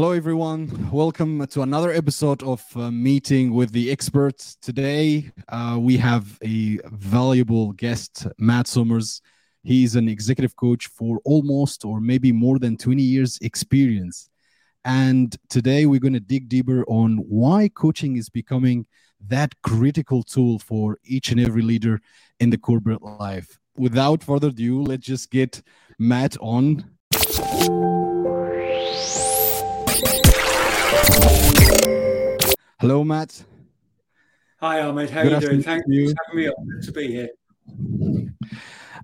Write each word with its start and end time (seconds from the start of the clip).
Hello, 0.00 0.12
everyone. 0.12 0.88
Welcome 0.90 1.46
to 1.48 1.60
another 1.60 1.92
episode 1.92 2.42
of 2.42 2.64
uh, 2.74 2.90
Meeting 2.90 3.52
with 3.52 3.72
the 3.72 3.90
Experts. 3.90 4.56
Today, 4.62 5.30
uh, 5.50 5.76
we 5.78 5.98
have 5.98 6.38
a 6.42 6.78
valuable 6.86 7.72
guest, 7.72 8.26
Matt 8.38 8.66
Somers. 8.66 9.20
He's 9.62 9.96
an 9.96 10.08
executive 10.08 10.56
coach 10.56 10.86
for 10.86 11.20
almost 11.26 11.84
or 11.84 12.00
maybe 12.00 12.32
more 12.32 12.58
than 12.58 12.78
20 12.78 13.02
years' 13.02 13.38
experience. 13.42 14.30
And 14.86 15.36
today, 15.50 15.84
we're 15.84 16.00
going 16.00 16.14
to 16.14 16.20
dig 16.20 16.48
deeper 16.48 16.82
on 16.88 17.18
why 17.18 17.68
coaching 17.68 18.16
is 18.16 18.30
becoming 18.30 18.86
that 19.28 19.52
critical 19.60 20.22
tool 20.22 20.58
for 20.60 20.96
each 21.04 21.30
and 21.30 21.38
every 21.38 21.60
leader 21.60 22.00
in 22.38 22.48
the 22.48 22.56
corporate 22.56 23.02
life. 23.02 23.58
Without 23.76 24.24
further 24.24 24.48
ado, 24.48 24.82
let's 24.82 25.04
just 25.04 25.30
get 25.30 25.60
Matt 25.98 26.38
on. 26.40 26.86
Hello, 32.80 33.04
Matt. 33.04 33.44
Hi, 34.60 34.80
Ahmed. 34.80 35.10
How 35.10 35.20
are 35.20 35.26
you 35.26 35.38
doing? 35.38 35.62
Thanks 35.62 35.84
you. 35.86 36.08
for 36.08 36.14
having 36.24 36.40
me 36.40 36.48
on. 36.48 36.80
to 36.80 36.92
be 36.92 37.08
here. 37.08 37.28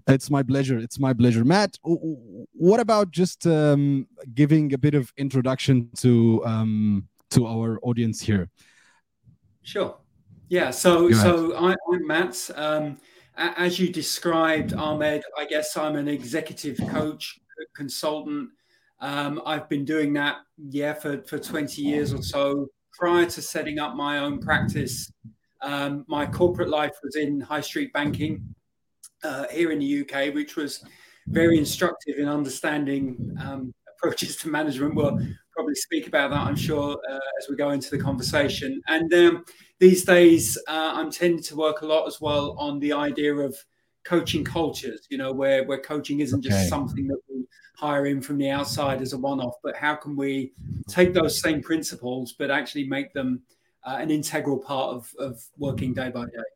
It's 0.09 0.30
my 0.30 0.43
pleasure. 0.43 0.79
It's 0.79 0.99
my 0.99 1.12
pleasure. 1.12 1.45
Matt, 1.45 1.77
what 1.83 2.80
about 2.80 3.11
just 3.11 3.47
um, 3.47 4.07
giving 4.33 4.73
a 4.73 4.79
bit 4.79 4.95
of 4.95 5.12
introduction 5.19 5.91
to 5.97 6.43
um, 6.47 7.07
to 7.33 7.47
our 7.47 7.79
audience 7.83 8.19
here? 8.19 8.49
Sure. 9.61 9.99
Yeah. 10.49 10.71
So, 10.71 11.11
so 11.11 11.54
I, 11.54 11.73
am 11.93 12.07
Matt. 12.07 12.49
Um, 12.54 12.97
as 13.37 13.79
you 13.79 13.93
described, 13.93 14.73
Ahmed, 14.73 15.23
I 15.37 15.45
guess 15.45 15.77
I'm 15.77 15.97
an 15.97 16.09
executive 16.09 16.79
coach, 16.88 17.38
consultant. 17.74 18.49
Um, 19.02 19.43
I've 19.45 19.69
been 19.69 19.85
doing 19.85 20.15
that, 20.15 20.37
yeah, 20.57 20.95
for, 20.95 21.21
for 21.24 21.38
20 21.38 21.82
years 21.82 22.15
or 22.15 22.23
so 22.23 22.69
prior 22.97 23.27
to 23.27 23.43
setting 23.43 23.79
up 23.79 23.95
my 23.95 24.19
own 24.19 24.39
practice, 24.39 25.13
um, 25.63 26.05
my 26.09 26.27
corporate 26.27 26.69
life 26.69 26.97
was 27.03 27.16
in 27.16 27.41
high 27.41 27.61
street 27.61 27.93
banking 27.93 28.55
uh, 29.23 29.47
here 29.49 29.71
in 29.71 29.79
the 29.79 30.01
UK, 30.01 30.35
which 30.35 30.57
was 30.57 30.85
very 31.29 31.59
instructive 31.59 32.19
in 32.19 32.29
understanding 32.29 33.37
um, 33.41 33.73
approaches 33.97 34.37
to 34.37 34.49
management. 34.49 34.95
We'll 34.95 35.19
probably 35.53 35.75
speak 35.75 36.07
about 36.07 36.30
that, 36.30 36.41
I'm 36.41 36.57
sure, 36.57 36.99
uh, 37.11 37.19
as 37.41 37.49
we 37.49 37.57
go 37.57 37.71
into 37.71 37.91
the 37.91 37.99
conversation. 37.99 38.80
And 38.88 39.13
um, 39.15 39.45
these 39.79 40.05
days, 40.05 40.57
uh, 40.69 40.93
I'm 40.95 41.10
tending 41.10 41.43
to 41.45 41.57
work 41.57 41.83
a 41.83 41.87
lot 41.87 42.07
as 42.07 42.21
well 42.21 42.57
on 42.59 42.79
the 42.79 42.93
idea 42.93 43.35
of 43.35 43.57
coaching 44.07 44.45
cultures, 44.45 45.07
you 45.10 45.18
know, 45.18 45.32
where, 45.32 45.65
where 45.65 45.80
coaching 45.80 46.21
isn't 46.21 46.46
okay. 46.46 46.54
just 46.54 46.68
something 46.68 47.07
that 47.09 47.21
we 47.29 47.45
hire 47.76 48.07
in 48.07 48.21
from 48.23 48.38
the 48.38 48.48
outside 48.48 49.02
as 49.02 49.13
a 49.13 49.18
one-off, 49.18 49.54
but 49.63 49.76
how 49.76 49.95
can 49.95 50.16
we 50.16 50.52
take 50.88 51.13
those 51.13 51.40
same 51.40 51.60
principles 51.63 52.35
but 52.38 52.51
actually 52.51 52.88
make 52.88 53.13
them 53.13 53.43
uh, 53.85 53.96
an 53.98 54.10
integral 54.10 54.59
part 54.59 54.95
of, 54.95 55.13
of 55.18 55.43
working 55.59 55.93
day 55.93 56.10
by 56.10 56.24
day? 56.24 56.48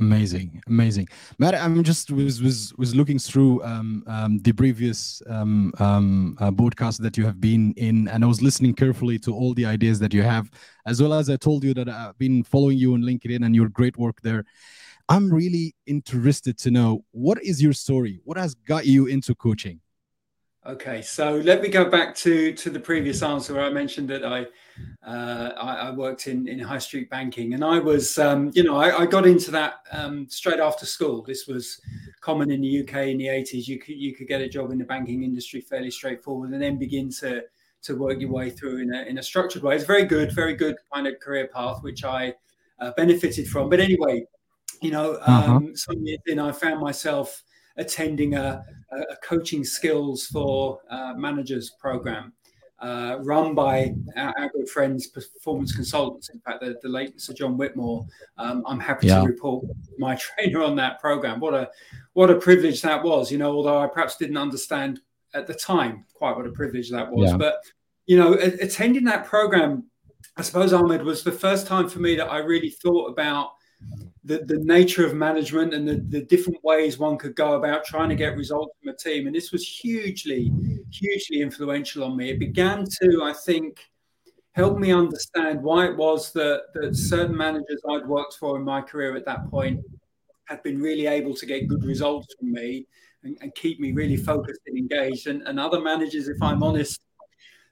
Amazing, 0.00 0.62
amazing, 0.68 1.08
Matt. 1.40 1.56
I'm 1.56 1.82
just 1.82 2.12
was 2.12 2.40
was 2.40 2.72
was 2.78 2.94
looking 2.94 3.18
through 3.18 3.64
um, 3.64 4.04
um, 4.06 4.38
the 4.38 4.52
previous 4.52 5.20
um, 5.28 5.72
um, 5.80 6.36
uh, 6.38 6.52
broadcast 6.52 7.02
that 7.02 7.16
you 7.16 7.26
have 7.26 7.40
been 7.40 7.74
in, 7.76 8.06
and 8.06 8.22
I 8.22 8.28
was 8.28 8.40
listening 8.40 8.74
carefully 8.74 9.18
to 9.20 9.34
all 9.34 9.54
the 9.54 9.66
ideas 9.66 9.98
that 9.98 10.14
you 10.14 10.22
have, 10.22 10.52
as 10.86 11.02
well 11.02 11.12
as 11.14 11.28
I 11.28 11.36
told 11.36 11.64
you 11.64 11.74
that 11.74 11.88
I've 11.88 12.16
been 12.16 12.44
following 12.44 12.78
you 12.78 12.94
on 12.94 13.02
LinkedIn 13.02 13.44
and 13.44 13.56
your 13.56 13.68
great 13.68 13.96
work 13.96 14.20
there. 14.22 14.44
I'm 15.08 15.32
really 15.32 15.74
interested 15.86 16.58
to 16.58 16.70
know 16.70 17.04
what 17.12 17.42
is 17.42 17.62
your 17.62 17.72
story? 17.72 18.20
What 18.24 18.36
has 18.36 18.54
got 18.54 18.86
you 18.86 19.06
into 19.06 19.34
coaching? 19.34 19.80
Okay, 20.66 21.00
so 21.00 21.36
let 21.36 21.62
me 21.62 21.68
go 21.68 21.88
back 21.88 22.14
to 22.16 22.52
to 22.52 22.68
the 22.68 22.80
previous 22.80 23.22
answer 23.22 23.54
where 23.54 23.64
I 23.64 23.70
mentioned 23.70 24.08
that 24.10 24.22
I 24.22 24.40
uh, 25.06 25.52
I, 25.56 25.74
I, 25.88 25.90
worked 25.92 26.26
in 26.26 26.46
in 26.46 26.58
high 26.58 26.78
street 26.78 27.08
banking, 27.08 27.54
and 27.54 27.64
I 27.64 27.78
was 27.78 28.18
um, 28.18 28.50
you 28.54 28.64
know 28.64 28.76
I, 28.76 28.98
I, 28.98 29.06
got 29.06 29.26
into 29.26 29.50
that 29.52 29.76
um, 29.92 30.28
straight 30.28 30.60
after 30.60 30.84
school. 30.84 31.22
This 31.22 31.46
was 31.46 31.80
common 32.20 32.50
in 32.50 32.60
the 32.60 32.82
UK 32.82 33.08
in 33.08 33.16
the 33.18 33.28
80s. 33.28 33.66
You 33.66 33.78
could 33.78 33.96
you 33.96 34.14
could 34.14 34.28
get 34.28 34.42
a 34.42 34.48
job 34.48 34.70
in 34.70 34.78
the 34.78 34.84
banking 34.84 35.22
industry 35.22 35.62
fairly 35.62 35.90
straightforward, 35.90 36.50
and 36.50 36.60
then 36.60 36.76
begin 36.76 37.08
to 37.20 37.44
to 37.82 37.96
work 37.96 38.20
your 38.20 38.30
way 38.30 38.50
through 38.50 38.82
in 38.82 38.92
a 38.92 39.02
in 39.04 39.18
a 39.18 39.22
structured 39.22 39.62
way. 39.62 39.74
It's 39.74 39.84
very 39.84 40.04
good, 40.04 40.32
very 40.32 40.54
good 40.54 40.76
kind 40.92 41.06
of 41.06 41.18
career 41.18 41.48
path, 41.48 41.82
which 41.82 42.04
I 42.04 42.34
uh, 42.78 42.90
benefited 42.96 43.48
from. 43.48 43.70
But 43.70 43.80
anyway, 43.80 44.26
you 44.80 44.90
know, 44.90 45.14
uh-huh. 45.14 45.52
um, 45.52 45.76
some 45.76 46.04
years 46.04 46.20
in, 46.26 46.38
I 46.38 46.52
found 46.52 46.80
myself 46.80 47.42
attending 47.76 48.34
a, 48.34 48.64
a 48.92 49.16
coaching 49.22 49.64
skills 49.64 50.26
for 50.26 50.80
uh, 50.90 51.14
managers 51.14 51.70
program 51.70 52.32
uh, 52.80 53.18
run 53.22 53.54
by 53.54 53.92
our, 54.16 54.32
our, 54.38 54.48
good 54.50 54.68
friends, 54.68 55.08
performance 55.08 55.74
consultants. 55.74 56.28
In 56.28 56.40
fact, 56.40 56.60
the, 56.60 56.78
the 56.82 56.88
late 56.88 57.20
Sir 57.20 57.32
John 57.32 57.56
Whitmore. 57.56 58.06
Um, 58.36 58.62
I'm 58.66 58.78
happy 58.78 59.08
yeah. 59.08 59.20
to 59.20 59.26
report 59.26 59.64
my 59.98 60.16
trainer 60.16 60.62
on 60.62 60.76
that 60.76 61.00
program. 61.00 61.40
What 61.40 61.54
a 61.54 61.70
what 62.12 62.30
a 62.30 62.36
privilege 62.36 62.82
that 62.82 63.02
was. 63.02 63.32
You 63.32 63.38
know, 63.38 63.52
although 63.52 63.78
I 63.78 63.88
perhaps 63.88 64.16
didn't 64.16 64.36
understand 64.36 65.00
at 65.34 65.46
the 65.46 65.54
time 65.54 66.04
quite 66.14 66.36
what 66.36 66.46
a 66.46 66.52
privilege 66.52 66.90
that 66.90 67.10
was, 67.10 67.30
yeah. 67.30 67.36
but 67.36 67.56
you 68.06 68.16
know, 68.16 68.34
attending 68.34 69.04
that 69.04 69.26
program, 69.26 69.84
I 70.36 70.42
suppose 70.42 70.72
Ahmed 70.72 71.02
was 71.02 71.24
the 71.24 71.32
first 71.32 71.66
time 71.66 71.88
for 71.88 71.98
me 71.98 72.14
that 72.16 72.30
I 72.30 72.38
really 72.38 72.70
thought 72.70 73.10
about 73.10 73.50
the, 74.28 74.44
the 74.44 74.58
nature 74.58 75.06
of 75.06 75.14
management 75.14 75.72
and 75.72 75.88
the, 75.88 76.04
the 76.10 76.20
different 76.20 76.62
ways 76.62 76.98
one 76.98 77.16
could 77.16 77.34
go 77.34 77.54
about 77.54 77.86
trying 77.86 78.10
to 78.10 78.14
get 78.14 78.36
results 78.36 78.76
from 78.78 78.92
a 78.92 78.96
team. 78.96 79.26
And 79.26 79.34
this 79.34 79.52
was 79.52 79.66
hugely, 79.66 80.52
hugely 80.90 81.40
influential 81.40 82.04
on 82.04 82.14
me. 82.14 82.28
It 82.30 82.38
began 82.38 82.84
to, 83.00 83.22
I 83.24 83.32
think, 83.32 83.88
help 84.52 84.76
me 84.76 84.92
understand 84.92 85.62
why 85.62 85.86
it 85.86 85.96
was 85.96 86.30
that, 86.34 86.64
that 86.74 86.94
certain 86.94 87.34
managers 87.34 87.80
I'd 87.88 88.06
worked 88.06 88.34
for 88.34 88.58
in 88.58 88.64
my 88.64 88.82
career 88.82 89.16
at 89.16 89.24
that 89.24 89.48
point 89.50 89.80
had 90.44 90.62
been 90.62 90.78
really 90.78 91.06
able 91.06 91.34
to 91.34 91.46
get 91.46 91.66
good 91.66 91.84
results 91.84 92.26
from 92.38 92.52
me 92.52 92.86
and, 93.22 93.38
and 93.40 93.54
keep 93.54 93.80
me 93.80 93.92
really 93.92 94.18
focused 94.18 94.60
and 94.66 94.76
engaged. 94.76 95.26
And, 95.26 95.40
and 95.48 95.58
other 95.58 95.80
managers, 95.80 96.28
if 96.28 96.42
I'm 96.42 96.62
honest, 96.62 97.00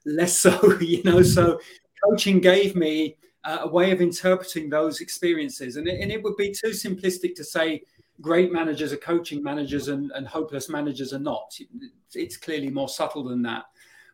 less 0.07 0.39
so, 0.39 0.75
you 0.79 1.03
know. 1.03 1.21
So 1.21 1.59
coaching 2.03 2.41
gave 2.41 2.75
me 2.75 3.17
uh, 3.47 3.59
a 3.61 3.67
way 3.67 3.91
of 3.91 4.01
interpreting 4.01 4.69
those 4.69 4.99
experiences. 4.99 5.77
And 5.77 5.87
it, 5.87 6.01
and 6.01 6.11
it 6.11 6.21
would 6.21 6.35
be 6.35 6.51
too 6.51 6.71
simplistic 6.71 7.33
to 7.35 7.43
say 7.45 7.81
great 8.19 8.51
managers 8.51 8.91
are 8.91 8.97
coaching 8.97 9.41
managers 9.41 9.87
and, 9.87 10.11
and 10.11 10.27
hopeless 10.27 10.69
managers 10.69 11.13
are 11.13 11.19
not. 11.19 11.57
It's 12.13 12.35
clearly 12.35 12.69
more 12.69 12.89
subtle 12.89 13.23
than 13.23 13.41
that. 13.43 13.63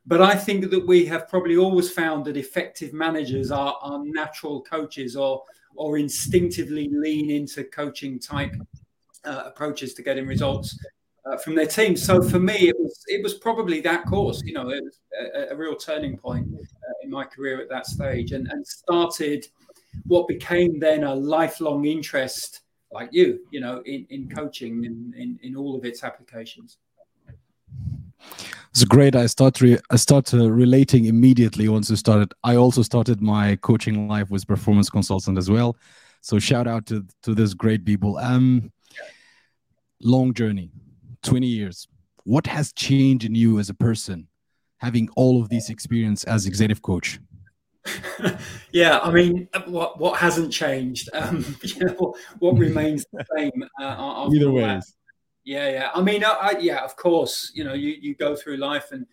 But 0.06 0.22
I 0.22 0.36
think 0.36 0.70
that 0.70 0.86
we 0.86 1.06
have 1.06 1.28
probably 1.30 1.58
always 1.58 1.90
found 1.90 2.26
that 2.26 2.38
effective 2.38 2.94
managers 2.94 3.50
are, 3.50 3.76
are 3.82 4.04
natural 4.06 4.62
coaches 4.62 5.16
or 5.16 5.44
or 5.76 5.98
instinctively 5.98 6.88
lean 6.92 7.32
into 7.32 7.64
coaching 7.64 8.20
type 8.20 8.54
uh, 9.24 9.44
approaches 9.48 9.96
to 9.96 10.04
getting 10.04 10.28
results 10.28 10.78
uh, 11.26 11.38
from 11.38 11.56
their 11.56 11.66
team. 11.66 11.96
So 11.96 12.22
for 12.22 12.40
me, 12.40 12.70
it 12.70 12.76
was 12.80 13.04
it 13.08 13.24
was 13.24 13.36
probably 13.36 13.80
that 13.82 14.06
course. 14.06 14.42
You 14.44 14.54
know, 14.54 14.70
it 14.70 14.84
was 14.84 15.00
a, 15.36 15.54
a 15.54 15.56
real 15.56 15.76
turning 15.76 16.18
point 16.18 16.48
uh, 16.54 16.94
in 17.04 17.10
my 17.10 17.24
career 17.24 17.62
at 17.62 17.70
that 17.70 17.86
stage, 17.86 18.32
and 18.32 18.48
and 18.52 18.66
started 18.66 19.48
what 20.08 20.28
became 20.28 20.80
then 20.80 21.04
a 21.04 21.14
lifelong 21.14 21.86
interest, 21.86 22.62
like 22.92 23.10
you, 23.12 23.40
you 23.52 23.62
know, 23.62 23.82
in 23.86 24.06
in 24.10 24.30
coaching 24.30 24.86
and 24.86 25.14
in, 25.16 25.40
in 25.44 25.56
all 25.56 25.76
of 25.76 25.86
its 25.86 26.04
applications. 26.04 26.78
It's 28.72 28.84
great. 28.86 29.16
I 29.16 29.28
start 29.28 29.62
re- 29.62 29.80
I 29.92 29.98
start 29.98 30.34
uh, 30.34 30.50
relating 30.52 31.06
immediately 31.06 31.70
once 31.70 31.90
you 31.90 31.96
started. 31.96 32.34
I 32.44 32.56
also 32.56 32.82
started 32.82 33.22
my 33.22 33.56
coaching 33.58 34.08
life 34.08 34.32
with 34.32 34.48
performance 34.48 34.90
consultant 34.90 35.38
as 35.38 35.50
well. 35.50 35.78
So 36.22 36.40
shout 36.40 36.68
out 36.68 36.86
to 36.88 37.06
to 37.22 37.36
this 37.36 37.54
great 37.54 37.86
people. 37.86 38.18
Um, 38.18 38.72
long 40.02 40.34
journey 40.34 40.70
20 41.24 41.48
years. 41.48 41.88
What 42.24 42.48
has 42.48 42.72
changed 42.74 43.26
in 43.26 43.36
you 43.36 43.60
as 43.60 43.70
a 43.70 43.74
person 43.74 44.28
having 44.78 45.10
all 45.16 45.42
of 45.42 45.50
these 45.50 45.70
experience 45.70 46.24
as 46.26 46.46
executive 46.46 46.82
coach? 46.82 47.20
Yeah 48.72 49.00
i 49.00 49.12
mean 49.12 49.48
what 49.68 50.00
what 50.00 50.18
hasn't 50.18 50.52
changed? 50.52 51.10
Um 51.14 51.58
you 51.62 51.86
know 51.86 51.94
what, 51.94 52.16
what 52.40 52.58
remains 52.58 53.06
the 53.12 53.26
same 53.36 53.64
uh, 53.82 54.30
either 54.32 54.52
way 54.52 54.80
yeah 55.44 55.70
yeah. 55.70 55.90
I 55.94 56.02
mean 56.02 56.24
I, 56.24 56.30
I, 56.30 56.52
yeah 56.60 56.84
of 56.84 56.96
course 56.96 57.52
you 57.54 57.64
know 57.64 57.74
you 57.74 57.96
you 58.02 58.16
go 58.16 58.36
through 58.36 58.58
life 58.58 58.92
and 58.92 59.06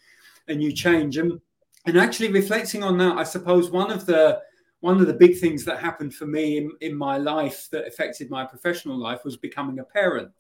and 0.48 0.62
you 0.62 0.72
change. 0.72 1.16
And 1.16 1.40
and 1.86 1.98
actually 1.98 2.30
reflecting 2.30 2.82
on 2.82 2.98
that 2.98 3.16
i 3.16 3.24
suppose 3.24 3.70
one 3.70 3.90
of 3.90 4.06
the 4.06 4.40
one 4.80 5.00
of 5.00 5.06
the 5.06 5.14
big 5.24 5.38
things 5.38 5.64
that 5.64 5.78
happened 5.78 6.14
for 6.14 6.26
me 6.26 6.58
in, 6.58 6.70
in 6.80 6.94
my 6.94 7.16
life 7.18 7.68
that 7.70 7.86
affected 7.86 8.30
my 8.30 8.44
professional 8.44 8.98
life 8.98 9.24
was 9.24 9.36
becoming 9.36 9.78
a 9.78 9.84
parent 9.84 10.30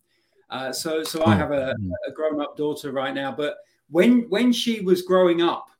uh, 0.50 0.72
so, 0.72 1.02
so 1.02 1.22
I 1.22 1.34
oh, 1.34 1.38
have 1.38 1.52
a, 1.52 1.74
a 2.08 2.12
grown-up 2.12 2.56
daughter 2.56 2.92
right 2.92 3.14
now. 3.14 3.32
But 3.32 3.56
when 3.88 4.28
when 4.28 4.52
she 4.52 4.80
was 4.80 5.02
growing 5.02 5.42
up, 5.42 5.70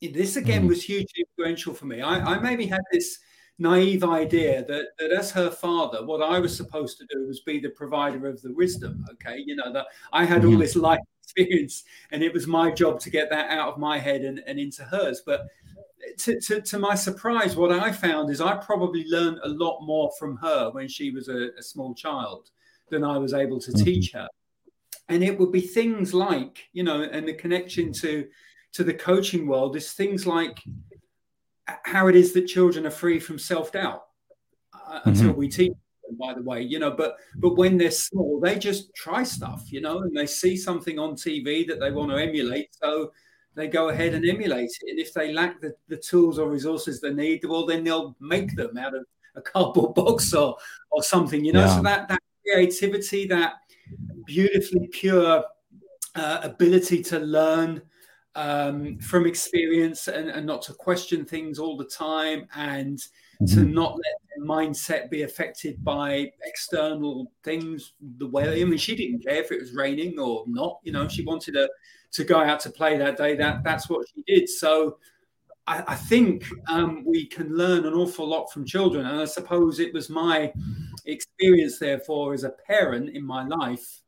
this 0.00 0.36
again 0.36 0.64
mm. 0.64 0.68
was 0.68 0.82
hugely 0.82 1.24
influential 1.28 1.74
for 1.74 1.86
me. 1.86 2.00
I, 2.00 2.34
I 2.34 2.38
maybe 2.40 2.66
had 2.66 2.82
this 2.92 3.18
naive 3.58 4.02
idea 4.02 4.64
that, 4.64 4.86
that 4.98 5.12
as 5.12 5.30
her 5.30 5.50
father, 5.50 6.04
what 6.04 6.22
I 6.22 6.38
was 6.38 6.56
supposed 6.56 6.98
to 6.98 7.06
do 7.10 7.26
was 7.26 7.40
be 7.40 7.60
the 7.60 7.68
provider 7.70 8.26
of 8.26 8.40
the 8.42 8.52
wisdom. 8.54 9.04
Okay, 9.12 9.42
you 9.44 9.54
know 9.54 9.72
that 9.72 9.86
I 10.12 10.24
had 10.24 10.44
all 10.44 10.52
mm-hmm. 10.52 10.60
this 10.60 10.76
life 10.76 11.00
experience, 11.22 11.84
and 12.10 12.22
it 12.22 12.32
was 12.32 12.46
my 12.46 12.70
job 12.70 12.98
to 13.00 13.10
get 13.10 13.30
that 13.30 13.50
out 13.50 13.72
of 13.72 13.78
my 13.78 13.98
head 13.98 14.22
and, 14.22 14.42
and 14.46 14.58
into 14.58 14.82
hers. 14.84 15.22
But 15.24 15.46
to, 16.18 16.40
to, 16.40 16.60
to, 16.62 16.78
my 16.78 16.94
surprise, 16.94 17.56
what 17.56 17.70
I 17.70 17.92
found 17.92 18.30
is 18.30 18.40
I 18.40 18.56
probably 18.56 19.04
learned 19.06 19.38
a 19.44 19.48
lot 19.48 19.80
more 19.82 20.10
from 20.18 20.36
her 20.38 20.70
when 20.70 20.88
she 20.88 21.10
was 21.10 21.28
a, 21.28 21.50
a 21.58 21.62
small 21.62 21.94
child 21.94 22.50
than 22.90 23.04
I 23.04 23.18
was 23.18 23.34
able 23.34 23.60
to 23.60 23.70
mm-hmm. 23.70 23.84
teach 23.84 24.12
her. 24.12 24.28
And 25.08 25.24
it 25.24 25.38
would 25.38 25.50
be 25.50 25.60
things 25.60 26.14
like, 26.14 26.68
you 26.72 26.82
know, 26.82 27.02
and 27.02 27.26
the 27.26 27.34
connection 27.34 27.92
to 27.94 28.26
to 28.72 28.84
the 28.84 28.94
coaching 28.94 29.46
world 29.48 29.76
is 29.76 29.92
things 29.92 30.26
like 30.26 30.62
how 31.84 32.06
it 32.06 32.16
is 32.16 32.32
that 32.32 32.46
children 32.46 32.86
are 32.86 32.90
free 32.90 33.18
from 33.18 33.38
self 33.38 33.72
doubt 33.72 34.04
uh, 34.74 35.00
mm-hmm. 35.00 35.08
until 35.10 35.32
we 35.32 35.48
teach 35.48 35.72
them, 36.06 36.16
by 36.18 36.34
the 36.34 36.42
way, 36.42 36.62
you 36.62 36.78
know, 36.78 36.90
but 36.90 37.16
but 37.36 37.56
when 37.56 37.76
they're 37.76 37.90
small, 37.90 38.40
they 38.40 38.58
just 38.58 38.94
try 38.94 39.22
stuff, 39.22 39.64
you 39.66 39.80
know, 39.80 39.98
and 39.98 40.16
they 40.16 40.26
see 40.26 40.56
something 40.56 40.98
on 40.98 41.14
TV 41.14 41.66
that 41.66 41.80
they 41.80 41.90
want 41.90 42.10
to 42.10 42.16
emulate. 42.16 42.68
So 42.82 43.12
they 43.54 43.68
go 43.68 43.88
ahead 43.88 44.14
and 44.14 44.24
emulate 44.24 44.70
it. 44.82 44.90
And 44.90 44.98
if 44.98 45.12
they 45.12 45.32
lack 45.32 45.60
the, 45.60 45.74
the 45.88 45.96
tools 45.96 46.38
or 46.38 46.48
resources 46.48 47.00
they 47.00 47.12
need, 47.12 47.44
well, 47.44 47.66
then 47.66 47.84
they'll 47.84 48.16
make 48.20 48.54
them 48.56 48.78
out 48.78 48.94
of 48.94 49.04
a 49.36 49.42
cardboard 49.42 49.94
box 49.96 50.32
or 50.34 50.56
or 50.90 51.02
something, 51.02 51.44
you 51.44 51.52
know. 51.52 51.64
Yeah. 51.64 51.76
So 51.76 51.82
that 51.82 52.08
that 52.08 52.22
creativity, 52.50 53.26
that 53.26 53.54
beautifully 54.26 54.88
pure 54.92 55.44
uh, 56.14 56.40
ability 56.42 57.02
to 57.02 57.18
learn 57.18 57.82
um, 58.34 58.98
from 58.98 59.26
experience 59.26 60.08
and, 60.08 60.28
and, 60.28 60.46
not 60.46 60.62
to 60.62 60.72
question 60.72 61.24
things 61.24 61.58
all 61.58 61.76
the 61.76 61.84
time 61.84 62.46
and 62.54 62.98
mm-hmm. 63.42 63.46
to 63.46 63.64
not 63.64 63.92
let 63.92 64.14
their 64.28 64.46
mindset 64.46 65.10
be 65.10 65.22
affected 65.22 65.82
by 65.82 66.30
external 66.44 67.32
things 67.42 67.94
the 68.18 68.26
weather. 68.28 68.52
I 68.52 68.64
mean 68.64 68.78
she 68.78 68.94
didn't 68.94 69.24
care 69.24 69.42
if 69.42 69.50
it 69.50 69.60
was 69.60 69.74
raining 69.74 70.18
or 70.18 70.44
not 70.46 70.78
you 70.84 70.92
know 70.92 71.08
she 71.08 71.24
wanted 71.24 71.54
to 71.54 71.68
to 72.12 72.24
go 72.24 72.38
out 72.38 72.60
to 72.60 72.70
play 72.70 72.96
that 72.98 73.16
day 73.16 73.34
that 73.36 73.64
that's 73.64 73.88
what 73.88 74.06
she 74.14 74.22
did. 74.22 74.48
So 74.48 74.98
I, 75.66 75.82
I 75.88 75.94
think 75.96 76.46
um, 76.68 77.04
we 77.04 77.26
can 77.26 77.56
learn 77.56 77.84
an 77.84 77.94
awful 77.94 78.28
lot 78.28 78.52
from 78.52 78.64
children. 78.64 79.06
And 79.06 79.20
i 79.20 79.24
suppose 79.24 79.80
it 79.80 79.92
was 79.92 80.08
my 80.08 80.52
experience 81.06 81.78
therefore 81.78 82.34
as 82.34 82.44
a 82.44 82.50
parent 82.50 83.10
in 83.10 83.24
my 83.24 83.44
life 83.46 84.02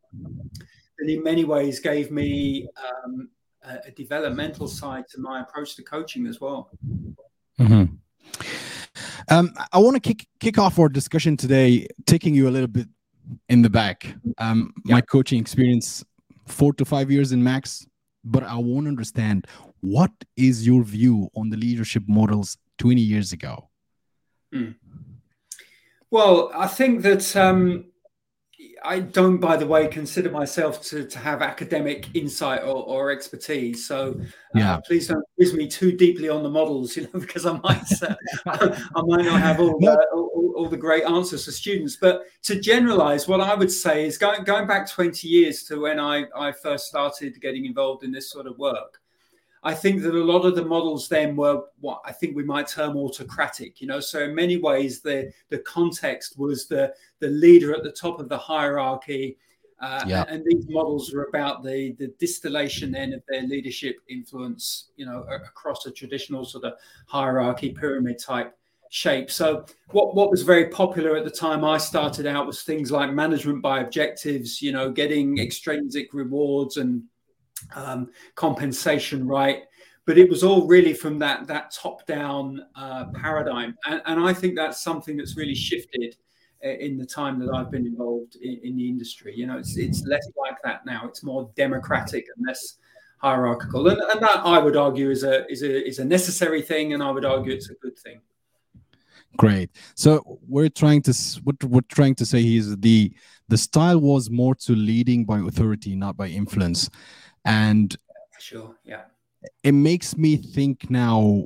and 0.99 1.11
in 1.11 1.23
many 1.23 1.44
ways 1.44 1.81
gave 1.81 2.11
me 2.11 2.69
um, 3.05 3.29
a, 3.65 3.89
a, 3.89 3.91
developmental 3.93 4.69
side 4.69 5.05
to 5.09 5.21
my 5.21 5.41
approach 5.41 5.75
to 5.77 5.83
coaching 5.83 6.27
as 6.27 6.41
well. 6.41 6.71
Mm-hmm. 7.59 7.94
Um, 9.29 9.53
I 9.73 9.79
want 9.79 9.94
to 9.94 10.00
kick 10.00 10.27
kick 10.41 10.59
off 10.59 10.79
our 10.79 10.89
discussion 10.89 11.37
today, 11.37 11.87
taking 12.06 12.35
you 12.35 12.49
a 12.49 12.50
little 12.50 12.69
bit 12.69 12.89
in 13.49 13.62
the 13.62 13.71
back. 13.71 14.15
Um, 14.39 14.73
yeah. 14.85 14.97
My 14.97 15.00
coaching 15.00 15.41
experience, 15.41 16.05
four 16.47 16.73
to 16.75 16.85
five 16.85 17.11
years 17.11 17.33
in 17.33 17.43
max, 17.43 17.87
but 18.25 18.43
I 18.43 18.56
want 18.56 18.85
to 18.87 18.89
understand 18.89 19.47
what 19.81 20.12
is 20.37 20.67
your 20.67 20.83
view 20.83 21.29
on 21.37 21.50
the 21.50 21.56
leadership 21.56 22.05
models 22.06 22.56
20 22.79 23.00
years 23.00 23.33
ago? 23.33 23.69
Mm. 24.55 24.75
Well, 26.12 26.50
I 26.55 26.67
think 26.67 27.00
that 27.05 27.35
um, 27.37 27.87
I 28.85 28.99
don't, 28.99 29.38
by 29.38 29.56
the 29.56 29.67
way, 29.67 29.88
consider 29.88 30.31
myself 30.31 30.82
to, 30.88 31.06
to 31.06 31.19
have 31.19 31.41
academic 31.41 32.14
insight 32.14 32.64
or, 32.64 32.85
or 32.85 33.11
expertise. 33.11 33.87
So 33.87 34.20
uh, 34.20 34.25
yeah. 34.55 34.81
please 34.87 35.09
don't 35.09 35.25
quiz 35.37 35.55
me 35.55 35.67
too 35.69 35.97
deeply 35.97 36.29
on 36.29 36.43
the 36.43 36.50
models, 36.50 36.94
you 36.99 37.05
know, 37.05 37.19
because 37.19 37.47
I 37.47 37.59
might 37.64 38.03
uh, 38.03 38.14
I 38.47 39.03
might 39.06 39.25
not 39.25 39.41
have 39.41 39.59
all 39.59 39.79
the, 39.81 40.06
all, 40.12 40.53
all, 40.55 40.69
the 40.69 40.76
great 40.76 41.05
answers 41.05 41.47
for 41.47 41.50
students. 41.50 41.97
But 41.97 42.25
to 42.43 42.61
generalize, 42.61 43.26
what 43.26 43.41
I 43.41 43.55
would 43.55 43.73
say 43.73 44.06
is 44.06 44.19
going 44.19 44.44
going 44.44 44.67
back 44.67 44.91
20 44.91 45.26
years 45.26 45.62
to 45.65 45.81
when 45.81 45.99
I, 45.99 46.26
I 46.37 46.53
first 46.53 46.88
started 46.88 47.41
getting 47.41 47.65
involved 47.65 48.05
in 48.05 48.12
this 48.12 48.31
sort 48.31 48.47
of 48.47 48.58
work. 48.58 49.01
I 49.64 49.75
think 49.75 50.03
that 50.03 50.14
a 50.14 50.25
lot 50.25 50.44
of 50.44 50.56
the 50.56 50.64
models 50.64 51.09
then 51.09 51.37
were 51.37 51.62
what 51.81 52.03
I 52.05 52.12
think 52.12 52.35
we 52.35 52.43
might 52.43 52.67
term 52.67 52.97
autocratic. 52.97 53.81
You 53.81 53.87
know, 53.87 54.00
so 54.00 54.25
in 54.25 54.35
many 54.35 54.56
ways 54.56 55.00
the 55.00 55.32
the 55.50 55.59
context 55.59 56.38
was 56.38 56.67
the 56.67 56.93
the 57.20 57.29
leader 57.29 57.75
at 57.75 57.85
the 57.85 57.93
top 57.93 58.19
of 58.19 58.29
the 58.29 58.38
hierarchy, 58.38 59.38
uh, 59.81 60.05
yeah. 60.06 60.23
and, 60.23 60.31
and, 60.31 60.44
these 60.44 60.67
models 60.69 61.12
were 61.14 61.25
about 61.25 61.62
the 61.62 61.94
the 61.99 62.09
distillation 62.19 62.91
then 62.91 63.12
of 63.12 63.23
their 63.29 63.43
leadership 63.43 63.97
influence. 64.09 64.88
You 64.97 65.06
know, 65.06 65.25
across 65.31 65.87
a 65.87 65.93
traditional 65.93 66.44
sort 66.44 66.65
of 66.65 66.75
hierarchy 67.06 67.70
pyramid 67.70 68.19
type 68.19 68.56
shape. 68.91 69.31
So 69.31 69.65
what 69.93 70.17
what 70.17 70.31
was 70.31 70.43
very 70.43 70.70
popular 70.70 71.17
at 71.17 71.25
the 71.25 71.31
time 71.31 71.65
I 71.65 71.79
started 71.79 72.26
out 72.26 72.49
was 72.49 72.62
things 72.62 72.91
like 72.91 73.12
management 73.12 73.62
by 73.62 73.81
objectives. 73.81 74.61
You 74.61 74.73
know, 74.73 74.91
getting 74.91 75.38
extrinsic 75.38 76.12
rewards 76.12 76.79
and 76.79 77.05
um, 77.74 78.10
compensation 78.34 79.26
right? 79.26 79.62
But 80.04 80.19
it 80.19 80.28
was 80.28 80.42
all 80.42 80.66
really 80.66 80.94
from 80.94 81.19
that 81.20 81.46
that 81.46 81.70
top 81.70 82.06
down 82.06 82.66
uh, 82.74 83.06
paradigm. 83.14 83.76
And, 83.86 84.02
and, 84.06 84.20
i 84.20 84.32
think 84.32 84.56
that's 84.56 84.82
something 84.82 85.16
that's 85.16 85.36
really 85.36 85.54
shifted 85.54 86.16
uh, 86.64 86.70
in 86.70 86.98
the 86.98 87.06
time 87.06 87.38
that 87.40 87.52
i've 87.54 87.70
been 87.70 87.86
involved 87.86 88.36
in, 88.36 88.60
in, 88.64 88.76
the 88.76 88.88
industry. 88.88 89.34
You 89.36 89.46
know 89.46 89.58
it's, 89.58 89.76
it's 89.76 90.04
less 90.04 90.26
like 90.36 90.56
that 90.64 90.84
now. 90.84 91.02
It's 91.06 91.22
more 91.22 91.50
democratic 91.56 92.24
and 92.36 92.46
less 92.46 92.78
hierarchical. 93.19 93.88
And, 93.88 94.00
and 94.00 94.20
that 94.20 94.40
i 94.44 94.58
would 94.58 94.76
argue 94.76 95.10
is 95.10 95.22
a 95.22 95.50
is 95.50 95.62
a 95.62 95.86
is 95.86 95.98
a 96.00 96.04
necessary 96.04 96.62
thing 96.62 96.92
and 96.94 97.02
i 97.02 97.10
would 97.10 97.24
argue 97.24 97.52
it's 97.52 97.70
a 97.70 97.74
good 97.74 97.98
thing. 97.98 98.20
Great. 99.36 99.70
So 99.94 100.38
we're 100.46 100.69
trying 100.69 101.02
to 101.02 101.14
what 101.44 101.62
we're 101.64 101.80
trying 101.88 102.14
to 102.16 102.26
say 102.26 102.42
is 102.56 102.76
the 102.78 103.12
the 103.48 103.56
style 103.56 104.00
was 104.00 104.30
more 104.30 104.54
to 104.54 104.74
leading 104.74 105.24
by 105.24 105.38
authority 105.38 105.94
not 105.96 106.16
by 106.16 106.26
influence 106.26 106.90
and 107.44 107.97
sure 108.39 108.77
yeah. 108.85 109.03
it 109.62 109.73
makes 109.73 110.17
me 110.17 110.37
think 110.37 110.91
now 110.91 111.44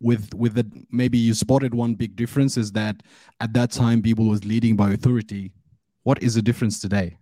with 0.00 0.32
with 0.34 0.54
the 0.54 0.66
maybe 0.90 1.18
you 1.18 1.34
spotted 1.34 1.74
one 1.74 1.94
big 1.94 2.16
difference 2.16 2.56
is 2.56 2.72
that 2.72 3.02
at 3.40 3.52
that 3.52 3.70
time 3.70 4.00
people 4.02 4.26
was 4.26 4.44
leading 4.44 4.76
by 4.76 4.92
authority. 4.92 5.52
What 6.04 6.22
is 6.22 6.34
the 6.34 6.42
difference 6.42 6.80
today? 6.80 7.18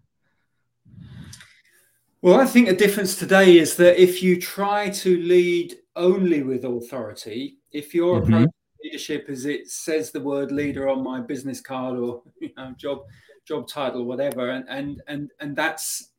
Well 2.23 2.41
i 2.41 2.45
think 2.45 2.69
the 2.69 2.75
difference 2.75 3.17
today 3.17 3.59
is 3.59 3.77
that 3.77 4.01
if 4.01 4.23
you 4.23 4.41
try 4.41 4.91
to 4.91 5.17
lead 5.19 5.77
only 5.95 6.43
with 6.43 6.65
authority 6.65 7.59
if 7.73 7.95
your 7.95 8.21
mm-hmm. 8.21 8.35
approach 8.35 8.51
leadership 8.83 9.29
is 9.29 9.47
it 9.47 9.71
says 9.71 10.11
the 10.11 10.21
word 10.21 10.51
leader 10.51 10.89
on 10.89 11.03
my 11.03 11.21
business 11.21 11.61
card 11.61 11.99
or 11.99 12.23
you 12.41 12.51
know 12.57 12.75
job 12.77 13.03
job 13.47 13.69
title 13.69 14.05
whatever 14.05 14.51
and 14.51 14.65
and 14.69 15.03
and, 15.07 15.31
and 15.41 15.55
that's 15.55 16.11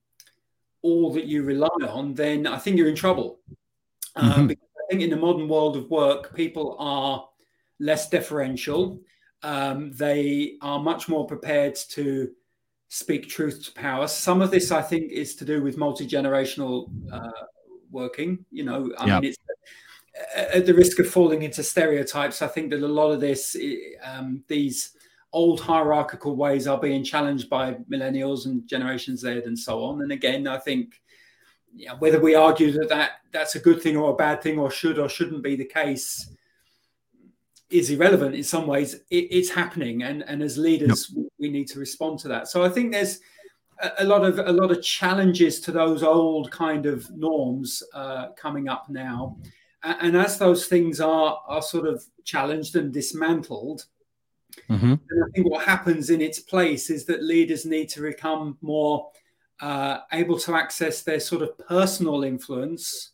all 0.81 1.12
that 1.13 1.25
you 1.25 1.43
rely 1.43 1.67
on, 1.88 2.13
then 2.13 2.48
I 2.48 2.57
think 2.57 2.77
you're 2.77 2.89
in 2.89 2.96
trouble. 2.96 3.39
Um, 4.15 4.31
mm-hmm. 4.31 4.48
because 4.48 4.69
I 4.77 4.84
think 4.89 5.03
in 5.03 5.10
the 5.10 5.17
modern 5.17 5.48
world 5.48 5.77
of 5.77 5.89
work, 5.89 6.36
people 6.36 6.75
are 6.79 7.27
less 7.79 8.10
deferential. 8.10 9.00
Um, 9.43 9.91
they 9.91 10.57
are 10.62 10.79
much 10.79 11.07
more 11.07 11.27
prepared 11.27 11.75
to 11.89 12.31
speak 12.89 13.29
truth 13.29 13.65
to 13.65 13.72
power. 13.74 14.07
Some 14.07 14.41
of 14.41 14.50
this, 14.50 14.72
I 14.72 14.81
think, 14.81 15.12
is 15.12 15.36
to 15.36 15.46
do 15.46 15.62
with 15.62 15.77
multi 15.77 16.07
generational 16.07 16.89
uh, 17.12 17.46
working. 17.91 18.46
You 18.50 18.63
know, 18.63 18.91
I 18.98 19.05
mean, 19.05 19.25
it's 19.25 19.38
at 20.36 20.65
the 20.65 20.74
risk 20.74 21.00
of 21.00 21.07
falling 21.07 21.43
into 21.43 21.63
stereotypes. 21.63 22.41
I 22.41 22.48
think 22.48 22.72
that 22.72 22.81
a 22.81 22.88
lot 22.88 23.12
of 23.12 23.19
this, 23.19 23.55
um, 24.03 24.43
these 24.48 24.91
old 25.34 25.60
hierarchical 25.60 26.36
ways 26.36 26.67
are 26.67 26.79
being 26.79 27.03
challenged 27.03 27.50
by 27.50 27.74
millennials 27.91 28.46
and 28.46 28.67
Generation 28.67 29.17
Z 29.17 29.43
and 29.46 29.57
so 29.57 29.84
on. 29.84 30.01
And 30.01 30.12
again, 30.12 30.48
I 30.48 30.57
think 30.57 31.01
you 31.75 31.88
know, 31.88 31.96
whether 32.00 32.19
we 32.19 32.36
argue 32.36 32.72
that, 32.72 32.89
that 32.89 33.12
that's 33.31 33.55
a 33.55 33.60
good 33.60 33.81
thing 33.81 33.98
or 33.98 34.12
a 34.12 34.15
bad 34.15 34.41
thing 34.41 34.57
or 34.57 34.72
should 34.72 34.98
or 34.98 35.10
shouldn't 35.10 35.43
be 35.43 35.55
the 35.55 35.65
case 35.65 36.29
is 37.69 37.89
irrelevant 37.89 38.34
in 38.36 38.43
some 38.43 38.65
ways. 38.65 38.96
It, 39.10 39.27
it's 39.29 39.50
happening, 39.50 40.03
and 40.03 40.24
and 40.24 40.41
as 40.41 40.57
leaders, 40.57 41.12
yep. 41.13 41.25
we 41.38 41.50
need 41.50 41.67
to 41.69 41.79
respond 41.79 42.19
to 42.19 42.27
that. 42.29 42.48
So 42.48 42.63
I 42.63 42.69
think 42.69 42.91
there's 42.91 43.19
a, 43.79 43.91
a 44.00 44.05
lot 44.05 44.24
of 44.24 44.39
a 44.39 44.51
lot 44.51 44.72
of 44.72 44.81
challenges 44.81 45.60
to 45.62 45.72
those 45.72 46.03
old 46.03 46.50
kind 46.51 46.86
of 46.86 47.10
norms 47.12 47.84
uh, 47.93 48.29
coming 48.38 48.69
up 48.69 48.89
now. 48.89 49.38
And 49.84 50.17
as 50.17 50.38
those 50.38 50.65
things 50.67 51.00
are 51.00 51.39
are 51.46 51.62
sort 51.62 51.88
of 51.88 52.03
challenged 52.24 52.75
and 52.75 52.93
dismantled, 52.93 53.86
Mm-hmm. 54.69 54.93
And 55.09 55.23
I 55.23 55.27
think 55.33 55.49
what 55.49 55.65
happens 55.65 56.09
in 56.09 56.21
its 56.21 56.39
place 56.39 56.89
is 56.89 57.05
that 57.05 57.23
leaders 57.23 57.65
need 57.65 57.89
to 57.89 58.01
become 58.01 58.57
more 58.61 59.09
uh, 59.61 59.99
able 60.13 60.37
to 60.39 60.55
access 60.55 61.01
their 61.01 61.19
sort 61.19 61.41
of 61.41 61.57
personal 61.57 62.23
influence 62.23 63.11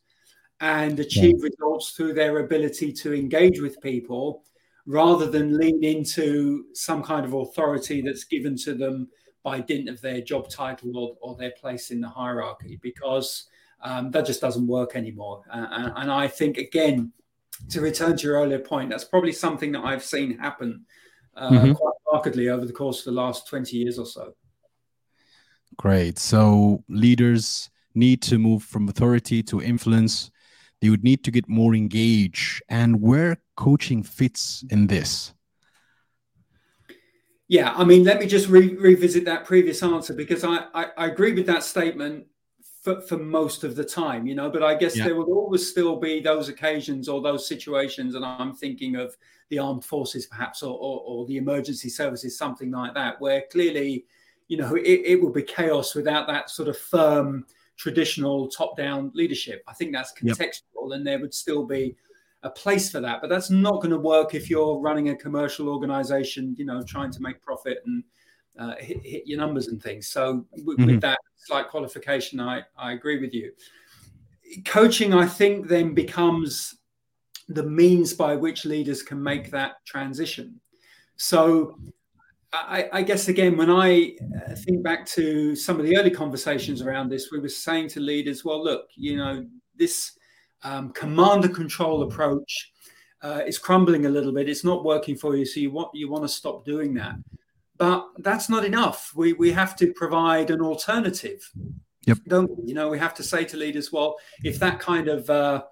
and 0.59 1.00
achieve 1.00 1.35
yeah. 1.38 1.50
results 1.50 1.91
through 1.91 2.13
their 2.13 2.39
ability 2.39 2.91
to 2.91 3.13
engage 3.13 3.59
with 3.59 3.81
people 3.81 4.43
rather 4.85 5.29
than 5.29 5.57
lean 5.57 5.83
into 5.83 6.65
some 6.73 7.01
kind 7.01 7.25
of 7.25 7.33
authority 7.33 8.01
that's 8.01 8.25
given 8.25 8.57
to 8.57 8.73
them 8.73 9.07
by 9.43 9.59
dint 9.59 9.89
of 9.89 10.00
their 10.01 10.21
job 10.21 10.50
title 10.50 10.97
or, 10.97 11.15
or 11.21 11.35
their 11.35 11.51
place 11.51 11.91
in 11.91 12.01
the 12.01 12.07
hierarchy 12.07 12.79
because 12.81 13.47
um, 13.81 14.12
that 14.12 14.25
just 14.25 14.41
doesn't 14.41 14.67
work 14.67 14.95
anymore. 14.95 15.43
Uh, 15.51 15.67
and, 15.71 15.93
and 15.97 16.12
I 16.12 16.27
think, 16.27 16.57
again, 16.57 17.12
to 17.69 17.81
return 17.81 18.17
to 18.17 18.23
your 18.23 18.38
earlier 18.38 18.59
point, 18.59 18.89
that's 18.89 19.03
probably 19.03 19.33
something 19.33 19.71
that 19.73 19.83
I've 19.83 20.03
seen 20.03 20.38
happen 20.38 20.85
uh, 21.35 21.49
mm-hmm. 21.49 21.73
quite 21.73 21.93
markedly 22.11 22.49
over 22.49 22.65
the 22.65 22.73
course 22.73 22.99
of 22.99 23.05
the 23.05 23.21
last 23.21 23.47
20 23.47 23.77
years 23.77 23.97
or 23.97 24.05
so. 24.05 24.35
Great. 25.77 26.19
So 26.19 26.83
leaders 26.87 27.69
need 27.95 28.21
to 28.23 28.37
move 28.37 28.63
from 28.63 28.89
authority 28.89 29.43
to 29.43 29.61
influence. 29.61 30.31
They 30.81 30.89
would 30.89 31.03
need 31.03 31.23
to 31.23 31.31
get 31.31 31.47
more 31.47 31.75
engaged. 31.75 32.61
And 32.69 33.01
where 33.01 33.37
coaching 33.55 34.03
fits 34.03 34.63
in 34.69 34.87
this? 34.87 35.33
Yeah, 37.47 37.73
I 37.75 37.83
mean, 37.83 38.03
let 38.03 38.19
me 38.19 38.25
just 38.25 38.47
re- 38.47 38.75
revisit 38.75 39.25
that 39.25 39.45
previous 39.45 39.83
answer 39.83 40.13
because 40.13 40.43
I, 40.43 40.65
I, 40.73 40.85
I, 40.97 41.05
agree 41.07 41.33
with 41.33 41.45
that 41.47 41.63
statement 41.63 42.25
for, 42.81 43.01
for 43.01 43.17
most 43.17 43.63
of 43.63 43.75
the 43.75 43.83
time, 43.83 44.25
you 44.25 44.33
know, 44.33 44.49
but 44.49 44.63
I 44.63 44.75
guess 44.75 44.95
yeah. 44.95 45.03
there 45.05 45.15
will 45.15 45.31
always 45.31 45.69
still 45.69 45.97
be 45.97 46.19
those 46.19 46.49
occasions 46.49 47.07
or 47.07 47.21
those 47.21 47.47
situations. 47.47 48.15
And 48.15 48.25
I'm 48.25 48.53
thinking 48.53 48.95
of 48.95 49.15
the 49.53 49.60
armed 49.60 49.86
forces, 49.86 50.25
perhaps, 50.25 50.63
or, 50.63 50.74
or, 50.74 51.01
or 51.05 51.25
the 51.27 51.38
emergency 51.38 51.89
services, 51.89 52.36
something 52.36 52.72
like 52.72 52.95
that, 52.95 53.22
where 53.22 53.43
clearly, 53.51 54.05
you 54.48 54.57
know, 54.57 54.75
it, 54.75 55.01
it 55.05 55.22
will 55.22 55.31
be 55.31 55.43
chaos 55.43 55.93
without 55.93 56.25
that 56.25 56.50
sort 56.50 56.67
of 56.67 56.77
firm, 56.77 57.45
traditional 57.77 58.48
top 58.48 58.75
down 58.75 59.12
leadership. 59.13 59.63
I 59.67 59.74
think 59.74 59.93
that's 59.93 60.12
contextual, 60.13 60.89
yep. 60.89 60.98
and 60.98 61.05
there 61.05 61.19
would 61.19 61.36
still 61.36 61.65
be 61.65 61.95
a 62.41 62.50
place 62.50 62.91
for 62.91 63.00
that. 63.00 63.22
But 63.22 63.29
that's 63.29 63.51
not 63.51 63.75
going 63.75 63.91
to 63.91 64.00
work 64.00 64.33
if 64.33 64.50
you're 64.50 64.79
running 64.79 65.10
a 65.10 65.15
commercial 65.15 65.69
organization, 65.69 66.55
you 66.57 66.65
know, 66.65 66.81
trying 66.81 67.12
to 67.12 67.22
make 67.22 67.39
profit 67.41 67.77
and 67.86 68.03
uh, 68.57 68.75
hit, 68.79 69.05
hit, 69.05 69.24
your 69.27 69.38
numbers 69.38 69.67
and 69.67 69.81
things. 69.81 70.07
So 70.07 70.45
with, 70.63 70.77
mm-hmm. 70.77 70.88
with, 70.88 71.01
that 71.01 71.19
slight 71.36 71.69
qualification, 71.69 72.39
I, 72.39 72.63
I 72.75 72.93
agree 72.93 73.19
with 73.19 73.33
you. 73.33 73.51
Coaching, 74.65 75.13
I 75.13 75.27
think, 75.27 75.67
then 75.67 75.93
becomes 75.93 76.75
the 77.50 77.63
means 77.63 78.13
by 78.13 78.35
which 78.35 78.65
leaders 78.65 79.03
can 79.03 79.21
make 79.21 79.51
that 79.51 79.73
transition. 79.85 80.59
So 81.17 81.77
I, 82.53 82.89
I, 82.93 83.01
guess 83.01 83.27
again, 83.27 83.57
when 83.57 83.69
I 83.69 84.15
uh, 84.35 84.55
think 84.55 84.83
back 84.83 85.05
to 85.07 85.55
some 85.55 85.79
of 85.79 85.85
the 85.85 85.97
early 85.97 86.12
conversations 86.12 86.81
around 86.81 87.09
this, 87.09 87.31
we 87.31 87.39
were 87.39 87.50
saying 87.50 87.89
to 87.89 88.00
leaders, 88.00 88.45
well, 88.45 88.63
look, 88.63 88.88
you 88.95 89.17
know, 89.17 89.45
this 89.75 90.17
um, 90.63 90.91
command 90.91 91.45
and 91.45 91.55
control 91.55 92.03
approach 92.03 92.71
uh, 93.23 93.41
is 93.47 93.57
crumbling 93.57 94.05
a 94.05 94.09
little 94.09 94.31
bit. 94.31 94.50
It's 94.50 94.63
not 94.63 94.83
working 94.83 95.15
for 95.15 95.35
you, 95.35 95.45
so 95.45 95.59
you 95.59 95.71
want 95.71 95.89
you 95.93 96.09
want 96.09 96.23
to 96.25 96.29
stop 96.29 96.63
doing 96.63 96.93
that. 96.95 97.15
But 97.77 98.07
that's 98.19 98.50
not 98.50 98.65
enough. 98.65 99.12
We 99.15 99.33
we 99.33 99.51
have 99.51 99.75
to 99.77 99.91
provide 99.93 100.51
an 100.51 100.62
alternative. 100.62 101.50
Yep. 102.05 102.17
Don't 102.27 102.51
you 102.67 102.75
know? 102.75 102.89
We 102.89 103.00
have 103.00 103.13
to 103.15 103.23
say 103.23 103.45
to 103.45 103.57
leaders, 103.57 103.91
well, 103.91 104.15
if 104.43 104.59
that 104.59 104.79
kind 104.79 105.07
of 105.07 105.29
uh, 105.29 105.63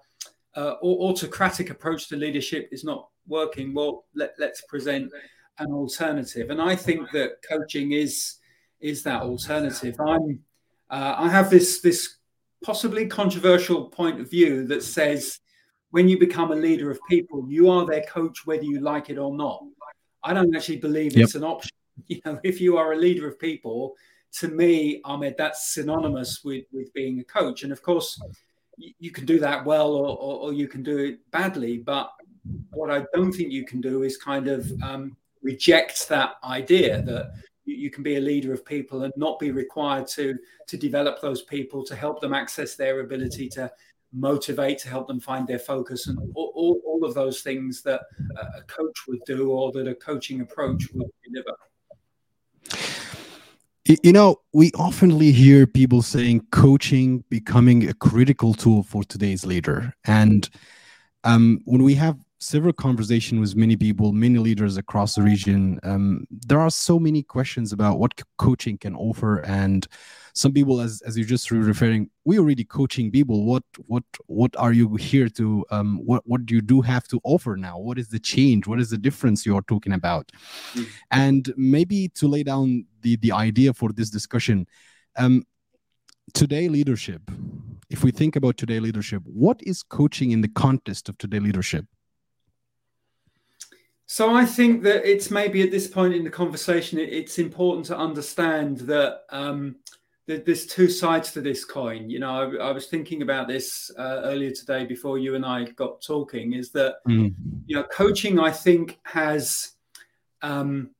uh, 0.56 0.74
autocratic 0.82 1.70
approach 1.70 2.08
to 2.08 2.16
leadership 2.16 2.68
is 2.72 2.84
not 2.84 3.08
working, 3.26 3.72
well, 3.74 4.04
let, 4.14 4.34
let's 4.38 4.62
present 4.62 5.10
an 5.58 5.72
alternative. 5.72 6.50
And 6.50 6.60
I 6.60 6.76
think 6.76 7.10
that 7.12 7.42
coaching 7.48 7.92
is 7.92 8.36
is 8.80 9.02
that 9.04 9.22
alternative. 9.22 9.94
I'm 10.00 10.40
uh, 10.90 11.14
I 11.18 11.28
have 11.28 11.50
this 11.50 11.80
this 11.80 12.16
possibly 12.64 13.06
controversial 13.06 13.86
point 13.86 14.20
of 14.20 14.30
view 14.30 14.66
that 14.66 14.82
says 14.82 15.38
when 15.90 16.08
you 16.08 16.18
become 16.18 16.52
a 16.52 16.56
leader 16.56 16.90
of 16.90 16.98
people, 17.08 17.46
you 17.48 17.70
are 17.70 17.86
their 17.86 18.02
coach 18.02 18.46
whether 18.46 18.64
you 18.64 18.80
like 18.80 19.10
it 19.10 19.18
or 19.18 19.36
not. 19.36 19.62
I 20.24 20.32
don't 20.32 20.54
actually 20.54 20.78
believe 20.78 21.14
yep. 21.14 21.24
it's 21.24 21.34
an 21.34 21.44
option. 21.44 21.70
You 22.06 22.20
know, 22.24 22.40
if 22.42 22.58
you 22.58 22.78
are 22.78 22.94
a 22.94 22.96
leader 22.96 23.28
of 23.28 23.38
people, 23.38 23.94
to 24.38 24.48
me, 24.48 25.02
Ahmed, 25.04 25.34
that's 25.36 25.74
synonymous 25.74 26.40
with 26.42 26.64
with 26.72 26.92
being 26.94 27.20
a 27.20 27.24
coach. 27.24 27.64
And 27.64 27.72
of 27.72 27.82
course, 27.82 28.18
you 28.98 29.10
can 29.10 29.26
do 29.26 29.38
that 29.38 29.64
well 29.64 29.92
or, 29.92 30.08
or, 30.08 30.40
or 30.40 30.52
you 30.52 30.68
can 30.68 30.82
do 30.82 30.98
it 30.98 31.30
badly. 31.30 31.78
But 31.78 32.10
what 32.70 32.90
I 32.90 33.04
don't 33.14 33.32
think 33.32 33.52
you 33.52 33.64
can 33.64 33.80
do 33.80 34.02
is 34.02 34.16
kind 34.16 34.48
of 34.48 34.70
um, 34.82 35.16
reject 35.42 36.08
that 36.08 36.34
idea 36.44 37.02
that 37.02 37.32
you, 37.64 37.90
can 37.90 38.02
be 38.02 38.16
a 38.16 38.20
leader 38.20 38.52
of 38.52 38.64
people 38.64 39.04
and 39.04 39.12
not 39.16 39.38
be 39.38 39.52
required 39.52 40.06
to 40.08 40.36
to 40.66 40.76
develop 40.76 41.20
those 41.20 41.42
people 41.42 41.84
to 41.84 41.94
help 41.94 42.20
them 42.20 42.34
access 42.34 42.74
their 42.74 43.00
ability 43.00 43.48
to 43.48 43.70
motivate 44.12 44.78
to 44.78 44.88
help 44.88 45.06
them 45.06 45.20
find 45.20 45.46
their 45.46 45.58
focus 45.58 46.08
and 46.08 46.18
all, 46.34 46.52
all, 46.54 46.82
all 46.84 47.04
of 47.04 47.14
those 47.14 47.40
things 47.40 47.80
that 47.82 48.02
a 48.56 48.62
coach 48.62 49.06
would 49.06 49.20
do 49.26 49.50
or 49.50 49.70
that 49.72 49.86
a 49.86 49.94
coaching 49.94 50.40
approach 50.40 50.88
would 50.92 51.08
deliver 51.24 51.56
you 53.84 54.12
know 54.12 54.36
we 54.52 54.70
oftenly 54.72 55.32
hear 55.32 55.66
people 55.66 56.02
saying 56.02 56.46
coaching 56.52 57.24
becoming 57.28 57.88
a 57.88 57.94
critical 57.94 58.54
tool 58.54 58.82
for 58.82 59.02
today's 59.04 59.44
leader. 59.44 59.94
And 60.04 60.48
um, 61.24 61.60
when 61.64 61.82
we 61.82 61.94
have 61.94 62.18
several 62.42 62.72
conversations 62.72 63.40
with 63.40 63.56
many 63.56 63.76
people, 63.76 64.12
many 64.12 64.38
leaders 64.38 64.76
across 64.76 65.14
the 65.14 65.22
region. 65.22 65.78
Um, 65.84 66.26
there 66.30 66.60
are 66.60 66.70
so 66.70 66.98
many 66.98 67.22
questions 67.22 67.72
about 67.72 67.98
what 67.98 68.20
coaching 68.36 68.76
can 68.76 68.96
offer, 68.96 69.38
and 69.38 69.86
some 70.34 70.52
people, 70.52 70.80
as 70.80 71.02
as 71.02 71.16
you 71.16 71.24
just 71.24 71.50
referring, 71.50 72.10
we 72.24 72.38
already 72.38 72.64
coaching 72.64 73.10
people. 73.10 73.44
What 73.44 73.62
what 73.86 74.04
what 74.26 74.54
are 74.56 74.72
you 74.72 74.96
here 74.96 75.28
to? 75.30 75.64
Um, 75.70 76.00
what 76.04 76.22
what 76.26 76.44
do 76.46 76.54
you 76.54 76.60
do 76.60 76.80
have 76.80 77.06
to 77.08 77.20
offer 77.22 77.56
now? 77.56 77.78
What 77.78 77.98
is 77.98 78.08
the 78.08 78.18
change? 78.18 78.66
What 78.66 78.80
is 78.80 78.90
the 78.90 78.98
difference 78.98 79.46
you 79.46 79.56
are 79.56 79.62
talking 79.62 79.92
about? 79.92 80.32
Mm-hmm. 80.74 80.82
And 81.10 81.54
maybe 81.56 82.08
to 82.16 82.26
lay 82.26 82.42
down 82.42 82.86
the 83.02 83.16
the 83.16 83.32
idea 83.32 83.72
for 83.72 83.92
this 83.92 84.10
discussion. 84.10 84.66
Um, 85.16 85.44
today 86.34 86.68
leadership 86.68 87.20
if 87.90 88.04
we 88.04 88.10
think 88.10 88.36
about 88.36 88.56
today 88.56 88.78
leadership 88.78 89.22
what 89.26 89.60
is 89.64 89.82
coaching 89.82 90.30
in 90.30 90.40
the 90.40 90.48
context 90.48 91.08
of 91.08 91.18
today 91.18 91.40
leadership 91.40 91.84
so 94.12 94.34
I 94.34 94.44
think 94.44 94.82
that 94.82 95.10
it's 95.10 95.30
maybe 95.30 95.62
at 95.62 95.70
this 95.70 95.88
point 95.88 96.12
in 96.12 96.22
the 96.22 96.28
conversation, 96.28 96.98
it's 96.98 97.38
important 97.38 97.86
to 97.86 97.96
understand 97.96 98.80
that, 98.80 99.22
um, 99.30 99.76
that 100.26 100.44
there's 100.44 100.66
two 100.66 100.90
sides 100.90 101.32
to 101.32 101.40
this 101.40 101.64
coin. 101.64 102.10
You 102.10 102.18
know, 102.18 102.28
I, 102.60 102.68
I 102.68 102.72
was 102.72 102.88
thinking 102.88 103.22
about 103.22 103.48
this 103.48 103.90
uh, 103.98 104.20
earlier 104.24 104.50
today 104.50 104.84
before 104.84 105.16
you 105.16 105.34
and 105.34 105.46
I 105.46 105.64
got 105.64 106.02
talking. 106.02 106.52
Is 106.52 106.72
that 106.72 106.96
mm. 107.08 107.34
you 107.64 107.74
know, 107.74 107.84
coaching 107.84 108.38
I 108.38 108.50
think 108.50 109.00
has 109.04 109.76
um, 110.42 110.90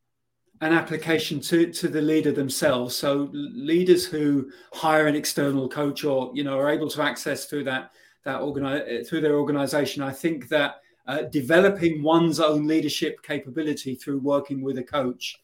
an 0.62 0.72
application 0.72 1.38
to 1.40 1.70
to 1.70 1.88
the 1.88 2.00
leader 2.00 2.32
themselves. 2.32 2.96
So 2.96 3.28
leaders 3.34 4.06
who 4.06 4.50
hire 4.72 5.06
an 5.06 5.16
external 5.16 5.68
coach 5.68 6.02
or 6.02 6.30
you 6.32 6.44
know 6.44 6.58
are 6.58 6.70
able 6.70 6.88
to 6.88 7.02
access 7.02 7.44
through 7.44 7.64
that 7.64 7.90
that 8.24 8.40
organize 8.40 9.06
through 9.06 9.20
their 9.20 9.36
organization. 9.38 10.02
I 10.02 10.12
think 10.12 10.48
that 10.48 10.76
uh, 11.06 11.22
developing 11.22 12.02
one's 12.02 12.40
own 12.40 12.66
leadership 12.66 13.22
capability 13.22 13.94
through 13.94 14.20
working 14.20 14.62
with 14.62 14.78
a 14.78 14.84
coach 14.84 15.40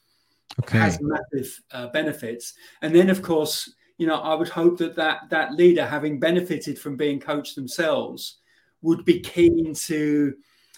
okay. 0.61 0.79
has 0.79 0.99
massive 1.01 1.63
uh, 1.73 1.89
benefits. 1.89 2.55
And 2.83 2.95
then, 2.95 3.11
of 3.11 3.23
course, 3.23 3.73
you 3.99 4.07
know, 4.07 4.17
I 4.17 4.35
would 4.35 4.49
hope 4.49 4.79
that, 4.79 4.95
that 4.97 5.23
that 5.31 5.55
leader, 5.55 5.85
having 5.85 6.21
benefited 6.21 6.79
from 6.79 6.97
being 6.97 7.19
coached 7.19 7.57
themselves, 7.57 8.39
would 8.83 9.05
be 9.05 9.21
keen 9.21 9.75
to 9.75 10.35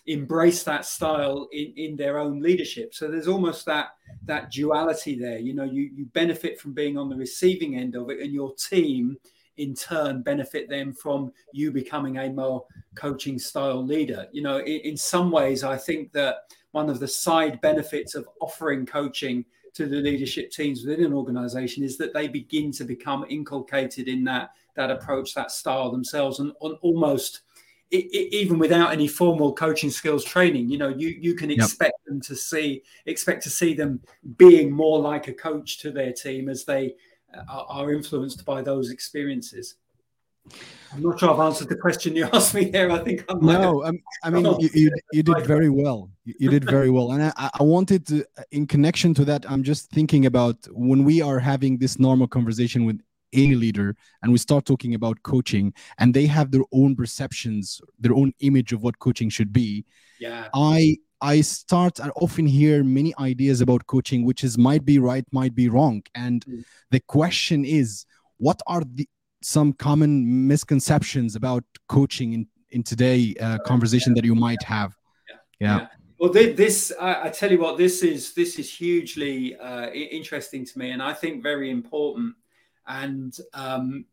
embrace 0.07 0.63
that 0.65 0.87
style 0.87 1.49
in, 1.53 1.73
in 1.77 1.97
their 1.97 2.19
own 2.19 2.41
leadership. 2.41 2.95
So 2.95 3.11
there's 3.11 3.29
almost 3.29 3.67
that 3.67 3.89
that 4.25 4.51
duality 4.51 5.19
there. 5.19 5.39
You 5.39 5.55
know, 5.55 5.65
you 5.65 5.91
you 5.95 6.07
benefit 6.07 6.59
from 6.59 6.73
being 6.73 6.97
on 6.97 7.11
the 7.11 7.17
receiving 7.17 7.77
end 7.77 7.95
of 7.95 8.09
it, 8.09 8.21
and 8.21 8.33
your 8.33 8.55
team 8.55 9.19
in 9.61 9.75
turn 9.75 10.23
benefit 10.23 10.69
them 10.69 10.93
from 10.93 11.33
you 11.53 11.71
becoming 11.71 12.19
a 12.19 12.31
more 12.31 12.65
coaching 12.95 13.39
style 13.39 13.85
leader. 13.85 14.27
You 14.33 14.43
know, 14.43 14.59
in, 14.59 14.81
in 14.81 14.97
some 14.97 15.31
ways, 15.31 15.63
I 15.63 15.77
think 15.77 16.13
that 16.13 16.53
one 16.73 16.89
of 16.89 17.01
the 17.01 17.09
side 17.09 17.61
benefits 17.61 18.15
of 18.15 18.29
offering 18.41 18.87
coaching 18.87 19.45
to 19.75 19.87
the 19.87 19.97
leadership 19.97 20.51
teams 20.51 20.85
within 20.85 21.05
an 21.05 21.13
organization 21.13 21.85
is 21.85 21.97
that 21.99 22.13
they 22.13 22.29
begin 22.29 22.73
to 22.73 22.85
become 22.85 23.25
inculcated 23.29 24.09
in 24.09 24.25
that 24.25 24.51
that 24.77 24.91
approach 24.91 25.35
that 25.35 25.51
style 25.51 25.91
themselves 25.91 26.41
and 26.41 26.53
on 26.61 26.77
almost 26.83 27.43
it, 27.91 28.05
it, 28.07 28.35
even 28.35 28.59
without 28.59 28.93
any 28.93 29.09
formal 29.09 29.53
coaching 29.53 29.91
skills 29.91 30.25
training 30.25 30.69
you 30.69 30.79
know 30.79 30.89
you 30.89 31.09
you 31.09 31.35
can 31.35 31.51
expect 31.51 31.95
yep. 32.01 32.07
them 32.07 32.21
to 32.21 32.35
see 32.35 32.83
expect 33.07 33.43
to 33.43 33.51
see 33.51 33.75
them 33.75 34.01
being 34.37 34.71
more 34.71 35.01
like 35.01 35.29
a 35.29 35.33
coach 35.33 35.79
to 35.79 35.91
their 35.91 36.13
team 36.13 36.49
as 36.49 36.65
they 36.65 36.95
are, 37.49 37.67
are 37.69 37.93
influenced 37.93 38.45
by 38.45 38.63
those 38.63 38.91
experiences. 38.91 39.77
I'm 40.93 41.03
not 41.03 41.21
sure 41.21 41.31
I've 41.31 41.41
answered 41.41 41.69
the 41.69 41.77
question 41.77 42.17
you 42.17 42.29
asked 42.33 42.55
me 42.55 42.65
there. 42.65 42.91
I 42.91 42.99
think 42.99 43.25
I'm 43.29 43.45
no. 43.45 43.85
Um, 43.85 43.99
I 44.25 44.31
mean, 44.31 44.45
you, 44.59 44.69
you, 44.75 44.91
you, 45.13 45.23
did 45.23 45.47
very 45.47 45.69
well. 45.69 46.11
You 46.25 46.51
did 46.51 46.69
very 46.69 46.91
well, 46.91 47.13
and 47.13 47.23
I, 47.37 47.51
I 47.59 47.63
wanted 47.63 48.07
to, 48.09 48.25
in 48.51 48.67
connection 48.67 49.15
to 49.15 49.25
that, 49.27 49.49
I'm 49.49 49.63
just 49.63 49.91
thinking 49.91 50.27
about 50.27 50.57
when 50.71 51.05
we 51.05 51.23
are 51.23 51.39
having 51.39 51.79
this 51.79 51.99
normal 51.99 52.27
conversation 52.27 52.85
with 52.87 53.01
any 53.33 53.55
leader, 53.55 53.97
and 54.23 54.33
we 54.33 54.39
start 54.39 54.65
talking 54.65 54.95
about 54.95 55.23
coaching, 55.23 55.73
and 55.99 56.13
they 56.13 56.27
have 56.27 56.51
their 56.51 56.65
own 56.73 56.97
perceptions, 56.97 57.81
their 57.99 58.15
own 58.15 58.33
image 58.41 58.73
of 58.73 58.83
what 58.83 58.99
coaching 58.99 59.29
should 59.29 59.53
be. 59.53 59.85
Yeah. 60.19 60.49
I 60.53 60.99
I 61.23 61.41
start 61.41 62.01
I 62.01 62.09
often 62.17 62.47
hear 62.47 62.83
many 62.83 63.15
ideas 63.19 63.61
about 63.61 63.87
coaching, 63.87 64.25
which 64.25 64.45
is 64.45 64.57
might 64.57 64.85
be 64.85 64.99
right, 64.99 65.25
might 65.33 65.55
be 65.55 65.69
wrong. 65.69 66.03
And 66.15 66.45
mm. 66.47 66.65
the 66.91 67.01
question 67.01 67.65
is, 67.65 68.07
what 68.39 68.61
are 68.67 68.83
the 68.95 69.09
some 69.43 69.73
common 69.73 70.47
misconceptions 70.47 71.37
about 71.37 71.65
coaching 71.89 72.33
in 72.33 72.47
in 72.71 72.83
today 72.83 73.35
uh, 73.41 73.59
conversation 73.59 74.15
that 74.15 74.25
you 74.25 74.35
might 74.35 74.63
have? 74.63 74.95
Yeah. 75.29 75.37
yeah. 75.59 75.79
yeah. 75.79 75.87
Well, 76.19 76.33
this 76.33 76.93
I, 77.01 77.29
I, 77.29 77.29
tell 77.31 77.51
you 77.51 77.59
what, 77.59 77.79
this 77.79 78.03
is 78.03 78.35
this 78.35 78.59
is 78.59 78.71
hugely 78.71 79.57
uh, 79.57 79.91
interesting 79.91 80.67
to 80.67 80.79
me, 80.79 80.91
and 80.91 81.03
I 81.03 81.15
think 81.15 81.43
very 81.43 81.71
important. 81.71 82.35
And 82.87 83.35
um, 83.55 84.05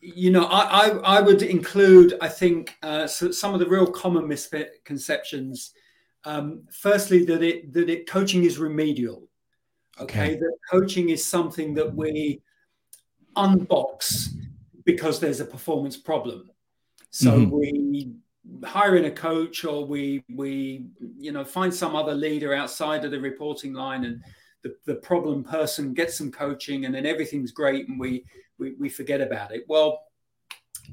you 0.00 0.30
know, 0.30 0.46
I, 0.46 0.62
I, 0.62 1.18
I 1.18 1.20
would 1.20 1.42
include, 1.42 2.14
I 2.20 2.28
think, 2.28 2.76
uh, 2.82 3.06
so 3.06 3.30
some 3.30 3.54
of 3.54 3.60
the 3.60 3.68
real 3.68 3.86
common 3.86 4.26
misconceptions. 4.28 5.72
Um, 6.26 6.64
firstly, 6.70 7.24
that 7.24 7.42
it 7.42 7.72
that 7.72 7.88
it 7.88 8.08
coaching 8.08 8.44
is 8.44 8.58
remedial. 8.58 9.28
Okay, 9.98 10.32
okay. 10.32 10.36
that 10.36 10.56
coaching 10.70 11.08
is 11.08 11.24
something 11.24 11.72
that 11.74 11.94
we 11.94 12.42
unbox 13.36 14.28
because 14.84 15.20
there's 15.20 15.40
a 15.40 15.44
performance 15.44 15.96
problem. 15.96 16.50
So 17.10 17.30
mm-hmm. 17.30 17.56
we 17.56 18.12
hire 18.64 18.96
in 18.96 19.06
a 19.06 19.10
coach 19.10 19.64
or 19.64 19.86
we 19.86 20.24
we 20.34 20.86
you 21.18 21.32
know 21.32 21.44
find 21.44 21.72
some 21.72 21.96
other 21.96 22.14
leader 22.14 22.54
outside 22.54 23.04
of 23.04 23.10
the 23.10 23.20
reporting 23.20 23.72
line 23.72 24.04
and 24.04 24.22
the, 24.62 24.74
the 24.84 24.96
problem 24.96 25.42
person 25.42 25.94
gets 25.94 26.16
some 26.16 26.30
coaching 26.30 26.84
and 26.84 26.94
then 26.94 27.06
everything's 27.06 27.52
great 27.52 27.88
and 27.88 27.98
we 27.98 28.24
we, 28.58 28.74
we 28.78 28.88
forget 28.88 29.20
about 29.20 29.52
it 29.52 29.64
well 29.68 30.00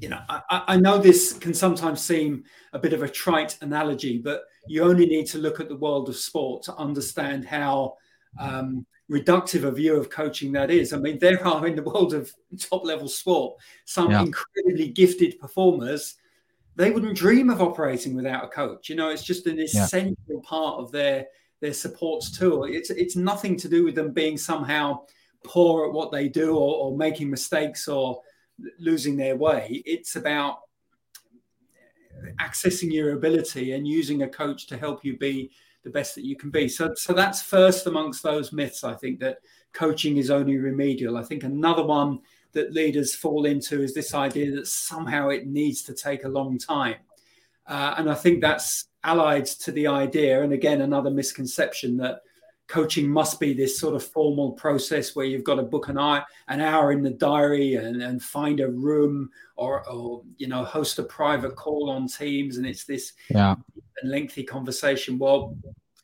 you 0.00 0.08
know 0.08 0.20
I, 0.28 0.62
I 0.68 0.76
know 0.76 0.98
this 0.98 1.32
can 1.32 1.54
sometimes 1.54 2.00
seem 2.00 2.44
a 2.72 2.78
bit 2.78 2.92
of 2.92 3.02
a 3.02 3.08
trite 3.08 3.56
analogy 3.60 4.18
but 4.18 4.44
you 4.66 4.82
only 4.82 5.06
need 5.06 5.26
to 5.26 5.38
look 5.38 5.60
at 5.60 5.68
the 5.68 5.76
world 5.76 6.08
of 6.08 6.16
sport 6.16 6.62
to 6.64 6.74
understand 6.76 7.44
how 7.44 7.96
um, 8.38 8.86
reductive 9.10 9.64
a 9.64 9.70
view 9.70 9.96
of 9.96 10.10
coaching 10.10 10.52
that 10.52 10.70
is. 10.70 10.92
I 10.92 10.98
mean, 10.98 11.18
there 11.18 11.46
are 11.46 11.66
in 11.66 11.76
the 11.76 11.82
world 11.82 12.14
of 12.14 12.32
top 12.58 12.84
level 12.84 13.08
sport 13.08 13.56
some 13.84 14.10
yeah. 14.10 14.22
incredibly 14.22 14.88
gifted 14.88 15.38
performers 15.38 16.16
they 16.76 16.90
wouldn't 16.90 17.16
dream 17.16 17.50
of 17.50 17.62
operating 17.62 18.14
without 18.14 18.44
a 18.44 18.48
coach. 18.48 18.88
You 18.88 18.96
know, 18.96 19.10
it's 19.10 19.22
just 19.22 19.46
an 19.46 19.60
essential 19.60 20.16
yeah. 20.28 20.36
part 20.42 20.80
of 20.80 20.90
their 20.90 21.26
their 21.60 21.72
supports 21.72 22.36
tool. 22.36 22.64
It's 22.64 22.90
it's 22.90 23.16
nothing 23.16 23.56
to 23.58 23.68
do 23.68 23.84
with 23.84 23.94
them 23.94 24.12
being 24.12 24.36
somehow 24.36 25.02
poor 25.44 25.86
at 25.86 25.92
what 25.92 26.10
they 26.10 26.28
do 26.28 26.56
or, 26.56 26.86
or 26.86 26.96
making 26.96 27.30
mistakes 27.30 27.86
or 27.86 28.20
losing 28.78 29.16
their 29.16 29.36
way. 29.36 29.82
It's 29.86 30.16
about 30.16 30.60
accessing 32.40 32.92
your 32.92 33.12
ability 33.12 33.72
and 33.72 33.86
using 33.86 34.22
a 34.22 34.28
coach 34.28 34.66
to 34.66 34.76
help 34.76 35.04
you 35.04 35.16
be 35.16 35.50
the 35.82 35.90
best 35.90 36.14
that 36.14 36.24
you 36.24 36.36
can 36.36 36.50
be. 36.50 36.68
So, 36.68 36.92
so 36.94 37.12
that's 37.12 37.42
first 37.42 37.86
amongst 37.86 38.22
those 38.22 38.52
myths. 38.52 38.84
I 38.84 38.94
think 38.94 39.20
that 39.20 39.38
coaching 39.72 40.16
is 40.16 40.30
only 40.30 40.56
remedial. 40.56 41.16
I 41.16 41.22
think 41.22 41.44
another 41.44 41.84
one 41.84 42.20
that 42.52 42.72
leaders 42.72 43.14
fall 43.14 43.44
into 43.44 43.82
is 43.82 43.92
this 43.92 44.14
idea 44.14 44.54
that 44.54 44.66
somehow 44.66 45.28
it 45.28 45.46
needs 45.46 45.82
to 45.82 45.94
take 45.94 46.24
a 46.24 46.28
long 46.28 46.58
time. 46.58 46.96
Uh, 47.66 47.94
and 47.98 48.10
I 48.10 48.14
think 48.14 48.40
that's 48.40 48.88
allied 49.02 49.46
to 49.46 49.72
the 49.72 49.86
idea, 49.86 50.42
and 50.42 50.52
again, 50.52 50.80
another 50.80 51.10
misconception 51.10 51.96
that 51.98 52.20
coaching 52.66 53.08
must 53.08 53.38
be 53.38 53.52
this 53.52 53.78
sort 53.78 53.94
of 53.94 54.02
formal 54.02 54.52
process 54.52 55.14
where 55.14 55.26
you've 55.26 55.44
got 55.44 55.56
to 55.56 55.62
book 55.62 55.88
an 55.88 55.98
hour, 55.98 56.24
an 56.48 56.60
hour 56.60 56.92
in 56.92 57.02
the 57.02 57.10
diary 57.10 57.74
and, 57.74 58.02
and 58.02 58.22
find 58.22 58.60
a 58.60 58.68
room 58.68 59.28
or, 59.56 59.88
or, 59.88 60.22
you 60.38 60.46
know, 60.46 60.64
host 60.64 60.98
a 60.98 61.02
private 61.02 61.56
call 61.56 61.90
on 61.90 62.08
Teams. 62.08 62.56
And 62.56 62.66
it's 62.66 62.84
this 62.84 63.12
yeah. 63.28 63.56
lengthy 64.02 64.42
conversation. 64.42 65.18
Well, 65.18 65.56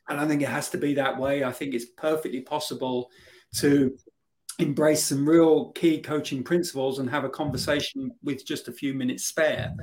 I 0.07 0.15
don't 0.15 0.27
think 0.27 0.41
it 0.41 0.49
has 0.49 0.69
to 0.69 0.77
be 0.77 0.93
that 0.95 1.17
way. 1.17 1.43
I 1.43 1.51
think 1.51 1.73
it's 1.73 1.85
perfectly 1.97 2.41
possible 2.41 3.09
to 3.55 3.97
embrace 4.59 5.03
some 5.05 5.27
real 5.27 5.71
key 5.71 5.99
coaching 5.99 6.43
principles 6.43 6.99
and 6.99 7.09
have 7.09 7.23
a 7.23 7.29
conversation 7.29 8.11
with 8.21 8.45
just 8.45 8.67
a 8.67 8.71
few 8.71 8.93
minutes 8.93 9.25
spare 9.25 9.73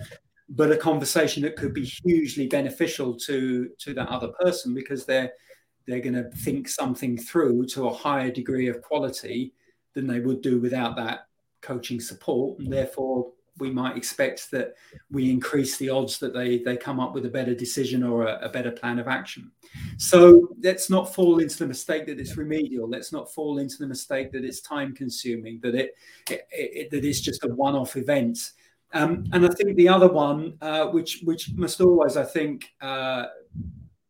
but 0.50 0.73
a 0.73 0.76
conversation 0.76 1.42
that 1.42 1.56
could 1.56 1.75
be 1.75 1.85
hugely 1.85 2.47
beneficial 2.47 3.14
to 3.14 3.68
to 3.78 3.92
that 3.92 4.08
other 4.08 4.28
person 4.40 4.75
because 4.75 5.04
they're 5.04 5.32
they're 5.88 6.00
going 6.00 6.14
to 6.14 6.30
think 6.30 6.68
something 6.68 7.16
through 7.16 7.66
to 7.66 7.88
a 7.88 7.92
higher 7.92 8.31
degree 8.31 8.68
of 8.68 8.83
quality 8.83 9.53
than 9.94 10.07
they 10.07 10.20
would 10.20 10.42
do 10.42 10.61
without 10.61 10.94
that 10.94 11.27
coaching 11.62 12.01
support 12.01 12.59
and 12.61 12.72
therefore 12.72 13.33
we 13.59 13.70
might 13.70 13.96
expect 13.96 14.51
that 14.51 14.74
we 15.11 15.31
increase 15.31 15.77
the 15.77 15.90
odds 15.90 16.18
that 16.18 16.33
they 16.33 16.59
they 16.59 16.77
come 16.77 17.01
up 17.01 17.14
with 17.14 17.27
a 17.27 17.31
better 17.31 17.55
decision 17.55 18.03
or 18.03 18.27
a, 18.27 18.38
a, 18.42 18.48
better 18.48 18.70
plan 18.70 18.98
of 18.98 19.09
action. 19.09 19.51
So 19.96 20.48
let's 20.62 20.90
not 20.90 21.14
fall 21.14 21.40
into 21.40 21.59
the 21.59 21.66
mistake 21.66 22.07
that 22.07 22.20
it's 22.20 22.37
remedial. 22.37 22.88
Let's 22.88 23.12
not 23.12 23.33
fall 23.33 23.59
into 23.59 23.79
the 23.79 23.87
mistake 23.87 24.33
that 24.33 24.44
it's 24.44 24.61
time 24.61 24.94
consuming. 24.94 25.61
That 25.62 25.74
it, 25.74 25.94
it, 26.31 26.46
it 26.53 26.90
that 26.90 27.05
it's 27.05 27.20
just 27.20 27.44
a 27.44 27.48
one 27.48 27.74
off 27.74 27.96
event. 27.96 28.38
Um, 28.94 29.24
and 29.33 29.44
I 29.44 29.48
think 29.51 29.77
the 29.77 29.88
other 29.88 30.09
one, 30.09 30.57
uh, 30.62 30.87
which 30.87 31.20
which 31.24 31.53
must 31.55 31.81
always, 31.81 32.16
I 32.16 32.24
think, 32.24 32.72
uh, 32.81 33.27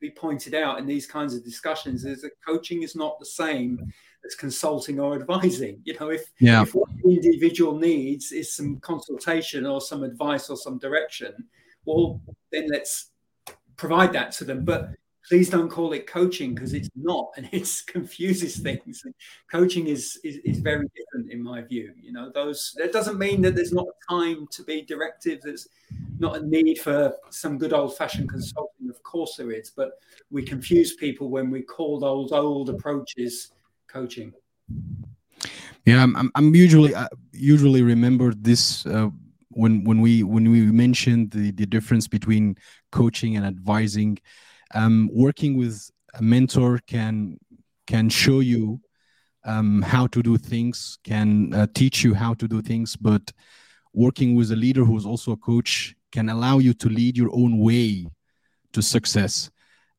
be 0.01 0.11
pointed 0.11 0.55
out 0.55 0.79
in 0.79 0.87
these 0.87 1.07
kinds 1.07 1.35
of 1.35 1.45
discussions, 1.45 2.05
is 2.05 2.23
that 2.23 2.33
coaching 2.47 2.83
is 2.83 2.95
not 2.95 3.19
the 3.19 3.27
same 3.27 3.93
as 4.25 4.35
consulting 4.35 5.01
or 5.01 5.15
advising. 5.15 5.81
You 5.85 5.99
know, 5.99 6.11
if, 6.11 6.31
yeah. 6.41 6.63
if 6.63 6.75
what 6.75 6.89
the 7.03 7.15
individual 7.15 7.79
needs 7.79 8.33
is 8.33 8.53
some 8.53 8.79
consultation 8.81 9.67
or 9.67 9.81
some 9.81 10.03
advice 10.03 10.51
or 10.51 10.57
some 10.57 10.79
direction, 10.79 11.33
well, 11.85 12.21
then 12.53 12.69
let's 12.71 13.11
provide 13.77 14.13
that 14.13 14.33
to 14.33 14.45
them. 14.45 14.65
But 14.65 14.91
please 15.29 15.51
don't 15.51 15.69
call 15.69 15.93
it 15.93 16.07
coaching 16.07 16.55
because 16.55 16.73
it's 16.73 16.89
not 16.97 17.31
and 17.37 17.49
it 17.53 17.69
confuses 17.87 18.57
things 18.59 19.03
coaching 19.51 19.87
is, 19.87 20.19
is, 20.25 20.37
is 20.45 20.59
very 20.59 20.87
different 20.97 21.31
in 21.31 21.43
my 21.43 21.61
view 21.63 21.93
you 22.01 22.13
know 22.13 22.31
those 22.35 22.75
that 22.77 22.93
doesn't 22.93 23.19
mean 23.19 23.43
that 23.43 23.55
there's 23.55 23.73
not 23.73 23.87
time 24.09 24.47
to 24.51 24.63
be 24.63 24.83
directive 24.83 25.41
there's 25.43 25.69
not 26.19 26.37
a 26.37 26.47
need 26.47 26.79
for 26.79 27.15
some 27.31 27.59
good 27.59 27.73
old 27.73 27.97
fashioned 27.97 28.29
consulting 28.29 28.78
of 28.89 29.03
course 29.03 29.37
there 29.37 29.53
is 29.53 29.71
but 29.71 30.01
we 30.31 30.43
confuse 30.43 30.95
people 30.95 31.29
when 31.29 31.51
we 31.51 31.63
call 31.63 31.99
those 31.99 32.33
old 32.33 32.69
approaches 32.71 33.53
coaching. 33.89 34.33
Yeah, 35.85 36.03
I'm, 36.03 36.31
I'm 36.35 36.55
usually 36.55 36.95
I 36.95 37.09
usually 37.33 37.83
remember 37.83 38.35
this 38.35 38.85
uh, 38.87 39.09
when 39.51 39.85
when 39.85 40.01
we 40.01 40.23
when 40.23 40.51
we 40.51 40.61
mentioned 40.71 41.31
the 41.31 41.51
the 41.53 41.67
difference 41.67 42.07
between 42.07 42.57
coaching 42.93 43.37
and 43.37 43.47
advising. 43.47 44.19
Um, 44.75 45.09
working 45.13 45.57
with 45.57 45.91
a 46.15 46.23
mentor 46.23 46.79
can 46.87 47.39
can 47.87 48.11
show 48.11 48.41
you 48.41 48.81
um, 49.45 49.81
how 49.81 50.07
to 50.09 50.23
do 50.23 50.37
things, 50.37 50.99
can 51.05 51.55
uh, 51.55 51.67
teach 51.75 52.05
you 52.05 52.13
how 52.13 52.35
to 52.35 52.47
do 52.47 52.61
things, 52.61 52.97
but 52.97 53.33
working 53.95 54.35
with 54.35 54.53
a 54.53 54.57
leader 54.57 54.85
who's 54.85 55.07
also 55.07 55.33
a 55.33 55.37
coach 55.37 55.95
can 56.13 56.29
allow 56.29 56.59
you 56.59 56.75
to 56.75 56.89
lead 56.89 57.17
your 57.17 57.31
own 57.33 57.59
way 57.59 58.07
to 58.73 58.83
success 58.83 59.51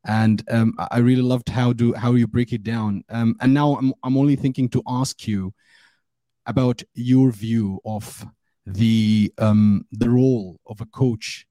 and 0.05 0.43
um, 0.49 0.73
I 0.91 0.99
really 0.99 1.21
loved 1.21 1.49
how 1.49 1.73
do 1.73 1.93
how 1.93 2.13
you 2.13 2.27
break 2.27 2.53
it 2.53 2.63
down. 2.63 3.03
Um, 3.09 3.35
and 3.41 3.53
now 3.53 3.75
I'm 3.75 3.93
I'm 4.03 4.17
only 4.17 4.35
thinking 4.35 4.69
to 4.69 4.83
ask 4.87 5.27
you 5.27 5.53
about 6.45 6.81
your 6.93 7.31
view 7.31 7.79
of 7.85 8.25
the 8.65 9.31
um, 9.37 9.85
the 9.91 10.09
role 10.09 10.59
of 10.65 10.79
a 10.81 10.85
coach 10.85 11.45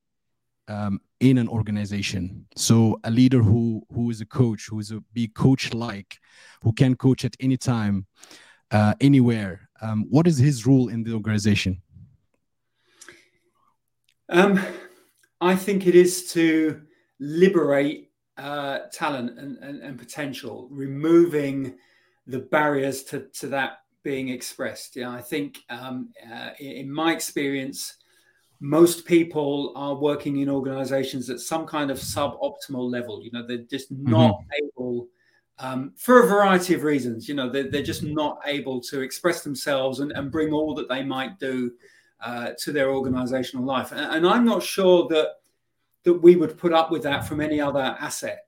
um, 0.66 1.00
in 1.20 1.38
an 1.38 1.48
organization. 1.48 2.46
So 2.57 2.98
a 3.04 3.11
leader 3.11 3.42
who 3.42 3.83
who 3.92 4.11
is 4.11 4.20
a 4.20 4.26
coach, 4.26 4.66
who 4.70 4.78
is 4.78 4.90
a 4.92 5.00
be 5.12 5.28
coach 5.28 5.74
like, 5.74 6.18
who 6.62 6.72
can 6.72 6.96
coach 6.96 7.24
at 7.24 7.37
any 7.40 7.57
time, 7.57 8.07
uh, 8.70 8.94
anywhere. 9.00 9.68
Um, 9.81 10.07
what 10.09 10.26
is 10.26 10.38
his 10.38 10.66
role 10.66 10.88
in 10.88 11.04
the 11.04 11.12
organization? 11.12 11.83
Um, 14.31 14.61
I 15.40 15.54
think 15.54 15.87
it 15.87 15.94
is 15.94 16.33
to 16.33 16.83
liberate 17.20 18.11
uh, 18.37 18.81
talent 18.92 19.38
and, 19.38 19.59
and, 19.59 19.83
and, 19.83 19.98
potential, 19.98 20.68
removing 20.70 21.74
the 22.26 22.38
barriers 22.38 23.02
to, 23.02 23.26
to 23.33 23.48
that 23.48 23.81
being 24.04 24.28
expressed. 24.28 24.94
Yeah, 24.94 25.11
I 25.11 25.20
think 25.20 25.59
um, 25.70 26.11
uh, 26.33 26.50
in 26.61 26.90
my 26.92 27.12
experience, 27.12 27.96
most 28.61 29.04
people 29.04 29.72
are 29.76 29.94
working 29.94 30.38
in 30.38 30.48
organizations 30.48 31.31
at 31.31 31.40
some 31.40 31.66
kind 31.66 31.90
of 31.90 31.98
suboptimal 31.98 32.90
level. 32.90 33.22
You 33.22 33.31
know, 33.33 33.46
they're 33.46 33.59
just 33.59 33.92
mm-hmm. 33.92 34.11
not 34.11 34.35
mm-hmm. 34.35 34.66
able, 34.66 35.09
um, 35.59 35.92
for 35.96 36.22
a 36.22 36.26
variety 36.26 36.74
of 36.74 36.85
reasons, 36.85 37.28
you 37.28 37.35
know, 37.35 37.50
they're, 37.50 37.70
they're 37.70 37.83
just 37.83 38.04
not 38.04 38.40
able 38.46 38.81
to 38.83 39.00
express 39.00 39.42
themselves 39.42 40.00
and, 40.00 40.12
and 40.12 40.31
bring 40.31 40.52
all 40.52 40.74
that 40.74 40.88
they 40.88 41.02
might 41.02 41.38
do 41.38 41.72
uh, 42.20 42.50
to 42.61 42.72
their 42.72 42.90
organizational 42.90 43.64
life. 43.64 43.92
And, 43.92 44.00
and 44.00 44.26
I'm 44.26 44.44
not 44.44 44.62
sure 44.62 45.09
that 45.09 45.38
that 46.09 46.14
we 46.14 46.37
would 46.37 46.57
put 46.57 46.73
up 46.73 46.90
with 46.90 47.03
that 47.03 47.27
from 47.27 47.38
any 47.38 47.61
other 47.61 47.94
asset. 48.01 48.47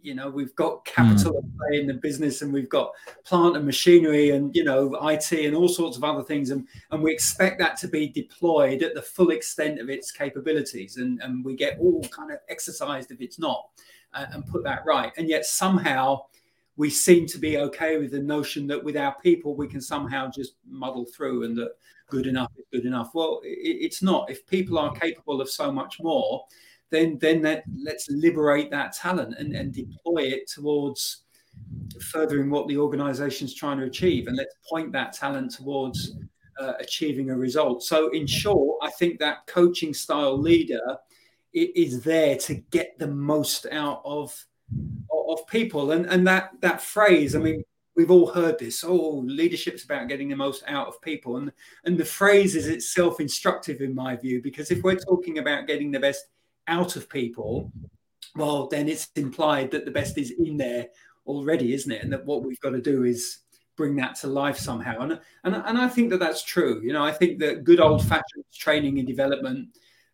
You 0.00 0.16
know, 0.16 0.28
we've 0.28 0.54
got 0.56 0.84
capital 0.84 1.44
mm. 1.44 1.80
in 1.80 1.86
the 1.86 1.94
business 1.94 2.42
and 2.42 2.52
we've 2.52 2.68
got 2.68 2.90
plant 3.22 3.56
and 3.56 3.64
machinery 3.64 4.30
and, 4.30 4.52
you 4.56 4.64
know, 4.64 4.98
IT 5.08 5.30
and 5.30 5.54
all 5.54 5.68
sorts 5.68 5.96
of 5.96 6.02
other 6.02 6.24
things. 6.24 6.50
And, 6.50 6.66
and 6.90 7.00
we 7.00 7.12
expect 7.12 7.60
that 7.60 7.76
to 7.76 7.86
be 7.86 8.08
deployed 8.08 8.82
at 8.82 8.96
the 8.96 9.02
full 9.02 9.30
extent 9.30 9.78
of 9.78 9.88
its 9.90 10.10
capabilities. 10.10 10.96
And, 10.96 11.22
and 11.22 11.44
we 11.44 11.54
get 11.54 11.78
all 11.78 12.02
kind 12.08 12.32
of 12.32 12.38
exercised 12.48 13.12
if 13.12 13.20
it's 13.20 13.38
not 13.38 13.68
uh, 14.12 14.26
and 14.32 14.44
put 14.44 14.64
that 14.64 14.84
right. 14.84 15.12
And 15.16 15.28
yet 15.28 15.46
somehow 15.46 16.24
we 16.76 16.90
seem 16.90 17.26
to 17.28 17.38
be 17.38 17.58
okay 17.58 17.96
with 17.96 18.10
the 18.10 18.18
notion 18.18 18.66
that 18.66 18.82
with 18.82 18.96
our 18.96 19.14
people, 19.22 19.54
we 19.54 19.68
can 19.68 19.80
somehow 19.80 20.28
just 20.28 20.54
muddle 20.66 21.04
through 21.04 21.44
and 21.44 21.56
that 21.58 21.76
good 22.12 22.26
enough 22.26 22.52
is 22.58 22.66
good 22.70 22.84
enough. 22.84 23.14
Well, 23.14 23.40
it, 23.42 23.78
it's 23.80 24.02
not. 24.02 24.30
If 24.30 24.46
people 24.46 24.78
are 24.78 24.94
capable 24.94 25.40
of 25.40 25.48
so 25.48 25.72
much 25.72 25.98
more, 25.98 26.44
then 26.92 27.18
then 27.20 27.42
that, 27.42 27.64
let's 27.82 28.08
liberate 28.08 28.70
that 28.70 28.92
talent 28.92 29.34
and, 29.38 29.52
and 29.54 29.72
deploy 29.72 30.22
it 30.22 30.48
towards 30.48 31.24
furthering 32.00 32.50
what 32.50 32.68
the 32.68 32.78
organization 32.78 33.46
is 33.46 33.54
trying 33.54 33.78
to 33.78 33.84
achieve 33.84 34.26
and 34.26 34.36
let's 34.36 34.54
point 34.68 34.92
that 34.92 35.12
talent 35.12 35.50
towards 35.50 36.14
uh, 36.60 36.74
achieving 36.78 37.30
a 37.30 37.36
result. 37.36 37.82
So, 37.82 38.10
in 38.10 38.26
short, 38.26 38.78
I 38.82 38.90
think 38.90 39.18
that 39.18 39.46
coaching 39.46 39.94
style 39.94 40.38
leader 40.38 40.98
is 41.52 42.02
there 42.02 42.36
to 42.36 42.54
get 42.54 42.98
the 42.98 43.08
most 43.08 43.66
out 43.70 44.00
of 44.04 44.34
of 45.28 45.46
people. 45.46 45.92
And 45.92 46.06
and 46.06 46.26
that 46.26 46.50
that 46.60 46.80
phrase, 46.80 47.34
I 47.34 47.38
mean, 47.38 47.64
we've 47.96 48.10
all 48.10 48.26
heard 48.26 48.58
this. 48.58 48.84
Oh, 48.84 49.22
leadership's 49.26 49.84
about 49.84 50.08
getting 50.08 50.28
the 50.28 50.36
most 50.36 50.62
out 50.66 50.88
of 50.88 51.00
people, 51.02 51.36
and 51.36 51.52
and 51.84 51.98
the 51.98 52.04
phrase 52.04 52.54
is 52.54 52.68
itself 52.68 53.20
instructive 53.20 53.80
in 53.80 53.94
my 53.94 54.16
view 54.16 54.42
because 54.42 54.70
if 54.70 54.82
we're 54.82 54.96
talking 54.96 55.38
about 55.38 55.66
getting 55.66 55.90
the 55.90 56.00
best 56.00 56.26
out 56.68 56.96
of 56.96 57.08
people, 57.08 57.72
well, 58.36 58.66
then 58.68 58.88
it's 58.88 59.08
implied 59.16 59.70
that 59.72 59.84
the 59.84 59.90
best 59.90 60.18
is 60.18 60.30
in 60.30 60.56
there 60.56 60.86
already, 61.26 61.74
isn't 61.74 61.92
it? 61.92 62.02
And 62.02 62.12
that 62.12 62.24
what 62.24 62.42
we've 62.42 62.60
got 62.60 62.70
to 62.70 62.80
do 62.80 63.04
is 63.04 63.38
bring 63.76 63.96
that 63.96 64.14
to 64.16 64.26
life 64.26 64.58
somehow. 64.58 65.00
And 65.00 65.20
and 65.44 65.56
and 65.56 65.78
I 65.78 65.88
think 65.88 66.10
that 66.10 66.18
that's 66.18 66.42
true. 66.42 66.80
You 66.82 66.92
know, 66.92 67.04
I 67.04 67.12
think 67.12 67.38
that 67.40 67.64
good 67.64 67.80
old 67.80 68.02
fashioned 68.02 68.44
training 68.52 68.98
and 68.98 69.06
development 69.06 69.68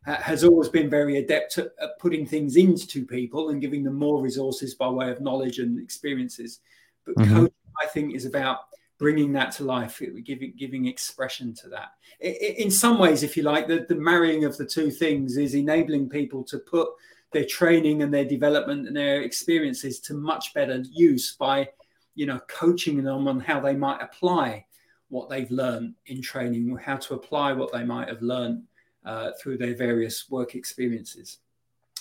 has 0.04 0.42
always 0.42 0.68
been 0.68 0.88
very 0.88 1.18
adept 1.18 1.58
at, 1.58 1.72
at, 1.82 1.98
putting 1.98 2.24
things 2.26 2.56
into 2.56 3.04
people 3.04 3.50
and 3.50 3.60
giving 3.60 3.82
them 3.82 3.94
more 3.94 4.22
resources 4.22 4.74
by 4.74 4.88
way 4.88 5.10
of 5.10 5.20
knowledge 5.20 5.58
and 5.58 5.78
experiences. 5.78 6.60
But 7.04 7.16
mm-hmm. 7.16 7.34
coaching, 7.34 7.54
I 7.82 7.86
think, 7.86 8.14
is 8.14 8.24
about 8.24 8.60
bringing 8.98 9.32
that 9.32 9.52
to 9.52 9.64
life, 9.64 10.02
giving 10.24 10.52
giving 10.56 10.86
expression 10.86 11.54
to 11.54 11.68
that. 11.68 11.92
In 12.20 12.70
some 12.70 12.98
ways, 12.98 13.22
if 13.22 13.36
you 13.36 13.44
like, 13.44 13.68
the, 13.68 13.86
the 13.88 13.94
marrying 13.94 14.44
of 14.44 14.56
the 14.56 14.66
two 14.66 14.90
things 14.90 15.36
is 15.36 15.54
enabling 15.54 16.08
people 16.08 16.42
to 16.44 16.58
put 16.58 16.88
their 17.32 17.44
training 17.44 18.02
and 18.02 18.12
their 18.12 18.24
development 18.24 18.86
and 18.86 18.96
their 18.96 19.22
experiences 19.22 20.00
to 20.00 20.14
much 20.14 20.52
better 20.54 20.82
use 20.90 21.36
by, 21.36 21.68
you 22.14 22.26
know, 22.26 22.40
coaching 22.48 23.02
them 23.02 23.28
on 23.28 23.38
how 23.38 23.60
they 23.60 23.74
might 23.74 24.02
apply 24.02 24.64
what 25.10 25.28
they've 25.28 25.50
learned 25.50 25.94
in 26.06 26.20
training, 26.20 26.76
how 26.76 26.96
to 26.96 27.14
apply 27.14 27.52
what 27.52 27.72
they 27.72 27.84
might 27.84 28.08
have 28.08 28.22
learned 28.22 28.62
uh, 29.04 29.30
through 29.40 29.58
their 29.58 29.74
various 29.74 30.28
work 30.28 30.54
experiences. 30.54 31.38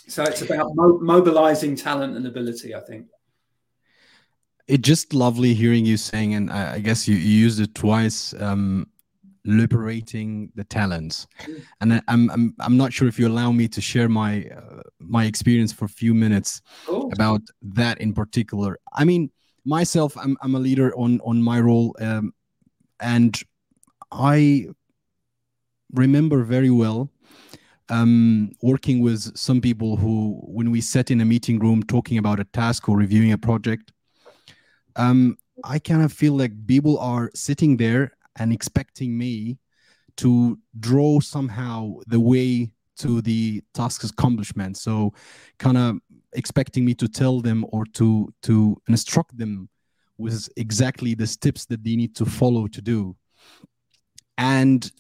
So 0.07 0.23
it's 0.23 0.41
about 0.41 0.75
mo- 0.75 0.99
mobilizing 0.99 1.75
talent 1.75 2.15
and 2.17 2.25
ability, 2.25 2.73
I 2.73 2.79
think. 2.79 3.07
It's 4.67 4.87
just 4.87 5.13
lovely 5.13 5.53
hearing 5.53 5.85
you 5.85 5.97
saying, 5.97 6.33
and 6.33 6.51
I, 6.51 6.75
I 6.75 6.79
guess 6.79 7.07
you, 7.07 7.15
you, 7.15 7.45
used 7.45 7.59
it 7.59 7.73
twice. 7.73 8.33
Um, 8.39 8.87
liberating 9.45 10.51
the 10.55 10.63
talents 10.65 11.25
and 11.79 11.93
I, 11.93 12.01
am 12.09 12.29
I'm 12.29 12.53
I'm 12.59 12.75
not 12.75 12.91
sure 12.91 13.07
if 13.07 13.17
you 13.17 13.29
allow 13.29 13.53
me 13.53 13.69
to 13.69 13.79
share 13.79 14.09
my 14.09 14.43
uh, 14.53 14.81
my 14.99 15.23
experience 15.23 15.71
for 15.71 15.85
a 15.85 15.89
few 16.01 16.13
minutes 16.13 16.61
oh. 16.89 17.09
about 17.13 17.39
that 17.61 18.01
in 18.01 18.13
particular 18.13 18.77
i 18.93 19.05
mean 19.05 19.31
myself 19.63 20.17
i'm, 20.17 20.35
I'm 20.41 20.53
a 20.55 20.59
leader 20.59 20.93
on 20.97 21.21
on 21.21 21.41
my 21.41 21.61
role 21.61 21.95
um, 22.01 22.33
and 22.99 23.39
i 24.11 24.65
remember 25.93 26.43
very 26.43 26.69
well 26.69 27.09
um, 27.89 28.51
working 28.61 28.99
with 29.01 29.35
some 29.37 29.61
people 29.61 29.95
who, 29.95 30.41
when 30.43 30.71
we 30.71 30.81
sat 30.81 31.11
in 31.11 31.21
a 31.21 31.25
meeting 31.25 31.59
room 31.59 31.83
talking 31.83 32.17
about 32.17 32.39
a 32.39 32.43
task 32.45 32.89
or 32.89 32.97
reviewing 32.97 33.31
a 33.31 33.37
project, 33.37 33.91
um, 34.97 35.37
I 35.63 35.79
kind 35.79 36.03
of 36.03 36.11
feel 36.11 36.33
like 36.33 36.67
people 36.67 36.99
are 36.99 37.31
sitting 37.33 37.77
there 37.77 38.11
and 38.37 38.51
expecting 38.51 39.17
me 39.17 39.57
to 40.17 40.59
draw 40.79 41.19
somehow 41.19 41.99
the 42.07 42.19
way 42.19 42.71
to 42.97 43.21
the 43.21 43.61
task's 43.73 44.09
accomplishment. 44.09 44.75
So, 44.77 45.13
kind 45.59 45.77
of 45.77 45.97
expecting 46.33 46.83
me 46.83 46.93
to 46.95 47.07
tell 47.07 47.41
them 47.41 47.65
or 47.71 47.85
to 47.93 48.27
to 48.43 48.75
instruct 48.87 49.37
them 49.37 49.69
with 50.17 50.49
exactly 50.57 51.13
the 51.13 51.27
steps 51.27 51.65
that 51.65 51.83
they 51.83 51.95
need 51.95 52.15
to 52.15 52.25
follow 52.25 52.67
to 52.67 52.81
do. 52.81 53.15
And 54.37 54.91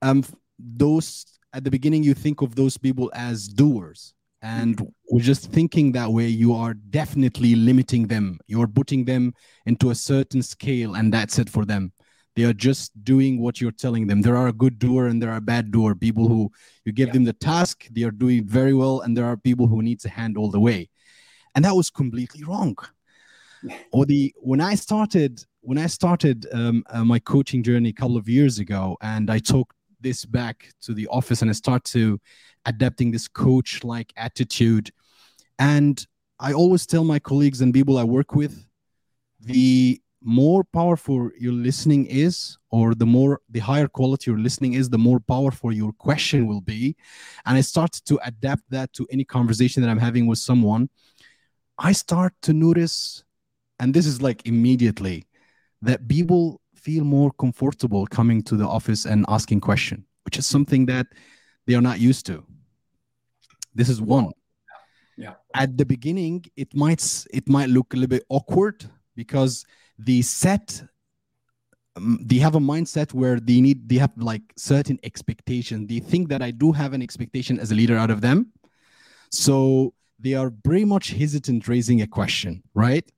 um, 0.00 0.24
those 0.58 1.26
at 1.52 1.64
the 1.64 1.70
beginning 1.70 2.02
you 2.02 2.14
think 2.14 2.40
of 2.40 2.54
those 2.54 2.78
people 2.78 3.10
as 3.14 3.46
doers 3.46 4.14
and 4.44 4.92
we're 5.10 5.22
just 5.22 5.50
thinking 5.50 5.90
that 5.92 6.10
way 6.10 6.26
you 6.26 6.54
are 6.54 6.74
definitely 6.74 7.54
limiting 7.54 8.06
them. 8.06 8.38
You're 8.46 8.68
putting 8.68 9.06
them 9.06 9.32
into 9.64 9.88
a 9.88 9.94
certain 9.94 10.42
scale 10.42 10.96
and 10.96 11.12
that's 11.12 11.38
it 11.38 11.48
for 11.48 11.64
them. 11.64 11.92
They 12.36 12.44
are 12.44 12.52
just 12.52 12.92
doing 13.04 13.40
what 13.40 13.60
you're 13.60 13.70
telling 13.72 14.06
them. 14.06 14.20
There 14.20 14.36
are 14.36 14.48
a 14.48 14.52
good 14.52 14.78
doer 14.78 15.06
and 15.06 15.22
there 15.22 15.30
are 15.30 15.38
a 15.38 15.40
bad 15.40 15.70
doer. 15.70 15.94
People 15.94 16.28
who 16.28 16.52
you 16.84 16.92
give 16.92 17.08
yeah. 17.08 17.14
them 17.14 17.24
the 17.24 17.32
task 17.32 17.86
they 17.90 18.02
are 18.02 18.10
doing 18.10 18.44
very 18.44 18.74
well 18.74 19.00
and 19.00 19.16
there 19.16 19.24
are 19.24 19.36
people 19.38 19.66
who 19.66 19.80
need 19.82 20.00
to 20.00 20.10
hand 20.10 20.36
all 20.36 20.50
the 20.50 20.60
way. 20.60 20.90
And 21.54 21.64
that 21.64 21.74
was 21.74 21.90
completely 21.90 22.44
wrong. 22.44 22.76
Or 23.92 24.04
the 24.04 24.34
when 24.42 24.60
i 24.60 24.74
started 24.74 25.42
when 25.62 25.78
i 25.78 25.86
started 25.86 26.46
um, 26.52 26.84
uh, 26.90 27.02
my 27.02 27.18
coaching 27.18 27.62
journey 27.62 27.88
a 27.88 27.92
couple 27.94 28.18
of 28.18 28.28
years 28.28 28.58
ago 28.58 28.98
and 29.00 29.30
i 29.30 29.38
took 29.38 29.72
this 30.04 30.24
back 30.24 30.68
to 30.82 30.94
the 30.94 31.08
office 31.08 31.42
and 31.42 31.50
I 31.50 31.54
start 31.54 31.82
to 31.84 32.20
adapting 32.66 33.10
this 33.10 33.28
coach 33.28 33.84
like 33.84 34.12
attitude. 34.16 34.90
And 35.58 36.04
I 36.40 36.52
always 36.52 36.86
tell 36.86 37.04
my 37.04 37.18
colleagues 37.18 37.60
and 37.60 37.72
people 37.72 37.98
I 37.98 38.04
work 38.04 38.34
with 38.34 38.66
the 39.40 40.00
more 40.24 40.64
powerful 40.64 41.30
your 41.38 41.52
listening 41.52 42.06
is 42.06 42.56
or 42.70 42.94
the 42.94 43.04
more 43.04 43.40
the 43.50 43.60
higher 43.60 43.86
quality 43.86 44.30
your 44.30 44.40
listening 44.40 44.72
is 44.72 44.88
the 44.88 44.98
more 44.98 45.20
powerful 45.20 45.70
your 45.70 45.92
question 45.92 46.46
will 46.46 46.62
be. 46.62 46.96
And 47.44 47.58
i 47.58 47.60
start 47.60 47.92
to 48.06 48.18
adapt 48.24 48.62
that 48.70 48.92
to 48.94 49.06
any 49.10 49.24
conversation 49.24 49.82
that 49.82 49.90
i'm 49.90 49.98
having 49.98 50.26
with 50.26 50.38
someone. 50.38 50.88
I 51.78 51.92
start 51.92 52.32
to 52.42 52.52
notice 52.52 53.24
and 53.78 53.92
this 53.92 54.06
is 54.06 54.22
like 54.22 54.46
immediately 54.46 55.26
that 55.82 56.08
people 56.08 56.60
feel 56.74 57.04
more 57.04 57.30
comfortable 57.32 58.06
coming 58.06 58.42
to 58.44 58.56
the 58.56 58.66
office 58.66 59.04
and 59.04 59.26
asking 59.28 59.60
question 59.60 60.06
which 60.24 60.38
is 60.38 60.46
something 60.46 60.86
that 60.86 61.06
they 61.66 61.74
are 61.74 61.82
not 61.82 62.00
used 62.00 62.24
to 62.26 62.44
this 63.74 63.88
is 63.88 64.00
one. 64.00 64.30
Yeah. 65.16 65.34
At 65.54 65.76
the 65.76 65.84
beginning 65.84 66.44
it 66.56 66.74
might 66.74 67.02
it 67.32 67.48
might 67.48 67.68
look 67.68 67.94
a 67.94 67.96
little 67.96 68.08
bit 68.08 68.24
awkward 68.28 68.84
because 69.14 69.64
the 69.98 70.22
set 70.22 70.82
um, 71.96 72.18
they 72.20 72.38
have 72.38 72.56
a 72.56 72.60
mindset 72.60 73.14
where 73.14 73.38
they 73.38 73.60
need 73.60 73.88
they 73.88 73.96
have 73.96 74.10
like 74.16 74.42
certain 74.56 74.98
expectation. 75.04 75.86
they 75.86 76.00
think 76.00 76.28
that 76.28 76.42
i 76.42 76.50
do 76.50 76.72
have 76.72 76.92
an 76.92 77.02
expectation 77.02 77.60
as 77.60 77.70
a 77.70 77.74
leader 77.74 77.96
out 77.96 78.10
of 78.10 78.20
them. 78.20 78.52
So 79.30 79.94
they 80.18 80.34
are 80.34 80.52
very 80.64 80.84
much 80.84 81.10
hesitant 81.10 81.68
raising 81.68 82.02
a 82.02 82.06
question 82.06 82.62
right? 82.74 83.08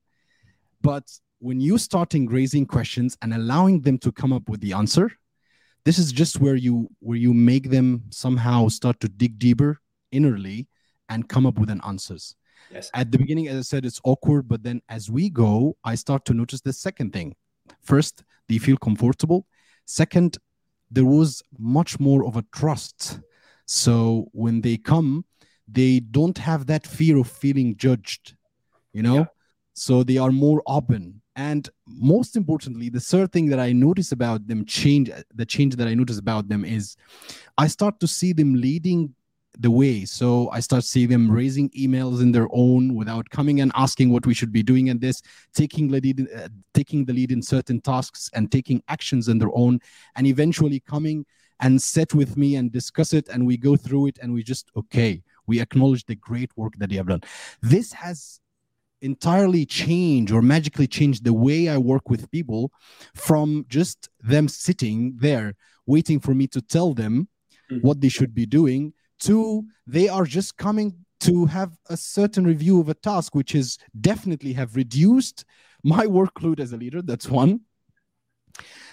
But 0.82 1.04
when 1.38 1.60
you 1.60 1.78
starting 1.78 2.26
raising 2.28 2.66
questions 2.66 3.16
and 3.22 3.32
allowing 3.32 3.80
them 3.80 3.98
to 3.98 4.12
come 4.12 4.32
up 4.32 4.48
with 4.48 4.60
the 4.60 4.72
answer 4.74 5.10
this 5.86 5.98
is 5.98 6.10
just 6.12 6.40
where 6.40 6.56
you 6.56 6.88
where 6.98 7.16
you 7.16 7.32
make 7.32 7.70
them 7.70 8.02
somehow 8.10 8.68
start 8.68 8.98
to 9.00 9.08
dig 9.08 9.38
deeper 9.38 9.80
innerly 10.16 10.66
and 11.08 11.28
come 11.28 11.46
up 11.46 11.58
with 11.58 11.70
an 11.70 11.80
answers. 11.86 12.34
Yes. 12.70 12.90
At 12.94 13.12
the 13.12 13.18
beginning 13.18 13.48
as 13.48 13.58
i 13.58 13.62
said 13.62 13.84
it's 13.84 14.00
awkward 14.04 14.48
but 14.48 14.62
then 14.62 14.80
as 14.88 15.10
we 15.10 15.30
go 15.30 15.76
i 15.84 15.94
start 15.94 16.24
to 16.24 16.34
notice 16.34 16.60
the 16.60 16.72
second 16.72 17.12
thing. 17.12 17.34
First 17.82 18.24
they 18.48 18.58
feel 18.58 18.76
comfortable? 18.76 19.46
Second 19.84 20.38
there 20.90 21.04
was 21.04 21.42
much 21.58 22.00
more 22.00 22.24
of 22.26 22.36
a 22.36 22.44
trust. 22.54 23.20
So 23.66 24.28
when 24.32 24.60
they 24.62 24.76
come 24.76 25.24
they 25.68 26.00
don't 26.00 26.38
have 26.38 26.66
that 26.66 26.86
fear 26.86 27.18
of 27.18 27.28
feeling 27.28 27.76
judged 27.76 28.34
you 28.92 29.02
know? 29.02 29.16
Yeah. 29.16 29.24
so 29.74 30.02
they 30.02 30.16
are 30.16 30.32
more 30.32 30.62
open. 30.66 31.20
And 31.36 31.68
most 31.86 32.34
importantly 32.34 32.88
the 32.88 33.04
third 33.10 33.30
thing 33.30 33.46
that 33.50 33.60
i 33.60 33.70
notice 33.72 34.10
about 34.10 34.46
them 34.46 34.64
change 34.64 35.10
the 35.34 35.44
change 35.44 35.76
that 35.76 35.86
i 35.86 35.94
notice 35.94 36.18
about 36.18 36.48
them 36.48 36.64
is 36.64 36.96
i 37.58 37.66
start 37.66 38.00
to 38.00 38.08
see 38.08 38.32
them 38.32 38.54
leading 38.54 39.14
the 39.60 39.70
way 39.70 40.04
so 40.04 40.48
i 40.50 40.60
start 40.60 40.84
seeing 40.84 41.08
them 41.08 41.30
raising 41.30 41.68
emails 41.70 42.20
in 42.20 42.32
their 42.32 42.48
own 42.50 42.94
without 42.94 43.28
coming 43.30 43.60
and 43.60 43.72
asking 43.74 44.10
what 44.10 44.26
we 44.26 44.34
should 44.34 44.52
be 44.52 44.62
doing 44.62 44.88
in 44.88 44.98
this 44.98 45.22
taking 45.54 45.88
the 45.88 46.00
lead 46.00 46.28
uh, 46.36 46.48
taking 46.74 47.04
the 47.04 47.12
lead 47.12 47.32
in 47.32 47.42
certain 47.42 47.80
tasks 47.80 48.30
and 48.34 48.52
taking 48.52 48.82
actions 48.88 49.28
in 49.28 49.38
their 49.38 49.54
own 49.54 49.78
and 50.16 50.26
eventually 50.26 50.80
coming 50.80 51.24
and 51.60 51.80
sit 51.80 52.12
with 52.14 52.36
me 52.36 52.56
and 52.56 52.70
discuss 52.70 53.12
it 53.12 53.28
and 53.28 53.46
we 53.46 53.56
go 53.56 53.76
through 53.76 54.06
it 54.06 54.18
and 54.20 54.32
we 54.32 54.42
just 54.42 54.70
okay 54.76 55.22
we 55.46 55.60
acknowledge 55.60 56.04
the 56.04 56.16
great 56.16 56.50
work 56.56 56.74
that 56.78 56.90
they 56.90 56.96
have 56.96 57.08
done 57.08 57.22
this 57.62 57.92
has 57.92 58.40
entirely 59.02 59.66
change 59.66 60.32
or 60.32 60.42
magically 60.42 60.86
change 60.86 61.20
the 61.20 61.32
way 61.32 61.68
I 61.68 61.78
work 61.78 62.08
with 62.08 62.30
people 62.30 62.72
from 63.14 63.66
just 63.68 64.08
them 64.20 64.48
sitting 64.48 65.16
there 65.18 65.54
waiting 65.86 66.18
for 66.18 66.34
me 66.34 66.46
to 66.48 66.60
tell 66.60 66.94
them 66.94 67.28
mm-hmm. 67.70 67.86
what 67.86 68.00
they 68.00 68.08
should 68.08 68.34
be 68.34 68.46
doing 68.46 68.92
to 69.20 69.64
they 69.86 70.08
are 70.08 70.24
just 70.24 70.56
coming 70.56 70.94
to 71.20 71.46
have 71.46 71.76
a 71.88 71.96
certain 71.96 72.44
review 72.44 72.80
of 72.80 72.88
a 72.88 72.94
task 72.94 73.34
which 73.34 73.54
is 73.54 73.78
definitely 74.00 74.52
have 74.52 74.76
reduced 74.76 75.44
my 75.82 76.04
workload 76.06 76.60
as 76.60 76.72
a 76.72 76.76
leader. 76.76 77.00
That's 77.02 77.28
one. 77.28 77.60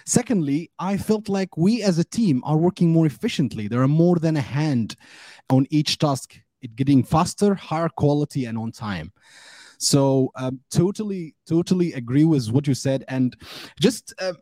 Secondly 0.06 0.70
i 0.80 0.98
felt 0.98 1.30
like 1.30 1.56
we 1.56 1.82
as 1.82 1.98
a 1.98 2.04
team 2.04 2.42
are 2.44 2.58
working 2.58 2.92
more 2.92 3.06
efficiently. 3.06 3.68
There 3.68 3.82
are 3.82 3.88
more 3.88 4.18
than 4.18 4.38
a 4.38 4.42
hand 4.42 4.96
on 5.50 5.68
each 5.70 5.98
task. 5.98 6.38
It 6.62 6.76
getting 6.76 7.04
faster 7.04 7.56
higher 7.56 7.90
quality 7.90 8.46
and 8.46 8.58
on 8.58 8.72
time. 8.72 9.12
So 9.78 10.32
um, 10.36 10.62
totally, 10.72 11.36
totally 11.48 11.94
agree 11.94 12.24
with 12.24 12.50
what 12.52 12.68
you 12.68 12.74
said. 12.74 13.04
And 13.08 13.36
just 13.80 14.14
uh, 14.20 14.34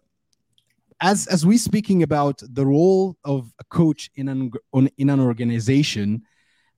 as 1.02 1.26
as 1.28 1.46
we 1.46 1.58
speaking 1.58 2.04
about 2.04 2.42
the 2.54 2.66
role 2.66 3.18
of 3.26 3.52
a 3.60 3.64
coach 3.66 4.12
in 4.16 4.30
an 4.30 4.52
in 4.98 5.10
an 5.10 5.20
organization, 5.20 6.22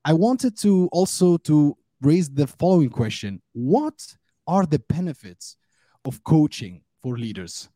I 0.05 0.13
wanted 0.13 0.57
to 0.59 0.89
also 0.91 1.37
to 1.37 1.77
raise 2.01 2.29
the 2.29 2.47
following 2.47 2.89
question: 2.89 3.41
What 3.51 4.15
are 4.47 4.65
the 4.65 4.79
benefits 4.79 5.57
of 6.05 6.23
coaching 6.23 6.81
for 7.01 7.17
leaders? 7.17 7.69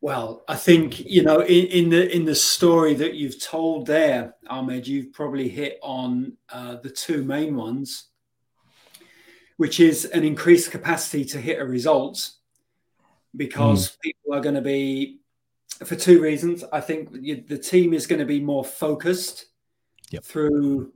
Well, 0.00 0.44
I 0.48 0.56
think 0.56 1.00
you 1.00 1.22
know 1.22 1.40
in, 1.40 1.66
in, 1.66 1.88
the 1.90 2.14
in 2.14 2.24
the 2.24 2.34
story 2.34 2.94
that 2.94 3.14
you've 3.14 3.42
told 3.42 3.86
there, 3.86 4.34
Ahmed, 4.48 4.86
you've 4.86 5.12
probably 5.12 5.48
hit 5.48 5.78
on 5.82 6.36
uh, 6.52 6.76
the 6.76 6.90
two 6.90 7.22
main 7.22 7.54
ones, 7.56 8.08
which 9.56 9.78
is 9.78 10.04
an 10.04 10.24
increased 10.24 10.72
capacity 10.72 11.24
to 11.26 11.40
hit 11.40 11.60
a 11.60 11.64
result, 11.64 12.35
because 13.36 13.90
mm. 13.90 14.00
people 14.00 14.34
are 14.34 14.40
going 14.40 14.54
to 14.54 14.62
be, 14.62 15.20
for 15.84 15.96
two 15.96 16.20
reasons. 16.20 16.64
I 16.72 16.80
think 16.80 17.12
the 17.12 17.58
team 17.58 17.92
is 17.92 18.06
going 18.06 18.20
to 18.20 18.26
be 18.26 18.40
more 18.40 18.64
focused 18.64 19.46
yep. 20.10 20.24
through 20.24 20.92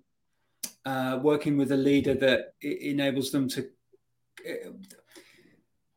uh, 0.84 1.18
working 1.22 1.56
with 1.56 1.72
a 1.72 1.76
leader 1.76 2.14
that 2.14 2.54
enables 2.62 3.30
them 3.30 3.48
to 3.48 3.68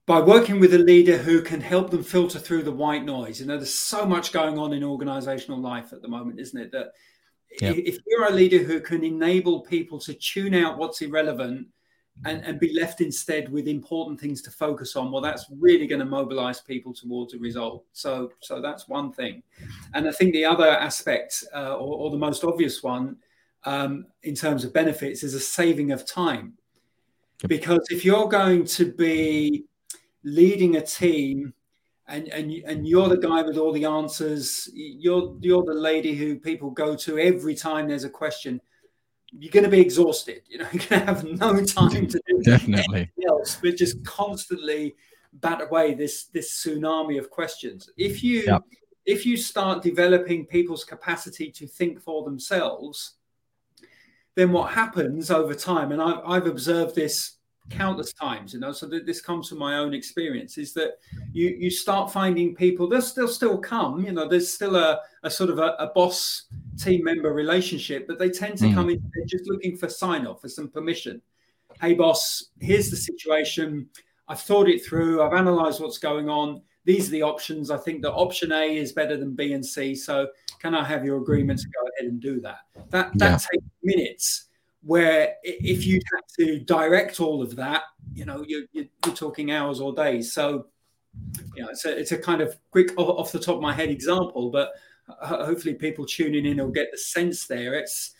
by 0.05 0.19
working 0.19 0.59
with 0.59 0.73
a 0.73 0.79
leader 0.79 1.17
who 1.17 1.41
can 1.41 1.61
help 1.61 1.89
them 1.89 2.03
filter 2.03 2.37
through 2.37 2.63
the 2.63 2.71
white 2.71 3.05
noise. 3.05 3.39
You 3.39 3.45
know, 3.45 3.55
there's 3.55 3.73
so 3.73 4.05
much 4.05 4.33
going 4.33 4.57
on 4.57 4.73
in 4.73 4.83
organizational 4.83 5.59
life 5.59 5.93
at 5.93 6.01
the 6.01 6.09
moment, 6.09 6.39
isn't 6.41 6.59
it? 6.59 6.71
That 6.73 6.91
yep. 7.61 7.77
if 7.77 7.97
you're 8.05 8.27
a 8.27 8.33
leader 8.33 8.59
who 8.59 8.81
can 8.81 9.03
enable 9.03 9.61
people 9.61 9.99
to 10.01 10.13
tune 10.13 10.55
out 10.55 10.77
what's 10.77 11.01
irrelevant 11.01 11.67
and, 12.25 12.43
and 12.45 12.59
be 12.59 12.73
left 12.73 13.01
instead 13.01 13.49
with 13.49 13.67
important 13.67 14.19
things 14.19 14.41
to 14.43 14.51
focus 14.51 14.95
on, 14.95 15.11
well, 15.11 15.21
that's 15.21 15.45
really 15.59 15.87
going 15.87 15.99
to 15.99 16.05
mobilize 16.05 16.61
people 16.61 16.93
towards 16.93 17.33
a 17.33 17.39
result. 17.39 17.83
So, 17.91 18.31
so 18.39 18.61
that's 18.61 18.87
one 18.87 19.11
thing. 19.11 19.43
And 19.93 20.07
I 20.07 20.11
think 20.11 20.33
the 20.33 20.45
other 20.45 20.67
aspect, 20.67 21.43
uh, 21.53 21.75
or, 21.75 21.97
or, 21.97 22.11
the 22.11 22.17
most 22.17 22.43
obvious 22.43 22.81
one, 22.81 23.17
um, 23.65 24.05
in 24.23 24.35
terms 24.35 24.63
of 24.63 24.73
benefits, 24.73 25.23
is 25.23 25.33
a 25.33 25.39
saving 25.39 25.91
of 25.91 26.05
time. 26.05 26.53
Because 27.47 27.85
if 27.89 28.05
you're 28.05 28.29
going 28.29 28.65
to 28.65 28.93
be 28.93 29.65
leading 30.23 30.77
a 30.77 30.81
team 30.81 31.53
and 32.07 32.27
and 32.29 32.51
and 32.65 32.87
you're 32.87 33.09
the 33.09 33.17
guy 33.17 33.41
with 33.41 33.57
all 33.57 33.71
the 33.71 33.85
answers 33.85 34.69
you're 34.73 35.37
you're 35.41 35.63
the 35.63 35.73
lady 35.73 36.15
who 36.15 36.37
people 36.37 36.69
go 36.69 36.95
to 36.95 37.17
every 37.17 37.55
time 37.55 37.87
there's 37.87 38.03
a 38.03 38.09
question 38.09 38.59
you're 39.37 39.51
going 39.51 39.63
to 39.63 39.69
be 39.69 39.79
exhausted 39.79 40.41
you 40.47 40.57
know 40.57 40.67
you're 40.73 40.83
going 40.87 41.01
to 41.01 41.05
have 41.05 41.23
no 41.23 41.63
time 41.63 42.07
to 42.07 42.21
do 42.27 42.41
definitely 42.43 43.09
else 43.27 43.57
but 43.61 43.75
just 43.75 44.03
constantly 44.05 44.95
bat 45.33 45.61
away 45.61 45.93
this 45.93 46.25
this 46.25 46.51
tsunami 46.51 47.17
of 47.17 47.29
questions 47.29 47.89
if 47.97 48.23
you 48.23 48.43
yep. 48.45 48.61
if 49.05 49.25
you 49.25 49.35
start 49.35 49.81
developing 49.81 50.45
people's 50.45 50.83
capacity 50.83 51.49
to 51.49 51.67
think 51.67 51.99
for 51.99 52.23
themselves 52.23 53.15
then 54.35 54.51
what 54.51 54.71
happens 54.71 55.31
over 55.31 55.55
time 55.55 55.91
and 55.91 56.01
i've, 56.01 56.19
I've 56.25 56.47
observed 56.47 56.95
this 56.95 57.37
countless 57.69 58.13
times 58.13 58.53
you 58.53 58.59
know 58.59 58.71
so 58.71 58.89
th- 58.89 59.05
this 59.05 59.21
comes 59.21 59.47
from 59.47 59.57
my 59.57 59.77
own 59.77 59.93
experience 59.93 60.57
is 60.57 60.73
that 60.73 60.97
you 61.31 61.49
you 61.49 61.69
start 61.69 62.11
finding 62.11 62.53
people 62.53 62.87
they'll 62.87 63.01
still 63.01 63.27
still 63.27 63.57
come 63.57 64.03
you 64.03 64.11
know 64.11 64.27
there's 64.27 64.51
still 64.51 64.75
a, 64.75 64.99
a 65.23 65.29
sort 65.29 65.49
of 65.49 65.59
a, 65.59 65.75
a 65.79 65.87
boss 65.95 66.43
team 66.77 67.03
member 67.03 67.31
relationship 67.33 68.05
but 68.07 68.19
they 68.19 68.29
tend 68.29 68.57
to 68.57 68.65
mm. 68.65 68.73
come 68.73 68.89
in 68.89 69.01
they're 69.15 69.25
just 69.25 69.47
looking 69.47 69.77
for 69.77 69.89
sign 69.89 70.27
off 70.27 70.41
for 70.41 70.49
some 70.49 70.67
permission. 70.67 71.21
Hey 71.81 71.93
boss 71.93 72.51
here's 72.59 72.89
the 72.89 72.97
situation. 72.97 73.89
I've 74.27 74.41
thought 74.41 74.67
it 74.67 74.85
through 74.85 75.23
i've 75.23 75.33
analyzed 75.33 75.81
what's 75.81 75.97
going 75.97 76.29
on. 76.29 76.61
These 76.85 77.07
are 77.07 77.11
the 77.11 77.21
options. 77.21 77.71
I 77.71 77.77
think 77.77 78.01
that 78.01 78.11
option 78.11 78.51
a 78.51 78.75
is 78.75 78.91
better 78.91 79.15
than 79.15 79.35
b 79.35 79.53
and 79.53 79.65
c 79.65 79.95
so 79.95 80.27
can 80.59 80.75
i 80.75 80.83
have 80.83 81.03
your 81.05 81.17
agreement 81.17 81.59
to 81.59 81.67
go 81.67 81.87
ahead 81.97 82.11
and 82.11 82.21
do 82.21 82.41
that? 82.41 82.59
That 82.89 83.17
that 83.19 83.31
yeah. 83.31 83.37
takes 83.37 83.71
minutes 83.81 84.49
where 84.85 85.35
if 85.43 85.85
you 85.85 85.99
had 86.13 86.21
to 86.37 86.59
direct 86.59 87.19
all 87.19 87.41
of 87.41 87.55
that, 87.55 87.83
you 88.13 88.25
know, 88.25 88.43
you're, 88.47 88.63
you're, 88.71 88.85
talking 89.15 89.51
hours 89.51 89.79
or 89.79 89.93
days. 89.93 90.33
So, 90.33 90.67
you 91.55 91.63
know, 91.63 91.69
it's 91.69 91.85
a, 91.85 91.97
it's 91.97 92.11
a 92.11 92.17
kind 92.17 92.41
of 92.41 92.57
quick 92.71 92.91
off 92.97 93.31
the 93.31 93.39
top 93.39 93.55
of 93.55 93.61
my 93.61 93.73
head 93.73 93.89
example, 93.89 94.49
but 94.49 94.71
hopefully 95.07 95.75
people 95.75 96.05
tuning 96.05 96.45
in 96.45 96.57
will 96.57 96.71
get 96.71 96.91
the 96.91 96.97
sense 96.97 97.45
there. 97.45 97.73
It's 97.73 98.15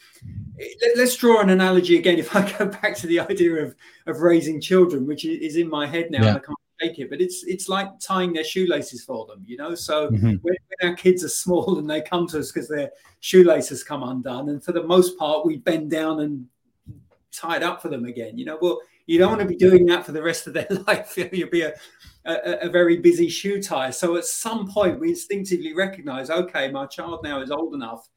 let's 0.96 1.16
draw 1.16 1.42
an 1.42 1.50
analogy 1.50 1.98
again. 1.98 2.18
If 2.24 2.36
I 2.36 2.50
go 2.58 2.66
back 2.66 2.96
to 2.98 3.08
the 3.08 3.20
idea 3.20 3.56
of 3.56 3.76
of 4.08 4.22
raising 4.22 4.62
children, 4.62 5.06
which 5.06 5.26
is 5.26 5.58
in 5.58 5.70
my 5.70 5.88
head 5.88 6.12
now, 6.12 6.24
yeah. 6.24 6.36
I 6.36 6.40
can't 6.40 6.58
take 6.82 7.00
it, 7.00 7.10
but 7.10 7.22
it's 7.22 7.44
it's 7.44 7.70
like 7.70 7.88
tying 8.00 8.34
their 8.34 8.44
shoelaces 8.44 9.04
for 9.04 9.26
them, 9.26 9.44
you 9.46 9.58
know. 9.58 9.76
So 9.76 10.10
mm-hmm. 10.10 10.28
when, 10.28 10.38
when, 10.42 10.92
our 10.92 10.96
kids 10.96 11.24
are 11.24 11.30
small 11.30 11.78
and 11.80 11.90
they 11.90 12.02
come 12.02 12.28
to 12.28 12.40
us 12.40 12.52
because 12.52 12.70
their 12.70 12.92
shoelaces 13.20 13.84
come 13.84 14.04
undone, 14.04 14.50
and 14.50 14.64
for 14.64 14.72
the 14.72 14.84
most 14.84 15.18
part 15.18 15.46
we 15.46 15.58
bend 15.58 15.92
down 15.92 16.22
and 16.22 16.48
tied 17.34 17.64
up 17.64 17.82
for 17.82 17.90
them 17.90 18.06
again. 18.06 18.38
You 18.38 18.46
know, 18.46 18.58
well, 18.62 18.80
you 19.06 19.20
don't 19.20 19.30
want 19.30 19.42
to 19.42 19.48
be 19.48 19.56
doing 19.56 19.86
that 19.88 20.06
for 20.06 20.12
the 20.12 20.24
rest 20.24 20.48
of 20.48 20.54
their 20.54 20.68
life. 20.88 21.18
You'll 21.18 21.50
be 21.50 21.62
a, 21.62 21.74
a, 22.26 22.68
a, 22.68 22.70
very 22.70 22.98
busy 22.98 23.28
shoe 23.28 23.62
tie. 23.62 23.90
So 23.90 24.16
at 24.16 24.26
some 24.26 24.68
point, 24.68 25.00
we 25.00 25.10
instinctively 25.10 25.74
recognize, 25.74 26.30
okay, 26.30 26.72
my 26.72 26.86
child 26.86 27.22
now 27.24 27.42
is 27.42 27.52
old 27.52 27.74
enough. 27.74 28.08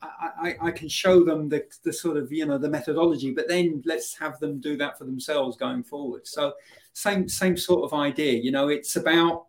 I, 0.00 0.30
I, 0.40 0.56
I, 0.68 0.70
can 0.72 0.88
show 0.88 1.22
them 1.22 1.48
the, 1.48 1.64
the 1.84 1.92
sort 1.92 2.16
of 2.16 2.32
you 2.32 2.44
know 2.44 2.58
the 2.58 2.68
methodology, 2.68 3.30
but 3.30 3.46
then 3.46 3.82
let's 3.84 4.16
have 4.16 4.40
them 4.40 4.58
do 4.58 4.76
that 4.78 4.98
for 4.98 5.04
themselves 5.04 5.56
going 5.56 5.84
forward. 5.84 6.26
So 6.26 6.54
same 6.92 7.28
same 7.28 7.56
sort 7.56 7.84
of 7.84 7.96
idea. 7.96 8.32
You 8.32 8.50
know, 8.50 8.68
it's 8.68 8.96
about 8.96 9.46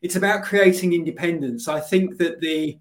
it's 0.00 0.16
about 0.16 0.44
creating 0.44 0.94
independence. 0.94 1.68
I 1.68 1.78
think 1.80 2.16
that 2.18 2.40
the 2.40 2.78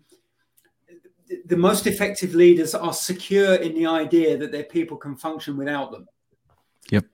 the 1.45 1.57
most 1.57 1.87
effective 1.87 2.33
leaders 2.33 2.73
are 2.73 2.93
secure 2.93 3.55
in 3.55 3.75
the 3.75 3.85
idea 3.85 4.37
that 4.37 4.51
their 4.51 4.63
people 4.63 4.97
can 4.97 5.15
function 5.15 5.57
without 5.57 5.91
them. 5.91 6.07
Yep. 6.91 7.05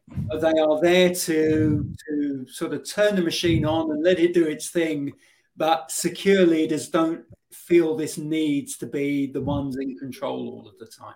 They 0.41 0.59
are 0.59 0.81
there 0.81 1.13
to 1.13 1.93
to 2.09 2.47
sort 2.47 2.73
of 2.73 2.89
turn 2.89 3.15
the 3.15 3.21
machine 3.21 3.65
on 3.65 3.91
and 3.91 4.03
let 4.03 4.19
it 4.19 4.33
do 4.33 4.45
its 4.45 4.69
thing, 4.69 5.11
but 5.57 5.91
secure 5.91 6.45
leaders 6.45 6.87
don't 6.87 7.25
feel 7.51 7.95
this 7.95 8.17
needs 8.17 8.77
to 8.77 8.85
be 8.85 9.27
the 9.27 9.41
ones 9.41 9.77
in 9.77 9.97
control 9.97 10.49
all 10.49 10.67
of 10.67 10.77
the 10.79 10.85
time. 10.85 11.15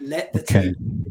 Let 0.00 0.32
the 0.32 0.40
okay. 0.40 0.62
team 0.62 1.04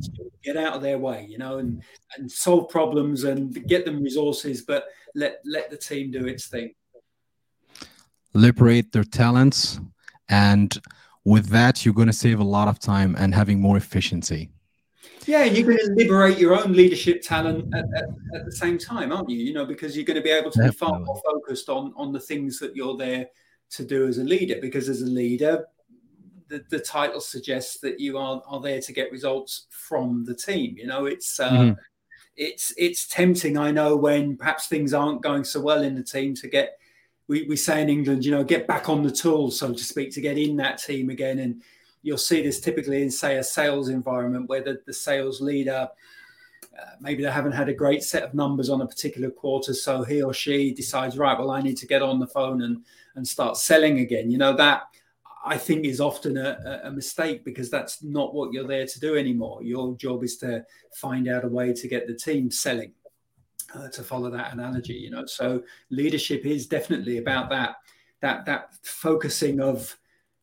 get 0.43 0.55
out 0.55 0.73
of 0.73 0.81
their 0.81 0.97
way, 0.97 1.25
you 1.29 1.37
know, 1.37 1.57
and 1.57 1.83
and 2.17 2.31
solve 2.31 2.69
problems 2.69 3.25
and 3.25 3.67
get 3.67 3.83
them 3.83 4.01
resources, 4.01 4.61
but 4.61 4.85
let 5.15 5.41
let 5.43 5.69
the 5.69 5.77
team 5.77 6.11
do 6.11 6.25
its 6.25 6.47
thing. 6.47 6.73
Liberate 8.33 8.93
their 8.93 9.03
talents 9.03 9.79
and 10.29 10.79
with 11.25 11.47
that 11.47 11.85
you're 11.85 11.93
going 11.93 12.07
to 12.07 12.13
save 12.13 12.39
a 12.39 12.43
lot 12.43 12.67
of 12.67 12.79
time 12.79 13.15
and 13.17 13.33
having 13.33 13.59
more 13.59 13.77
efficiency 13.77 14.49
yeah 15.25 15.43
you're 15.43 15.65
going 15.65 15.77
to 15.77 15.93
liberate 15.93 16.37
your 16.37 16.55
own 16.55 16.73
leadership 16.73 17.21
talent 17.21 17.73
at, 17.73 17.85
at, 17.95 18.09
at, 18.35 18.45
the 18.45 18.51
same 18.51 18.77
time 18.77 19.11
aren't 19.11 19.29
you 19.29 19.37
you 19.37 19.53
know 19.53 19.65
because 19.65 19.95
you're 19.95 20.05
going 20.05 20.15
to 20.15 20.21
be 20.21 20.29
able 20.29 20.51
to 20.51 20.59
Definitely. 20.59 20.71
be 20.71 20.77
far 20.77 20.99
more 20.99 21.21
focused 21.25 21.69
on 21.69 21.93
on 21.95 22.11
the 22.11 22.19
things 22.19 22.59
that 22.59 22.75
you're 22.75 22.97
there 22.97 23.27
to 23.71 23.85
do 23.85 24.07
as 24.07 24.17
a 24.17 24.23
leader 24.23 24.57
because 24.61 24.89
as 24.89 25.01
a 25.01 25.07
leader 25.07 25.65
the, 26.49 26.63
the 26.69 26.79
title 26.79 27.21
suggests 27.21 27.79
that 27.79 27.99
you 27.99 28.17
are, 28.17 28.41
are 28.45 28.61
there 28.61 28.79
to 28.81 28.93
get 28.93 29.11
results 29.11 29.65
from 29.69 30.23
the 30.25 30.35
team 30.35 30.75
you 30.77 30.85
know 30.85 31.05
it's 31.05 31.39
uh, 31.39 31.49
mm-hmm. 31.49 31.79
it's 32.35 32.73
it's 32.77 33.07
tempting 33.07 33.57
i 33.57 33.71
know 33.71 33.95
when 33.95 34.37
perhaps 34.37 34.67
things 34.67 34.93
aren't 34.93 35.23
going 35.23 35.43
so 35.43 35.59
well 35.59 35.83
in 35.83 35.95
the 35.95 36.03
team 36.03 36.35
to 36.35 36.47
get 36.47 36.77
we, 37.27 37.43
we 37.43 37.55
say 37.55 37.81
in 37.81 37.89
England, 37.89 38.25
you 38.25 38.31
know, 38.31 38.43
get 38.43 38.67
back 38.67 38.89
on 38.89 39.03
the 39.03 39.11
tools, 39.11 39.59
so 39.59 39.73
to 39.73 39.83
speak, 39.83 40.13
to 40.13 40.21
get 40.21 40.37
in 40.37 40.57
that 40.57 40.77
team 40.77 41.09
again. 41.09 41.39
And 41.39 41.61
you'll 42.01 42.17
see 42.17 42.41
this 42.41 42.59
typically 42.59 43.01
in, 43.01 43.11
say, 43.11 43.37
a 43.37 43.43
sales 43.43 43.89
environment 43.89 44.49
where 44.49 44.63
the, 44.63 44.81
the 44.85 44.93
sales 44.93 45.39
leader, 45.39 45.89
uh, 46.77 46.85
maybe 46.99 47.23
they 47.23 47.31
haven't 47.31 47.53
had 47.53 47.69
a 47.69 47.73
great 47.73 48.03
set 48.03 48.23
of 48.23 48.33
numbers 48.33 48.69
on 48.69 48.81
a 48.81 48.87
particular 48.87 49.29
quarter. 49.29 49.73
So 49.73 50.03
he 50.03 50.21
or 50.21 50.33
she 50.33 50.73
decides, 50.73 51.17
right, 51.17 51.37
well, 51.37 51.51
I 51.51 51.61
need 51.61 51.77
to 51.77 51.87
get 51.87 52.01
on 52.01 52.19
the 52.19 52.27
phone 52.27 52.61
and, 52.61 52.83
and 53.15 53.27
start 53.27 53.57
selling 53.57 53.99
again. 53.99 54.29
You 54.29 54.37
know, 54.37 54.55
that 54.57 54.83
I 55.45 55.57
think 55.57 55.85
is 55.85 56.01
often 56.01 56.37
a, 56.37 56.81
a 56.85 56.91
mistake 56.91 57.45
because 57.45 57.69
that's 57.69 58.03
not 58.03 58.33
what 58.33 58.51
you're 58.51 58.67
there 58.67 58.87
to 58.87 58.99
do 58.99 59.15
anymore. 59.17 59.63
Your 59.63 59.95
job 59.95 60.23
is 60.23 60.37
to 60.37 60.65
find 60.95 61.27
out 61.27 61.45
a 61.45 61.49
way 61.49 61.73
to 61.73 61.87
get 61.87 62.07
the 62.07 62.15
team 62.15 62.51
selling 62.51 62.93
uh, 63.73 63.89
to 63.89 64.03
follow 64.03 64.29
that 64.29 64.53
analogy 64.53 64.93
you 64.93 65.09
know. 65.09 65.25
So 65.25 65.63
leadership 65.89 66.45
is 66.45 66.67
definitely 66.67 67.17
about 67.17 67.49
that 67.49 67.75
that 68.21 68.45
that 68.45 68.75
focusing 68.83 69.59
of 69.59 69.97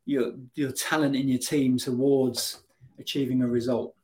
your 0.04 0.32
your 0.54 0.72
talent 0.72 1.16
in 1.16 1.28
your 1.28 1.38
team 1.38 1.78
towards 1.78 2.62
achieving 2.98 3.42
a 3.42 3.46
result. 3.48 3.94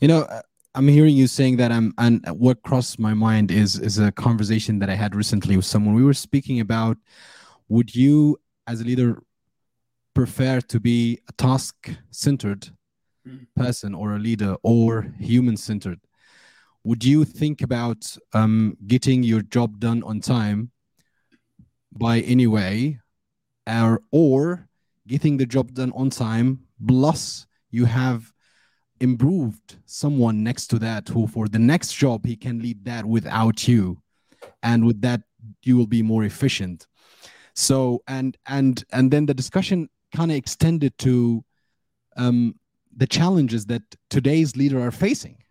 You 0.00 0.08
know 0.08 0.22
uh, 0.22 0.42
i'm 0.74 0.88
hearing 0.88 1.14
you 1.14 1.28
saying 1.28 1.56
that 1.56 1.70
i'm 1.70 1.94
and 1.98 2.20
what 2.30 2.60
crossed 2.62 2.98
my 2.98 3.14
mind 3.14 3.52
is 3.52 3.78
is 3.78 3.98
a 3.98 4.10
conversation 4.10 4.80
that 4.80 4.90
i 4.90 4.94
had 4.94 5.14
recently 5.14 5.56
with 5.56 5.64
someone. 5.64 5.94
We 5.94 6.04
were 6.04 6.14
speaking 6.14 6.60
about 6.60 6.96
would 7.68 7.94
you 7.94 8.38
as 8.66 8.80
a 8.80 8.84
leader 8.84 9.22
prefer 10.14 10.60
to 10.60 10.80
be 10.80 11.18
a 11.28 11.32
task 11.32 11.90
centered 12.10 12.70
mm. 13.26 13.46
person 13.56 13.94
or 13.94 14.14
a 14.14 14.18
leader 14.18 14.56
or 14.62 15.12
human 15.18 15.56
centered 15.56 16.00
would 16.84 17.02
you 17.02 17.24
think 17.24 17.62
about 17.62 18.16
um, 18.34 18.76
getting 18.86 19.22
your 19.22 19.40
job 19.42 19.80
done 19.80 20.02
on 20.02 20.20
time 20.20 20.70
by 21.96 22.20
any 22.20 22.46
way, 22.46 23.00
or, 23.66 24.02
or 24.10 24.68
getting 25.06 25.36
the 25.36 25.46
job 25.46 25.72
done 25.74 25.92
on 25.94 26.10
time, 26.10 26.60
plus 26.86 27.46
you 27.70 27.84
have 27.86 28.32
improved 29.00 29.76
someone 29.86 30.42
next 30.42 30.68
to 30.68 30.78
that 30.78 31.08
who 31.08 31.26
for 31.26 31.48
the 31.48 31.58
next 31.58 31.92
job 31.92 32.24
he 32.24 32.36
can 32.36 32.60
lead 32.60 32.84
that 32.84 33.04
without 33.04 33.66
you 33.66 34.00
and 34.62 34.84
with 34.84 35.00
that 35.00 35.20
you 35.62 35.76
will 35.76 35.86
be 35.86 36.02
more 36.02 36.24
efficient. 36.24 36.86
So 37.54 38.02
and 38.08 38.36
and 38.46 38.82
and 38.92 39.10
then 39.10 39.26
the 39.26 39.34
discussion 39.34 39.88
kind 40.14 40.30
of 40.30 40.36
extended 40.36 40.96
to 40.98 41.44
um, 42.16 42.54
the 42.96 43.06
challenges 43.06 43.66
that 43.66 43.82
today's 44.10 44.56
leader 44.56 44.80
are 44.80 44.90
facing 44.90 45.43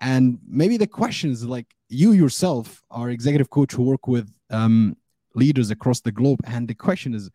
and 0.00 0.38
maybe 0.46 0.76
the 0.76 0.86
question 0.86 1.30
is 1.30 1.44
like 1.44 1.74
you 1.88 2.12
yourself 2.12 2.82
are 2.90 3.10
executive 3.10 3.50
coach 3.50 3.72
who 3.72 3.82
work 3.82 4.06
with 4.06 4.30
um, 4.50 4.96
leaders 5.34 5.70
across 5.70 6.00
the 6.00 6.12
globe. 6.12 6.40
And 6.44 6.68
the 6.68 6.74
question 6.74 7.14
is 7.14 7.30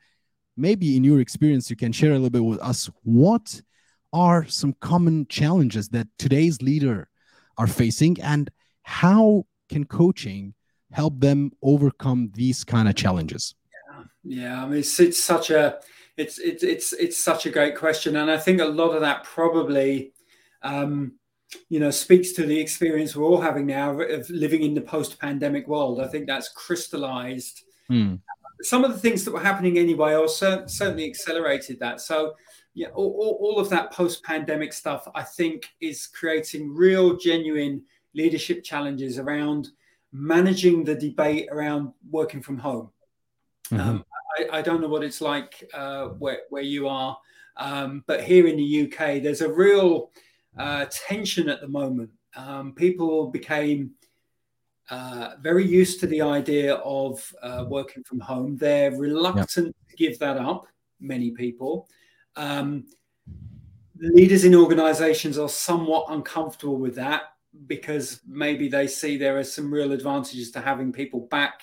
maybe 0.57 0.95
in 0.95 1.03
your 1.03 1.19
experience 1.19 1.69
you 1.69 1.75
can 1.75 1.91
share 1.91 2.11
a 2.11 2.15
little 2.15 2.29
bit 2.29 2.43
with 2.43 2.59
us 2.61 2.89
what 3.03 3.61
are 4.13 4.45
some 4.45 4.73
common 4.81 5.25
challenges 5.27 5.89
that 5.89 6.07
today's 6.17 6.61
leader 6.61 7.09
are 7.57 7.67
facing? 7.67 8.19
And 8.21 8.51
how 8.83 9.45
can 9.69 9.85
coaching 9.85 10.53
help 10.91 11.19
them 11.19 11.51
overcome 11.61 12.31
these 12.33 12.63
kind 12.63 12.89
of 12.89 12.95
challenges? 12.95 13.55
Yeah, 14.23 14.43
yeah. 14.43 14.63
i 14.63 14.67
mean 14.67 14.79
it's, 14.79 14.99
it's 14.99 15.23
such 15.23 15.49
a 15.49 15.79
it's, 16.17 16.37
it's 16.39 16.61
it's 16.61 16.93
it's 16.93 17.17
such 17.17 17.45
a 17.45 17.49
great 17.49 17.77
question. 17.77 18.17
And 18.17 18.29
i 18.29 18.37
think 18.37 18.59
a 18.59 18.65
lot 18.65 18.93
of 18.93 19.01
that 19.01 19.23
probably 19.23 20.13
um, 20.61 21.13
you 21.69 21.79
know 21.79 21.91
speaks 21.91 22.31
to 22.31 22.45
the 22.45 22.59
experience 22.59 23.15
we're 23.15 23.25
all 23.25 23.41
having 23.41 23.65
now 23.65 23.99
of 23.99 24.29
living 24.29 24.63
in 24.63 24.73
the 24.73 24.81
post-pandemic 24.81 25.67
world 25.67 25.99
i 25.99 26.07
think 26.07 26.25
that's 26.25 26.49
crystallized 26.49 27.63
hmm. 27.87 28.15
some 28.61 28.83
of 28.83 28.91
the 28.91 28.99
things 28.99 29.25
that 29.25 29.33
were 29.33 29.39
happening 29.39 29.77
anyway 29.77 30.15
or 30.15 30.27
certainly 30.27 31.05
accelerated 31.05 31.79
that 31.79 31.99
so 31.99 32.33
yeah, 32.73 32.87
all, 32.89 33.37
all 33.41 33.59
of 33.59 33.69
that 33.69 33.91
post-pandemic 33.91 34.71
stuff, 34.71 35.07
I 35.13 35.23
think, 35.23 35.69
is 35.81 36.07
creating 36.07 36.73
real, 36.73 37.17
genuine 37.17 37.83
leadership 38.13 38.63
challenges 38.63 39.19
around 39.19 39.69
managing 40.13 40.83
the 40.83 40.95
debate 40.95 41.49
around 41.51 41.91
working 42.09 42.41
from 42.41 42.57
home. 42.57 42.89
Mm-hmm. 43.69 43.89
Um, 43.89 44.05
I, 44.37 44.59
I, 44.59 44.61
don't 44.61 44.81
know 44.81 44.87
what 44.87 45.03
it's 45.03 45.21
like 45.21 45.69
uh, 45.73 46.07
where, 46.07 46.39
where 46.49 46.63
you 46.63 46.87
are, 46.87 47.17
um, 47.57 48.03
but 48.07 48.23
here 48.23 48.47
in 48.47 48.57
the 48.57 48.83
UK, 48.83 49.21
there's 49.21 49.41
a 49.41 49.51
real 49.51 50.11
uh, 50.57 50.85
tension 50.89 51.49
at 51.49 51.61
the 51.61 51.67
moment. 51.67 52.09
Um, 52.35 52.73
people 52.73 53.27
became 53.27 53.91
uh, 54.89 55.35
very 55.39 55.65
used 55.65 55.99
to 56.01 56.07
the 56.07 56.21
idea 56.21 56.75
of 56.75 57.33
uh, 57.41 57.65
working 57.67 58.03
from 58.03 58.19
home. 58.19 58.57
They're 58.57 58.91
reluctant 58.91 59.67
yep. 59.67 59.75
to 59.89 59.95
give 59.95 60.19
that 60.19 60.37
up, 60.37 60.67
many 60.99 61.31
people. 61.31 61.87
Um, 62.35 62.85
leaders 63.97 64.45
in 64.45 64.55
organizations 64.55 65.37
are 65.37 65.49
somewhat 65.49 66.05
uncomfortable 66.09 66.77
with 66.77 66.95
that 66.95 67.23
because 67.67 68.21
maybe 68.27 68.67
they 68.67 68.87
see 68.87 69.17
there 69.17 69.37
are 69.37 69.43
some 69.43 69.73
real 69.73 69.91
advantages 69.91 70.51
to 70.51 70.61
having 70.61 70.91
people 70.91 71.21
back 71.31 71.61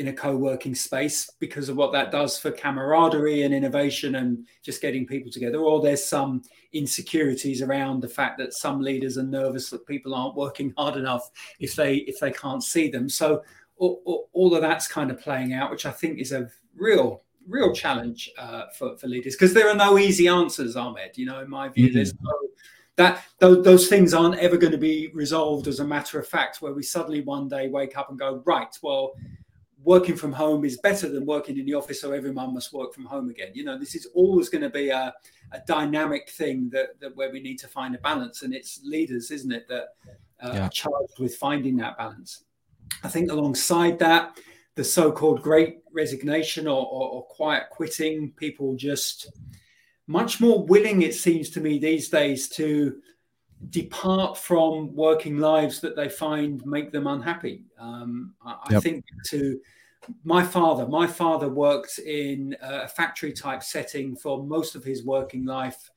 in 0.00 0.08
a 0.08 0.12
co-working 0.12 0.74
space 0.74 1.30
because 1.40 1.68
of 1.68 1.76
what 1.76 1.92
that 1.92 2.10
does 2.10 2.38
for 2.38 2.50
camaraderie 2.50 3.42
and 3.42 3.52
innovation 3.52 4.14
and 4.14 4.46
just 4.62 4.80
getting 4.80 5.06
people 5.06 5.30
together 5.30 5.58
or 5.58 5.82
there's 5.82 6.02
some 6.02 6.42
insecurities 6.72 7.60
around 7.60 8.00
the 8.00 8.08
fact 8.08 8.38
that 8.38 8.54
some 8.54 8.80
leaders 8.80 9.18
are 9.18 9.22
nervous 9.22 9.68
that 9.68 9.86
people 9.86 10.14
aren't 10.14 10.34
working 10.34 10.72
hard 10.78 10.96
enough 10.96 11.30
if 11.58 11.76
they 11.76 11.96
if 11.96 12.18
they 12.18 12.32
can't 12.32 12.64
see 12.64 12.88
them 12.88 13.10
so 13.10 13.42
all, 13.76 14.28
all 14.32 14.54
of 14.54 14.62
that's 14.62 14.88
kind 14.88 15.10
of 15.10 15.20
playing 15.20 15.52
out 15.52 15.70
which 15.70 15.84
i 15.84 15.90
think 15.90 16.18
is 16.18 16.32
a 16.32 16.48
real 16.74 17.22
real 17.46 17.74
challenge 17.74 18.30
uh, 18.38 18.64
for, 18.78 18.96
for 18.96 19.06
leaders 19.06 19.34
because 19.34 19.52
there 19.52 19.68
are 19.68 19.74
no 19.74 19.98
easy 19.98 20.28
answers, 20.28 20.76
Ahmed. 20.76 21.16
You 21.16 21.26
know, 21.26 21.40
in 21.40 21.50
my 21.50 21.68
view, 21.68 21.86
mm-hmm. 21.86 21.96
there's 21.96 22.14
no 22.20 22.30
that 23.00 23.24
those, 23.38 23.64
those 23.64 23.88
things 23.88 24.12
aren't 24.12 24.38
ever 24.38 24.58
going 24.58 24.72
to 24.72 24.78
be 24.78 25.08
resolved 25.14 25.66
as 25.68 25.80
a 25.80 25.84
matter 25.84 26.18
of 26.18 26.26
fact, 26.26 26.60
where 26.60 26.74
we 26.74 26.82
suddenly 26.82 27.22
one 27.22 27.48
day 27.48 27.68
wake 27.68 27.96
up 27.96 28.10
and 28.10 28.18
go, 28.18 28.42
right, 28.44 28.76
well, 28.82 29.12
working 29.82 30.16
from 30.16 30.32
home 30.32 30.64
is 30.64 30.78
better 30.78 31.08
than 31.08 31.24
working 31.24 31.58
in 31.58 31.64
the 31.64 31.74
office, 31.74 32.00
so 32.00 32.12
everyone 32.12 32.54
must 32.54 32.72
work 32.72 32.92
from 32.92 33.04
home 33.04 33.30
again. 33.30 33.50
You 33.54 33.64
know, 33.64 33.78
this 33.78 33.94
is 33.94 34.06
always 34.14 34.48
going 34.48 34.62
to 34.62 34.70
be 34.70 34.90
a, 34.90 35.14
a 35.52 35.60
dynamic 35.66 36.28
thing 36.30 36.68
that, 36.70 37.00
that 37.00 37.16
where 37.16 37.32
we 37.32 37.40
need 37.40 37.58
to 37.60 37.68
find 37.68 37.94
a 37.94 37.98
balance, 37.98 38.42
and 38.42 38.54
it's 38.54 38.80
leaders, 38.84 39.30
isn't 39.30 39.52
it, 39.52 39.66
that 39.68 39.88
uh, 40.42 40.52
yeah. 40.54 40.66
are 40.66 40.70
charged 40.70 41.18
with 41.18 41.36
finding 41.36 41.76
that 41.78 41.96
balance. 41.96 42.44
I 43.02 43.08
think 43.08 43.30
alongside 43.30 43.98
that, 44.00 44.38
the 44.74 44.84
so-called 44.84 45.42
great 45.42 45.78
resignation 45.92 46.66
or, 46.66 46.86
or, 46.86 47.08
or, 47.10 47.22
quiet 47.24 47.64
quitting 47.70 48.32
people 48.36 48.76
just 48.76 49.30
much 50.06 50.40
more 50.40 50.64
willing 50.64 51.02
it 51.02 51.14
seems 51.14 51.50
to 51.50 51.60
me 51.60 51.78
these 51.78 52.08
days 52.08 52.48
to 52.48 53.00
depart 53.68 54.38
from 54.38 54.94
working 54.94 55.38
lives 55.38 55.80
that 55.80 55.94
they 55.94 56.08
find 56.08 56.64
make 56.64 56.90
them 56.92 57.06
unhappy 57.06 57.64
um, 57.78 58.34
I, 58.44 58.56
yep. 58.70 58.78
I, 58.78 58.80
think 58.80 59.04
to 59.26 59.60
my 60.24 60.42
father 60.42 60.86
my 60.86 61.06
father 61.06 61.48
worked 61.48 61.98
in 61.98 62.56
a 62.62 62.88
factory 62.88 63.32
type 63.32 63.62
setting 63.62 64.16
for 64.16 64.42
most 64.42 64.74
of 64.74 64.82
his 64.82 65.04
working 65.04 65.44
life 65.44 65.90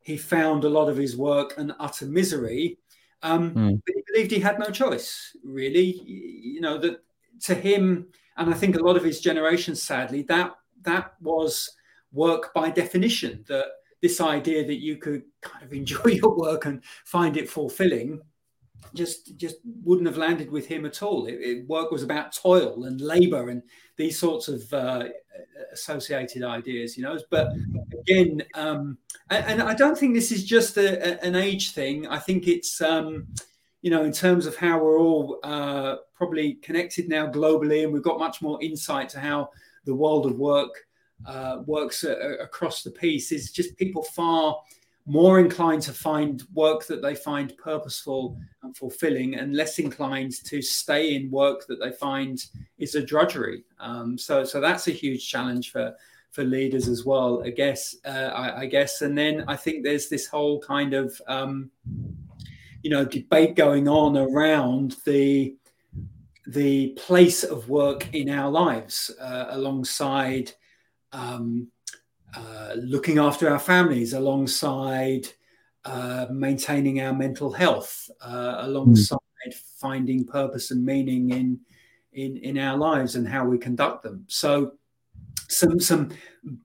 he 0.00 0.16
found 0.16 0.64
a 0.64 0.70
lot 0.70 0.88
of 0.88 0.96
his 0.96 1.16
work 1.16 1.58
an 1.58 1.74
utter 1.78 2.06
misery 2.06 2.78
um, 3.22 3.54
mm. 3.54 3.82
but 3.84 3.94
he 3.94 4.02
believed 4.12 4.30
he 4.32 4.40
had 4.40 4.58
no 4.58 4.70
choice 4.70 5.36
really 5.44 6.00
you 6.04 6.60
know 6.60 6.78
that 6.78 7.02
to 7.42 7.54
him, 7.54 8.06
and 8.36 8.50
I 8.50 8.56
think 8.56 8.76
a 8.76 8.82
lot 8.82 8.96
of 8.96 9.04
his 9.04 9.20
generation, 9.20 9.74
sadly, 9.74 10.22
that 10.22 10.52
that 10.82 11.14
was 11.20 11.70
work 12.12 12.52
by 12.54 12.70
definition. 12.70 13.44
That 13.48 13.66
this 14.02 14.20
idea 14.20 14.66
that 14.66 14.80
you 14.80 14.96
could 14.96 15.22
kind 15.40 15.64
of 15.64 15.72
enjoy 15.72 16.04
your 16.06 16.36
work 16.36 16.66
and 16.66 16.82
find 17.04 17.36
it 17.36 17.48
fulfilling 17.48 18.20
just 18.94 19.36
just 19.36 19.56
wouldn't 19.84 20.06
have 20.06 20.16
landed 20.16 20.50
with 20.50 20.66
him 20.66 20.84
at 20.84 21.02
all. 21.02 21.26
It, 21.26 21.34
it, 21.34 21.68
work 21.68 21.90
was 21.90 22.02
about 22.02 22.34
toil 22.34 22.84
and 22.84 23.00
labor 23.00 23.48
and 23.48 23.62
these 23.96 24.18
sorts 24.18 24.48
of 24.48 24.70
uh, 24.72 25.04
associated 25.72 26.42
ideas, 26.42 26.96
you 26.96 27.04
know. 27.04 27.18
But 27.30 27.52
again, 28.00 28.42
um, 28.54 28.98
and, 29.30 29.44
and, 29.46 29.62
I 29.62 29.74
don't 29.74 29.96
think 29.96 30.14
this 30.14 30.32
is 30.32 30.44
just 30.44 30.76
a, 30.76 31.20
a, 31.22 31.26
an 31.26 31.36
age 31.36 31.72
thing. 31.72 32.06
I 32.06 32.18
think 32.18 32.48
it's 32.48 32.80
um, 32.80 33.28
you 33.80 33.90
know, 33.90 34.04
in 34.04 34.12
terms 34.12 34.46
of 34.46 34.56
how 34.56 34.78
we're 34.78 34.98
all 34.98 35.38
uh, 35.42 35.96
probably 36.14 36.54
connected 36.54 37.08
now 37.08 37.26
globally, 37.26 37.84
and 37.84 37.92
we've 37.92 38.02
got 38.02 38.18
much 38.18 38.42
more 38.42 38.62
insight 38.62 39.08
to 39.10 39.20
how 39.20 39.50
the 39.84 39.94
world 39.94 40.26
of 40.26 40.38
work 40.38 40.86
uh, 41.26 41.62
works 41.66 42.04
across 42.04 42.82
the 42.82 42.90
piece, 42.90 43.32
is 43.32 43.50
just 43.50 43.76
people 43.76 44.02
far 44.02 44.60
more 45.06 45.40
inclined 45.40 45.82
to 45.82 45.92
find 45.92 46.44
work 46.54 46.86
that 46.86 47.02
they 47.02 47.14
find 47.14 47.56
purposeful 47.56 48.36
and 48.62 48.76
fulfilling, 48.76 49.34
and 49.34 49.56
less 49.56 49.78
inclined 49.78 50.32
to 50.44 50.62
stay 50.62 51.14
in 51.14 51.30
work 51.30 51.66
that 51.66 51.80
they 51.80 51.90
find 51.90 52.46
is 52.78 52.94
a 52.94 53.02
drudgery. 53.02 53.64
Um, 53.80 54.16
so, 54.16 54.44
so 54.44 54.60
that's 54.60 54.88
a 54.88 54.92
huge 54.92 55.28
challenge 55.28 55.72
for 55.72 55.94
for 56.30 56.44
leaders 56.44 56.88
as 56.88 57.04
well. 57.04 57.42
I 57.44 57.50
guess, 57.50 57.94
uh, 58.06 58.30
I, 58.34 58.60
I, 58.60 58.66
guess, 58.66 59.02
and 59.02 59.16
then 59.16 59.44
I 59.48 59.54
think 59.54 59.84
there's 59.84 60.08
this 60.08 60.26
whole 60.26 60.60
kind 60.60 60.94
of 60.94 61.20
um, 61.28 61.70
you 62.82 62.90
know 62.90 63.04
debate 63.04 63.54
going 63.54 63.88
on 63.88 64.16
around 64.16 64.96
the 65.04 65.54
the 66.46 66.88
place 66.90 67.44
of 67.44 67.68
work 67.68 68.12
in 68.14 68.28
our 68.28 68.50
lives 68.50 69.10
uh, 69.20 69.46
alongside 69.50 70.52
um, 71.12 71.68
uh, 72.34 72.74
looking 72.76 73.18
after 73.18 73.50
our 73.50 73.58
families 73.58 74.12
alongside 74.14 75.26
uh, 75.84 76.26
maintaining 76.30 77.00
our 77.00 77.12
mental 77.12 77.52
health 77.52 78.08
uh, 78.20 78.56
alongside 78.60 79.18
mm. 79.48 79.54
finding 79.78 80.24
purpose 80.24 80.70
and 80.70 80.84
meaning 80.84 81.30
in 81.30 81.60
in 82.12 82.36
in 82.38 82.58
our 82.58 82.76
lives 82.76 83.16
and 83.16 83.26
how 83.28 83.44
we 83.44 83.58
conduct 83.58 84.02
them 84.02 84.24
so 84.28 84.72
some 85.48 85.80
some 85.80 86.10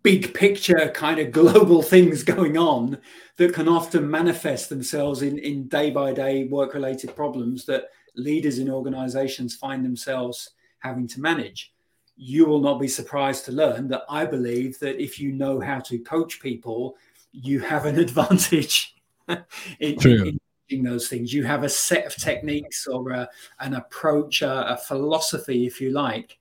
big 0.04 0.34
picture 0.34 0.92
kind 0.94 1.20
of 1.20 1.32
global 1.42 1.82
things 1.82 2.24
going 2.24 2.58
on 2.58 2.98
that 3.38 3.54
can 3.54 3.68
often 3.68 4.10
manifest 4.10 4.70
themselves 4.70 5.22
in 5.22 5.38
in 5.40 5.68
day 5.68 5.90
by 5.90 6.14
day 6.14 6.46
work 6.46 6.74
related 6.74 7.16
problems 7.16 7.66
that 7.66 7.90
leaders 8.16 8.60
in 8.60 8.70
organizations 8.70 9.56
find 9.56 9.84
themselves 9.84 10.52
having 10.80 11.08
to 11.08 11.20
manage 11.20 11.74
you 12.18 12.46
will 12.46 12.60
not 12.60 12.80
be 12.80 12.88
surprised 12.88 13.46
to 13.46 13.52
learn 13.52 13.88
that 13.88 14.04
i 14.10 14.26
believe 14.26 14.78
that 14.80 15.02
if 15.02 15.20
you 15.20 15.32
know 15.32 15.60
how 15.60 15.80
to 15.80 16.00
coach 16.00 16.40
people 16.42 16.96
you 17.32 17.60
have 17.60 17.86
an 17.86 18.00
advantage 18.08 18.96
in, 19.28 19.38
in, 19.80 20.40
in 20.70 20.84
those 20.84 21.08
things 21.08 21.34
you 21.34 21.44
have 21.44 21.64
a 21.64 21.70
set 21.70 22.06
of 22.06 22.16
techniques 22.16 22.88
or 22.88 23.12
a, 23.12 23.30
an 23.60 23.76
approach 23.76 24.42
a, 24.42 24.74
a 24.74 24.78
philosophy 24.78 25.66
if 25.66 25.80
you 25.80 25.92
like 25.92 26.38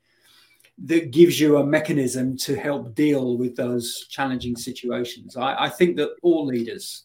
that 0.85 1.11
gives 1.11 1.41
you 1.41 1.57
a 1.57 1.67
mechanism 1.67 2.37
to 2.37 2.55
help 2.55 2.95
deal 2.95 3.39
with 3.39 3.57
those 3.57 4.07
challenging 4.11 4.57
situations. 4.57 5.37
I, 5.37 5.65
I 5.65 5.69
think 5.69 5.97
that 5.97 6.11
all 6.23 6.45
leaders 6.45 7.05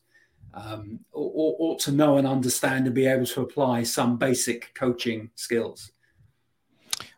um, 0.53 0.99
ought, 1.13 1.55
ought, 1.59 1.79
to 1.81 1.91
know 1.93 2.17
and 2.17 2.27
understand 2.27 2.85
and 2.85 2.93
be 2.93 3.05
able 3.05 3.25
to 3.27 3.41
apply 3.41 3.83
some 3.83 4.17
basic 4.17 4.73
coaching 4.73 5.29
skills. 5.35 5.91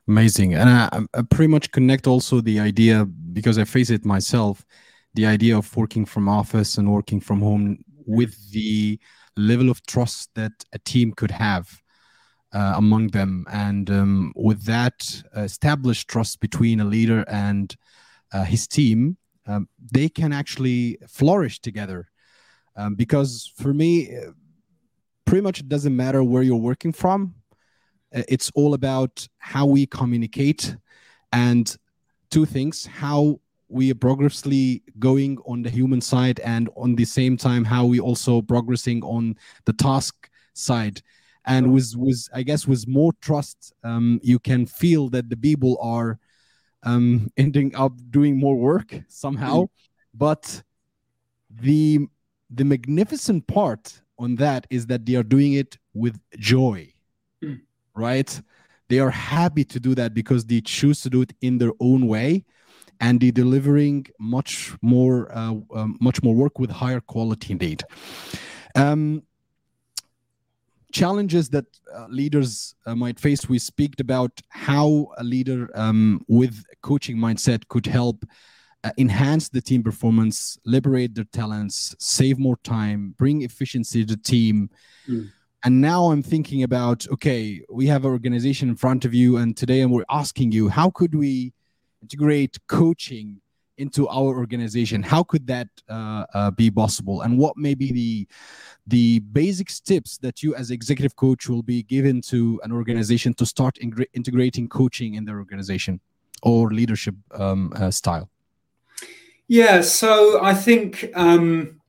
Amazing, 0.08 0.54
and 0.54 0.70
I, 0.70 1.06
I 1.14 1.22
pretty 1.22 1.48
much 1.48 1.72
connect 1.72 2.08
also 2.08 2.42
the 2.42 2.60
idea 2.60 3.06
because 3.06 3.58
I 3.58 3.64
face 3.64 3.90
it 3.90 4.04
myself, 4.04 4.66
the 5.14 5.26
idea 5.26 5.58
of 5.58 5.76
working 5.78 6.06
from 6.06 6.28
office 6.28 6.78
and 6.78 6.92
working 6.92 7.22
from 7.22 7.40
home 7.40 7.78
with 8.06 8.52
the 8.52 9.00
level 9.38 9.70
of 9.70 9.86
trust 9.86 10.30
that 10.36 10.52
a 10.74 10.80
team 10.80 11.14
could 11.14 11.32
have 11.32 11.82
uh, 12.52 12.74
among 12.76 13.08
them, 13.08 13.46
and 13.50 13.90
um, 13.90 14.34
with 14.36 14.66
that 14.66 15.24
established 15.38 16.10
trust 16.10 16.42
between 16.42 16.82
a 16.82 16.86
leader 16.86 17.24
and 17.30 17.76
uh, 18.34 18.44
his 18.44 18.68
team, 18.68 19.16
um, 19.48 19.70
they 19.92 20.10
can 20.10 20.34
actually 20.34 20.98
flourish 21.08 21.62
together. 21.62 22.10
Um, 22.76 22.96
because 22.96 23.52
for 23.56 23.74
me, 23.74 24.18
uh, 24.18 24.32
pretty 25.26 25.42
much 25.42 25.62
it 25.62 25.70
doesn't 25.70 25.96
matter 25.96 26.24
where 26.24 26.44
you're 26.44 26.58
working 26.58 26.92
from 26.92 27.36
uh, 27.36 27.43
it's 28.14 28.52
all 28.56 28.74
about 28.74 29.28
how 29.40 29.66
we 29.66 29.86
communicate 29.86 30.76
and 31.32 31.78
two 32.30 32.46
things 32.46 32.86
how 32.86 33.40
we 33.74 33.92
are 33.92 33.96
progressively 33.96 34.84
going 35.00 35.38
on 35.48 35.64
the 35.64 35.70
human 35.70 36.00
side 36.00 36.40
and 36.42 36.70
on 36.76 36.96
the 36.96 37.06
same 37.06 37.36
time 37.36 37.66
how 37.66 37.86
we 37.86 38.00
also 38.00 38.42
progressing 38.42 39.04
on 39.04 39.36
the 39.66 39.74
task 39.74 40.30
side. 40.54 41.02
And 41.46 41.74
with 41.74 41.94
with 41.98 42.30
i 42.34 42.42
guess 42.42 42.66
with 42.66 42.88
more 42.88 43.12
trust 43.22 43.74
um, 43.84 44.20
you 44.24 44.40
can 44.40 44.66
feel 44.66 45.10
that 45.10 45.30
the 45.30 45.36
people 45.36 45.78
are 45.82 46.20
um, 46.84 47.30
ending 47.38 47.76
up 47.76 47.94
doing 48.12 48.40
more 48.40 48.56
work 48.56 48.96
somehow. 49.10 49.64
Mm. 49.64 49.70
but 50.14 50.64
the 51.50 52.00
the 52.50 52.64
magnificent 52.64 53.46
part 53.48 54.02
on 54.18 54.36
that 54.36 54.68
is 54.70 54.86
that 54.86 55.06
they 55.06 55.16
are 55.16 55.24
doing 55.24 55.54
it 55.54 55.78
with 55.94 56.18
joy. 56.38 56.94
Mm 57.44 57.62
right? 57.96 58.42
They 58.90 59.00
are 59.00 59.10
happy 59.10 59.64
to 59.66 59.80
do 59.80 59.96
that 59.96 60.14
because 60.14 60.46
they 60.46 60.62
choose 60.62 61.02
to 61.02 61.10
do 61.10 61.22
it 61.22 61.34
in 61.42 61.58
their 61.58 61.72
own 61.80 62.08
way, 62.08 62.46
and 63.00 63.20
they're 63.20 63.32
delivering 63.32 64.08
much 64.20 64.74
more, 64.82 65.32
uh, 65.36 65.56
um, 65.74 65.98
much 66.00 66.22
more 66.22 66.36
work 66.36 66.60
with 66.60 66.70
higher 66.70 67.00
quality 67.00 67.54
indeed. 67.54 67.84
Um, 68.76 69.24
challenges 70.92 71.50
that 71.50 71.66
uh, 71.96 72.06
leaders 72.08 72.76
uh, 72.86 72.96
might 72.96 73.20
face. 73.20 73.50
We 73.50 73.58
speak 73.58 74.00
about 74.00 74.40
how 74.50 75.08
a 75.18 75.24
leader 75.24 75.72
um, 75.74 76.22
with 76.28 76.64
coaching 76.82 77.18
mindset 77.18 77.68
could 77.68 77.88
help 77.88 78.26
uh, 78.84 78.92
enhance 78.98 79.50
the 79.50 79.62
team 79.62 79.82
performance, 79.82 80.58
liberate 80.66 81.16
their 81.16 81.24
talents, 81.24 81.96
save 82.00 82.38
more 82.38 82.58
time, 82.58 83.16
bring 83.18 83.42
efficiency 83.42 84.06
to 84.06 84.16
the 84.16 84.22
team. 84.22 84.70
Mm 85.10 85.32
and 85.64 85.82
now 85.82 86.12
i'm 86.12 86.24
thinking 86.24 86.64
about 86.64 87.08
okay 87.10 87.62
we 87.70 87.88
have 87.88 88.06
an 88.06 88.12
organization 88.12 88.70
in 88.70 88.76
front 88.76 89.06
of 89.06 89.14
you 89.14 89.38
and 89.38 89.56
today 89.58 89.86
we're 89.86 90.06
asking 90.10 90.52
you 90.52 90.70
how 90.70 90.90
could 90.90 91.16
we 91.16 91.54
integrate 92.02 92.58
coaching 92.68 93.40
into 93.78 94.08
our 94.08 94.38
organization? 94.38 95.02
How 95.02 95.24
could 95.24 95.48
that 95.48 95.68
uh, 95.90 96.26
uh, 96.34 96.52
be 96.52 96.70
possible? 96.70 97.22
And 97.22 97.38
what 97.38 97.58
may 97.58 97.74
be 97.74 97.92
the 97.92 98.28
the 98.86 99.20
basic 99.20 99.70
tips 99.70 100.18
that 100.18 100.44
you 100.44 100.54
as 100.56 100.70
executive 100.70 101.16
coach 101.16 101.48
will 101.48 101.64
be 101.64 101.84
given 101.84 102.22
to 102.22 102.60
an 102.64 102.72
organization 102.72 103.34
to 103.36 103.46
start 103.46 103.78
integrating 104.14 104.68
coaching 104.68 105.16
in 105.16 105.24
their 105.26 105.38
organization 105.38 106.02
or 106.42 106.72
leadership 106.72 107.16
um, 107.34 107.72
uh, 107.76 107.90
style? 107.90 108.30
Yeah 109.48 109.82
so 109.82 110.44
i 110.44 110.54
think 110.54 111.10
um, 111.16 111.82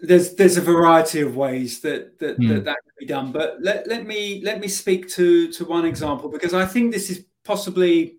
there's 0.00 0.34
there's 0.34 0.56
a 0.56 0.60
variety 0.60 1.20
of 1.20 1.36
ways 1.36 1.80
that 1.80 2.18
that, 2.18 2.38
mm. 2.38 2.48
that, 2.48 2.64
that 2.64 2.76
can 2.76 2.92
be 2.98 3.06
done 3.06 3.32
but 3.32 3.56
let, 3.60 3.86
let 3.86 4.06
me 4.06 4.40
let 4.44 4.60
me 4.60 4.68
speak 4.68 5.08
to 5.08 5.50
to 5.52 5.64
one 5.64 5.84
example 5.84 6.28
because 6.28 6.54
i 6.54 6.64
think 6.64 6.92
this 6.92 7.10
is 7.10 7.24
possibly 7.44 8.16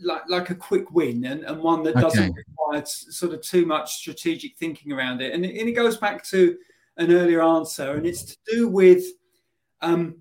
like 0.00 0.22
like 0.28 0.50
a 0.50 0.54
quick 0.54 0.90
win 0.92 1.24
and, 1.24 1.44
and 1.44 1.60
one 1.60 1.82
that 1.82 1.96
okay. 1.96 2.02
doesn't 2.02 2.34
require 2.34 2.84
sort 2.86 3.32
of 3.32 3.40
too 3.42 3.66
much 3.66 3.94
strategic 3.94 4.56
thinking 4.56 4.92
around 4.92 5.20
it 5.20 5.34
and, 5.34 5.44
it 5.44 5.58
and 5.58 5.68
it 5.68 5.72
goes 5.72 5.96
back 5.96 6.24
to 6.24 6.56
an 6.96 7.12
earlier 7.12 7.42
answer 7.42 7.94
and 7.94 8.06
it's 8.06 8.24
to 8.24 8.36
do 8.46 8.68
with 8.68 9.04
um, 9.80 10.16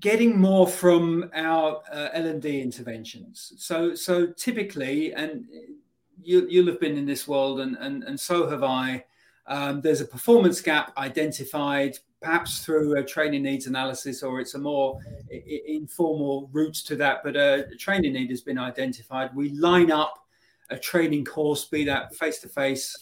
getting 0.00 0.38
more 0.38 0.66
from 0.66 1.30
our 1.34 1.80
uh, 1.90 2.08
L&D 2.12 2.60
interventions. 2.60 3.54
So, 3.56 3.94
so 3.94 4.26
typically, 4.26 5.14
and 5.14 5.46
you, 6.22 6.46
you'll 6.48 6.66
have 6.66 6.80
been 6.80 6.96
in 6.96 7.06
this 7.06 7.26
world, 7.26 7.60
and 7.60 7.76
and, 7.76 8.04
and 8.04 8.18
so 8.18 8.48
have 8.48 8.62
I. 8.62 9.04
Um, 9.46 9.80
there's 9.80 10.00
a 10.00 10.06
performance 10.06 10.60
gap 10.60 10.96
identified, 10.96 11.98
perhaps 12.20 12.64
through 12.64 12.96
a 12.96 13.04
training 13.04 13.42
needs 13.42 13.66
analysis, 13.66 14.22
or 14.22 14.40
it's 14.40 14.54
a 14.54 14.58
more 14.58 14.98
I- 15.32 15.62
informal 15.66 16.48
route 16.52 16.74
to 16.86 16.96
that. 16.96 17.22
But 17.24 17.36
a 17.36 17.66
training 17.78 18.12
need 18.12 18.30
has 18.30 18.42
been 18.42 18.58
identified. 18.58 19.34
We 19.34 19.50
line 19.50 19.90
up 19.90 20.24
a 20.70 20.78
training 20.78 21.24
course, 21.24 21.64
be 21.64 21.84
that 21.84 22.14
face 22.14 22.38
to 22.40 22.48
face 22.48 22.96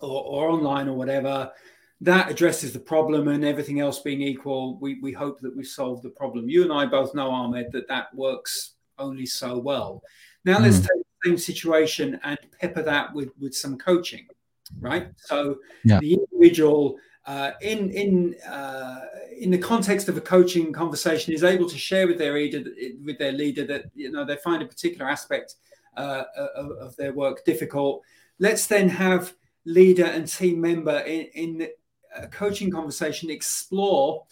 or 0.00 0.48
online 0.48 0.88
or 0.88 0.94
whatever. 0.94 1.52
That 2.00 2.30
addresses 2.30 2.72
the 2.72 2.80
problem, 2.80 3.28
and 3.28 3.44
everything 3.44 3.80
else 3.80 4.00
being 4.00 4.22
equal, 4.22 4.78
we, 4.78 4.98
we 5.00 5.12
hope 5.12 5.38
that 5.40 5.54
we've 5.54 5.66
solved 5.66 6.02
the 6.02 6.08
problem. 6.08 6.48
You 6.48 6.62
and 6.62 6.72
I 6.72 6.86
both 6.86 7.14
know, 7.14 7.30
Ahmed, 7.30 7.70
that 7.72 7.88
that 7.88 8.14
works 8.14 8.72
only 8.98 9.26
so 9.26 9.58
well. 9.58 10.02
Now, 10.44 10.58
mm. 10.58 10.62
let's 10.62 10.80
take 10.80 11.02
same 11.24 11.38
situation 11.38 12.20
and 12.22 12.38
pepper 12.60 12.82
that 12.82 13.12
with 13.14 13.30
with 13.38 13.54
some 13.54 13.78
coaching, 13.78 14.26
right? 14.80 15.08
So 15.16 15.58
yeah. 15.84 15.98
the 16.00 16.14
individual 16.14 16.98
uh, 17.26 17.52
in 17.60 17.90
in 17.90 18.34
uh, 18.48 19.00
in 19.38 19.50
the 19.50 19.58
context 19.58 20.08
of 20.08 20.16
a 20.16 20.20
coaching 20.20 20.72
conversation 20.72 21.32
is 21.32 21.44
able 21.44 21.68
to 21.68 21.78
share 21.78 22.06
with 22.06 22.18
their 22.18 22.34
leader 22.34 22.64
with 23.04 23.18
their 23.18 23.32
leader 23.32 23.66
that 23.66 23.84
you 23.94 24.10
know 24.10 24.24
they 24.24 24.36
find 24.36 24.62
a 24.62 24.66
particular 24.66 25.08
aspect 25.08 25.56
uh, 25.96 26.24
of, 26.56 26.70
of, 26.72 26.96
their 26.96 27.12
work 27.12 27.44
difficult. 27.44 28.02
Let's 28.38 28.66
then 28.66 28.88
have 28.88 29.34
leader 29.64 30.04
and 30.04 30.26
team 30.26 30.60
member 30.60 30.98
in, 31.00 31.26
in 31.34 31.68
a 32.16 32.26
coaching 32.28 32.70
conversation 32.70 33.28
explore 33.28 34.24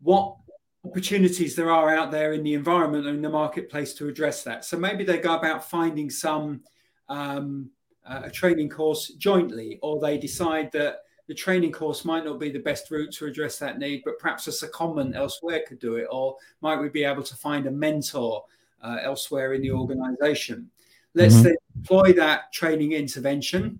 what 0.00 0.36
opportunities 0.84 1.54
there 1.54 1.70
are 1.70 1.94
out 1.94 2.10
there 2.10 2.32
in 2.32 2.42
the 2.42 2.54
environment 2.54 3.06
and 3.06 3.16
in 3.16 3.22
the 3.22 3.28
marketplace 3.28 3.94
to 3.94 4.08
address 4.08 4.42
that. 4.42 4.64
So 4.64 4.76
maybe 4.76 5.04
they 5.04 5.18
go 5.18 5.36
about 5.36 5.68
finding 5.68 6.10
some 6.10 6.62
um, 7.08 7.70
uh, 8.04 8.22
a 8.24 8.30
training 8.30 8.68
course 8.68 9.08
jointly, 9.18 9.78
or 9.82 10.00
they 10.00 10.18
decide 10.18 10.72
that 10.72 11.00
the 11.28 11.34
training 11.34 11.70
course 11.70 12.04
might 12.04 12.24
not 12.24 12.40
be 12.40 12.50
the 12.50 12.58
best 12.58 12.90
route 12.90 13.12
to 13.12 13.26
address 13.26 13.58
that 13.58 13.78
need, 13.78 14.02
but 14.04 14.18
perhaps 14.18 14.48
a 14.48 14.50
secondment 14.50 15.14
elsewhere 15.14 15.62
could 15.66 15.78
do 15.78 15.96
it, 15.96 16.08
or 16.10 16.36
might 16.60 16.80
we 16.80 16.88
be 16.88 17.04
able 17.04 17.22
to 17.22 17.36
find 17.36 17.66
a 17.66 17.70
mentor 17.70 18.44
uh, 18.82 18.98
elsewhere 19.02 19.54
in 19.54 19.62
the 19.62 19.70
organization? 19.70 20.68
Let's 21.14 21.34
mm-hmm. 21.34 21.44
then 21.44 21.56
deploy 21.80 22.12
that 22.14 22.52
training 22.52 22.92
intervention 22.92 23.78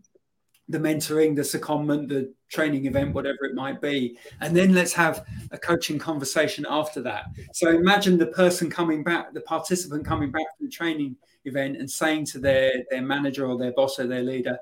the 0.68 0.78
mentoring, 0.78 1.36
the 1.36 1.42
secondment, 1.42 2.09
the 2.09 2.32
training 2.53 2.86
event, 2.86 3.14
whatever 3.14 3.44
it 3.44 3.55
might 3.55 3.80
be. 3.80 4.18
And 4.40 4.55
then 4.57 4.74
let's 4.74 4.92
have 4.92 5.24
a 5.50 5.59
coaching 5.59 5.98
conversation 5.98 6.66
after 6.68 7.00
that. 7.03 7.24
So 7.53 7.70
imagine 7.70 8.18
the 8.18 8.26
person 8.26 8.70
coming 8.70 9.03
back, 9.03 9.32
the 9.32 9.40
participant 9.40 10.05
coming 10.05 10.30
back 10.30 10.46
from 10.57 10.66
the 10.66 10.72
training 10.72 11.16
event 11.44 11.78
and 11.78 11.90
saying 11.90 12.26
to 12.26 12.38
their, 12.38 12.72
their 12.90 13.03
manager 13.03 13.46
or 13.46 13.59
their 13.59 13.72
boss 13.72 13.98
or 13.98 14.07
their 14.07 14.22
leader, 14.22 14.59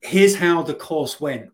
here's 0.00 0.34
how 0.34 0.62
the 0.62 0.74
course 0.74 1.20
went. 1.20 1.50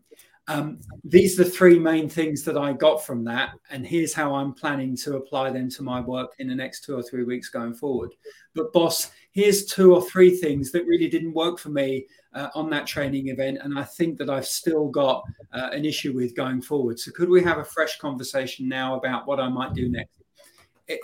Um, 0.47 0.79
these 1.03 1.39
are 1.39 1.43
the 1.43 1.49
three 1.49 1.77
main 1.77 2.09
things 2.09 2.43
that 2.43 2.57
I 2.57 2.73
got 2.73 3.05
from 3.05 3.23
that, 3.25 3.51
and 3.69 3.85
here's 3.85 4.13
how 4.13 4.33
I'm 4.33 4.53
planning 4.53 4.97
to 4.97 5.15
apply 5.15 5.51
them 5.51 5.69
to 5.69 5.83
my 5.83 6.01
work 6.01 6.33
in 6.39 6.47
the 6.47 6.55
next 6.55 6.83
two 6.83 6.95
or 6.95 7.03
three 7.03 7.23
weeks 7.23 7.47
going 7.49 7.73
forward. 7.73 8.15
But, 8.55 8.73
boss, 8.73 9.11
here's 9.31 9.65
two 9.65 9.95
or 9.95 10.01
three 10.01 10.35
things 10.35 10.71
that 10.71 10.87
really 10.87 11.07
didn't 11.07 11.35
work 11.35 11.59
for 11.59 11.69
me 11.69 12.07
uh, 12.33 12.49
on 12.55 12.69
that 12.69 12.87
training 12.87 13.27
event, 13.27 13.59
and 13.61 13.77
I 13.77 13.83
think 13.83 14.17
that 14.19 14.29
I've 14.29 14.47
still 14.47 14.87
got 14.87 15.23
uh, 15.53 15.69
an 15.71 15.85
issue 15.85 16.13
with 16.13 16.35
going 16.35 16.61
forward. 16.61 16.99
So, 16.99 17.11
could 17.11 17.29
we 17.29 17.43
have 17.43 17.57
a 17.57 17.63
fresh 17.63 17.97
conversation 17.97 18.67
now 18.67 18.95
about 18.95 19.27
what 19.27 19.39
I 19.39 19.49
might 19.49 19.73
do 19.73 19.89
next, 19.89 20.21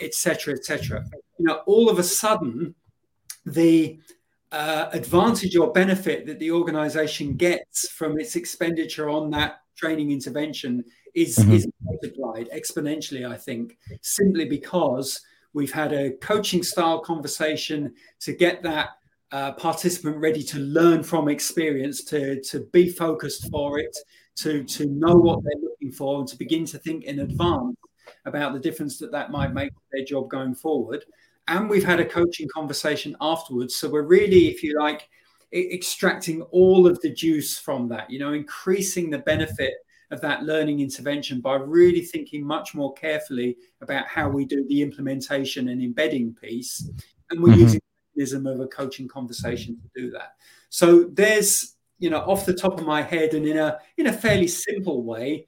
etc., 0.02 0.54
etc. 0.54 1.04
You 1.38 1.46
know, 1.46 1.62
all 1.66 1.90
of 1.90 2.00
a 2.00 2.04
sudden, 2.04 2.76
the 3.46 4.00
uh, 4.52 4.90
advantage 4.94 5.56
or 5.56 5.72
benefit 5.72 6.26
that 6.26 6.40
the 6.40 6.52
organization 6.52 7.36
gets 7.36 7.90
from 7.90 8.20
its 8.20 8.36
expenditure 8.36 9.10
on 9.10 9.30
that 9.32 9.62
training 9.76 10.12
intervention 10.12 10.84
is, 11.14 11.38
mm-hmm. 11.38 11.54
is 11.54 11.68
multiplied 11.82 12.50
exponentially, 12.56 13.30
I 13.30 13.38
think, 13.38 13.78
simply 14.02 14.46
because 14.46 15.22
we've 15.54 15.72
had 15.72 15.94
a 15.94 16.12
coaching 16.18 16.64
style 16.64 17.00
conversation 17.00 17.94
to 18.20 18.34
get 18.34 18.64
that 18.64 18.90
uh, 19.32 19.54
participant 19.54 20.18
ready 20.18 20.44
to 20.44 20.60
learn 20.60 21.04
from 21.04 21.28
experience, 21.28 22.04
to, 22.06 22.42
to 22.42 22.62
be 22.72 22.90
focused 22.90 23.50
for 23.50 23.80
it, 23.80 23.96
to, 24.36 24.64
to 24.64 24.86
know 24.88 25.16
what 25.16 25.44
they're 25.44 25.62
looking 25.62 25.92
for, 25.92 26.20
and 26.20 26.28
to 26.28 26.38
begin 26.38 26.66
to 26.66 26.78
think 26.80 27.04
in 27.04 27.20
advance 27.20 27.76
about 28.26 28.54
the 28.54 28.60
difference 28.60 28.98
that 29.00 29.12
that 29.12 29.32
might 29.32 29.54
make 29.54 29.72
their 29.92 30.06
job 30.06 30.30
going 30.30 30.56
forward 30.56 31.04
and 31.48 31.70
we've 31.70 31.86
had 31.86 32.00
a 32.00 32.06
coaching 32.06 32.48
conversation 32.54 33.16
afterwards. 33.22 33.76
So 33.76 33.90
we're 33.90 34.02
really, 34.04 34.48
if 34.48 34.64
you 34.64 34.78
like, 34.78 35.10
extracting 35.54 36.42
all 36.44 36.86
of 36.86 37.00
the 37.02 37.14
juice 37.14 37.58
from 37.58 37.88
that, 37.90 38.10
you 38.10 38.20
know, 38.20 38.34
increasing 38.34 39.10
the 39.10 39.20
benefit 39.20 39.74
of 40.12 40.20
that 40.22 40.44
learning 40.44 40.82
intervention 40.82 41.40
by 41.40 41.56
really 41.56 42.02
thinking 42.02 42.46
much 42.46 42.76
more 42.76 42.94
carefully 42.94 43.58
about 43.82 44.08
how 44.08 44.30
we 44.30 44.46
do 44.46 44.66
the 44.68 44.82
implementation 44.82 45.70
and 45.70 45.82
embedding 45.82 46.34
piece. 46.34 46.90
And 47.30 47.42
we're 47.42 47.52
mm-hmm. 47.52 47.62
using 47.62 47.82
mechanism 48.18 48.48
of 48.48 48.60
a 48.60 48.68
coaching 48.68 49.08
conversation 49.08 49.78
to 49.82 50.02
do 50.02 50.12
that. 50.12 50.36
So 50.70 51.06
there's, 51.06 51.76
you 52.00 52.10
know, 52.10 52.20
off 52.20 52.46
the 52.46 52.54
top 52.54 52.80
of 52.80 52.86
my 52.86 53.02
head 53.02 53.34
and 53.34 53.46
in 53.46 53.58
a 53.58 53.80
in 53.98 54.08
a 54.08 54.14
fairly 54.14 54.48
simple 54.48 55.04
way, 55.04 55.48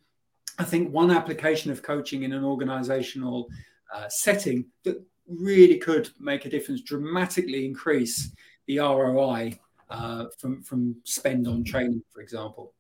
I 0.58 0.64
think 0.64 0.94
one 0.94 1.12
application 1.12 1.72
of 1.72 1.82
coaching 1.82 2.24
in 2.24 2.34
an 2.34 2.44
organizational 2.44 3.48
uh, 3.94 4.08
setting 4.10 4.66
that 4.84 5.04
really 5.28 5.78
could 5.78 6.10
make 6.20 6.46
a 6.46 6.50
difference, 6.50 6.82
dramatically 6.82 7.66
increase 7.66 8.32
the 8.68 8.80
ROI 8.80 9.60
uh, 9.90 10.26
from 10.38 10.64
from 10.64 10.96
spend 11.04 11.48
on 11.48 11.64
training, 11.64 12.04
for 12.12 12.22
example. 12.22 12.74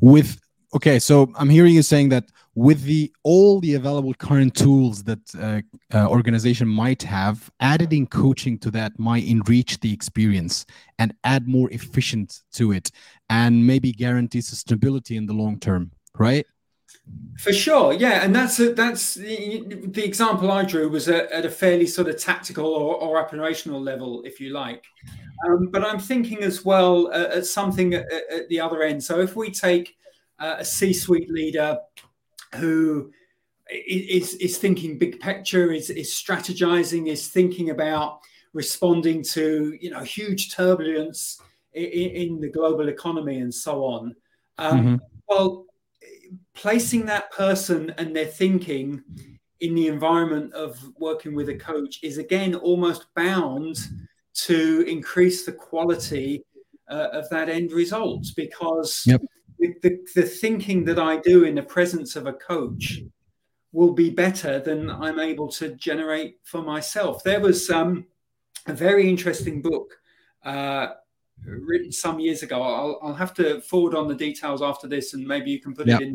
With 0.00 0.40
okay, 0.74 0.98
so 0.98 1.30
I'm 1.36 1.50
hearing 1.50 1.74
you 1.74 1.82
saying 1.82 2.10
that 2.10 2.30
with 2.58 2.82
the 2.82 3.12
all 3.22 3.60
the 3.60 3.74
available 3.74 4.12
current 4.14 4.52
tools 4.52 5.04
that 5.04 5.20
uh, 5.40 5.60
uh, 5.96 6.08
organization 6.08 6.66
might 6.66 7.00
have, 7.04 7.48
adding 7.60 8.04
coaching 8.04 8.58
to 8.58 8.68
that 8.68 8.98
might 8.98 9.24
enrich 9.24 9.78
the 9.78 9.92
experience 9.92 10.66
and 10.98 11.14
add 11.22 11.46
more 11.46 11.70
efficient 11.70 12.42
to 12.52 12.72
it, 12.72 12.90
and 13.30 13.64
maybe 13.64 13.92
guarantee 13.92 14.40
sustainability 14.40 15.16
in 15.16 15.24
the 15.24 15.32
long 15.32 15.60
term, 15.60 15.92
right? 16.18 16.44
For 17.38 17.52
sure, 17.52 17.92
yeah, 17.92 18.24
and 18.24 18.34
that's 18.34 18.58
a, 18.58 18.74
that's 18.74 19.14
the, 19.14 19.62
the, 19.86 20.04
example 20.04 20.50
I 20.50 20.64
drew 20.64 20.88
was 20.88 21.06
a, 21.06 21.32
at 21.32 21.46
a 21.46 21.50
fairly 21.50 21.86
sort 21.86 22.08
of 22.08 22.18
tactical 22.18 22.66
or, 22.66 22.96
or 22.96 23.20
operational 23.20 23.80
level, 23.80 24.22
if 24.24 24.40
you 24.40 24.50
like. 24.50 24.84
Um, 25.46 25.68
but 25.70 25.84
I'm 25.84 26.00
thinking 26.00 26.42
as 26.42 26.64
well 26.64 27.06
uh, 27.08 27.36
at 27.36 27.46
something 27.46 27.94
at, 27.94 28.06
at, 28.32 28.48
the 28.48 28.58
other 28.58 28.82
end. 28.82 29.04
So 29.04 29.20
if 29.20 29.36
we 29.36 29.52
take 29.52 29.96
uh, 30.40 30.56
a 30.58 30.64
C-suite 30.64 31.30
leader 31.30 31.78
who 32.54 33.12
is 33.70 34.34
is 34.34 34.58
thinking 34.58 34.98
big 34.98 35.20
picture, 35.20 35.72
is 35.72 35.90
is 35.90 36.10
strategizing, 36.10 37.08
is 37.08 37.28
thinking 37.28 37.70
about 37.70 38.20
responding 38.52 39.22
to 39.22 39.76
you 39.80 39.90
know 39.90 40.02
huge 40.02 40.54
turbulence 40.54 41.40
in, 41.74 41.84
in 41.84 42.40
the 42.40 42.48
global 42.48 42.88
economy 42.88 43.38
and 43.40 43.54
so 43.54 43.84
on. 43.84 44.14
Um, 44.58 44.78
mm-hmm. 44.78 44.96
Well 45.28 45.66
placing 46.54 47.06
that 47.06 47.30
person 47.32 47.94
and 47.98 48.14
their 48.14 48.26
thinking 48.26 49.02
in 49.60 49.74
the 49.74 49.86
environment 49.86 50.52
of 50.54 50.78
working 50.98 51.34
with 51.34 51.48
a 51.48 51.54
coach 51.54 52.00
is 52.02 52.18
again 52.18 52.54
almost 52.54 53.06
bound 53.14 53.76
to 54.34 54.84
increase 54.88 55.44
the 55.44 55.52
quality 55.52 56.44
uh, 56.90 57.08
of 57.12 57.28
that 57.30 57.48
end 57.48 57.72
result 57.72 58.24
because 58.36 59.02
yep. 59.06 59.20
The, 59.58 59.98
the 60.14 60.22
thinking 60.22 60.84
that 60.84 60.98
I 60.98 61.16
do 61.16 61.44
in 61.44 61.54
the 61.54 61.62
presence 61.62 62.16
of 62.16 62.26
a 62.26 62.32
coach 62.32 63.00
will 63.72 63.92
be 63.92 64.10
better 64.10 64.58
than 64.60 64.90
I'm 64.90 65.20
able 65.20 65.48
to 65.48 65.70
generate 65.74 66.38
for 66.42 66.62
myself. 66.62 67.22
There 67.22 67.40
was 67.40 67.68
um, 67.70 68.06
a 68.66 68.72
very 68.72 69.08
interesting 69.08 69.60
book 69.60 69.98
uh, 70.44 70.88
written 71.44 71.92
some 71.92 72.18
years 72.18 72.42
ago. 72.42 72.62
I'll, 72.62 72.98
I'll, 73.02 73.14
have 73.14 73.34
to 73.34 73.60
forward 73.60 73.94
on 73.94 74.08
the 74.08 74.14
details 74.14 74.62
after 74.62 74.88
this, 74.88 75.14
and 75.14 75.26
maybe 75.26 75.50
you 75.50 75.60
can 75.60 75.74
put 75.74 75.86
yep. 75.86 76.00
it 76.00 76.08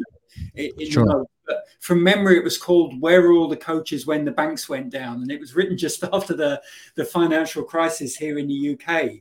in, 0.56 0.72
in 0.80 0.92
sure. 0.92 1.06
the 1.06 1.14
note. 1.14 1.30
But 1.46 1.64
from 1.80 2.02
memory, 2.02 2.38
it 2.38 2.44
was 2.44 2.58
called 2.58 3.00
"Where 3.02 3.22
Were 3.22 3.34
All 3.34 3.48
the 3.48 3.58
Coaches 3.58 4.08
When 4.08 4.26
the 4.26 4.32
Banks 4.32 4.68
Went 4.68 4.90
Down," 4.90 5.22
and 5.22 5.32
it 5.32 5.40
was 5.40 5.56
written 5.56 5.78
just 5.78 6.04
after 6.14 6.34
the 6.34 6.62
the 6.96 7.06
financial 7.06 7.64
crisis 7.64 8.16
here 8.16 8.40
in 8.40 8.48
the 8.48 8.74
UK. 8.74 9.20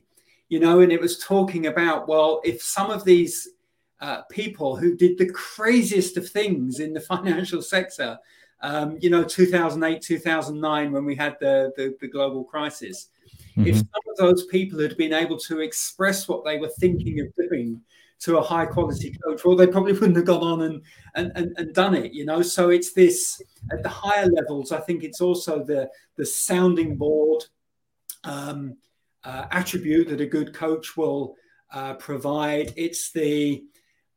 You 0.49 0.59
know, 0.59 0.81
and 0.81 0.91
it 0.91 1.01
was 1.01 1.19
talking 1.19 1.67
about 1.67 2.07
well, 2.07 2.41
if 2.43 2.61
some 2.61 2.89
of 2.89 3.03
these 3.03 3.47
uh, 4.03 4.21
people 4.29 4.75
who 4.75 4.95
did 4.95 5.17
the 5.17 5.29
craziest 5.31 6.17
of 6.17 6.29
things 6.29 6.79
in 6.79 6.93
the 6.93 7.01
financial 7.13 7.61
sector, 7.61 8.19
um, 8.61 8.97
you 9.01 9.09
know, 9.09 9.23
2008, 9.23 10.01
2009, 10.01 10.91
when 10.91 11.05
we 11.05 11.15
had 11.15 11.35
the, 11.39 11.71
the, 11.75 11.95
the 11.99 12.07
global 12.07 12.43
crisis 12.43 13.09
Mm-hmm. 13.57 13.67
If 13.67 13.75
some 13.77 13.85
of 14.09 14.17
those 14.17 14.45
people 14.45 14.79
had 14.79 14.97
been 14.97 15.13
able 15.13 15.37
to 15.39 15.59
express 15.59 16.27
what 16.27 16.43
they 16.43 16.57
were 16.57 16.71
thinking 16.79 17.19
of 17.19 17.27
doing 17.35 17.79
to 18.21 18.37
a 18.37 18.41
high 18.41 18.65
quality 18.65 19.15
coach, 19.23 19.45
well, 19.45 19.55
they 19.55 19.67
probably 19.67 19.93
wouldn't 19.99 20.15
have 20.15 20.25
gone 20.25 20.41
on 20.41 20.61
and, 20.63 20.81
and, 21.15 21.31
and, 21.35 21.53
and 21.57 21.73
done 21.73 21.93
it, 21.93 22.13
you 22.13 22.25
know. 22.25 22.41
So 22.41 22.69
it's 22.69 22.93
this 22.93 23.41
at 23.71 23.83
the 23.83 23.89
higher 23.89 24.27
levels, 24.27 24.71
I 24.71 24.79
think 24.79 25.03
it's 25.03 25.21
also 25.21 25.63
the 25.63 25.89
the 26.15 26.25
sounding 26.25 26.95
board 26.95 27.43
um, 28.23 28.77
uh, 29.23 29.45
attribute 29.51 30.09
that 30.09 30.21
a 30.21 30.25
good 30.25 30.53
coach 30.53 30.97
will 30.97 31.35
uh, 31.71 31.93
provide. 31.95 32.73
It's 32.75 33.11
the 33.11 33.63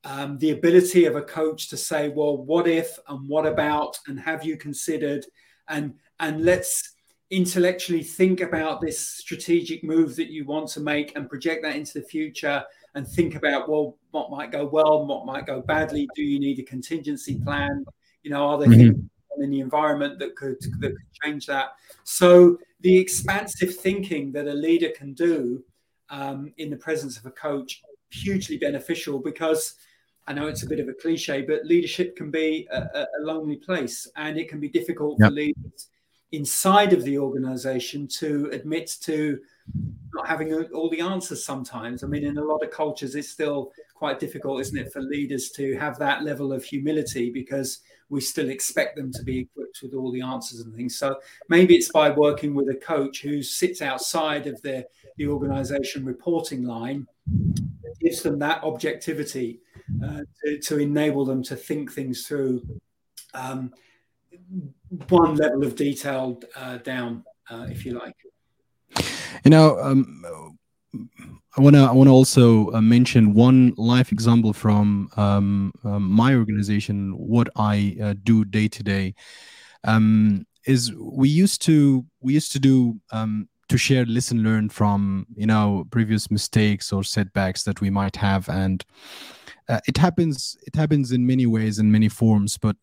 um, 0.07 0.39
the 0.39 0.53
ability 0.53 1.05
of 1.07 1.17
a 1.17 1.23
coach 1.23 1.69
to 1.69 1.77
say, 1.77 2.09
well, 2.09 2.37
what 2.37 2.69
if 2.69 2.97
and 3.09 3.29
what 3.29 3.45
about, 3.45 3.99
and 4.07 4.21
have 4.21 4.45
you 4.45 4.57
considered, 4.57 5.27
and 5.69 5.95
and 6.21 6.45
let's 6.45 6.95
intellectually 7.31 8.05
think 8.05 8.41
about 8.41 8.81
this 8.81 9.01
strategic 9.01 9.83
move 9.83 10.15
that 10.15 10.31
you 10.31 10.45
want 10.45 10.69
to 10.69 10.81
make 10.81 11.17
and 11.17 11.29
project 11.29 11.65
that 11.65 11.75
into 11.75 11.95
the 11.95 12.07
future 12.07 12.63
and 12.95 13.07
think 13.07 13.35
about 13.35 13.69
well 13.69 13.99
what 14.13 14.31
might 14.31 14.53
go 14.53 14.65
well 14.65 15.05
what 15.05 15.27
might 15.27 15.45
go 15.45 15.61
badly? 15.61 16.09
Do 16.15 16.23
you 16.23 16.39
need 16.39 16.61
a 16.61 16.63
contingency 16.63 17.41
plan? 17.41 17.85
You 18.23 18.31
know 18.31 18.47
are 18.47 18.59
there 18.59 18.69
mm-hmm. 18.69 18.93
things 18.93 19.11
in 19.39 19.51
the 19.51 19.61
environment 19.61 20.21
that 20.21 20.37
could 20.37 20.61
that 20.79 20.91
could 20.91 21.13
change 21.25 21.47
that? 21.47 21.71
So 22.05 22.59
the 22.81 22.97
expansive 22.97 23.75
thinking 23.75 24.31
that 24.33 24.47
a 24.47 24.55
leader 24.55 24.91
can 24.97 25.15
do 25.15 25.65
um, 26.11 26.53
in 26.59 26.71
the 26.71 26.77
presence 26.77 27.19
of 27.19 27.27
a 27.27 27.33
coach 27.33 27.83
hugely 28.11 28.57
beneficial 28.57 29.19
because 29.19 29.75
I 30.27 30.33
know 30.33 30.49
it's 30.49 30.64
a 30.64 30.68
bit 30.68 30.81
of 30.81 30.89
a 30.89 30.95
cliche, 30.95 31.43
but 31.43 31.64
leadership 31.64 32.16
can 32.16 32.31
be 32.31 32.66
a, 32.72 32.79
a 32.79 33.20
lonely 33.20 33.57
place 33.57 34.09
and 34.16 34.39
it 34.39 34.49
can 34.49 34.59
be 34.59 34.68
difficult 34.68 35.18
yep. 35.20 35.29
for 35.29 35.35
leaders 35.35 35.89
inside 36.33 36.93
of 36.93 37.05
the 37.05 37.18
organization 37.18 38.09
to 38.09 38.49
admit 38.53 38.91
to 39.01 39.39
not 40.12 40.27
having 40.27 40.53
all 40.72 40.91
the 40.91 41.01
answers 41.01 41.45
sometimes. 41.45 42.03
I 42.03 42.09
mean, 42.09 42.24
in 42.24 42.39
a 42.39 42.45
lot 42.45 42.62
of 42.62 42.70
cultures, 42.70 43.14
it's 43.14 43.29
still 43.29 43.72
quite 43.95 44.18
difficult, 44.18 44.61
isn't 44.61 44.79
it, 44.79 44.93
for 44.93 45.01
leaders 45.01 45.51
to 45.51 45.77
have 45.79 45.99
that 45.99 46.24
level 46.24 46.53
of 46.53 46.64
humility 46.64 47.31
because 47.31 47.81
we 48.09 48.20
still 48.20 48.51
expect 48.51 48.97
them 48.97 49.12
to 49.12 49.22
be 49.22 49.41
equipped 49.41 49.81
with 49.83 49.95
all 49.95 50.12
the 50.12 50.22
answers 50.22 50.61
and 50.61 50.74
things. 50.74 50.97
So 50.97 51.16
maybe 51.49 51.77
it's 51.77 51.91
by 51.91 52.11
working 52.11 52.55
with 52.55 52.68
a 52.68 52.74
coach 52.74 53.22
who 53.22 53.43
sits 53.43 53.83
outside 53.83 54.47
of 54.47 54.61
the, 54.62 54.87
the 55.16 55.29
organization 55.29 56.05
reporting 56.05 56.64
line, 56.64 57.07
gives 58.01 58.22
them 58.22 58.39
that 58.41 58.62
objectivity 58.62 59.61
uh, 60.03 60.20
to, 60.45 60.59
to 60.59 60.78
enable 60.78 61.24
them 61.24 61.43
to 61.45 61.57
think 61.57 61.93
things 61.93 62.26
through. 62.26 62.62
Um, 63.34 63.72
one 65.09 65.34
level 65.37 65.64
of 65.64 65.76
detail 65.76 66.41
uh, 66.55 66.78
down, 66.78 67.24
uh, 67.51 67.66
if 67.70 67.84
you 67.84 67.99
like. 67.99 68.14
You 69.45 69.51
know, 69.51 69.78
um, 69.80 70.22
I 71.57 71.61
want 71.61 71.74
to 71.74 71.82
I 71.82 71.93
want 71.93 72.09
to 72.09 72.12
also 72.12 72.72
uh, 72.72 72.80
mention 72.80 73.32
one 73.32 73.72
live 73.76 74.12
example 74.12 74.53
from 74.53 75.09
um, 75.16 75.72
um, 75.84 76.11
my 76.11 76.34
organization. 76.34 77.12
What 77.16 77.49
I 77.57 77.97
uh, 78.03 78.14
do 78.24 78.45
day 78.45 78.68
to 78.68 78.82
day 78.82 79.14
um, 79.84 80.47
is 80.66 80.93
we 80.95 81.28
used 81.28 81.62
to 81.62 82.05
we 82.20 82.34
used 82.34 82.53
to 82.53 82.59
do 82.59 83.01
um, 83.11 83.49
to 83.69 83.79
share 83.79 84.05
listen 84.07 84.43
learn 84.43 84.69
from 84.69 85.27
you 85.37 85.47
know 85.47 85.87
previous 85.91 86.31
mistakes 86.31 86.93
or 86.93 87.03
setbacks 87.03 87.62
that 87.64 87.81
we 87.81 87.91
might 87.91 88.17
have. 88.17 88.49
And 88.49 88.85
uh, 89.69 89.81
it 89.87 89.97
happens 89.97 90.57
it 90.67 90.75
happens 90.75 91.12
in 91.12 91.27
many 91.27 91.47
ways 91.47 91.79
in 91.79 91.91
many 91.91 92.09
forms. 92.09 92.57
But 92.57 92.77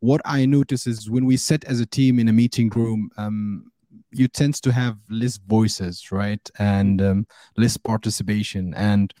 what 0.00 0.20
I 0.24 0.46
notice 0.46 0.86
is 0.86 1.10
when 1.10 1.26
we 1.26 1.36
sit 1.36 1.64
as 1.64 1.80
a 1.80 1.86
team 1.86 2.18
in 2.18 2.28
a 2.28 2.32
meeting 2.32 2.70
room, 2.70 3.10
um, 3.16 3.70
you 4.12 4.28
tend 4.28 4.54
to 4.54 4.72
have 4.72 4.96
less 5.08 5.38
voices, 5.38 6.10
right, 6.10 6.50
and 6.58 7.02
um, 7.02 7.26
less 7.56 7.76
participation. 7.76 8.74
And 8.74 9.12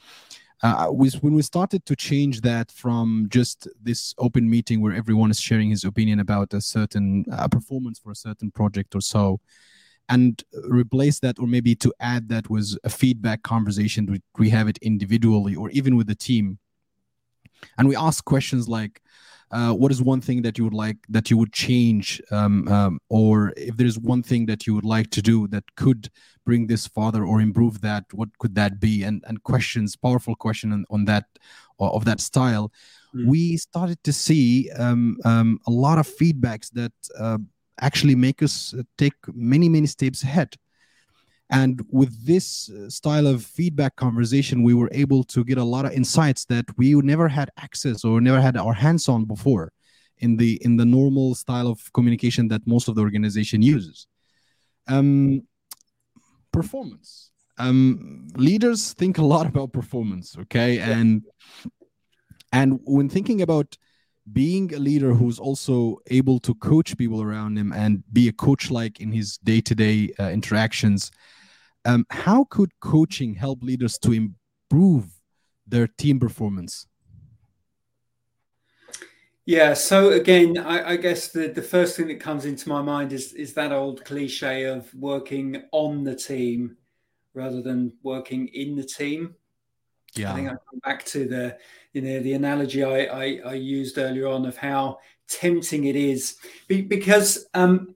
uh, 0.62 0.86
when 0.88 1.34
we 1.34 1.42
started 1.42 1.86
to 1.86 1.96
change 1.96 2.42
that 2.42 2.70
from 2.70 3.26
just 3.30 3.68
this 3.82 4.14
open 4.18 4.48
meeting 4.48 4.80
where 4.80 4.94
everyone 4.94 5.30
is 5.30 5.40
sharing 5.40 5.70
his 5.70 5.84
opinion 5.84 6.20
about 6.20 6.52
a 6.52 6.60
certain 6.60 7.24
uh, 7.32 7.48
performance 7.48 7.98
for 7.98 8.10
a 8.10 8.16
certain 8.16 8.50
project 8.50 8.94
or 8.94 9.00
so, 9.00 9.40
and 10.10 10.42
replace 10.68 11.20
that, 11.20 11.38
or 11.38 11.46
maybe 11.46 11.74
to 11.76 11.94
add 12.00 12.28
that 12.28 12.50
was 12.50 12.78
a 12.84 12.90
feedback 12.90 13.42
conversation. 13.42 14.06
We, 14.06 14.20
we 14.38 14.50
have 14.50 14.68
it 14.68 14.78
individually 14.82 15.54
or 15.54 15.70
even 15.70 15.96
with 15.96 16.08
the 16.08 16.14
team, 16.14 16.58
and 17.78 17.88
we 17.88 17.96
ask 17.96 18.24
questions 18.24 18.68
like 18.68 19.00
uh, 19.52 19.72
what 19.72 19.90
is 19.90 20.00
one 20.00 20.20
thing 20.20 20.42
that 20.42 20.58
you 20.58 20.64
would 20.64 20.74
like 20.74 20.96
that 21.08 21.30
you 21.30 21.36
would 21.36 21.52
change 21.52 22.22
um, 22.30 22.68
um, 22.68 23.00
or 23.08 23.52
if 23.56 23.76
there's 23.76 23.98
one 23.98 24.22
thing 24.22 24.46
that 24.46 24.66
you 24.66 24.74
would 24.74 24.84
like 24.84 25.10
to 25.10 25.20
do 25.20 25.48
that 25.48 25.64
could 25.76 26.08
bring 26.46 26.66
this 26.66 26.86
farther 26.86 27.24
or 27.24 27.40
improve 27.40 27.80
that 27.80 28.04
what 28.12 28.28
could 28.38 28.54
that 28.54 28.78
be 28.78 29.02
and 29.02 29.24
and 29.26 29.42
questions 29.42 29.96
powerful 29.96 30.34
question 30.36 30.72
on, 30.72 30.84
on 30.90 31.04
that 31.04 31.24
of 31.80 32.04
that 32.04 32.20
style 32.20 32.70
mm. 33.14 33.26
we 33.26 33.56
started 33.56 34.02
to 34.04 34.12
see 34.12 34.70
um, 34.78 35.16
um, 35.24 35.58
a 35.66 35.70
lot 35.70 35.98
of 35.98 36.06
feedbacks 36.06 36.70
that 36.70 36.92
uh, 37.18 37.38
actually 37.80 38.14
make 38.14 38.42
us 38.42 38.74
take 38.98 39.14
many 39.34 39.68
many 39.68 39.86
steps 39.86 40.22
ahead 40.22 40.56
And 41.50 41.84
with 41.90 42.24
this 42.24 42.70
uh, 42.70 42.88
style 42.88 43.26
of 43.26 43.44
feedback 43.44 43.96
conversation, 43.96 44.62
we 44.62 44.72
were 44.72 44.88
able 44.92 45.24
to 45.24 45.44
get 45.44 45.58
a 45.58 45.64
lot 45.64 45.84
of 45.84 45.92
insights 45.92 46.44
that 46.46 46.64
we 46.78 46.94
never 46.94 47.28
had 47.28 47.50
access 47.56 48.04
or 48.04 48.20
never 48.20 48.40
had 48.40 48.56
our 48.56 48.72
hands 48.72 49.08
on 49.08 49.24
before 49.24 49.72
in 50.18 50.36
the 50.36 50.60
in 50.62 50.76
the 50.76 50.84
normal 50.84 51.34
style 51.34 51.66
of 51.66 51.92
communication 51.92 52.48
that 52.48 52.66
most 52.66 52.88
of 52.88 52.94
the 52.94 53.00
organization 53.02 53.62
uses. 53.62 54.06
Um, 54.86 55.42
performance. 56.52 57.30
Um, 57.58 58.28
leaders 58.36 58.92
think 58.94 59.18
a 59.18 59.24
lot 59.24 59.46
about 59.52 59.72
performance, 59.72 60.36
okay, 60.38 60.78
and 60.78 61.24
and 62.52 62.80
when 62.84 63.08
thinking 63.08 63.42
about 63.42 63.76
being 64.32 64.72
a 64.74 64.78
leader 64.78 65.14
who's 65.14 65.38
also 65.38 65.98
able 66.08 66.38
to 66.40 66.54
coach 66.56 66.96
people 66.96 67.22
around 67.22 67.56
him 67.56 67.72
and 67.72 68.02
be 68.12 68.28
a 68.28 68.32
coach 68.32 68.70
like 68.70 69.00
in 69.00 69.10
his 69.10 69.38
day-to-day 69.38 70.12
uh, 70.18 70.28
interactions 70.28 71.10
um, 71.84 72.06
how 72.10 72.44
could 72.44 72.78
coaching 72.80 73.34
help 73.34 73.62
leaders 73.62 73.98
to 73.98 74.12
improve 74.12 75.06
their 75.66 75.86
team 75.86 76.20
performance? 76.20 76.86
Yeah 79.46 79.74
so 79.74 80.10
again 80.10 80.58
I, 80.58 80.90
I, 80.90 80.96
guess 80.96 81.28
the, 81.28 81.48
the 81.48 81.62
first 81.62 81.96
thing 81.96 82.08
that 82.08 82.20
comes 82.20 82.44
into 82.44 82.68
my 82.68 82.82
mind 82.82 83.12
is 83.12 83.32
is 83.32 83.54
that 83.54 83.72
old 83.72 84.04
cliche 84.04 84.64
of 84.64 84.92
working 84.94 85.64
on 85.72 86.04
the 86.04 86.14
team 86.14 86.76
rather 87.34 87.62
than 87.62 87.92
working 88.02 88.48
in 88.48 88.76
the 88.76 88.84
team 88.84 89.34
yeah. 90.14 90.32
i 90.32 90.34
think 90.34 90.48
i 90.48 90.52
come 90.52 90.80
back 90.84 91.04
to 91.04 91.26
the 91.26 91.56
you 91.92 92.02
know 92.02 92.20
the 92.20 92.34
analogy 92.34 92.84
I, 92.84 93.04
I, 93.04 93.40
I 93.46 93.54
used 93.54 93.98
earlier 93.98 94.28
on 94.28 94.46
of 94.46 94.56
how 94.56 94.98
tempting 95.28 95.84
it 95.84 95.96
is. 95.96 96.36
Because 96.68 97.46
um, 97.54 97.94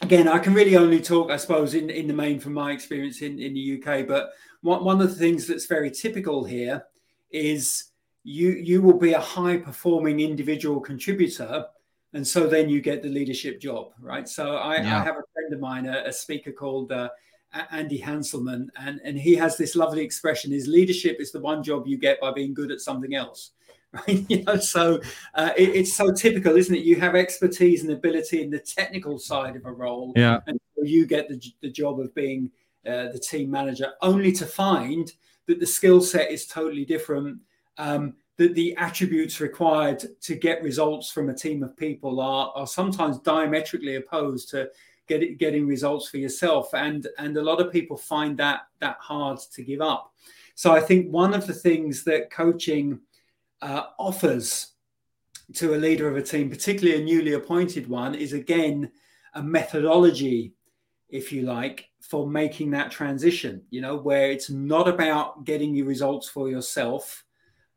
again 0.00 0.28
I 0.28 0.38
can 0.38 0.54
really 0.54 0.76
only 0.76 1.00
talk 1.00 1.30
I 1.30 1.36
suppose 1.36 1.74
in, 1.74 1.90
in 1.90 2.06
the 2.06 2.14
main 2.14 2.40
from 2.40 2.54
my 2.54 2.72
experience 2.72 3.22
in, 3.22 3.38
in 3.38 3.54
the 3.54 3.80
UK 3.80 4.06
but 4.06 4.30
one, 4.62 4.84
one 4.84 5.00
of 5.00 5.10
the 5.10 5.16
things 5.16 5.46
that's 5.46 5.66
very 5.66 5.90
typical 5.90 6.44
here 6.44 6.84
is 7.30 7.90
you 8.24 8.50
you 8.50 8.82
will 8.82 8.98
be 8.98 9.12
a 9.12 9.20
high 9.20 9.56
performing 9.56 10.20
individual 10.20 10.80
contributor 10.80 11.66
and 12.14 12.26
so 12.26 12.46
then 12.46 12.68
you 12.68 12.80
get 12.80 13.02
the 13.02 13.08
leadership 13.08 13.60
job 13.60 13.92
right? 14.00 14.28
So 14.28 14.56
I, 14.56 14.76
yeah. 14.76 15.00
I 15.00 15.04
have 15.04 15.16
a 15.16 15.24
friend 15.32 15.52
of 15.52 15.60
mine 15.60 15.86
a, 15.86 16.04
a 16.06 16.12
speaker 16.12 16.52
called 16.52 16.90
uh, 16.92 17.08
Andy 17.70 18.00
Hanselman, 18.00 18.68
and, 18.76 19.00
and 19.04 19.18
he 19.18 19.34
has 19.36 19.56
this 19.56 19.76
lovely 19.76 20.02
expression: 20.02 20.52
"His 20.52 20.68
leadership 20.68 21.18
is 21.20 21.32
the 21.32 21.40
one 21.40 21.62
job 21.62 21.86
you 21.86 21.98
get 21.98 22.20
by 22.20 22.32
being 22.32 22.54
good 22.54 22.70
at 22.70 22.80
something 22.80 23.14
else." 23.14 23.50
Right? 24.08 24.24
You 24.30 24.42
know, 24.44 24.56
so 24.56 25.02
uh, 25.34 25.50
it, 25.54 25.68
it's 25.68 25.94
so 25.94 26.10
typical, 26.12 26.56
isn't 26.56 26.74
it? 26.74 26.82
You 26.82 26.96
have 26.96 27.14
expertise 27.14 27.82
and 27.82 27.92
ability 27.92 28.42
in 28.42 28.48
the 28.48 28.58
technical 28.58 29.18
side 29.18 29.54
of 29.54 29.66
a 29.66 29.70
role, 29.70 30.14
yeah, 30.16 30.40
and 30.46 30.58
you 30.82 31.04
get 31.04 31.28
the, 31.28 31.38
the 31.60 31.70
job 31.70 32.00
of 32.00 32.14
being 32.14 32.50
uh, 32.86 33.08
the 33.12 33.18
team 33.18 33.50
manager, 33.50 33.92
only 34.00 34.32
to 34.32 34.46
find 34.46 35.12
that 35.46 35.60
the 35.60 35.66
skill 35.66 36.00
set 36.00 36.30
is 36.30 36.46
totally 36.46 36.86
different. 36.86 37.38
Um, 37.76 38.14
that 38.38 38.54
the 38.54 38.74
attributes 38.76 39.40
required 39.40 40.02
to 40.20 40.34
get 40.34 40.62
results 40.62 41.10
from 41.10 41.28
a 41.28 41.34
team 41.34 41.62
of 41.62 41.76
people 41.76 42.20
are, 42.20 42.50
are 42.54 42.66
sometimes 42.66 43.18
diametrically 43.18 43.96
opposed 43.96 44.48
to 44.50 44.70
get, 45.08 45.38
getting 45.38 45.66
results 45.66 46.08
for 46.08 46.18
yourself. 46.18 46.74
And 46.74 47.06
and 47.18 47.36
a 47.36 47.42
lot 47.42 47.60
of 47.60 47.72
people 47.72 47.96
find 47.96 48.36
that 48.38 48.62
that 48.80 48.96
hard 49.00 49.38
to 49.52 49.62
give 49.62 49.80
up. 49.80 50.12
So 50.54 50.72
i 50.72 50.80
think 50.80 51.10
one 51.10 51.34
of 51.34 51.46
the 51.46 51.54
things 51.54 52.04
that 52.04 52.30
coaching 52.30 53.00
uh, 53.62 53.84
offers 53.98 54.72
to 55.54 55.74
a 55.74 55.76
leader 55.76 56.08
of 56.08 56.16
a 56.16 56.22
team 56.22 56.50
particularly 56.50 57.00
a 57.00 57.04
newly 57.04 57.32
appointed 57.32 57.88
one 57.88 58.14
is 58.14 58.32
again 58.32 58.90
a 59.34 59.42
methodology 59.42 60.52
if 61.08 61.32
you 61.32 61.42
like 61.42 61.88
for 62.00 62.26
making 62.26 62.70
that 62.70 62.90
transition 62.90 63.62
you 63.70 63.80
know 63.80 63.96
where 63.96 64.30
it's 64.30 64.50
not 64.50 64.88
about 64.88 65.44
getting 65.44 65.74
you 65.74 65.84
results 65.84 66.28
for 66.28 66.48
yourself. 66.48 67.24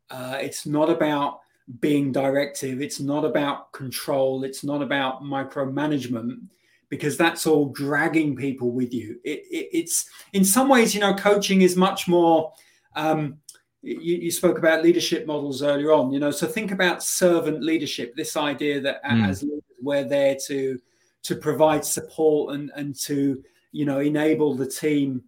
Uh, 0.10 0.38
it's 0.40 0.66
not 0.66 0.90
about 0.90 1.40
being 1.80 2.12
directive. 2.12 2.82
It's 2.82 3.00
not 3.00 3.26
about 3.26 3.72
control. 3.72 4.44
It's 4.44 4.64
not 4.64 4.82
about 4.82 5.24
micromanagement 5.24 6.42
because 6.90 7.18
that's 7.18 7.48
all 7.48 7.70
dragging 7.70 8.36
people 8.36 8.72
with 8.72 8.94
you. 8.94 9.20
It, 9.24 9.44
it, 9.50 9.70
it's 9.72 10.10
in 10.34 10.46
some 10.46 10.70
ways, 10.70 10.94
you 10.94 11.02
know, 11.02 11.14
coaching 11.14 11.62
is 11.62 11.76
much 11.76 12.08
more. 12.08 12.54
Um, 12.96 13.38
you, 13.82 14.16
you, 14.16 14.32
spoke 14.32 14.58
about 14.58 14.84
leadership 14.84 15.28
models 15.28 15.62
earlier 15.62 15.92
on, 15.92 16.12
you 16.12 16.20
know, 16.20 16.32
so 16.32 16.48
think 16.48 16.72
about 16.72 17.04
servant 17.04 17.62
leadership. 17.62 18.16
This 18.16 18.36
idea 18.36 18.82
that 18.82 19.04
mm. 19.04 19.28
as 19.28 19.44
leaders, 19.44 19.62
we're 19.82 20.04
there 20.04 20.36
to 20.48 20.80
to 21.24 21.36
provide 21.36 21.84
support 21.84 22.56
and 22.56 22.72
and 22.76 22.96
to 22.96 23.44
you 23.72 23.86
know 23.86 24.00
enable 24.00 24.56
the 24.56 24.66
team 24.66 25.24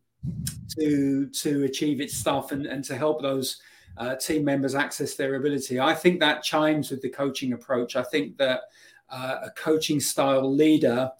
to 0.79 1.27
to 1.27 1.63
achieve 1.65 2.01
its 2.01 2.15
stuff 2.15 2.51
and 2.51 2.65
and 2.65 2.83
to 2.85 2.95
help 2.95 3.21
those 3.21 3.61
uh, 3.97 4.15
team 4.15 4.43
members 4.43 4.75
access 4.75 5.15
their 5.15 5.35
ability. 5.35 5.79
I 5.79 5.93
think 5.93 6.19
that 6.19 6.43
chimes 6.43 6.91
with 6.91 7.01
the 7.01 7.09
coaching 7.09 7.53
approach. 7.53 7.95
I 7.95 8.03
think 8.03 8.37
that 8.37 8.61
uh, 9.09 9.37
a 9.43 9.51
coaching 9.51 9.99
style 9.99 10.53
leader 10.53 11.11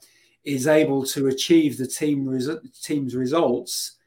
is 0.48 0.66
able 0.66 1.06
to 1.06 1.28
achieve 1.28 1.78
the 1.78 1.86
team 1.86 2.26
team's 2.82 3.16
results 3.16 3.98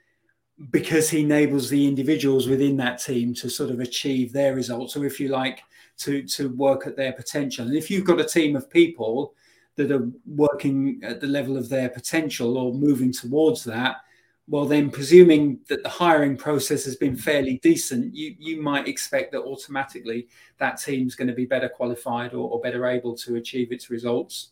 because 0.71 1.11
he 1.11 1.21
enables 1.21 1.69
the 1.69 1.87
individuals 1.87 2.49
within 2.49 2.79
that 2.79 2.99
team 2.99 3.35
to 3.35 3.51
sort 3.51 3.71
of 3.71 3.79
achieve 3.81 4.33
their 4.33 4.55
results 4.55 4.97
or 4.97 5.05
if 5.05 5.21
you 5.21 5.29
like 5.29 5.61
to 5.99 6.23
to 6.23 6.49
work 6.57 6.87
at 6.87 6.97
their 6.97 7.13
potential. 7.13 7.67
And 7.67 7.77
if 7.77 7.91
you've 7.91 8.07
got 8.07 8.21
a 8.21 8.25
team 8.25 8.57
of 8.57 8.71
people 8.71 9.35
that 9.77 9.93
are 9.93 10.11
working 10.27 11.01
at 11.03 11.21
the 11.21 11.27
level 11.27 11.59
of 11.59 11.69
their 11.69 11.91
potential 11.91 12.57
or 12.57 12.73
moving 12.73 13.13
towards 13.13 13.63
that 13.65 13.97
well 14.49 14.65
then 14.65 14.91
presuming 14.91 15.61
that 15.69 15.83
the 15.83 15.89
hiring 15.89 16.37
process 16.37 16.85
has 16.85 16.97
been 16.97 17.17
fairly 17.17 17.59
decent 17.63 18.15
you 18.15 18.35
you 18.39 18.61
might 18.61 18.89
expect 18.89 19.31
that 19.31 19.43
automatically 19.43 20.27
that 20.59 20.81
team's 20.81 21.15
going 21.15 21.29
to 21.29 21.35
be 21.35 21.47
better 21.47 21.69
qualified 21.69 22.35
or, 22.35 22.51
or 22.51 22.61
better 22.61 22.87
able 22.87 23.15
to 23.15 23.37
achieve 23.37 23.71
its 23.71 23.91
results 23.91 24.51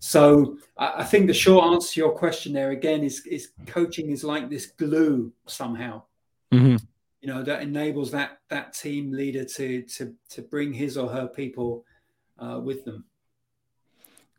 so 0.00 0.56
I, 0.78 1.04
think 1.04 1.26
the 1.26 1.34
short 1.34 1.66
answer 1.66 1.92
to 1.92 2.00
your 2.00 2.12
question 2.12 2.54
there 2.54 2.70
again 2.70 3.04
is 3.04 3.24
is 3.26 3.50
coaching 3.66 4.10
is 4.10 4.24
like 4.24 4.48
this 4.48 4.66
glue 4.66 5.30
somehow. 5.46 6.02
Mm-hmm. 6.52 6.76
You 7.20 7.28
know 7.28 7.42
that 7.42 7.60
enables 7.60 8.10
that 8.12 8.38
that 8.48 8.72
team 8.72 9.12
leader 9.12 9.44
to 9.44 9.82
to 9.82 10.14
to 10.30 10.42
bring 10.42 10.72
his 10.72 10.96
or 10.96 11.08
her 11.10 11.28
people 11.28 11.84
uh, 12.38 12.58
with 12.64 12.86
them. 12.86 13.04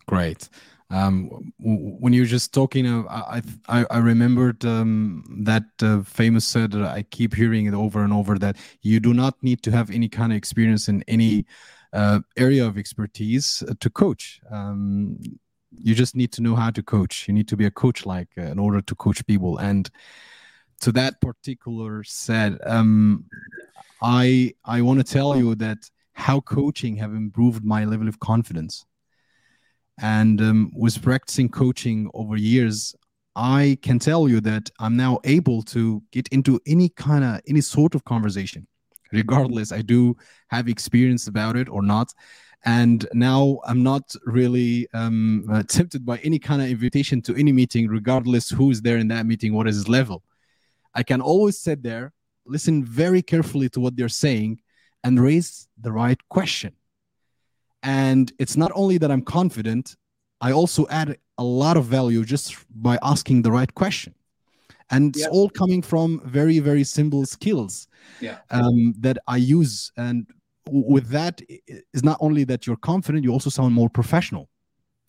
Great. 0.07 0.49
Um, 0.89 1.53
when 1.59 2.11
you 2.11 2.23
were 2.23 2.27
just 2.27 2.53
talking, 2.53 2.85
uh, 2.85 3.03
I, 3.07 3.41
I, 3.69 3.85
I 3.91 3.97
remembered 3.99 4.65
um, 4.65 5.23
that 5.45 5.63
uh, 5.81 6.01
famous 6.01 6.45
said 6.45 6.75
I 6.75 7.03
keep 7.03 7.33
hearing 7.33 7.67
it 7.67 7.73
over 7.73 8.03
and 8.03 8.11
over 8.11 8.37
that 8.39 8.57
you 8.81 8.99
do 8.99 9.13
not 9.13 9.41
need 9.41 9.63
to 9.63 9.71
have 9.71 9.89
any 9.89 10.09
kind 10.09 10.33
of 10.33 10.37
experience 10.37 10.89
in 10.89 11.01
any 11.07 11.45
uh, 11.93 12.19
area 12.35 12.65
of 12.65 12.77
expertise 12.77 13.63
to 13.79 13.89
coach. 13.89 14.41
Um, 14.49 15.17
you 15.71 15.95
just 15.95 16.15
need 16.15 16.31
to 16.33 16.41
know 16.41 16.55
how 16.55 16.69
to 16.71 16.83
coach. 16.83 17.27
You 17.27 17.33
need 17.33 17.47
to 17.49 17.57
be 17.57 17.65
a 17.65 17.71
coach 17.71 18.05
like 18.05 18.29
uh, 18.37 18.43
in 18.43 18.59
order 18.59 18.81
to 18.81 18.95
coach 18.95 19.25
people. 19.25 19.57
And 19.57 19.89
to 20.81 20.91
that 20.91 21.21
particular 21.21 22.03
said 22.03 22.57
um, 22.65 23.25
i 24.01 24.51
i 24.65 24.81
want 24.81 24.99
to 24.99 25.03
tell 25.03 25.37
you 25.37 25.55
that 25.55 25.77
how 26.13 26.39
coaching 26.41 26.95
have 26.97 27.13
improved 27.13 27.63
my 27.63 27.85
level 27.85 28.07
of 28.07 28.19
confidence. 28.19 28.85
And 30.01 30.41
um, 30.41 30.71
with 30.75 31.01
practicing 31.01 31.49
coaching 31.49 32.09
over 32.13 32.35
years 32.35 32.95
i 33.35 33.77
can 33.81 33.97
tell 33.99 34.27
you 34.27 34.41
that 34.41 34.69
i'm 34.79 34.97
now 34.97 35.19
able 35.23 35.61
to 35.61 36.01
get 36.11 36.27
into 36.29 36.59
any 36.65 36.89
kind 36.89 37.23
of 37.23 37.39
any 37.47 37.61
sort 37.61 37.95
of 37.95 38.03
conversation 38.03 38.67
regardless 39.13 39.71
i 39.71 39.81
do 39.81 40.15
have 40.49 40.67
experience 40.67 41.27
about 41.27 41.55
it 41.55 41.69
or 41.69 41.81
not 41.81 42.13
and 42.65 43.07
now 43.13 43.59
i'm 43.65 43.81
not 43.81 44.15
really 44.25 44.87
um, 44.93 45.47
uh, 45.51 45.63
tempted 45.63 46.05
by 46.05 46.17
any 46.19 46.37
kind 46.37 46.61
of 46.61 46.69
invitation 46.69 47.21
to 47.21 47.35
any 47.35 47.51
meeting 47.51 47.87
regardless 47.87 48.49
who 48.49 48.69
is 48.69 48.81
there 48.81 48.97
in 48.97 49.07
that 49.07 49.25
meeting 49.25 49.53
what 49.53 49.67
is 49.67 49.75
his 49.75 49.89
level. 49.89 50.23
I 50.93 51.03
can 51.03 51.21
always 51.21 51.57
sit 51.57 51.83
there 51.83 52.13
listen 52.45 52.83
very 52.83 53.21
carefully 53.21 53.69
to 53.69 53.79
what 53.79 53.95
they're 53.95 54.09
saying 54.09 54.59
and 55.03 55.19
raise 55.19 55.67
the 55.79 55.91
right 55.91 56.19
question. 56.29 56.73
And 57.83 58.31
it's 58.37 58.57
not 58.57 58.71
only 58.75 58.97
that 58.99 59.09
i'm 59.09 59.23
confident 59.23 59.95
i 60.41 60.51
also 60.51 60.87
add 60.89 61.17
a 61.37 61.43
lot 61.43 61.77
of 61.77 61.85
value 61.85 62.23
just 62.23 62.55
by 62.69 62.99
asking 63.01 63.41
the 63.41 63.51
right 63.51 63.73
question. 63.73 64.13
And 64.91 65.15
it's 65.15 65.25
all 65.27 65.49
coming 65.49 65.81
from 65.81 66.21
very 66.25 66.59
very 66.59 66.83
simple 66.83 67.25
skills 67.25 67.87
yeah. 68.19 68.39
um, 68.51 68.93
that 68.99 69.17
i 69.27 69.37
use 69.37 69.91
and 69.97 70.27
with 70.69 71.09
that 71.09 71.41
is 71.47 72.03
not 72.03 72.17
only 72.19 72.43
that 72.45 72.67
you're 72.67 72.77
confident, 72.77 73.23
you 73.23 73.31
also 73.31 73.49
sound 73.49 73.73
more 73.73 73.89
professional. 73.89 74.49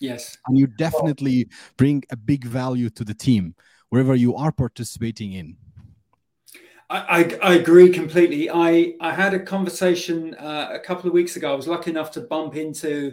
Yes. 0.00 0.36
And 0.46 0.58
you 0.58 0.66
definitely 0.66 1.48
bring 1.76 2.02
a 2.10 2.16
big 2.16 2.44
value 2.44 2.90
to 2.90 3.04
the 3.04 3.14
team 3.14 3.54
wherever 3.90 4.14
you 4.14 4.34
are 4.34 4.50
participating 4.50 5.34
in. 5.34 5.56
I, 6.90 7.38
I, 7.42 7.50
I 7.50 7.54
agree 7.54 7.90
completely. 7.90 8.50
I, 8.50 8.94
I 9.00 9.12
had 9.12 9.32
a 9.32 9.40
conversation 9.40 10.34
uh, 10.34 10.70
a 10.72 10.78
couple 10.78 11.06
of 11.08 11.14
weeks 11.14 11.36
ago. 11.36 11.52
I 11.52 11.56
was 11.56 11.68
lucky 11.68 11.90
enough 11.90 12.10
to 12.12 12.22
bump 12.22 12.56
into 12.56 13.12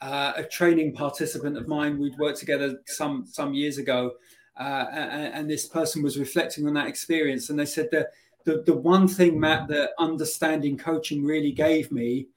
uh, 0.00 0.32
a 0.36 0.44
training 0.44 0.94
participant 0.94 1.56
of 1.56 1.66
mine. 1.66 1.98
We'd 1.98 2.18
worked 2.18 2.38
together 2.38 2.78
some 2.86 3.26
some 3.26 3.52
years 3.52 3.78
ago, 3.78 4.12
uh, 4.58 4.86
and, 4.92 5.34
and, 5.34 5.50
this 5.50 5.66
person 5.66 6.02
was 6.02 6.18
reflecting 6.18 6.66
on 6.68 6.74
that 6.74 6.86
experience, 6.86 7.50
and 7.50 7.58
they 7.58 7.66
said 7.66 7.88
that 7.92 8.08
the 8.48 8.62
the 8.62 8.74
one 8.74 9.06
thing, 9.06 9.38
Matt, 9.38 9.68
that 9.68 9.90
understanding 9.98 10.78
coaching 10.78 11.22
really 11.22 11.52
gave 11.52 11.92
me 11.92 12.28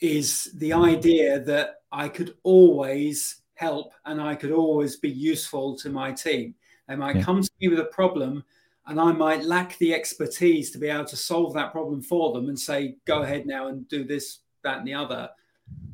is 0.00 0.50
the 0.56 0.74
idea 0.74 1.40
that 1.40 1.80
I 1.90 2.08
could 2.08 2.34
always 2.42 3.40
help 3.54 3.94
and 4.04 4.20
I 4.20 4.34
could 4.34 4.52
always 4.52 4.96
be 4.96 5.10
useful 5.10 5.74
to 5.78 5.88
my 5.88 6.12
team. 6.12 6.54
They 6.88 6.96
might 6.96 7.16
yeah. 7.16 7.22
come 7.22 7.42
to 7.42 7.50
me 7.58 7.68
with 7.68 7.80
a 7.80 7.86
problem 7.86 8.44
and 8.86 9.00
I 9.00 9.12
might 9.12 9.44
lack 9.44 9.78
the 9.78 9.94
expertise 9.94 10.70
to 10.72 10.78
be 10.78 10.88
able 10.88 11.06
to 11.06 11.16
solve 11.16 11.54
that 11.54 11.72
problem 11.72 12.02
for 12.02 12.34
them 12.34 12.50
and 12.50 12.58
say, 12.58 12.96
go 13.06 13.22
ahead 13.22 13.46
now 13.46 13.68
and 13.68 13.88
do 13.88 14.04
this, 14.04 14.40
that, 14.62 14.78
and 14.78 14.86
the 14.86 14.92
other. 14.92 15.30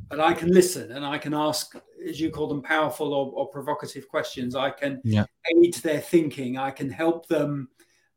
But 0.08 0.18
I 0.18 0.34
can 0.34 0.50
listen 0.50 0.90
and 0.90 1.06
I 1.06 1.18
can 1.18 1.34
ask, 1.34 1.76
as 2.06 2.20
you 2.20 2.30
call 2.30 2.48
them, 2.48 2.62
powerful 2.62 3.14
or, 3.14 3.30
or 3.32 3.48
provocative 3.48 4.08
questions. 4.08 4.56
I 4.56 4.70
can 4.70 5.00
yeah. 5.04 5.24
aid 5.54 5.74
their 5.74 6.00
thinking. 6.00 6.58
I 6.58 6.72
can 6.72 6.90
help 6.90 7.28
them 7.28 7.68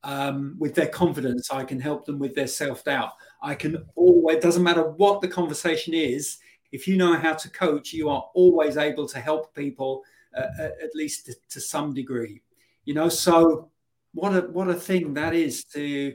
um, 0.05 0.55
with 0.57 0.75
their 0.75 0.87
confidence. 0.87 1.51
I 1.51 1.63
can 1.63 1.79
help 1.79 2.05
them 2.05 2.19
with 2.19 2.33
their 2.35 2.47
self 2.47 2.85
doubt. 2.85 3.11
I 3.41 3.55
can 3.55 3.83
always, 3.95 4.37
it 4.37 4.41
doesn't 4.41 4.63
matter 4.63 4.91
what 4.91 5.19
the 5.19 5.27
conversation 5.27 5.93
is, 5.93 6.37
if 6.71 6.87
you 6.87 6.97
know 6.97 7.15
how 7.15 7.33
to 7.33 7.49
coach, 7.49 7.93
you 7.93 8.09
are 8.09 8.29
always 8.33 8.75
able 8.77 9.07
to 9.07 9.19
help 9.19 9.55
people 9.55 10.03
uh, 10.37 10.43
at 10.83 10.93
least 10.93 11.25
to, 11.25 11.35
to 11.49 11.61
some 11.61 11.93
degree. 11.93 12.41
You 12.83 12.93
know, 12.93 13.09
so 13.09 13.71
what 14.13 14.35
a 14.35 14.41
what 14.41 14.67
a 14.67 14.73
thing 14.73 15.13
that 15.13 15.33
is 15.33 15.63
to 15.65 16.13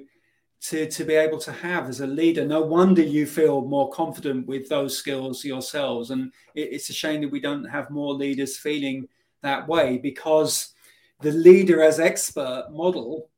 to 0.62 0.86
to 0.90 1.04
be 1.04 1.14
able 1.14 1.38
to 1.38 1.52
have 1.52 1.88
as 1.88 2.00
a 2.00 2.06
leader. 2.06 2.44
No 2.44 2.60
wonder 2.60 3.02
you 3.02 3.26
feel 3.26 3.62
more 3.62 3.90
confident 3.90 4.46
with 4.46 4.68
those 4.68 4.96
skills 4.96 5.44
yourselves, 5.44 6.10
and 6.10 6.30
it, 6.54 6.72
it's 6.72 6.90
a 6.90 6.92
shame 6.92 7.22
that 7.22 7.30
we 7.30 7.40
don't 7.40 7.64
have 7.64 7.90
more 7.90 8.12
leaders 8.12 8.58
feeling 8.58 9.08
that 9.40 9.66
way 9.66 9.96
because 9.96 10.74
the 11.22 11.32
leader 11.32 11.82
as 11.82 11.98
expert 11.98 12.66
model 12.70 13.29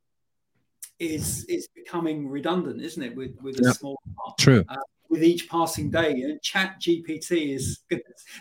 is 0.99 1.45
is 1.45 1.67
becoming 1.75 2.29
redundant, 2.29 2.81
isn't 2.81 3.03
it? 3.03 3.15
With 3.15 3.35
with 3.41 3.59
a 3.59 3.63
yep. 3.63 3.75
small 3.75 3.99
part. 4.17 4.37
True. 4.37 4.63
Uh, 4.67 4.77
with 5.13 5.23
each 5.23 5.47
passing 5.47 5.91
day. 5.91 6.21
And 6.23 6.41
Chat 6.41 6.81
GPT 6.81 7.55
is 7.55 7.79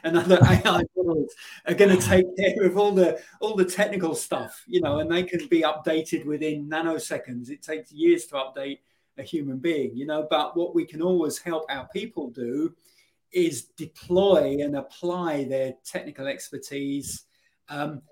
another 0.04 0.38
AI 0.42 0.82
models 0.96 1.32
are 1.66 1.74
going 1.74 1.96
to 1.96 2.04
take 2.04 2.24
care 2.36 2.64
of 2.64 2.76
all 2.78 2.92
the 2.92 3.20
all 3.40 3.54
the 3.54 3.64
technical 3.64 4.14
stuff, 4.14 4.64
you 4.66 4.80
know, 4.80 4.98
and 4.98 5.10
they 5.10 5.22
can 5.22 5.46
be 5.48 5.62
updated 5.62 6.24
within 6.24 6.68
nanoseconds. 6.68 7.50
It 7.50 7.62
takes 7.62 7.92
years 7.92 8.26
to 8.26 8.36
update 8.36 8.78
a 9.18 9.22
human 9.22 9.58
being, 9.58 9.94
you 9.94 10.06
know. 10.06 10.26
But 10.28 10.56
what 10.56 10.74
we 10.74 10.86
can 10.86 11.02
always 11.02 11.38
help 11.38 11.66
our 11.68 11.86
people 11.88 12.30
do 12.30 12.74
is 13.30 13.64
deploy 13.76 14.58
and 14.60 14.76
apply 14.76 15.44
their 15.44 15.74
technical 15.84 16.26
expertise 16.26 17.24
um, 17.68 18.02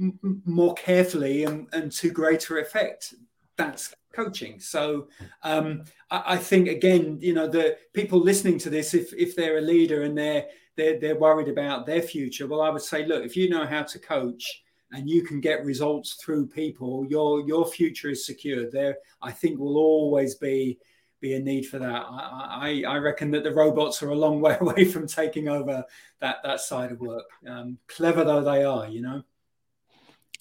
m- 0.00 0.42
more 0.44 0.74
carefully 0.74 1.44
and, 1.44 1.68
and 1.72 1.92
to 1.92 2.10
greater 2.10 2.58
effect. 2.58 3.14
That's 3.56 3.94
coaching. 4.12 4.58
So 4.60 5.08
um, 5.42 5.84
I, 6.10 6.34
I, 6.34 6.36
think 6.36 6.68
again, 6.68 7.18
you 7.20 7.34
know, 7.34 7.46
the 7.46 7.76
people 7.92 8.18
listening 8.18 8.58
to 8.60 8.70
this, 8.70 8.94
if 8.94 9.12
if 9.14 9.36
they're 9.36 9.58
a 9.58 9.62
leader 9.62 10.02
and 10.02 10.16
they're 10.16 10.46
they're 10.76 10.98
they're 10.98 11.18
worried 11.18 11.48
about 11.48 11.86
their 11.86 12.02
future, 12.02 12.46
well, 12.46 12.62
I 12.62 12.70
would 12.70 12.82
say, 12.82 13.06
look, 13.06 13.24
if 13.24 13.36
you 13.36 13.48
know 13.48 13.66
how 13.66 13.82
to 13.82 13.98
coach 13.98 14.62
and 14.92 15.08
you 15.08 15.22
can 15.22 15.40
get 15.40 15.64
results 15.64 16.14
through 16.14 16.48
people, 16.48 17.06
your 17.08 17.46
your 17.46 17.66
future 17.66 18.10
is 18.10 18.26
secured. 18.26 18.72
There, 18.72 18.96
I 19.22 19.32
think 19.32 19.58
will 19.58 19.76
always 19.78 20.34
be 20.34 20.78
be 21.20 21.34
a 21.34 21.40
need 21.40 21.66
for 21.66 21.78
that. 21.78 22.04
I, 22.08 22.82
I, 22.86 22.94
I 22.94 22.96
reckon 22.98 23.30
that 23.30 23.42
the 23.42 23.54
robots 23.54 24.02
are 24.02 24.10
a 24.10 24.14
long 24.14 24.40
way 24.40 24.56
away 24.60 24.84
from 24.84 25.06
taking 25.06 25.48
over 25.48 25.84
that 26.20 26.38
that 26.42 26.60
side 26.60 26.92
of 26.92 27.00
work. 27.00 27.28
Um, 27.46 27.78
clever 27.86 28.24
though 28.24 28.42
they 28.42 28.64
are, 28.64 28.88
you 28.88 29.02
know 29.02 29.22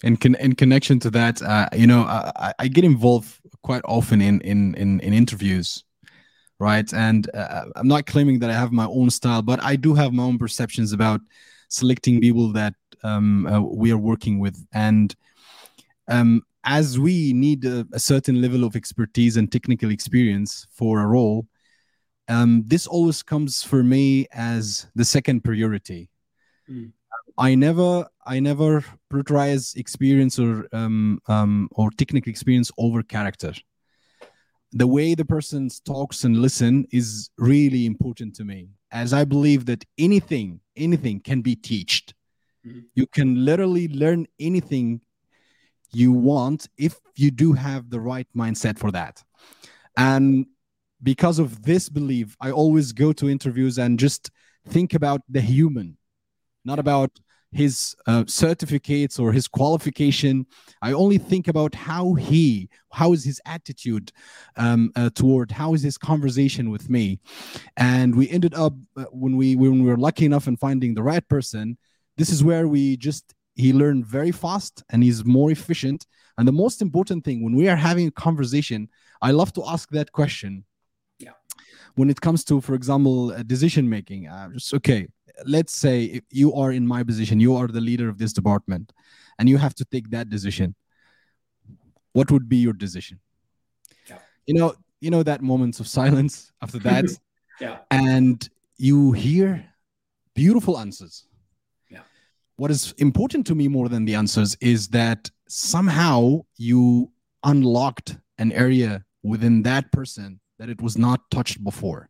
in 0.04 0.18
con- 0.18 0.36
in 0.36 0.56
connection 0.56 1.00
to 1.00 1.10
that, 1.12 1.42
uh, 1.42 1.70
you 1.74 1.88
know, 1.88 2.02
I, 2.02 2.54
I, 2.60 2.68
get 2.68 2.84
involved 2.84 3.40
quite 3.64 3.82
often 3.86 4.22
in 4.22 4.42
in 4.42 4.76
in, 4.76 5.00
in 5.00 5.14
interviews, 5.14 5.84
right? 6.60 6.92
And 6.94 7.30
uh, 7.34 7.66
I'm 7.76 7.88
not 7.88 8.06
claiming 8.06 8.40
that 8.40 8.50
I 8.50 8.54
have 8.54 8.72
my 8.72 8.86
own 8.86 9.10
style, 9.10 9.42
but 9.42 9.64
I 9.64 9.76
do 9.76 9.94
have 9.94 10.14
my 10.14 10.24
own 10.24 10.38
perceptions 10.38 10.94
about 10.94 11.22
selecting 11.70 12.20
people 12.20 12.52
that 12.54 12.74
um, 13.04 13.48
uh, 13.48 13.62
we 13.62 13.92
are 13.92 13.98
working 13.98 14.40
with, 14.40 14.66
and 14.74 15.16
um, 16.08 16.42
as 16.66 17.00
we 17.00 17.34
need 17.34 17.64
a, 17.66 17.86
a, 17.94 18.00
certain 18.00 18.42
level 18.42 18.64
of 18.64 18.76
expertise 18.76 19.38
and 19.38 19.52
technical 19.52 19.92
experience 19.92 20.68
for 20.72 21.00
a 21.00 21.08
role, 21.08 21.48
um, 22.28 22.64
this 22.66 22.88
always 22.88 23.22
comes 23.22 23.64
for 23.64 23.84
me 23.84 24.28
as 24.32 24.88
the 24.96 25.06
second 25.06 25.44
priority. 25.44 26.10
Mm. 26.70 26.92
I 27.38 27.56
never 27.56 28.08
I 28.26 28.40
never 28.40 28.84
prioritize 29.12 29.76
experience 29.76 30.40
or 30.40 30.68
um, 30.74 31.20
um, 31.28 31.70
or 31.72 31.92
technical 31.92 32.30
experience 32.30 32.72
over 32.78 33.04
character. 33.04 33.54
The 34.72 34.88
way 34.88 35.16
the 35.16 35.26
person 35.26 35.70
talks 35.86 36.24
and 36.24 36.38
listen 36.38 36.86
is 36.92 37.30
really 37.38 37.86
important 37.86 38.36
to 38.36 38.44
me, 38.44 38.70
as 38.92 39.14
I 39.14 39.24
believe 39.26 39.66
that 39.68 39.86
anything 39.98 40.60
anything 40.76 41.20
can 41.20 41.42
be 41.42 41.56
taught. 41.56 42.14
Mm-hmm. 42.66 42.80
You 42.96 43.08
can 43.08 43.46
literally 43.46 43.88
learn 43.88 44.26
anything 44.40 45.02
you 45.94 46.12
want 46.12 46.68
if 46.78 47.00
you 47.16 47.32
do 47.32 47.54
have 47.54 47.90
the 47.90 48.00
right 48.00 48.28
mindset 48.36 48.78
for 48.78 48.92
that. 48.92 49.24
And 49.96 50.46
because 51.02 51.40
of 51.40 51.64
this 51.64 51.88
belief, 51.90 52.36
I 52.42 52.52
always 52.52 52.92
go 52.92 53.14
to 53.14 53.30
interviews 53.30 53.78
and 53.78 54.00
just 54.00 54.32
think 54.68 54.94
about 54.94 55.22
the 55.30 55.42
human, 55.42 55.98
not 56.66 56.80
about 56.80 57.12
his 57.56 57.96
uh, 58.06 58.26
certificates 58.28 59.18
or 59.18 59.32
his 59.32 59.48
qualification. 59.48 60.46
I 60.82 60.92
only 60.92 61.18
think 61.18 61.48
about 61.48 61.74
how 61.74 62.14
he, 62.14 62.70
how 62.92 63.14
is 63.14 63.24
his 63.24 63.40
attitude 63.46 64.12
um, 64.58 64.92
uh, 64.96 65.10
toward, 65.16 65.52
how 65.52 65.74
is 65.74 65.82
his 65.82 65.98
conversation 65.98 66.70
with 66.70 66.90
me, 66.90 67.20
and 67.78 68.14
we 68.14 68.30
ended 68.30 68.54
up 68.54 68.74
uh, 68.98 69.06
when 69.12 69.38
we 69.38 69.56
when 69.56 69.82
we 69.82 69.90
were 69.90 69.98
lucky 69.98 70.26
enough 70.26 70.48
in 70.48 70.58
finding 70.58 70.94
the 70.94 71.04
right 71.04 71.26
person. 71.30 71.78
This 72.18 72.30
is 72.30 72.44
where 72.44 72.68
we 72.68 72.98
just 72.98 73.34
he 73.56 73.72
learned 73.72 74.06
very 74.06 74.32
fast 74.32 74.84
and 74.90 75.02
he's 75.02 75.24
more 75.24 75.50
efficient. 75.50 76.06
And 76.38 76.46
the 76.46 76.52
most 76.64 76.82
important 76.82 77.24
thing 77.24 77.42
when 77.42 77.56
we 77.56 77.70
are 77.70 77.78
having 77.78 78.08
a 78.08 78.12
conversation, 78.12 78.90
I 79.22 79.32
love 79.32 79.54
to 79.54 79.64
ask 79.66 79.90
that 79.92 80.12
question. 80.12 80.66
Yeah. 81.20 81.38
When 81.96 82.10
it 82.10 82.20
comes 82.20 82.44
to, 82.46 82.60
for 82.60 82.76
example, 82.76 83.34
decision 83.44 83.90
making, 83.90 84.28
uh, 84.28 84.50
just 84.50 84.74
okay 84.74 85.08
let's 85.46 85.74
say 85.74 86.06
if 86.06 86.24
you 86.32 86.54
are 86.54 86.72
in 86.72 86.88
my 86.88 87.04
position, 87.04 87.40
you 87.40 87.56
are 87.56 87.68
the 87.68 87.82
leader 87.82 88.10
of 88.10 88.18
this 88.18 88.34
department, 88.34 88.94
and 89.40 89.50
you 89.50 89.58
have 89.58 89.76
to 89.76 89.86
take 89.86 90.10
that 90.12 90.30
decision. 90.30 90.76
What 92.14 92.32
would 92.32 92.48
be 92.48 92.58
your 92.58 92.74
decision? 92.74 93.20
Yeah. 94.08 94.20
You 94.46 94.54
know, 94.54 94.76
you 95.02 95.10
know 95.10 95.24
that 95.24 95.42
moments 95.42 95.80
of 95.80 95.88
silence 95.88 96.52
after 96.62 96.80
that. 96.80 97.06
yeah. 97.60 97.80
And 97.92 98.48
you 98.78 99.12
hear 99.12 99.66
beautiful 100.34 100.78
answers. 100.78 101.26
Yeah. 101.90 102.02
What 102.58 102.72
is 102.72 102.94
important 102.98 103.48
to 103.48 103.56
me 103.56 103.68
more 103.68 103.90
than 103.90 104.06
the 104.06 104.16
answers 104.16 104.56
is 104.62 104.90
that 104.90 105.30
somehow 105.48 106.42
you 106.58 107.12
unlocked 107.44 108.18
an 108.38 108.52
area 108.52 109.04
within 109.24 109.64
that 109.64 109.92
person 109.92 110.40
that 110.60 110.70
it 110.70 110.82
was 110.82 110.98
not 110.98 111.30
touched 111.32 111.64
before. 111.64 112.10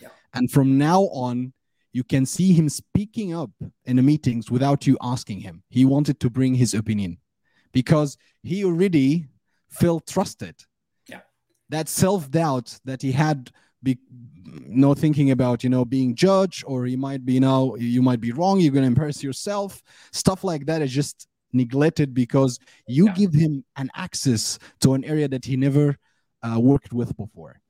Yeah. 0.00 0.08
And 0.34 0.50
from 0.50 0.78
now 0.78 1.02
on, 1.02 1.52
you 1.94 2.02
can 2.02 2.26
see 2.26 2.52
him 2.52 2.68
speaking 2.68 3.32
up 3.32 3.52
in 3.84 3.96
the 3.96 4.02
meetings 4.02 4.50
without 4.50 4.84
you 4.84 4.98
asking 5.00 5.40
him. 5.40 5.62
He 5.70 5.84
wanted 5.84 6.18
to 6.20 6.28
bring 6.28 6.56
his 6.56 6.74
opinion 6.74 7.18
because 7.72 8.18
he 8.42 8.64
already 8.64 9.28
felt 9.70 10.08
trusted. 10.08 10.56
Yeah. 11.08 11.20
That 11.68 11.88
self 11.88 12.28
doubt 12.28 12.80
that 12.84 13.00
he 13.00 13.12
had, 13.12 13.52
be, 13.80 13.98
know, 14.66 14.94
thinking 14.94 15.30
about, 15.30 15.62
you 15.62 15.70
know, 15.70 15.84
being 15.84 16.16
judged 16.16 16.64
or 16.66 16.84
he 16.84 16.96
might 16.96 17.24
be, 17.24 17.34
you 17.34 17.40
know, 17.40 17.76
you 17.76 18.02
might 18.02 18.20
be 18.20 18.32
wrong. 18.32 18.58
You're 18.58 18.72
going 18.72 18.82
to 18.82 18.88
embarrass 18.88 19.22
yourself. 19.22 19.80
Stuff 20.10 20.42
like 20.42 20.66
that 20.66 20.82
is 20.82 20.92
just 20.92 21.28
neglected 21.52 22.12
because 22.12 22.58
you 22.88 23.06
yeah. 23.06 23.14
give 23.14 23.32
him 23.32 23.64
an 23.76 23.88
access 23.94 24.58
to 24.80 24.94
an 24.94 25.04
area 25.04 25.28
that 25.28 25.44
he 25.44 25.56
never 25.56 25.96
uh, 26.44 26.58
worked 26.58 26.92
with 26.92 27.16
before. 27.16 27.60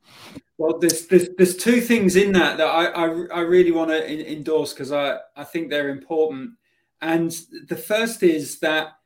Well, 0.58 0.78
there's, 0.78 1.06
there's 1.06 1.28
there's 1.36 1.56
two 1.56 1.80
things 1.80 2.16
in 2.16 2.32
that 2.32 2.58
that 2.58 2.66
I 2.66 2.86
I, 2.86 3.06
I 3.34 3.40
really 3.40 3.70
want 3.70 3.90
to 3.90 4.32
endorse 4.32 4.72
because 4.72 4.92
I 4.92 5.18
I 5.36 5.44
think 5.44 5.70
they're 5.70 5.88
important. 5.88 6.52
And 7.00 7.36
the 7.68 7.76
first 7.76 8.22
is 8.22 8.58
that 8.60 8.98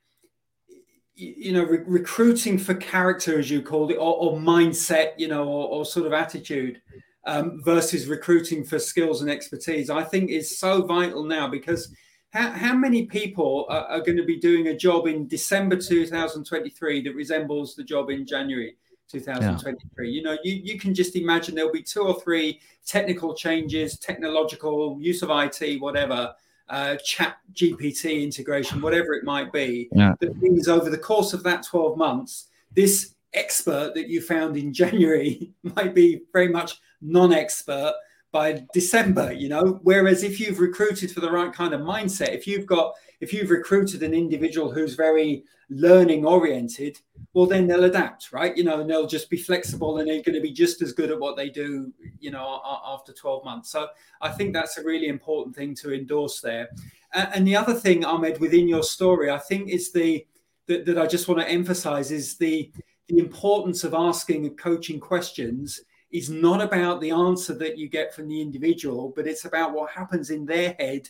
you 1.15 1.53
know 1.53 1.65
re- 1.65 1.85
recruiting 1.87 2.59
for 2.59 2.75
character, 2.75 3.39
as 3.39 3.51
you 3.51 3.63
called 3.63 3.91
it, 3.91 3.97
or, 3.97 4.15
or 4.17 4.39
mindset, 4.39 5.13
you 5.19 5.29
know, 5.29 5.47
or, 5.49 5.69
or 5.69 5.85
sort 5.85 6.07
of 6.07 6.13
attitude. 6.13 6.81
Um, 7.27 7.61
versus 7.63 8.07
recruiting 8.07 8.65
for 8.65 8.79
skills 8.79 9.21
and 9.21 9.31
expertise, 9.31 9.91
I 9.91 10.03
think 10.03 10.31
is 10.31 10.59
so 10.59 10.87
vital 10.87 11.25
now 11.25 11.47
because 11.47 11.95
how, 12.31 12.53
how 12.53 12.75
many 12.75 13.05
people 13.05 13.67
are, 13.69 13.85
are 13.85 14.01
going 14.01 14.17
to 14.17 14.25
be 14.25 14.39
doing 14.39 14.69
a 14.69 14.77
job 14.77 15.07
in 15.07 15.27
December 15.27 15.77
2023 15.77 17.03
that 17.03 17.15
resembles 17.15 17.75
the 17.75 17.85
job 17.85 18.09
in 18.09 18.25
January? 18.25 18.79
2023. 19.11 20.09
Yeah. 20.09 20.15
You 20.15 20.23
know, 20.23 20.39
you, 20.45 20.55
you 20.55 20.79
can 20.79 20.95
just 20.95 21.17
imagine 21.17 21.55
there'll 21.55 21.73
be 21.73 21.83
two 21.83 22.03
or 22.03 22.21
three 22.21 22.61
technical 22.87 23.35
changes, 23.35 23.99
technological 23.99 24.99
use 25.01 25.23
of 25.23 25.31
IT, 25.31 25.81
whatever. 25.81 26.35
uh, 26.69 26.97
chat 26.97 27.39
GPT 27.55 28.23
integration, 28.23 28.81
whatever 28.81 29.15
it 29.15 29.25
might 29.25 29.53
be. 29.53 29.89
Yeah. 29.93 30.15
That 30.21 30.37
means 30.41 30.69
over 30.69 30.91
the 30.91 30.99
course 30.99 31.33
of 31.33 31.43
that 31.45 31.63
12 31.65 31.97
months, 31.97 32.49
this 32.75 33.15
expert 33.35 33.95
that 33.95 34.09
you 34.09 34.21
found 34.21 34.57
in 34.57 34.73
January 34.83 35.53
might 35.63 35.95
be 35.95 36.23
very 36.33 36.49
much 36.49 36.81
non 37.01 37.33
expert 37.33 37.95
by 38.31 38.65
December, 38.75 39.33
you 39.33 39.49
know. 39.49 39.81
Whereas 39.83 40.23
if 40.23 40.39
you've 40.39 40.61
recruited 40.61 41.11
for 41.11 41.21
the 41.21 41.31
right 41.31 41.53
kind 41.53 41.73
of 41.73 41.81
mindset, 41.81 42.35
if 42.35 42.47
you've 42.47 42.67
got, 42.67 42.95
if 43.21 43.33
you've 43.33 43.51
recruited 43.51 44.03
an 44.03 44.15
individual 44.15 44.71
who's 44.71 44.95
very 44.95 45.45
learning 45.71 46.25
oriented, 46.25 46.99
well, 47.35 47.47
then 47.47 47.67
they'll 47.67 47.85
adapt, 47.85 48.33
right? 48.33 48.57
You 48.57 48.65
know, 48.65 48.81
and 48.81 48.89
they'll 48.89 49.07
just 49.07 49.29
be 49.29 49.37
flexible 49.37 49.99
and 49.99 50.09
they're 50.09 50.23
going 50.23 50.35
to 50.35 50.41
be 50.41 50.53
just 50.53 50.81
as 50.83 50.93
good 50.93 51.11
at 51.11 51.21
what 51.21 51.37
they 51.37 51.51
do, 51.51 51.93
you 52.21 52.31
know, 52.31 52.61
after 52.87 53.13
12 53.13 53.45
months. 53.45 53.71
So 53.71 53.89
I 54.21 54.31
think 54.31 54.53
that's 54.53 54.79
a 54.79 54.85
really 54.85 55.09
important 55.09 55.55
thing 55.55 55.75
to 55.77 55.93
endorse 55.93 56.41
there. 56.41 56.69
And 57.13 57.47
the 57.47 57.57
other 57.57 57.75
thing, 57.75 58.05
Ahmed, 58.05 58.41
within 58.41 58.69
your 58.69 58.83
story, 58.83 59.31
I 59.31 59.39
think 59.39 59.69
is 59.69 59.93
the, 59.93 60.27
that, 60.67 60.87
that 60.87 60.99
I 60.99 61.07
just 61.07 61.29
want 61.29 61.41
to 61.41 61.49
emphasize 61.49 62.11
is 62.11 62.37
the, 62.37 62.71
the 63.09 63.19
importance 63.19 63.85
of 63.85 63.95
asking 63.95 64.57
coaching 64.57 65.01
questions 65.01 65.81
is 66.11 66.31
not 66.31 66.63
about 66.63 67.01
the 67.01 67.11
answer 67.11 67.55
that 67.55 67.77
you 67.77 67.89
get 67.89 68.15
from 68.15 68.29
the 68.29 68.41
individual, 68.41 69.13
but 69.15 69.27
it's 69.27 69.45
about 69.45 69.73
what 69.73 69.91
happens 69.91 70.31
in 70.31 70.47
their 70.47 70.75
head 70.79 71.09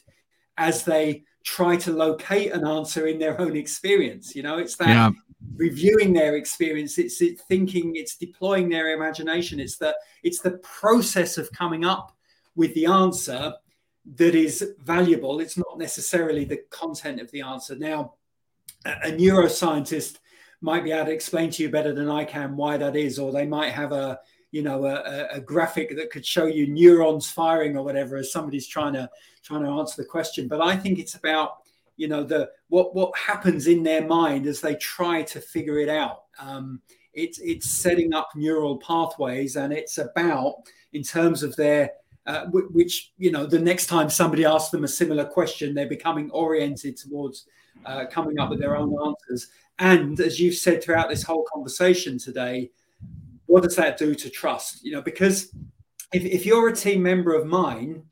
as 0.58 0.84
they 0.84 1.24
try 1.44 1.76
to 1.76 1.92
locate 1.92 2.52
an 2.52 2.66
answer 2.66 3.06
in 3.06 3.18
their 3.18 3.40
own 3.40 3.56
experience. 3.56 4.36
You 4.36 4.42
know, 4.42 4.58
it's 4.58 4.76
that 4.76 4.88
yeah. 4.88 5.10
reviewing 5.56 6.12
their 6.12 6.36
experience, 6.36 6.98
it's 6.98 7.22
it 7.22 7.40
thinking, 7.40 7.96
it's 7.96 8.16
deploying 8.16 8.68
their 8.68 8.92
imagination, 8.94 9.60
it's 9.60 9.78
the 9.78 9.96
it's 10.22 10.40
the 10.40 10.58
process 10.58 11.38
of 11.38 11.50
coming 11.52 11.84
up 11.84 12.12
with 12.54 12.74
the 12.74 12.86
answer 12.86 13.54
that 14.16 14.34
is 14.34 14.74
valuable. 14.84 15.40
It's 15.40 15.56
not 15.56 15.78
necessarily 15.78 16.44
the 16.44 16.60
content 16.70 17.20
of 17.20 17.30
the 17.30 17.42
answer. 17.42 17.76
Now, 17.76 18.14
a 18.84 19.10
neuroscientist 19.10 20.18
might 20.60 20.82
be 20.82 20.92
able 20.92 21.06
to 21.06 21.12
explain 21.12 21.50
to 21.50 21.62
you 21.62 21.70
better 21.70 21.94
than 21.94 22.10
I 22.10 22.24
can 22.24 22.56
why 22.56 22.76
that 22.78 22.96
is, 22.96 23.18
or 23.18 23.32
they 23.32 23.46
might 23.46 23.72
have 23.72 23.92
a 23.92 24.18
you 24.50 24.62
know 24.62 24.86
a, 24.86 25.26
a, 25.32 25.40
graphic 25.40 25.94
that 25.96 26.10
could 26.10 26.24
show 26.24 26.46
you 26.46 26.66
neurons 26.66 27.30
firing 27.30 27.76
or 27.76 27.84
whatever 27.84 28.16
as 28.16 28.32
somebody's 28.32 28.66
trying 28.66 28.94
to 28.94 29.08
trying 29.42 29.62
to 29.62 29.68
answer 29.68 30.00
the 30.00 30.08
question. 30.08 30.48
But 30.48 30.60
i 30.60 30.76
think 30.76 30.98
it's 30.98 31.14
about 31.14 31.58
you 31.96 32.08
know 32.08 32.22
the 32.22 32.50
what 32.68 32.94
what 32.94 33.16
happens 33.18 33.66
in 33.66 33.82
their 33.82 34.06
mind 34.06 34.46
as 34.46 34.60
they 34.60 34.76
try 34.76 35.22
to 35.22 35.40
figure 35.40 35.78
it 35.78 35.88
out. 35.88 36.24
Um, 36.38 36.80
it's 37.12 37.38
it's 37.40 37.68
setting 37.68 38.14
up 38.14 38.30
neural 38.34 38.78
pathways 38.78 39.56
and 39.56 39.72
it's 39.72 39.98
about 39.98 40.54
in 40.92 41.02
terms 41.02 41.42
of 41.42 41.54
their 41.56 41.90
uh, 42.26 42.46
which 42.46 43.12
you 43.18 43.30
know 43.30 43.44
the 43.44 43.58
next 43.58 43.86
time 43.86 44.08
somebody 44.08 44.44
asks 44.44 44.70
them 44.70 44.84
a 44.84 44.88
similar 44.88 45.24
question 45.24 45.74
they're 45.74 45.88
becoming 45.88 46.30
oriented 46.30 46.96
towards 46.96 47.46
uh, 47.84 48.04
coming 48.06 48.38
up 48.38 48.50
with 48.50 48.60
their 48.60 48.76
own 48.76 48.94
answers. 49.06 49.48
And 49.78 50.18
as 50.20 50.40
you've 50.40 50.56
said 50.56 50.82
throughout 50.82 51.08
this 51.08 51.22
whole 51.22 51.44
conversation 51.52 52.18
today 52.18 52.70
what 53.48 53.62
does 53.62 53.76
that 53.76 53.98
do 53.98 54.14
to 54.14 54.30
trust? 54.30 54.84
You 54.84 54.92
know, 54.92 55.02
because 55.02 55.52
if, 56.12 56.24
if 56.24 56.46
you're 56.46 56.68
a 56.68 56.76
team 56.76 57.02
member 57.02 57.34
of 57.34 57.46
mine 57.46 58.04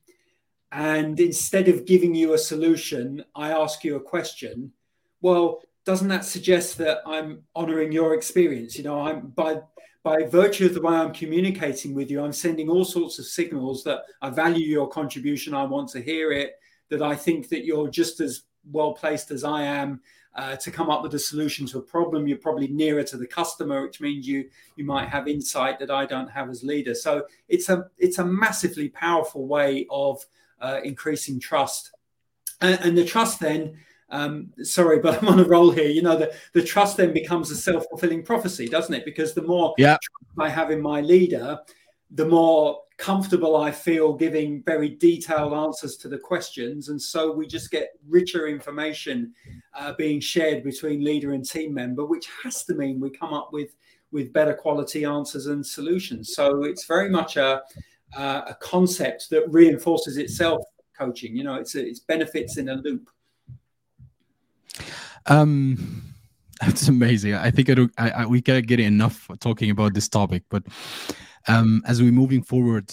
and 0.72 1.20
instead 1.20 1.68
of 1.68 1.84
giving 1.84 2.14
you 2.14 2.32
a 2.32 2.38
solution, 2.38 3.22
I 3.34 3.52
ask 3.52 3.84
you 3.84 3.96
a 3.96 4.00
question, 4.00 4.72
well, 5.20 5.60
doesn't 5.84 6.08
that 6.08 6.24
suggest 6.24 6.78
that 6.78 6.98
I'm 7.06 7.42
honoring 7.54 7.92
your 7.92 8.14
experience? 8.14 8.76
You 8.76 8.84
know, 8.84 9.00
I'm 9.00 9.28
by 9.28 9.60
by 10.02 10.22
virtue 10.22 10.66
of 10.66 10.74
the 10.74 10.80
way 10.80 10.94
I'm 10.94 11.12
communicating 11.12 11.92
with 11.92 12.12
you, 12.12 12.22
I'm 12.22 12.32
sending 12.32 12.68
all 12.68 12.84
sorts 12.84 13.18
of 13.18 13.26
signals 13.26 13.82
that 13.84 14.02
I 14.22 14.30
value 14.30 14.64
your 14.64 14.88
contribution, 14.88 15.52
I 15.52 15.64
want 15.64 15.88
to 15.90 16.00
hear 16.00 16.30
it, 16.30 16.52
that 16.90 17.02
I 17.02 17.16
think 17.16 17.48
that 17.48 17.64
you're 17.64 17.88
just 17.88 18.20
as 18.20 18.42
well 18.70 18.92
placed 18.92 19.32
as 19.32 19.42
I 19.42 19.64
am 19.64 20.00
uh, 20.36 20.54
to 20.54 20.70
come 20.70 20.90
up 20.90 21.02
with 21.02 21.14
a 21.14 21.18
solution 21.18 21.66
to 21.66 21.78
a 21.78 21.82
problem. 21.82 22.28
You're 22.28 22.38
probably 22.38 22.68
nearer 22.68 23.02
to 23.04 23.16
the 23.16 23.26
customer, 23.26 23.82
which 23.82 24.00
means 24.00 24.28
you 24.28 24.48
you 24.76 24.84
might 24.84 25.08
have 25.08 25.28
insight 25.28 25.78
that 25.78 25.90
I 25.90 26.04
don't 26.04 26.28
have 26.28 26.50
as 26.50 26.62
leader. 26.62 26.94
So 26.94 27.24
it's 27.48 27.68
a 27.68 27.86
it's 27.98 28.18
a 28.18 28.24
massively 28.24 28.90
powerful 28.90 29.46
way 29.46 29.86
of 29.90 30.24
uh, 30.60 30.80
increasing 30.84 31.40
trust, 31.40 31.92
and, 32.60 32.78
and, 32.80 32.98
the 32.98 33.04
trust 33.04 33.40
then. 33.40 33.78
Um, 34.08 34.52
sorry, 34.62 34.98
but 35.02 35.20
I'm 35.20 35.28
on 35.28 35.40
a 35.40 35.44
roll 35.44 35.70
here. 35.70 35.88
You 35.88 36.02
know, 36.02 36.16
the, 36.16 36.34
the 36.52 36.62
trust 36.62 36.98
then 36.98 37.12
becomes 37.12 37.50
a 37.50 37.56
self 37.56 37.86
fulfilling 37.88 38.22
prophecy, 38.22 38.68
doesn't 38.68 38.94
it? 38.94 39.04
Because 39.04 39.32
the 39.32 39.42
more 39.42 39.74
yeah. 39.78 39.96
I 40.38 40.50
have 40.50 40.70
in 40.70 40.82
my 40.82 41.00
leader, 41.00 41.58
the 42.10 42.26
more 42.26 42.80
comfortable 42.98 43.56
I 43.56 43.70
feel 43.70 44.14
giving 44.14 44.62
very 44.62 44.88
detailed 44.88 45.52
answers 45.52 45.96
to 45.98 46.08
the 46.08 46.18
questions. 46.18 46.88
And 46.88 47.00
so 47.00 47.32
we 47.32 47.46
just 47.46 47.70
get 47.70 47.90
richer 48.08 48.46
information 48.46 49.34
uh, 49.74 49.92
being 49.98 50.20
shared 50.20 50.64
between 50.64 51.04
leader 51.04 51.32
and 51.32 51.44
team 51.44 51.74
member, 51.74 52.06
which 52.06 52.28
has 52.42 52.64
to 52.64 52.74
mean 52.74 53.00
we 53.00 53.10
come 53.10 53.34
up 53.34 53.52
with, 53.52 53.76
with 54.12 54.32
better 54.32 54.54
quality 54.54 55.04
answers 55.04 55.46
and 55.46 55.66
solutions. 55.66 56.34
So 56.34 56.64
it's 56.64 56.86
very 56.86 57.10
much 57.10 57.36
a, 57.36 57.62
uh, 58.16 58.42
a 58.46 58.54
concept 58.60 59.28
that 59.30 59.44
reinforces 59.52 60.16
itself 60.16 60.62
coaching. 60.96 61.36
You 61.36 61.44
know, 61.44 61.56
it's, 61.56 61.74
it's 61.74 62.00
benefits 62.00 62.56
in 62.56 62.70
a 62.70 62.76
loop. 62.76 63.10
Um, 65.26 66.14
that's 66.60 66.88
amazing. 66.88 67.34
I 67.34 67.50
think 67.50 67.68
I, 67.68 67.74
do, 67.74 67.90
I, 67.98 68.10
I 68.10 68.26
we 68.26 68.40
can't 68.40 68.66
get 68.66 68.80
enough 68.80 69.28
talking 69.40 69.70
about 69.70 69.92
this 69.92 70.08
topic, 70.08 70.44
but 70.48 70.62
um, 71.48 71.82
as 71.86 72.00
we're 72.00 72.12
moving 72.12 72.42
forward, 72.42 72.92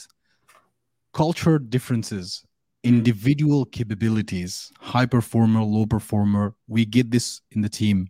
culture 1.13 1.59
differences, 1.59 2.43
individual 2.83 3.65
capabilities, 3.65 4.71
high 4.79 5.05
performer, 5.05 5.61
low 5.61 5.85
performer, 5.85 6.53
we 6.67 6.85
get 6.85 7.11
this 7.11 7.41
in 7.51 7.61
the 7.61 7.69
team. 7.69 8.09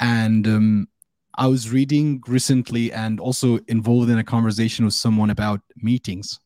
And 0.00 0.46
um, 0.46 0.88
I 1.36 1.46
was 1.46 1.70
reading 1.70 2.22
recently 2.26 2.92
and 2.92 3.20
also 3.20 3.58
involved 3.68 4.10
in 4.10 4.18
a 4.18 4.24
conversation 4.24 4.84
with 4.84 4.94
someone 4.94 5.30
about 5.30 5.60
meetings. 5.76 6.40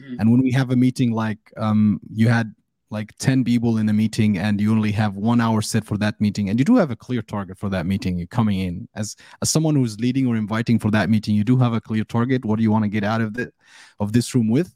Mm. 0.00 0.16
And 0.20 0.30
when 0.30 0.42
we 0.42 0.52
have 0.52 0.70
a 0.70 0.76
meeting 0.76 1.12
like 1.12 1.38
um, 1.56 2.00
you 2.10 2.28
had 2.28 2.52
like 2.94 3.12
10 3.18 3.44
people 3.44 3.76
in 3.78 3.88
a 3.88 3.92
meeting 3.92 4.38
and 4.38 4.60
you 4.60 4.70
only 4.70 4.92
have 4.92 5.16
one 5.16 5.40
hour 5.40 5.60
set 5.60 5.84
for 5.84 5.98
that 5.98 6.18
meeting. 6.20 6.48
And 6.48 6.58
you 6.58 6.64
do 6.64 6.76
have 6.76 6.92
a 6.92 6.96
clear 6.96 7.22
target 7.22 7.58
for 7.58 7.68
that 7.70 7.86
meeting 7.86 8.16
you're 8.16 8.28
coming 8.28 8.60
in. 8.60 8.88
As 8.94 9.16
as 9.42 9.50
someone 9.50 9.74
who's 9.74 9.98
leading 9.98 10.26
or 10.28 10.36
inviting 10.36 10.78
for 10.78 10.90
that 10.92 11.10
meeting 11.10 11.34
you 11.34 11.44
do 11.44 11.56
have 11.58 11.74
a 11.74 11.80
clear 11.80 12.04
target 12.04 12.44
what 12.44 12.56
do 12.56 12.62
you 12.62 12.70
want 12.70 12.84
to 12.84 12.88
get 12.96 13.04
out 13.04 13.20
of 13.20 13.34
the 13.34 13.52
of 13.98 14.12
this 14.12 14.34
room 14.34 14.48
with? 14.48 14.74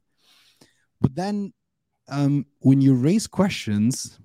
But 1.00 1.14
then 1.14 1.54
um, 2.08 2.44
when 2.58 2.80
you 2.80 2.94
raise 2.94 3.26
questions 3.26 4.18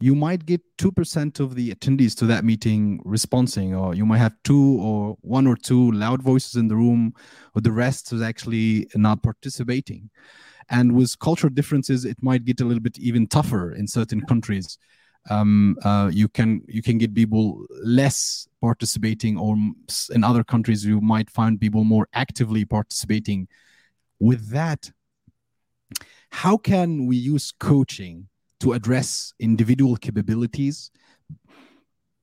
you 0.00 0.14
might 0.14 0.46
get 0.46 0.62
2% 0.78 1.40
of 1.40 1.56
the 1.56 1.74
attendees 1.74 2.14
to 2.18 2.26
that 2.26 2.44
meeting 2.44 3.00
responding 3.04 3.74
or 3.74 3.96
you 3.96 4.06
might 4.06 4.18
have 4.18 4.36
two 4.44 4.78
or 4.80 5.16
one 5.22 5.46
or 5.46 5.56
two 5.56 5.90
loud 5.90 6.22
voices 6.22 6.54
in 6.54 6.68
the 6.68 6.76
room 6.76 7.12
or 7.54 7.60
the 7.60 7.72
rest 7.72 8.12
is 8.12 8.22
actually 8.22 8.86
not 8.94 9.22
participating 9.24 10.08
and 10.70 10.92
with 10.92 11.18
cultural 11.18 11.52
differences 11.52 12.04
it 12.04 12.22
might 12.22 12.44
get 12.44 12.60
a 12.60 12.64
little 12.64 12.82
bit 12.82 12.98
even 12.98 13.26
tougher 13.26 13.74
in 13.74 13.86
certain 13.86 14.20
countries. 14.26 14.78
Um, 15.30 15.76
uh, 15.82 16.10
you 16.12 16.28
can 16.28 16.62
you 16.68 16.82
can 16.82 16.96
get 16.96 17.14
people 17.14 17.66
less 17.82 18.48
participating 18.60 19.36
or 19.36 19.56
in 20.10 20.24
other 20.24 20.44
countries 20.44 20.84
you 20.84 21.00
might 21.00 21.30
find 21.30 21.60
people 21.60 21.84
more 21.84 22.08
actively 22.14 22.64
participating. 22.64 23.48
With 24.20 24.50
that 24.50 24.90
how 26.30 26.56
can 26.56 27.06
we 27.06 27.16
use 27.16 27.52
coaching 27.58 28.28
to 28.60 28.72
address 28.72 29.32
individual 29.38 29.96
capabilities? 29.96 30.90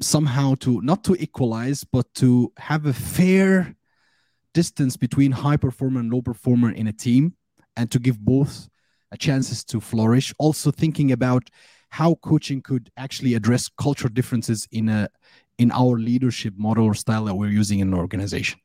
Somehow 0.02 0.56
to 0.60 0.82
not 0.82 1.04
to 1.06 1.16
equalize 1.16 1.84
but 1.84 2.14
to 2.16 2.52
have 2.58 2.86
a 2.86 2.93
fair 2.93 3.76
distance 4.54 4.98
between 4.98 5.32
high 5.32 5.58
performer 5.58 6.00
and 6.00 6.12
low 6.12 6.22
performer 6.22 6.72
in 6.72 6.88
a 6.88 6.93
team 6.93 7.34
and 7.78 7.91
to 7.91 7.99
give 7.99 8.19
both 8.19 8.69
chances 9.17 9.63
to 9.65 9.80
flourish. 9.80 10.34
Also 10.38 10.71
thinking 10.71 11.11
about 11.11 11.49
how 11.89 12.15
coaching 12.15 12.61
could 12.61 12.91
actually 12.97 13.34
address 13.34 13.69
cultural 13.69 14.11
differences 14.11 14.67
in 14.71 14.89
a 14.89 15.09
in 15.57 15.71
our 15.71 15.97
leadership 15.97 16.53
model 16.57 16.84
or 16.84 16.93
style 16.93 17.26
that 17.26 17.36
we're 17.36 17.49
using 17.49 17.80
in 17.80 17.88
an 17.88 17.93
organization. 17.93 18.59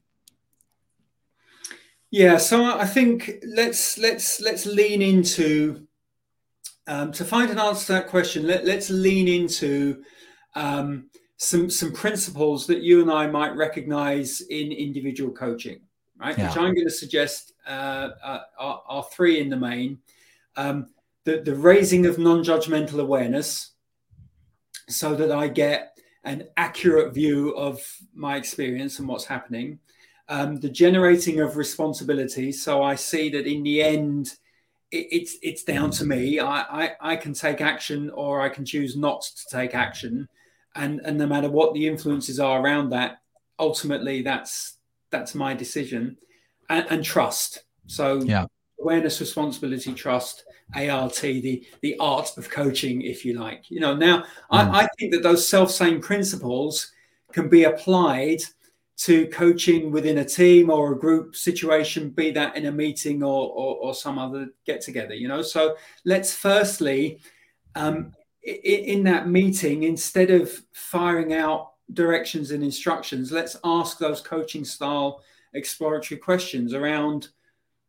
Yeah, 2.11 2.39
so 2.39 2.65
I 2.65 2.87
think 2.87 3.31
let's 3.47 3.97
let's 3.99 4.41
let's 4.41 4.67
lean 4.67 5.01
into 5.01 5.87
um, 6.89 7.13
to 7.13 7.25
find 7.25 7.51
an 7.51 7.61
answer 7.61 7.87
to 7.87 7.93
that 7.93 8.09
question. 8.09 8.47
Let, 8.47 8.67
us 8.67 8.91
lean 8.91 9.29
into 9.29 10.03
um, 10.57 11.11
some 11.37 11.71
some 11.71 11.93
principles 11.93 12.67
that 12.67 12.83
you 12.83 13.01
and 13.01 13.13
I 13.13 13.29
might 13.29 13.55
recognize 13.55 14.41
in 14.41 14.73
individual 14.73 15.31
coaching 15.31 15.83
right? 16.21 16.37
Yeah. 16.37 16.49
Which 16.49 16.57
I'm 16.57 16.75
going 16.75 16.87
to 16.87 16.91
suggest 16.91 17.53
uh, 17.60 17.60
uh, 17.60 17.60
are, 17.71 18.83
are, 18.89 19.05
three 19.13 19.41
in 19.41 19.49
the 19.49 19.57
main. 19.57 19.99
Um, 20.57 20.87
the, 21.25 21.43
the 21.43 21.55
raising 21.55 22.07
of 22.07 22.19
non 22.19 22.43
judgmental 22.43 23.01
awareness 23.01 23.73
so 24.89 25.15
that 25.15 25.31
I 25.31 25.49
get 25.49 25.99
an 26.25 26.49
accurate 26.57 27.15
view 27.15 27.51
of 27.51 27.81
my 28.15 28.37
experience 28.37 28.99
and 28.99 29.09
what's 29.09 29.25
happening. 29.25 29.79
Um, 30.29 30.61
the 30.61 30.69
generating 30.69 31.41
of 31.41 31.57
responsibility. 31.57 32.53
So 32.53 32.83
I 32.83 32.95
see 32.95 33.31
that 33.31 33.47
in 33.47 33.63
the 33.63 33.83
end, 33.83 34.35
it, 34.91 35.07
it's 35.11 35.37
it's 35.43 35.65
down 35.65 35.91
to 35.93 36.05
me. 36.05 36.39
I, 36.39 36.61
I 36.85 36.93
I 37.01 37.17
can 37.17 37.33
take 37.33 37.61
action 37.61 38.11
or 38.11 38.41
I 38.41 38.49
can 38.49 38.65
choose 38.65 38.97
not 38.97 39.23
to 39.23 39.45
take 39.51 39.75
action, 39.75 40.29
and 40.75 41.01
and 41.05 41.19
no 41.19 41.27
matter 41.27 41.51
what 41.51 41.75
the 41.75 41.87
influences 41.87 42.39
are 42.39 42.61
around 42.61 42.91
that, 42.91 43.21
ultimately 43.59 44.23
that's 44.23 44.77
that's 45.11 45.35
my 45.35 45.55
decision, 45.55 46.17
and, 46.71 46.87
and 46.89 47.05
trust. 47.05 47.65
So 47.87 48.23
yeah, 48.23 48.47
awareness, 48.81 49.21
responsibility, 49.21 49.93
trust. 49.93 50.45
ART, 50.75 51.21
the 51.21 51.67
the 51.81 51.97
art 51.99 52.37
of 52.39 52.49
coaching, 52.49 53.03
if 53.03 53.25
you 53.25 53.39
like. 53.39 53.71
You 53.71 53.81
know, 53.81 53.97
now 53.97 54.19
mm. 54.19 54.25
I, 54.53 54.83
I 54.83 54.89
think 54.99 55.13
that 55.13 55.23
those 55.23 55.49
self 55.49 55.71
same 55.71 56.01
principles 56.01 56.93
can 57.33 57.49
be 57.49 57.65
applied 57.65 58.39
to 58.99 59.27
coaching 59.29 59.91
within 59.91 60.19
a 60.19 60.25
team 60.25 60.71
or 60.71 60.93
a 60.93 60.99
group 60.99 61.35
situation, 61.35 62.11
be 62.11 62.31
that 62.33 62.55
in 62.55 62.67
a 62.67 62.73
meeting 62.73 63.23
or, 63.23 63.49
or, 63.49 63.77
or 63.77 63.95
some 63.95 64.19
other 64.19 64.49
get 64.67 64.83
together, 64.83 65.15
you 65.15 65.27
know. 65.27 65.41
So 65.41 65.77
let's 66.05 66.35
firstly, 66.35 67.19
um, 67.75 68.13
in, 68.43 68.55
in 68.85 69.05
that 69.05 69.27
meeting, 69.27 69.85
instead 69.85 70.31
of 70.31 70.53
firing 70.73 71.33
out 71.33 71.73
directions 71.95 72.51
and 72.51 72.63
instructions, 72.63 73.33
let's 73.33 73.57
ask 73.65 73.99
those 73.99 74.21
coaching 74.21 74.67
style 74.67 75.23
exploratory 75.55 76.19
questions 76.19 76.75
around 76.75 77.29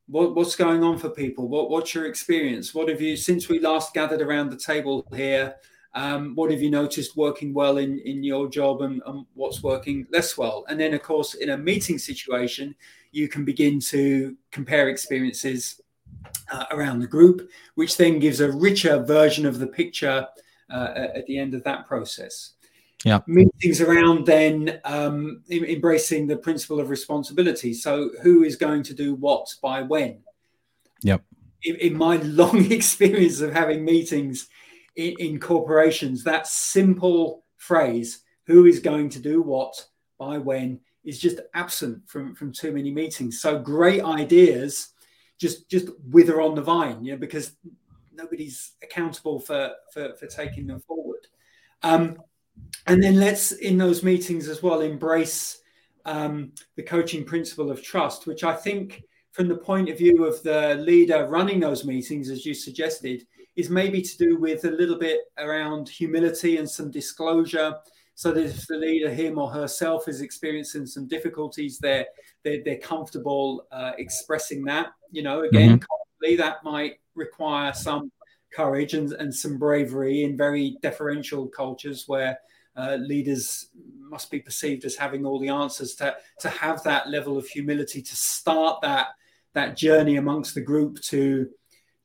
what, 0.07 0.35
what's 0.35 0.55
going 0.55 0.83
on 0.83 0.97
for 0.97 1.09
people. 1.09 1.47
What, 1.47 1.69
what's 1.69 1.95
your 1.95 2.05
experience? 2.05 2.73
What 2.73 2.89
have 2.89 3.01
you, 3.01 3.15
since 3.15 3.47
we 3.47 3.59
last 3.59 3.93
gathered 3.93 4.21
around 4.21 4.49
the 4.49 4.57
table 4.57 5.07
here, 5.15 5.55
um, 5.93 6.35
what 6.35 6.51
have 6.51 6.61
you 6.61 6.69
noticed 6.69 7.17
working 7.17 7.53
well 7.53 7.77
in, 7.77 7.99
in 7.99 8.23
your 8.23 8.47
job 8.47 8.81
and, 8.81 9.01
and, 9.05 9.25
what's 9.33 9.61
working 9.61 10.07
less 10.11 10.37
well? 10.37 10.65
And 10.69 10.79
then, 10.79 10.93
of 10.93 11.03
course, 11.03 11.33
in 11.33 11.49
a 11.49 11.57
meeting 11.57 11.97
situation, 11.97 12.75
you 13.11 13.27
can 13.27 13.43
begin 13.43 13.79
to 13.81 14.35
compare 14.51 14.87
experiences 14.87 15.81
uh, 16.51 16.65
around 16.71 16.99
the 16.99 17.07
group, 17.07 17.49
which 17.75 17.97
then 17.97 18.19
gives 18.19 18.39
a 18.39 18.51
richer 18.51 19.03
version 19.03 19.45
of 19.45 19.59
the 19.59 19.67
picture 19.67 20.27
uh, 20.69 20.93
at 21.15 21.25
the 21.25 21.37
end 21.37 21.53
of 21.53 21.63
that 21.63 21.87
process. 21.87 22.53
Yeah. 23.03 23.21
Meetings 23.25 23.81
around 23.81 24.25
then 24.25 24.79
um, 24.85 25.43
embracing 25.49 26.27
the 26.27 26.37
principle 26.37 26.79
of 26.79 26.89
responsibility. 26.89 27.73
So, 27.73 28.11
who 28.21 28.43
is 28.43 28.55
going 28.55 28.83
to 28.83 28.93
do 28.93 29.15
what 29.15 29.47
by 29.61 29.81
when? 29.81 30.19
Yep. 31.01 31.23
In, 31.63 31.75
in 31.77 31.97
my 31.97 32.17
long 32.23 32.71
experience 32.71 33.41
of 33.41 33.53
having 33.53 33.83
meetings, 33.83 34.49
in, 34.95 35.15
in 35.19 35.39
corporations, 35.39 36.23
that 36.23 36.45
simple 36.47 37.43
phrase, 37.57 38.19
who 38.45 38.65
is 38.65 38.79
going 38.79 39.09
to 39.09 39.19
do 39.19 39.41
what 39.41 39.83
by 40.19 40.37
when, 40.37 40.79
is 41.03 41.17
just 41.17 41.39
absent 41.55 42.07
from, 42.07 42.35
from 42.35 42.51
too 42.51 42.71
many 42.71 42.91
meetings. 42.91 43.41
So 43.41 43.57
great 43.57 44.03
ideas 44.03 44.89
just 45.41 45.67
just 45.69 45.87
wither 46.11 46.39
on 46.39 46.53
the 46.53 46.61
vine, 46.61 47.03
you 47.03 47.13
know, 47.13 47.17
because 47.17 47.53
nobody's 48.13 48.73
accountable 48.83 49.39
for 49.39 49.71
for, 49.91 50.13
for 50.13 50.27
taking 50.27 50.67
them 50.67 50.79
forward. 50.81 51.25
Um, 51.81 52.17
and 52.87 53.01
then 53.01 53.19
let's 53.19 53.51
in 53.51 53.77
those 53.77 54.03
meetings 54.03 54.47
as 54.47 54.63
well 54.63 54.81
embrace 54.81 55.61
um, 56.05 56.51
the 56.75 56.83
coaching 56.83 57.23
principle 57.23 57.71
of 57.71 57.83
trust, 57.83 58.27
which 58.27 58.43
I 58.43 58.55
think, 58.55 59.03
from 59.31 59.47
the 59.47 59.57
point 59.57 59.89
of 59.89 59.97
view 59.97 60.25
of 60.25 60.41
the 60.43 60.75
leader 60.75 61.27
running 61.27 61.59
those 61.59 61.85
meetings, 61.85 62.29
as 62.29 62.45
you 62.45 62.53
suggested, 62.53 63.25
is 63.55 63.69
maybe 63.69 64.01
to 64.01 64.17
do 64.17 64.37
with 64.37 64.65
a 64.65 64.71
little 64.71 64.97
bit 64.97 65.19
around 65.37 65.87
humility 65.87 66.57
and 66.57 66.69
some 66.69 66.91
disclosure. 66.91 67.75
So 68.15 68.31
that 68.33 68.43
if 68.43 68.67
the 68.67 68.77
leader, 68.77 69.09
him 69.09 69.39
or 69.39 69.49
herself, 69.49 70.07
is 70.07 70.21
experiencing 70.21 70.85
some 70.85 71.07
difficulties, 71.07 71.79
they're 71.79 72.05
they're, 72.43 72.61
they're 72.63 72.77
comfortable 72.77 73.67
uh, 73.71 73.93
expressing 73.97 74.63
that. 74.65 74.87
You 75.11 75.23
know, 75.23 75.43
again, 75.43 75.79
mm-hmm. 75.79 76.37
that 76.37 76.63
might 76.63 76.99
require 77.15 77.73
some 77.73 78.11
courage 78.53 78.93
and, 78.93 79.11
and 79.13 79.33
some 79.33 79.57
bravery 79.57 80.23
in 80.23 80.37
very 80.37 80.77
deferential 80.81 81.47
cultures 81.47 82.05
where 82.07 82.37
uh, 82.75 82.95
leaders 82.95 83.67
must 83.99 84.31
be 84.31 84.39
perceived 84.39 84.85
as 84.85 84.95
having 84.95 85.25
all 85.25 85.39
the 85.39 85.49
answers 85.49 85.95
to 85.95 86.15
to 86.39 86.49
have 86.49 86.81
that 86.83 87.09
level 87.09 87.37
of 87.37 87.47
humility 87.47 88.01
to 88.01 88.15
start 88.15 88.81
that 88.81 89.07
that 89.53 89.75
journey 89.75 90.17
amongst 90.17 90.55
the 90.55 90.61
group 90.61 90.99
to 91.01 91.49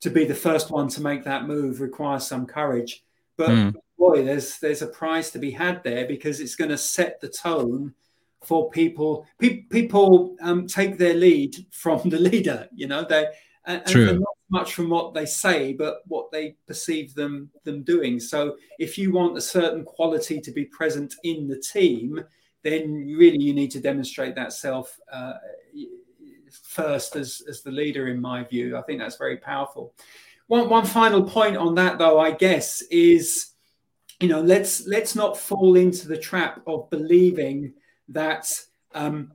to 0.01 0.09
be 0.09 0.25
the 0.25 0.35
first 0.35 0.69
one 0.69 0.87
to 0.89 1.01
make 1.01 1.23
that 1.23 1.47
move 1.47 1.81
requires 1.81 2.27
some 2.27 2.45
courage. 2.45 3.03
But 3.35 3.49
mm. 3.49 3.75
boy, 3.97 4.23
there's 4.23 4.59
there's 4.59 4.81
a 4.81 4.87
prize 4.87 5.31
to 5.31 5.39
be 5.39 5.51
had 5.51 5.83
there 5.83 6.05
because 6.05 6.39
it's 6.39 6.55
going 6.55 6.71
to 6.71 6.77
set 6.77 7.19
the 7.19 7.29
tone 7.29 7.93
for 8.43 8.69
people. 8.69 9.25
Pe- 9.39 9.63
people 9.63 10.35
um, 10.41 10.67
take 10.67 10.97
their 10.97 11.13
lead 11.13 11.55
from 11.71 12.09
the 12.09 12.19
leader. 12.31 12.67
You 12.73 12.87
know, 12.87 13.03
they 13.03 13.27
and, 13.67 13.83
and 13.87 14.19
not 14.19 14.37
much 14.49 14.73
from 14.73 14.89
what 14.89 15.13
they 15.13 15.25
say, 15.25 15.73
but 15.73 16.01
what 16.07 16.31
they 16.31 16.55
perceive 16.65 17.13
them 17.13 17.51
them 17.63 17.83
doing. 17.83 18.19
So 18.19 18.55
if 18.79 18.97
you 18.97 19.11
want 19.11 19.37
a 19.37 19.41
certain 19.41 19.83
quality 19.83 20.39
to 20.41 20.51
be 20.51 20.65
present 20.65 21.13
in 21.23 21.47
the 21.47 21.59
team, 21.59 22.23
then 22.63 22.93
really 23.17 23.43
you 23.43 23.53
need 23.53 23.71
to 23.71 23.79
demonstrate 23.79 24.35
that 24.35 24.53
self. 24.53 24.99
Uh, 25.11 25.33
first 26.63 27.15
as, 27.15 27.41
as 27.47 27.61
the 27.61 27.71
leader, 27.71 28.07
in 28.07 28.19
my 28.19 28.43
view. 28.43 28.77
I 28.77 28.81
think 28.83 28.99
that's 28.99 29.17
very 29.17 29.37
powerful. 29.37 29.93
One, 30.47 30.69
one 30.69 30.85
final 30.85 31.23
point 31.23 31.57
on 31.57 31.75
that, 31.75 31.97
though, 31.97 32.19
I 32.19 32.31
guess, 32.31 32.81
is 32.83 33.51
you 34.19 34.27
know 34.27 34.41
let's 34.41 34.87
let's 34.87 35.15
not 35.15 35.37
fall 35.37 35.75
into 35.75 36.07
the 36.07 36.17
trap 36.17 36.61
of 36.65 36.89
believing 36.89 37.73
that 38.09 38.51
um, 38.95 39.33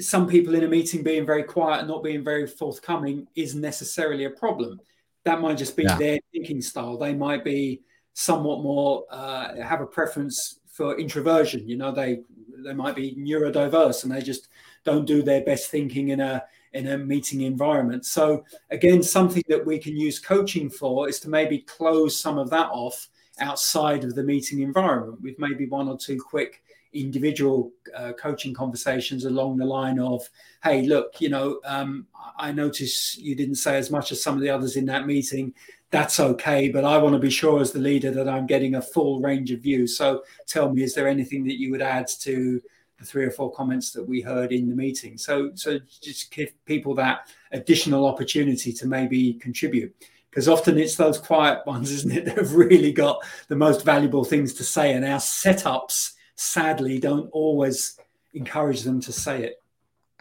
some 0.00 0.26
people 0.26 0.54
in 0.54 0.64
a 0.64 0.68
meeting 0.68 1.02
being 1.02 1.26
very 1.26 1.42
quiet 1.42 1.80
and 1.80 1.88
not 1.88 2.02
being 2.02 2.24
very 2.24 2.46
forthcoming 2.46 3.26
is 3.34 3.54
necessarily 3.54 4.24
a 4.24 4.30
problem. 4.30 4.80
That 5.24 5.40
might 5.40 5.58
just 5.58 5.76
be 5.76 5.84
yeah. 5.84 5.96
their 5.96 6.18
thinking 6.32 6.62
style. 6.62 6.96
They 6.96 7.14
might 7.14 7.44
be 7.44 7.82
somewhat 8.14 8.62
more 8.62 9.04
uh, 9.10 9.54
have 9.62 9.80
a 9.80 9.86
preference 9.86 10.60
for 10.66 10.98
introversion. 10.98 11.68
You 11.68 11.76
know, 11.76 11.92
they 11.92 12.22
they 12.64 12.72
might 12.72 12.94
be 12.94 13.16
neurodiverse 13.16 14.04
and 14.04 14.12
they 14.12 14.22
just 14.22 14.48
don't 14.84 15.04
do 15.04 15.22
their 15.22 15.42
best 15.42 15.70
thinking 15.70 16.08
in 16.08 16.20
a 16.20 16.42
in 16.72 16.88
a 16.88 16.98
meeting 16.98 17.42
environment. 17.42 18.06
So 18.06 18.44
again, 18.70 19.02
something 19.02 19.42
that 19.48 19.64
we 19.64 19.78
can 19.78 19.96
use 19.96 20.18
coaching 20.18 20.70
for 20.70 21.08
is 21.08 21.20
to 21.20 21.30
maybe 21.30 21.58
close 21.58 22.18
some 22.18 22.38
of 22.38 22.50
that 22.50 22.70
off 22.70 23.08
outside 23.38 24.04
of 24.04 24.14
the 24.14 24.22
meeting 24.22 24.60
environment 24.60 25.20
with 25.20 25.38
maybe 25.38 25.66
one 25.66 25.88
or 25.88 25.98
two 25.98 26.20
quick 26.20 26.62
individual 26.92 27.72
uh, 27.96 28.12
coaching 28.12 28.52
conversations 28.52 29.24
along 29.24 29.56
the 29.56 29.64
line 29.64 29.98
of 29.98 30.28
hey 30.62 30.82
look 30.82 31.20
you 31.20 31.28
know 31.28 31.60
um, 31.64 32.06
i 32.38 32.52
notice 32.52 33.16
you 33.16 33.34
didn't 33.34 33.56
say 33.56 33.76
as 33.76 33.90
much 33.90 34.12
as 34.12 34.22
some 34.22 34.34
of 34.34 34.40
the 34.40 34.50
others 34.50 34.76
in 34.76 34.86
that 34.86 35.06
meeting 35.06 35.52
that's 35.90 36.20
okay 36.20 36.68
but 36.68 36.84
i 36.84 36.98
want 36.98 37.14
to 37.14 37.18
be 37.18 37.30
sure 37.30 37.60
as 37.60 37.72
the 37.72 37.78
leader 37.78 38.10
that 38.10 38.28
i'm 38.28 38.46
getting 38.46 38.74
a 38.74 38.82
full 38.82 39.20
range 39.20 39.50
of 39.50 39.60
views 39.60 39.96
so 39.96 40.22
tell 40.46 40.72
me 40.72 40.82
is 40.82 40.94
there 40.94 41.08
anything 41.08 41.44
that 41.44 41.58
you 41.58 41.70
would 41.70 41.82
add 41.82 42.06
to 42.06 42.60
the 43.02 43.08
three 43.08 43.24
or 43.24 43.30
four 43.30 43.52
comments 43.52 43.90
that 43.90 44.08
we 44.08 44.20
heard 44.20 44.52
in 44.52 44.68
the 44.68 44.76
meeting. 44.76 45.18
So, 45.18 45.50
so 45.54 45.78
just 46.00 46.30
give 46.30 46.52
people 46.64 46.94
that 46.94 47.28
additional 47.50 48.06
opportunity 48.06 48.72
to 48.72 48.86
maybe 48.86 49.34
contribute. 49.34 49.94
Because 50.30 50.48
often 50.48 50.78
it's 50.78 50.96
those 50.96 51.18
quiet 51.18 51.60
ones, 51.66 51.90
isn't 51.90 52.12
it, 52.12 52.24
that 52.24 52.38
have 52.38 52.54
really 52.54 52.92
got 52.92 53.18
the 53.48 53.56
most 53.56 53.84
valuable 53.84 54.24
things 54.24 54.54
to 54.54 54.64
say. 54.64 54.92
And 54.92 55.04
our 55.04 55.18
setups, 55.18 56.12
sadly, 56.42 56.98
don't 56.98 57.28
always 57.32 57.98
encourage 58.34 58.82
them 58.82 59.00
to 59.00 59.12
say 59.12 59.44
it. 59.44 59.56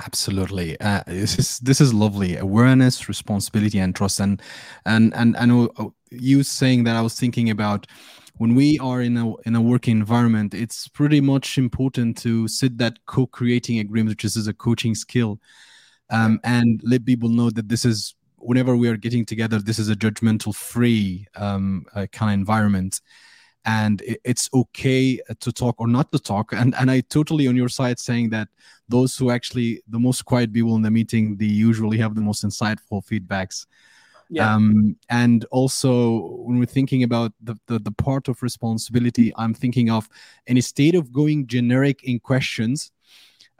Absolutely, 0.05 0.79
uh, 0.79 1.03
this 1.05 1.37
is 1.37 1.59
this 1.59 1.79
is 1.79 1.93
lovely. 1.93 2.37
Awareness, 2.37 3.07
responsibility, 3.07 3.79
and 3.79 3.95
trust. 3.95 4.19
And 4.19 4.41
and 4.85 5.13
and 5.13 5.37
I 5.37 5.45
know 5.45 5.69
uh, 5.77 5.87
you 6.09 6.43
saying 6.43 6.85
that 6.85 6.95
I 6.95 7.01
was 7.01 7.19
thinking 7.19 7.49
about 7.49 7.85
when 8.37 8.55
we 8.55 8.79
are 8.79 9.01
in 9.01 9.17
a 9.17 9.35
in 9.45 9.55
a 9.55 9.61
working 9.61 9.97
environment, 9.97 10.53
it's 10.53 10.87
pretty 10.87 11.21
much 11.21 11.57
important 11.57 12.17
to 12.19 12.47
sit 12.47 12.77
that 12.79 12.97
co-creating 13.05 13.79
agreement, 13.79 14.09
which 14.09 14.25
is 14.25 14.47
a 14.47 14.53
coaching 14.53 14.95
skill, 14.95 15.39
um, 16.09 16.39
and 16.43 16.81
let 16.83 17.05
people 17.05 17.29
know 17.29 17.51
that 17.51 17.69
this 17.69 17.85
is 17.85 18.15
whenever 18.37 18.75
we 18.75 18.89
are 18.89 18.97
getting 18.97 19.23
together, 19.23 19.59
this 19.59 19.77
is 19.77 19.89
a 19.89 19.95
judgmental 19.95 20.55
free 20.55 21.27
um, 21.35 21.85
uh, 21.93 22.07
kind 22.11 22.31
of 22.33 22.39
environment 22.39 23.01
and 23.65 24.01
it's 24.23 24.49
okay 24.53 25.19
to 25.39 25.51
talk 25.51 25.75
or 25.79 25.87
not 25.87 26.11
to 26.11 26.19
talk. 26.19 26.51
And 26.61 26.75
and 26.75 26.89
i 26.91 27.01
totally 27.01 27.47
on 27.47 27.55
your 27.55 27.69
side 27.69 27.99
saying 27.99 28.29
that 28.31 28.47
those 28.89 29.17
who 29.17 29.31
actually 29.31 29.81
the 29.87 29.99
most 29.99 30.25
quiet 30.25 30.51
people 30.53 30.75
in 30.75 30.81
the 30.81 30.91
meeting 30.91 31.37
they 31.37 31.45
usually 31.45 31.97
have 31.97 32.15
the 32.15 32.21
most 32.21 32.43
insightful 32.45 33.05
feedbacks. 33.05 33.65
Yeah. 34.33 34.55
Um, 34.55 34.95
and 35.09 35.43
also 35.51 36.37
when 36.45 36.57
we're 36.57 36.65
thinking 36.65 37.03
about 37.03 37.33
the, 37.41 37.55
the, 37.67 37.79
the 37.79 37.91
part 37.91 38.29
of 38.29 38.41
responsibility 38.41 39.33
i'm 39.35 39.53
thinking 39.53 39.89
of 39.89 40.07
instead 40.47 40.95
of 40.95 41.11
going 41.11 41.47
generic 41.47 42.05
in 42.05 42.17
questions 42.17 42.93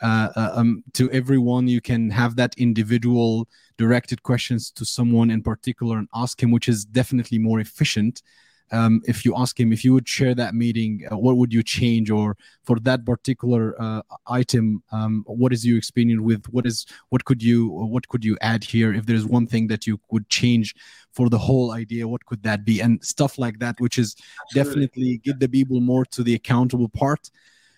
uh, 0.01 0.29
uh, 0.35 0.51
um, 0.53 0.83
to 0.93 1.11
everyone 1.11 1.67
you 1.67 1.81
can 1.81 2.09
have 2.09 2.37
that 2.37 2.55
individual 2.57 3.49
directed 3.77 4.23
questions 4.23 4.71
to 4.71 4.85
someone 4.85 5.29
in 5.29 5.43
particular 5.43 5.97
and 5.97 6.07
ask 6.15 6.41
him 6.41 6.51
which 6.51 6.69
is 6.69 6.85
definitely 6.85 7.37
more 7.37 7.59
efficient 7.59 8.23
um, 8.72 9.01
if 9.05 9.26
you 9.26 9.36
ask 9.36 9.59
him 9.59 9.74
if 9.74 9.84
you 9.84 9.93
would 9.93 10.07
share 10.07 10.34
that 10.36 10.55
meeting, 10.55 11.05
uh, 11.11 11.17
what 11.17 11.38
would 11.38 11.53
you 11.53 11.61
change, 11.61 12.09
or 12.09 12.38
for 12.63 12.80
that 12.80 13.05
particular 13.05 13.76
uh, 13.82 14.01
item, 14.28 14.82
um, 14.91 15.24
what 15.28 15.51
is 15.51 15.65
your 15.65 15.78
experience 15.78 16.22
with? 16.22 16.45
What 16.47 16.65
is 16.65 16.86
what 17.09 17.26
could 17.26 17.43
you 17.43 17.67
what 17.67 18.07
could 18.07 18.24
you 18.24 18.38
add 18.41 18.63
here? 18.63 18.93
If 18.93 19.05
there's 19.05 19.26
one 19.26 19.45
thing 19.45 19.67
that 19.67 19.86
you 19.86 19.99
would 20.09 20.30
change 20.30 20.74
for 21.11 21.30
the 21.30 21.38
whole 21.38 21.72
idea, 21.72 22.07
what 22.07 22.26
could 22.26 22.43
that 22.43 22.63
be? 22.63 22.80
And 22.80 23.03
stuff 23.03 23.38
like 23.38 23.59
that, 23.59 23.76
which 23.80 23.97
is 23.97 24.15
Absolutely. 24.55 24.63
definitely 24.63 25.17
get 25.17 25.39
the 25.39 25.49
people 25.49 25.82
more 25.82 26.05
to 26.05 26.24
the 26.24 26.36
accountable 26.36 26.89
part, 26.89 27.30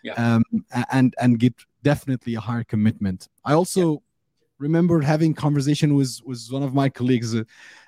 yeah. 0.04 0.14
um, 0.14 0.44
and 0.92 1.16
and 1.20 1.40
get 1.40 1.56
definitely 1.82 2.36
a 2.36 2.40
higher 2.40 2.64
commitment. 2.64 3.30
I 3.44 3.54
also. 3.54 3.94
Yeah 3.94 4.00
remember 4.64 5.02
having 5.02 5.34
conversation 5.34 5.90
with 6.00 6.14
with 6.26 6.42
one 6.50 6.64
of 6.64 6.74
my 6.74 6.88
colleagues 6.90 7.36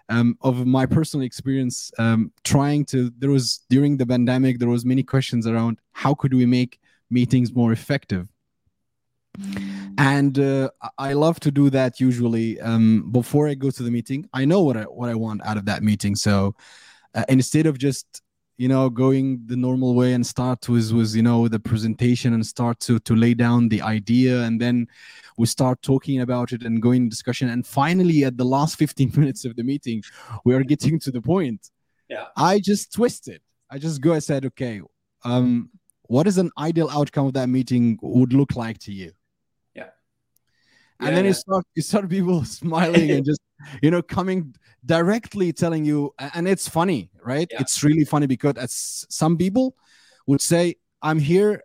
um, 0.09 0.37
of 0.41 0.55
my 0.77 0.85
personal 0.85 1.25
experience 1.25 1.77
um, 1.97 2.31
trying 2.43 2.85
to 2.91 2.97
there 3.17 3.33
was 3.37 3.45
during 3.69 3.97
the 3.97 4.05
pandemic 4.05 4.59
there 4.59 4.73
was 4.75 4.83
many 4.93 5.03
questions 5.13 5.47
around 5.47 5.79
how 5.93 6.13
could 6.13 6.33
we 6.33 6.45
make 6.45 6.79
meetings 7.09 7.53
more 7.53 7.71
effective? 7.71 8.27
And 9.97 10.35
uh, 10.39 10.69
i 11.09 11.11
love 11.25 11.37
to 11.45 11.51
do 11.51 11.65
that 11.77 11.91
usually 12.09 12.47
um, 12.69 13.11
before 13.19 13.45
i 13.51 13.53
go 13.65 13.69
to 13.77 13.83
the 13.87 13.91
meeting. 13.97 14.21
I 14.41 14.43
know 14.51 14.61
what 14.67 14.77
i 14.81 14.83
what 14.99 15.09
i 15.13 15.15
want 15.25 15.39
out 15.49 15.57
of 15.57 15.65
that 15.65 15.81
meeting. 15.89 16.15
So 16.27 16.35
uh, 17.17 17.25
instead 17.29 17.65
of 17.65 17.77
just 17.87 18.07
you 18.57 18.67
know 18.69 18.89
going 18.89 19.41
the 19.47 19.55
normal 19.55 19.95
way 19.95 20.13
and 20.13 20.25
start 20.25 20.67
with 20.69 20.91
with 20.91 21.13
you 21.13 21.21
know 21.21 21.47
the 21.47 21.59
presentation 21.59 22.33
and 22.33 22.45
start 22.45 22.79
to 22.79 22.99
to 22.99 23.15
lay 23.15 23.33
down 23.33 23.69
the 23.69 23.81
idea. 23.81 24.43
And 24.43 24.59
then 24.61 24.87
we 25.37 25.45
start 25.45 25.81
talking 25.81 26.21
about 26.21 26.53
it 26.53 26.63
and 26.63 26.81
going 26.81 27.09
discussion. 27.09 27.49
And 27.49 27.65
finally 27.65 28.23
at 28.23 28.37
the 28.37 28.45
last 28.45 28.77
15 28.79 29.11
minutes 29.15 29.45
of 29.45 29.55
the 29.55 29.63
meeting 29.63 30.03
we 30.45 30.53
are 30.53 30.63
getting 30.63 30.99
to 30.99 31.11
the 31.11 31.21
point. 31.21 31.69
Yeah. 32.09 32.25
I 32.37 32.59
just 32.59 32.93
twisted. 32.93 33.41
I 33.69 33.77
just 33.77 34.01
go 34.01 34.13
and 34.13 34.23
said 34.23 34.45
okay 34.45 34.81
um 35.23 35.69
what 36.03 36.27
is 36.27 36.37
an 36.37 36.51
ideal 36.57 36.89
outcome 36.91 37.27
of 37.27 37.33
that 37.33 37.49
meeting 37.49 37.97
would 38.01 38.31
look 38.31 38.55
like 38.55 38.77
to 38.77 38.93
you? 38.93 39.11
Yeah. 39.73 39.89
And 40.99 41.09
yeah, 41.09 41.15
then 41.15 41.23
yeah. 41.25 41.29
you 41.29 41.33
start 41.33 41.65
you 41.75 41.81
start 41.81 42.09
people 42.09 42.45
smiling 42.61 43.11
and 43.11 43.25
just 43.25 43.41
you 43.81 43.91
know 43.91 44.01
coming 44.01 44.55
directly 44.85 45.51
telling 45.51 45.83
you 45.83 46.13
and 46.35 46.47
it's 46.47 46.69
funny 46.69 47.09
right? 47.25 47.47
Yeah. 47.51 47.61
it's 47.61 47.83
really 47.83 48.05
funny 48.05 48.27
because 48.27 48.55
as 48.57 49.05
some 49.09 49.37
people 49.37 49.75
would 50.27 50.41
say 50.41 50.75
i'm 51.01 51.19
here 51.19 51.61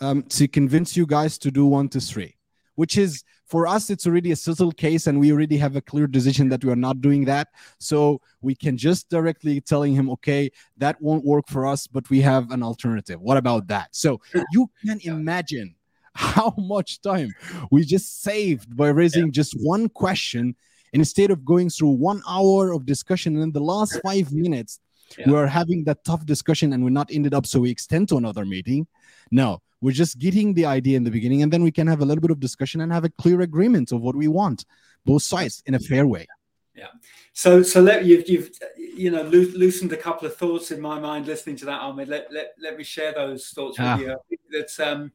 um, 0.00 0.22
to 0.24 0.48
convince 0.48 0.96
you 0.96 1.06
guys 1.06 1.38
to 1.38 1.50
do 1.50 1.66
one 1.66 1.88
to 1.90 2.00
three 2.00 2.36
which 2.74 2.96
is 2.96 3.22
for 3.46 3.66
us 3.66 3.90
it's 3.90 4.06
already 4.06 4.32
a 4.32 4.36
settled 4.36 4.76
case 4.76 5.06
and 5.06 5.20
we 5.20 5.30
already 5.30 5.58
have 5.58 5.76
a 5.76 5.80
clear 5.80 6.06
decision 6.06 6.48
that 6.48 6.64
we 6.64 6.72
are 6.72 6.82
not 6.88 7.00
doing 7.00 7.24
that. 7.26 7.48
So 7.78 8.20
we 8.40 8.54
can 8.54 8.76
just 8.76 9.10
directly 9.10 9.60
telling 9.60 9.94
him 9.94 10.08
okay 10.10 10.50
that 10.78 11.00
won't 11.00 11.24
work 11.24 11.46
for 11.48 11.66
us 11.66 11.86
but 11.86 12.08
we 12.08 12.20
have 12.22 12.50
an 12.50 12.62
alternative. 12.62 13.20
What 13.20 13.36
about 13.36 13.66
that? 13.68 13.88
So 13.92 14.20
you 14.52 14.70
can 14.86 15.00
imagine 15.02 15.74
how 16.14 16.54
much 16.56 17.00
time 17.02 17.30
we 17.70 17.84
just 17.84 18.22
saved 18.22 18.74
by 18.76 18.88
raising 18.88 19.26
yeah. 19.26 19.32
just 19.32 19.54
one 19.60 19.88
question 19.88 20.56
instead 20.94 21.30
of 21.30 21.44
going 21.44 21.70
through 21.70 21.90
one 21.90 22.22
hour 22.28 22.72
of 22.72 22.86
discussion 22.86 23.34
and 23.34 23.42
in 23.42 23.52
the 23.52 23.60
last 23.60 24.00
five 24.02 24.32
minutes 24.32 24.78
yeah. 25.18 25.28
we're 25.30 25.46
having 25.46 25.84
that 25.84 26.04
tough 26.04 26.24
discussion 26.26 26.72
and 26.72 26.82
we're 26.82 26.90
not 26.90 27.10
ended 27.10 27.34
up 27.34 27.46
so 27.46 27.60
we 27.60 27.70
extend 27.70 28.08
to 28.08 28.16
another 28.16 28.44
meeting 28.44 28.86
no 29.30 29.60
we're 29.80 29.92
just 29.92 30.18
getting 30.18 30.54
the 30.54 30.64
idea 30.64 30.96
in 30.96 31.04
the 31.04 31.10
beginning 31.10 31.42
and 31.42 31.52
then 31.52 31.62
we 31.62 31.70
can 31.70 31.86
have 31.86 32.00
a 32.00 32.04
little 32.04 32.20
bit 32.20 32.30
of 32.30 32.40
discussion 32.40 32.80
and 32.80 32.92
have 32.92 33.04
a 33.04 33.10
clear 33.10 33.40
agreement 33.40 33.92
of 33.92 34.00
what 34.00 34.14
we 34.14 34.28
want 34.28 34.64
both 35.04 35.22
sides 35.22 35.62
in 35.66 35.74
a 35.74 35.78
fair 35.78 36.06
way 36.06 36.26
yeah 36.74 36.86
so 37.32 37.62
so 37.62 37.80
let 37.80 38.04
you've, 38.04 38.28
you've 38.28 38.50
you 38.76 39.10
know 39.10 39.22
lo- 39.22 39.52
loosened 39.54 39.92
a 39.92 39.96
couple 39.96 40.26
of 40.26 40.36
thoughts 40.36 40.70
in 40.70 40.80
my 40.80 40.98
mind 40.98 41.26
listening 41.26 41.56
to 41.56 41.64
that 41.64 41.80
Ahmed. 41.80 42.08
let, 42.08 42.32
let, 42.32 42.54
let 42.60 42.76
me 42.76 42.84
share 42.84 43.12
those 43.12 43.48
thoughts 43.48 43.78
with 43.78 43.88
ah. 43.88 43.98
you 43.98 44.16
that's 44.50 44.78
um 44.80 45.12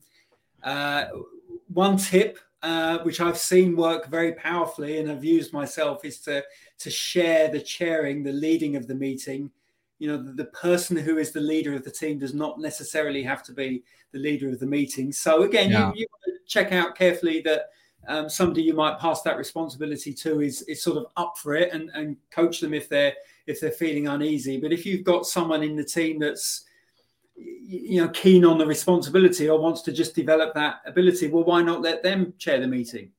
uh 0.64 1.06
one 1.68 1.98
tip 1.98 2.40
uh, 2.64 3.00
which 3.00 3.22
I've 3.22 3.38
seen 3.38 3.76
work 3.76 4.08
very 4.08 4.34
powerfully 4.34 5.00
and 5.00 5.10
have 5.10 5.24
used 5.24 5.54
myself, 5.54 6.04
is 6.04 6.20
to 6.22 6.44
to 6.80 6.90
share 6.90 7.50
the 7.50 7.62
chairing, 7.62 8.24
the 8.24 8.32
leading 8.32 8.76
of 8.76 8.88
the 8.88 8.96
meeting. 8.96 9.52
You 10.00 10.10
know, 10.10 10.18
the, 10.18 10.46
person 10.46 10.96
who 10.96 11.18
is 11.18 11.32
the 11.32 11.40
leader 11.40 11.74
of 11.74 11.84
the 11.84 11.92
team 11.92 12.20
does 12.20 12.34
not 12.34 12.60
necessarily 12.60 13.24
have 13.24 13.42
to 13.44 13.52
be 13.52 13.84
the 14.12 14.20
leader 14.20 14.50
of 14.50 14.60
the 14.60 14.66
meeting. 14.66 15.12
So 15.12 15.44
again, 15.44 15.72
yeah. 15.72 15.92
you, 15.96 16.06
you 16.26 16.38
check 16.46 16.72
out 16.72 16.96
carefully 16.96 17.42
that 17.42 17.70
um, 18.08 18.30
somebody 18.30 18.62
you 18.62 18.74
might 18.74 19.00
pass 19.00 19.22
that 19.24 19.38
responsibility 19.38 20.14
to 20.14 20.42
is 20.42 20.62
is 20.64 20.82
sort 20.84 20.98
of 20.98 21.08
up 21.18 21.38
for 21.38 21.56
it 21.56 21.74
and, 21.74 21.90
and 21.94 22.16
coach 22.30 22.60
them 22.60 22.74
if 22.74 22.88
they're 22.88 23.14
if 23.48 23.60
they're 23.60 23.72
feeling 23.72 24.08
uneasy. 24.08 24.60
But 24.60 24.72
if 24.72 24.86
you've 24.86 25.04
got 25.04 25.26
someone 25.26 25.64
in 25.64 25.76
the 25.76 25.84
team 25.84 26.20
that's 26.20 26.66
you 27.38 28.02
know 28.02 28.10
keen 28.10 28.44
on 28.46 28.58
the 28.58 28.66
responsibility 28.66 29.50
or 29.50 29.60
wants 29.60 29.82
to 29.82 29.92
just 29.92 30.16
develop 30.16 30.54
that 30.56 30.78
ability 30.86 31.28
well 31.28 31.44
why 31.44 31.62
not 31.62 31.82
let 31.82 32.02
them 32.02 32.34
chair 32.40 32.60
the 32.60 32.68
meeting 32.68 33.12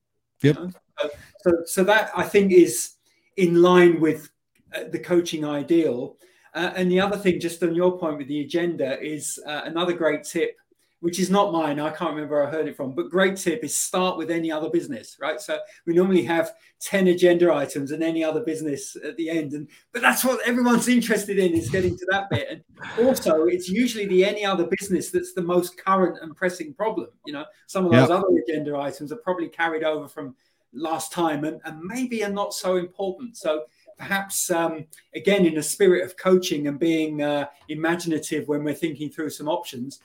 yep. 0.42 0.56
You 0.56 0.64
know? 0.64 0.70
so, 0.98 1.10
so, 1.42 1.52
so 1.66 1.84
that 1.84 2.10
i 2.16 2.24
think 2.24 2.52
is 2.52 2.94
in 3.36 3.62
line 3.62 4.00
with 4.00 4.30
uh, 4.74 4.84
the 4.90 4.98
coaching 4.98 5.44
ideal 5.44 6.16
uh, 6.54 6.72
and 6.74 6.90
the 6.90 7.00
other 7.00 7.16
thing 7.16 7.40
just 7.40 7.62
on 7.62 7.74
your 7.74 7.98
point 7.98 8.18
with 8.18 8.28
the 8.28 8.40
agenda 8.40 9.00
is 9.00 9.38
uh, 9.46 9.62
another 9.64 9.92
great 9.92 10.24
tip 10.24 10.56
which 11.00 11.20
is 11.20 11.30
not 11.30 11.52
mine. 11.52 11.78
I 11.78 11.90
can't 11.90 12.10
remember 12.10 12.36
where 12.36 12.46
I 12.46 12.50
heard 12.50 12.66
it 12.66 12.76
from, 12.76 12.92
but 12.92 13.10
great 13.10 13.36
tip 13.36 13.62
is 13.62 13.78
start 13.78 14.18
with 14.18 14.30
any 14.30 14.50
other 14.50 14.68
business, 14.68 15.16
right? 15.20 15.40
So 15.40 15.58
we 15.86 15.94
normally 15.94 16.24
have 16.24 16.52
10 16.80 17.08
agenda 17.08 17.54
items 17.54 17.92
and 17.92 18.02
any 18.02 18.24
other 18.24 18.42
business 18.42 18.96
at 19.04 19.16
the 19.16 19.30
end. 19.30 19.52
And 19.52 19.68
but 19.92 20.02
that's 20.02 20.24
what 20.24 20.46
everyone's 20.46 20.88
interested 20.88 21.38
in 21.38 21.52
is 21.52 21.70
getting 21.70 21.96
to 21.96 22.06
that 22.10 22.28
bit. 22.30 22.48
And 22.50 23.06
also 23.06 23.44
it's 23.44 23.68
usually 23.68 24.06
the 24.06 24.24
any 24.24 24.44
other 24.44 24.66
business 24.66 25.10
that's 25.10 25.34
the 25.34 25.42
most 25.42 25.82
current 25.82 26.18
and 26.20 26.34
pressing 26.36 26.74
problem. 26.74 27.08
You 27.26 27.34
know, 27.34 27.44
some 27.66 27.84
of 27.84 27.92
those 27.92 28.08
yep. 28.08 28.18
other 28.18 28.28
agenda 28.46 28.76
items 28.76 29.12
are 29.12 29.16
probably 29.16 29.48
carried 29.48 29.84
over 29.84 30.08
from 30.08 30.34
last 30.72 31.12
time 31.12 31.44
and, 31.44 31.60
and 31.64 31.80
maybe 31.80 32.24
are 32.24 32.30
not 32.30 32.52
so 32.52 32.76
important. 32.76 33.36
So 33.36 33.64
perhaps 33.98 34.50
um, 34.50 34.86
again 35.14 35.44
in 35.44 35.58
a 35.58 35.62
spirit 35.62 36.04
of 36.04 36.16
coaching 36.16 36.68
and 36.68 36.78
being 36.78 37.22
uh, 37.22 37.46
imaginative 37.68 38.48
when 38.48 38.64
we're 38.64 38.74
thinking 38.74 39.10
through 39.10 39.30
some 39.30 39.48
options 39.48 40.00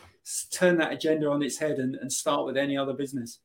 turn 0.51 0.77
that 0.77 0.93
agenda 0.93 1.29
on 1.29 1.43
its 1.43 1.57
head 1.57 1.79
and, 1.79 1.95
and 1.95 2.11
start 2.11 2.45
with 2.45 2.57
any 2.57 2.77
other 2.77 2.93
business. 2.93 3.39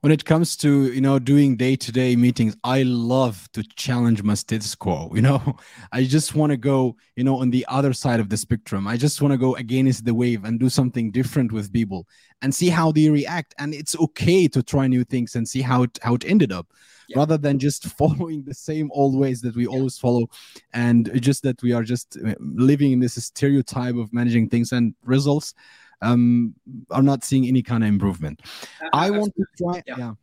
When 0.00 0.12
it 0.12 0.24
comes 0.24 0.56
to 0.58 0.92
you 0.92 1.00
know 1.00 1.18
doing 1.18 1.56
day-to-day 1.56 2.14
meetings 2.14 2.56
i 2.62 2.84
love 2.84 3.48
to 3.52 3.64
challenge 3.74 4.22
my 4.22 4.34
status 4.34 4.76
quo 4.76 5.10
you 5.12 5.20
know? 5.20 5.56
I 5.92 6.04
just 6.04 6.36
want 6.36 6.50
to 6.50 6.56
go 6.56 6.96
you 7.16 7.24
know 7.24 7.36
on 7.38 7.50
the 7.50 7.66
other 7.68 7.92
side 7.92 8.20
of 8.20 8.28
the 8.28 8.36
spectrum. 8.36 8.86
I 8.86 8.96
just 8.96 9.20
want 9.20 9.32
to 9.32 9.38
go 9.38 9.56
against 9.56 10.04
the 10.04 10.14
wave 10.14 10.44
and 10.44 10.60
do 10.60 10.68
something 10.68 11.10
different 11.10 11.50
with 11.50 11.72
people 11.72 12.06
and 12.42 12.54
see 12.54 12.68
how 12.68 12.92
they 12.92 13.10
react. 13.10 13.56
And 13.58 13.74
it's 13.74 13.98
okay 13.98 14.46
to 14.48 14.62
try 14.62 14.86
new 14.86 15.02
things 15.02 15.34
and 15.34 15.48
see 15.48 15.62
how 15.62 15.82
it 15.82 15.98
how 16.00 16.14
it 16.14 16.24
ended 16.24 16.52
up 16.52 16.68
yeah. 17.08 17.18
rather 17.18 17.36
than 17.36 17.58
just 17.58 17.86
following 17.98 18.44
the 18.44 18.54
same 18.54 18.90
old 18.92 19.16
ways 19.16 19.40
that 19.40 19.56
we 19.56 19.64
yeah. 19.64 19.70
always 19.70 19.98
follow 19.98 20.28
and 20.72 21.10
just 21.20 21.42
that 21.42 21.60
we 21.62 21.72
are 21.72 21.82
just 21.82 22.16
uh, 22.24 22.34
living 22.40 22.92
in 22.92 23.00
this 23.00 23.22
stereotype 23.24 23.96
of 23.96 24.12
managing 24.12 24.48
things 24.48 24.72
and 24.72 24.94
results 25.04 25.54
um, 26.02 26.54
are 26.90 27.02
not 27.02 27.24
seeing 27.24 27.46
any 27.46 27.62
kind 27.62 27.82
of 27.82 27.88
improvement. 27.88 28.42
Uh, 28.80 28.88
I 28.92 29.10
want 29.10 29.34
to 29.36 29.44
try. 29.56 29.82
Yeah. 29.86 29.94
yeah. 29.98 30.14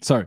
Sorry. 0.00 0.26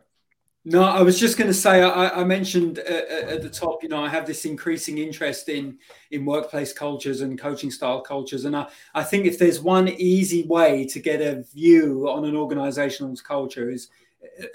No, 0.63 0.83
I 0.83 1.01
was 1.01 1.19
just 1.19 1.39
going 1.39 1.49
to 1.49 1.55
say. 1.55 1.81
I, 1.81 2.21
I 2.21 2.23
mentioned 2.23 2.79
uh, 2.79 2.81
uh, 2.83 3.33
at 3.33 3.41
the 3.41 3.49
top. 3.49 3.81
You 3.81 3.89
know, 3.89 4.03
I 4.03 4.09
have 4.09 4.27
this 4.27 4.45
increasing 4.45 4.99
interest 4.99 5.49
in 5.49 5.79
in 6.11 6.23
workplace 6.23 6.71
cultures 6.71 7.21
and 7.21 7.39
coaching 7.39 7.71
style 7.71 8.01
cultures, 8.01 8.45
and 8.45 8.55
I, 8.55 8.67
I 8.93 9.03
think 9.03 9.25
if 9.25 9.39
there's 9.39 9.59
one 9.59 9.87
easy 9.87 10.43
way 10.43 10.85
to 10.87 10.99
get 10.99 11.19
a 11.19 11.41
view 11.41 12.07
on 12.07 12.25
an 12.25 12.35
organization's 12.35 13.21
culture 13.21 13.71
is 13.71 13.89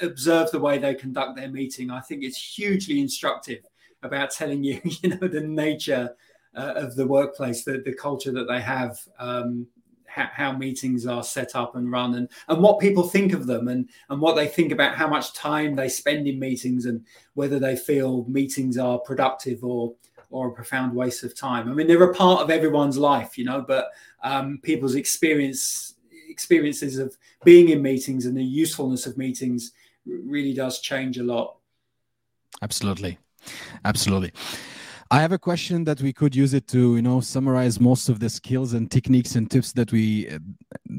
observe 0.00 0.50
the 0.50 0.60
way 0.60 0.78
they 0.78 0.94
conduct 0.94 1.36
their 1.36 1.48
meeting. 1.48 1.90
I 1.90 2.00
think 2.00 2.22
it's 2.22 2.36
hugely 2.36 3.00
instructive 3.00 3.64
about 4.02 4.30
telling 4.30 4.62
you, 4.62 4.80
you 4.84 5.10
know, 5.10 5.28
the 5.28 5.40
nature 5.40 6.14
uh, 6.54 6.72
of 6.76 6.96
the 6.96 7.06
workplace, 7.06 7.64
the 7.64 7.82
the 7.84 7.94
culture 7.94 8.32
that 8.32 8.48
they 8.48 8.60
have. 8.60 8.98
Um, 9.18 9.66
how, 10.08 10.30
how, 10.32 10.52
meetings 10.52 11.06
are 11.06 11.22
set 11.22 11.54
up 11.54 11.76
and 11.76 11.92
run 11.92 12.14
and, 12.14 12.30
and 12.48 12.62
what 12.62 12.80
people 12.80 13.02
think 13.02 13.34
of 13.34 13.46
them 13.46 13.68
and, 13.68 13.86
and 14.08 14.18
what 14.18 14.34
they 14.34 14.46
think 14.46 14.72
about 14.72 14.94
how 14.94 15.06
much 15.06 15.34
time 15.34 15.76
they 15.76 15.90
spend 15.90 16.26
in 16.26 16.38
meetings 16.38 16.86
and 16.86 17.04
whether 17.34 17.58
they 17.58 17.76
feel 17.76 18.24
meetings 18.24 18.78
are 18.78 18.98
productive 19.00 19.62
or 19.62 19.94
or 20.30 20.48
a 20.48 20.52
profound 20.52 20.94
waste 20.94 21.22
of 21.22 21.36
time. 21.36 21.68
I 21.68 21.72
mean, 21.72 21.86
they're 21.86 22.02
a 22.02 22.14
part 22.14 22.40
of 22.40 22.50
everyone's 22.50 22.98
life, 22.98 23.36
you 23.36 23.44
know, 23.44 23.60
but 23.60 23.88
um, 24.22 24.58
people's 24.62 24.94
experience 24.94 25.95
experiences 26.36 26.94
of 27.04 27.08
being 27.50 27.66
in 27.74 27.80
meetings 27.90 28.26
and 28.26 28.36
the 28.36 28.48
usefulness 28.64 29.06
of 29.08 29.12
meetings 29.16 29.72
really 30.04 30.54
does 30.62 30.74
change 30.90 31.14
a 31.18 31.26
lot. 31.34 31.48
Absolutely, 32.66 33.18
absolutely. 33.84 34.32
I 35.16 35.18
have 35.24 35.32
a 35.32 35.38
question 35.38 35.84
that 35.84 36.00
we 36.06 36.12
could 36.12 36.34
use 36.34 36.52
it 36.58 36.66
to, 36.74 36.96
you 36.96 37.02
know, 37.08 37.20
summarize 37.20 37.76
most 37.90 38.08
of 38.12 38.16
the 38.18 38.28
skills 38.28 38.74
and 38.74 38.90
techniques 38.90 39.36
and 39.36 39.46
tips 39.48 39.72
that 39.78 39.90
we 39.92 40.28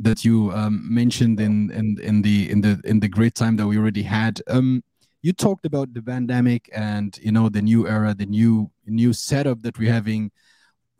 that 0.06 0.20
you 0.28 0.36
um, 0.60 0.76
mentioned 1.02 1.40
in, 1.48 1.54
in 1.80 1.86
in 2.10 2.22
the 2.22 2.38
in 2.54 2.62
the 2.62 2.74
in 2.92 3.00
the 3.00 3.10
great 3.18 3.36
time 3.36 3.56
that 3.58 3.68
we 3.68 3.78
already 3.78 4.04
had. 4.04 4.42
Um, 4.48 4.82
you 5.26 5.34
talked 5.34 5.66
about 5.66 5.94
the 5.94 6.02
pandemic 6.02 6.70
and 6.74 7.20
you 7.22 7.32
know 7.32 7.50
the 7.50 7.62
new 7.62 7.82
era, 7.88 8.14
the 8.14 8.26
new 8.26 8.72
new 8.86 9.14
setup 9.14 9.62
that 9.64 9.78
we're 9.80 9.94
having. 9.94 10.32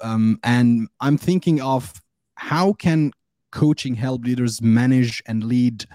um, 0.02 0.38
and 0.44 0.88
I'm 1.00 1.18
thinking 1.18 1.62
of 1.62 1.82
how 2.36 2.74
can 2.74 3.12
coaching 3.52 3.96
help 3.96 4.24
leaders 4.24 4.62
manage 4.62 5.22
and 5.26 5.44
lead 5.44 5.86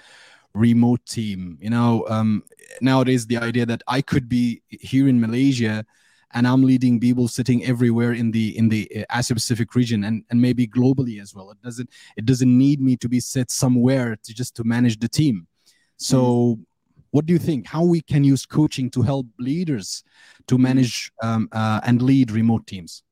remote 0.55 1.05
team. 1.07 1.59
You 1.61 1.71
know, 1.71 2.07
um, 2.09 2.43
nowadays 2.81 3.27
the 3.27 3.39
idea 3.39 3.67
that 3.67 3.83
I 3.87 4.03
could 4.03 4.29
be 4.29 4.63
here 4.69 5.09
in 5.09 5.21
Malaysia 5.21 5.85
and 6.35 6.47
I'm 6.47 6.63
leading 6.63 6.99
people 6.99 7.29
sitting 7.29 7.65
everywhere 7.65 8.13
in 8.13 8.31
the 8.31 8.57
in 8.57 8.69
the 8.69 8.89
uh, 8.97 9.19
Asia 9.19 9.35
Pacific 9.35 9.75
region 9.75 10.05
and 10.05 10.25
and 10.31 10.41
maybe 10.41 10.67
globally 10.67 11.21
as 11.21 11.35
well. 11.35 11.51
It 11.51 11.61
doesn't 11.63 11.91
it 12.17 12.25
doesn't 12.25 12.59
need 12.59 12.81
me 12.81 12.97
to 12.97 13.09
be 13.09 13.21
set 13.21 13.51
somewhere 13.51 14.17
to 14.25 14.35
just 14.35 14.55
to 14.57 14.65
manage 14.65 14.99
the 14.99 15.09
team. 15.09 15.47
So. 15.97 16.57
Mm. 16.57 16.67
What 17.13 17.27
do 17.27 17.35
you 17.35 17.39
think? 17.39 17.67
How 17.67 17.85
we 17.85 18.01
can 18.01 18.25
use 18.25 18.47
coaching 18.47 18.89
to 18.93 19.03
help 19.03 19.27
leaders 19.39 20.03
to 20.47 20.55
mm-hmm. 20.55 20.63
manage 20.63 21.13
um, 21.23 21.47
uh, 21.53 21.79
and 21.85 22.01
lead 22.01 22.31
remote 22.31 22.67
teams? 22.67 23.03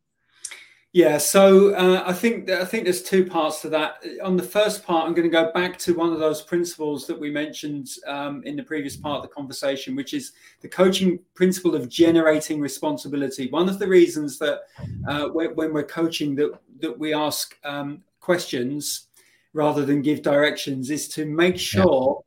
Yeah, 0.92 1.18
so 1.18 1.72
uh, 1.74 2.02
I 2.04 2.12
think 2.12 2.50
I 2.50 2.64
think 2.64 2.82
there's 2.82 3.04
two 3.04 3.24
parts 3.24 3.60
to 3.62 3.68
that. 3.68 4.02
On 4.24 4.36
the 4.36 4.42
first 4.42 4.82
part, 4.82 5.06
I'm 5.06 5.14
going 5.14 5.28
to 5.28 5.32
go 5.32 5.52
back 5.52 5.78
to 5.80 5.94
one 5.94 6.12
of 6.12 6.18
those 6.18 6.42
principles 6.42 7.06
that 7.06 7.18
we 7.18 7.30
mentioned 7.30 7.90
um, 8.08 8.42
in 8.44 8.56
the 8.56 8.64
previous 8.64 8.96
part 8.96 9.18
of 9.18 9.22
the 9.22 9.32
conversation, 9.32 9.94
which 9.94 10.14
is 10.14 10.32
the 10.62 10.68
coaching 10.68 11.20
principle 11.34 11.76
of 11.76 11.88
generating 11.88 12.60
responsibility. 12.60 13.48
One 13.50 13.68
of 13.68 13.78
the 13.78 13.86
reasons 13.86 14.36
that 14.40 14.62
uh, 15.06 15.28
when, 15.28 15.54
when, 15.54 15.72
we're 15.72 15.84
coaching 15.84 16.34
that 16.36 16.58
that 16.80 16.98
we 16.98 17.14
ask 17.14 17.56
um, 17.62 18.02
questions 18.18 19.06
rather 19.52 19.86
than 19.86 20.02
give 20.02 20.22
directions 20.22 20.90
is 20.90 21.06
to 21.10 21.24
make 21.24 21.56
sure 21.56 22.20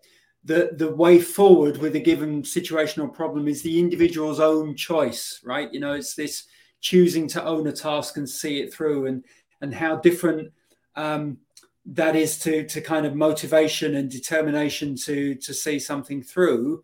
yeah. 0.46 0.56
that 0.56 0.78
the 0.78 0.96
way 0.96 1.20
forward 1.20 1.80
with 1.80 1.98
a 1.98 2.00
given 2.00 2.44
situational 2.44 3.14
problem 3.14 3.50
is 3.50 3.62
the 3.62 3.78
individual's 3.78 4.40
own 4.40 4.74
choice. 4.74 5.42
Right? 5.44 5.68
You 5.74 5.82
know, 5.82 5.92
it's 5.92 6.16
this 6.16 6.46
choosing 6.84 7.28
to 7.30 7.44
own 7.44 7.66
a 7.68 7.72
task 7.72 8.18
and 8.18 8.30
see 8.30 8.60
it 8.60 8.72
through 8.72 9.08
and 9.08 9.24
and 9.62 9.74
how 9.74 9.96
different 9.96 10.52
um, 10.96 11.38
that 11.86 12.16
is 12.16 12.38
to 12.38 12.68
to 12.68 12.82
kind 12.82 13.06
of 13.06 13.16
motivation 13.16 13.96
and 13.96 14.12
determination 14.12 14.96
to 14.96 15.34
to 15.36 15.54
see 15.54 15.80
something 15.80 16.22
through 16.22 16.84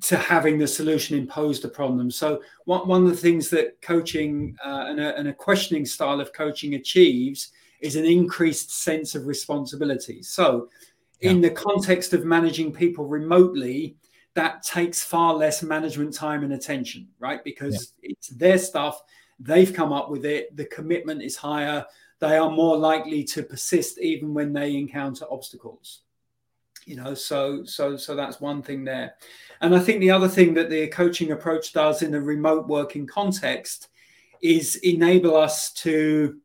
to 0.00 0.16
having 0.16 0.58
the 0.58 0.68
solution 0.68 1.18
imposed 1.18 1.64
upon 1.64 1.96
them. 1.98 2.08
So 2.08 2.40
one, 2.66 2.86
one 2.86 3.02
of 3.02 3.10
the 3.10 3.16
things 3.16 3.50
that 3.50 3.80
coaching 3.82 4.56
uh, 4.64 4.84
and, 4.86 5.00
a, 5.00 5.16
and 5.18 5.26
a 5.26 5.34
questioning 5.34 5.84
style 5.84 6.20
of 6.20 6.32
coaching 6.32 6.74
achieves 6.74 7.50
is 7.80 7.96
an 7.96 8.04
increased 8.04 8.70
sense 8.70 9.16
of 9.16 9.26
responsibility. 9.26 10.22
So 10.22 10.68
yeah. 11.20 11.30
in 11.30 11.40
the 11.40 11.50
context 11.50 12.12
of 12.12 12.24
managing 12.24 12.72
people 12.72 13.06
remotely, 13.06 13.96
that 14.38 14.62
takes 14.62 15.02
far 15.02 15.34
less 15.34 15.64
management 15.64 16.14
time 16.14 16.44
and 16.44 16.52
attention, 16.52 17.08
right? 17.18 17.42
Because 17.42 17.92
yeah. 18.00 18.10
it's 18.10 18.28
their 18.28 18.56
stuff, 18.56 19.02
they've 19.40 19.74
come 19.74 19.92
up 19.92 20.10
with 20.10 20.24
it, 20.24 20.56
the 20.56 20.66
commitment 20.66 21.22
is 21.22 21.34
higher, 21.34 21.84
they 22.20 22.36
are 22.36 22.48
more 22.48 22.76
likely 22.76 23.24
to 23.24 23.42
persist 23.42 23.98
even 23.98 24.32
when 24.32 24.52
they 24.52 24.76
encounter 24.76 25.24
obstacles. 25.28 26.02
You 26.84 26.94
know, 26.94 27.14
so 27.14 27.64
so 27.64 27.96
so 27.96 28.14
that's 28.14 28.40
one 28.40 28.62
thing 28.62 28.84
there. 28.84 29.14
And 29.60 29.74
I 29.74 29.80
think 29.80 29.98
the 29.98 30.12
other 30.12 30.28
thing 30.28 30.54
that 30.54 30.70
the 30.70 30.86
coaching 30.86 31.32
approach 31.32 31.72
does 31.72 32.02
in 32.02 32.14
a 32.14 32.20
remote 32.20 32.68
working 32.68 33.08
context 33.08 33.88
is 34.40 34.76
enable 34.76 35.36
us 35.36 35.72
to 35.84 36.38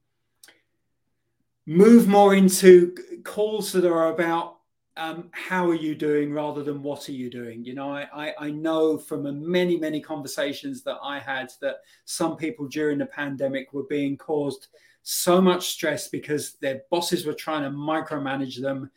move 1.67 2.07
more 2.07 2.33
into 2.33 2.95
calls 3.23 3.71
that 3.73 3.85
are 3.85 4.11
about 4.11 4.57
um, 4.95 5.29
how 5.31 5.67
are 5.67 5.75
you 5.75 5.95
doing 5.95 6.31
rather 6.31 6.63
than 6.63 6.83
what 6.83 7.09
are 7.09 7.13
you 7.13 7.29
doing? 7.29 7.65
You 7.65 7.73
know 7.73 7.91
I, 7.91 8.07
I, 8.13 8.33
I 8.39 8.51
know 8.51 8.97
from 8.97 9.49
many 9.49 9.77
many 9.77 9.99
conversations 9.99 10.83
that 10.83 10.97
i 11.03 11.19
had 11.19 11.51
that 11.61 11.77
some 12.05 12.35
people 12.37 12.67
during 12.67 12.97
the 12.99 13.05
pandemic 13.05 13.73
were 13.73 13.83
being 13.83 14.17
caused 14.17 14.67
so 15.03 15.41
much 15.41 15.69
stress 15.69 16.07
because 16.07 16.53
their 16.61 16.81
bosses 16.89 17.25
were 17.25 17.33
trying 17.33 17.63
to 17.63 17.69
micromanage 17.69 18.61
them 18.61 18.89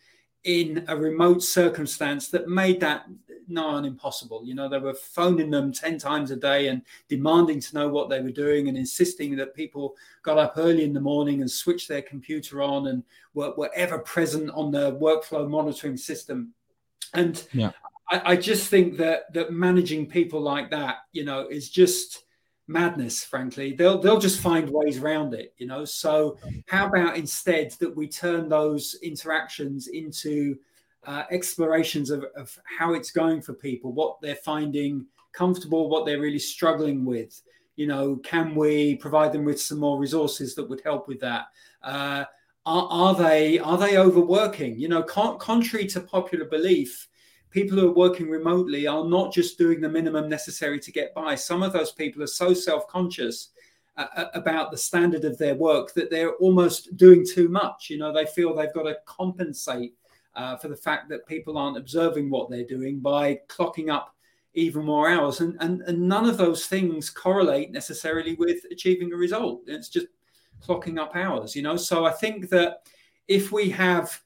in 0.46 0.84
a 0.86 0.96
remote 0.96 1.42
circumstance 1.42 2.28
that 2.28 2.48
made 2.48 2.78
that 2.80 3.06
nigh 3.48 3.62
on 3.62 3.84
impossible. 3.84 4.44
You 4.44 4.54
know, 4.54 4.68
they 4.68 4.78
were 4.78 4.94
phoning 4.94 5.50
them 5.50 5.72
10 5.72 5.98
times 5.98 6.30
a 6.30 6.36
day 6.36 6.68
and 6.68 6.82
demanding 7.08 7.60
to 7.60 7.74
know 7.74 7.88
what 7.88 8.08
they 8.08 8.20
were 8.20 8.30
doing 8.30 8.68
and 8.68 8.76
insisting 8.76 9.36
that 9.36 9.54
people 9.54 9.96
got 10.22 10.38
up 10.38 10.54
early 10.56 10.84
in 10.84 10.92
the 10.92 11.00
morning 11.00 11.40
and 11.40 11.50
switched 11.50 11.88
their 11.88 12.02
computer 12.02 12.62
on 12.62 12.86
and 12.88 13.02
were, 13.34 13.54
were 13.56 13.70
ever 13.74 13.98
present 13.98 14.50
on 14.50 14.70
the 14.70 14.96
workflow 14.96 15.48
monitoring 15.48 15.96
system. 15.96 16.54
And 17.12 17.42
yeah. 17.52 17.72
I, 18.08 18.32
I 18.32 18.36
just 18.36 18.68
think 18.68 18.96
that 18.98 19.32
that 19.34 19.52
managing 19.52 20.06
people 20.06 20.40
like 20.40 20.70
that, 20.70 20.98
you 21.12 21.24
know, 21.24 21.48
is 21.48 21.70
just 21.70 22.24
madness 22.68 23.22
frankly 23.22 23.72
they'll 23.72 23.98
they'll 23.98 24.18
just 24.18 24.40
find 24.40 24.68
ways 24.68 24.98
around 24.98 25.34
it 25.34 25.54
you 25.58 25.66
know 25.66 25.84
so 25.84 26.36
how 26.66 26.86
about 26.86 27.16
instead 27.16 27.70
that 27.78 27.94
we 27.94 28.08
turn 28.08 28.48
those 28.48 28.96
interactions 29.02 29.86
into 29.86 30.56
uh, 31.06 31.22
explorations 31.30 32.10
of, 32.10 32.24
of 32.36 32.56
how 32.64 32.92
it's 32.92 33.10
going 33.10 33.40
for 33.40 33.54
people, 33.54 33.92
what 33.92 34.20
they're 34.20 34.34
finding 34.36 35.06
comfortable, 35.32 35.88
what 35.88 36.04
they're 36.04 36.20
really 36.20 36.38
struggling 36.38 37.04
with. 37.04 37.42
You 37.76 37.86
know, 37.86 38.16
can 38.16 38.54
we 38.54 38.96
provide 38.96 39.32
them 39.32 39.44
with 39.44 39.60
some 39.60 39.78
more 39.78 39.98
resources 39.98 40.54
that 40.54 40.68
would 40.68 40.80
help 40.82 41.06
with 41.08 41.20
that? 41.20 41.46
Uh, 41.82 42.24
are, 42.64 42.88
are, 42.90 43.14
they 43.14 43.58
are 43.58 43.78
they 43.78 43.98
overworking? 43.98 44.78
You 44.78 44.88
know, 44.88 45.02
con- 45.02 45.38
contrary 45.38 45.86
to 45.88 46.00
popular 46.00 46.46
belief, 46.46 47.06
people 47.56 47.78
who 47.78 47.88
are 47.88 47.94
working 47.94 48.28
remotely 48.28 48.86
are 48.86 49.06
not 49.06 49.32
just 49.32 49.56
doing 49.56 49.80
the 49.80 49.88
minimum 49.88 50.28
necessary 50.28 50.78
to 50.78 50.92
get 50.92 51.14
by. 51.14 51.34
Some 51.34 51.62
of 51.62 51.72
those 51.72 51.90
people 51.90 52.22
are 52.22 52.26
so 52.26 52.52
self-conscious 52.52 53.48
uh, 53.96 54.04
uh 54.14 54.26
about 54.34 54.70
the 54.70 54.76
standard 54.76 55.24
of 55.24 55.38
their 55.38 55.54
work 55.54 55.94
that 55.94 56.10
they're 56.10 56.34
almost 56.34 56.98
doing 56.98 57.24
too 57.26 57.48
much. 57.48 57.88
You 57.88 57.96
know, 57.96 58.12
they 58.12 58.26
feel 58.26 58.54
they've 58.54 58.74
got 58.74 58.82
to 58.82 58.98
compensate 59.06 59.94
uh, 60.34 60.56
for 60.58 60.68
the 60.68 60.76
fact 60.76 61.08
that 61.08 61.26
people 61.26 61.56
aren't 61.56 61.78
observing 61.78 62.28
what 62.28 62.50
they're 62.50 62.74
doing 62.76 63.00
by 63.00 63.40
clocking 63.48 63.90
up 63.90 64.14
even 64.52 64.84
more 64.84 65.08
hours. 65.08 65.40
And, 65.40 65.56
and, 65.60 65.80
and 65.88 65.98
none 65.98 66.28
of 66.28 66.36
those 66.36 66.66
things 66.66 67.08
correlate 67.08 67.72
necessarily 67.72 68.34
with 68.34 68.66
achieving 68.70 69.14
a 69.14 69.16
result. 69.16 69.62
It's 69.66 69.88
just 69.88 70.08
clocking 70.62 70.98
up 70.98 71.16
hours, 71.16 71.56
you 71.56 71.62
know? 71.62 71.78
So 71.78 72.04
I 72.04 72.12
think 72.12 72.50
that 72.50 72.82
if 73.28 73.50
we 73.50 73.70
have 73.70 74.20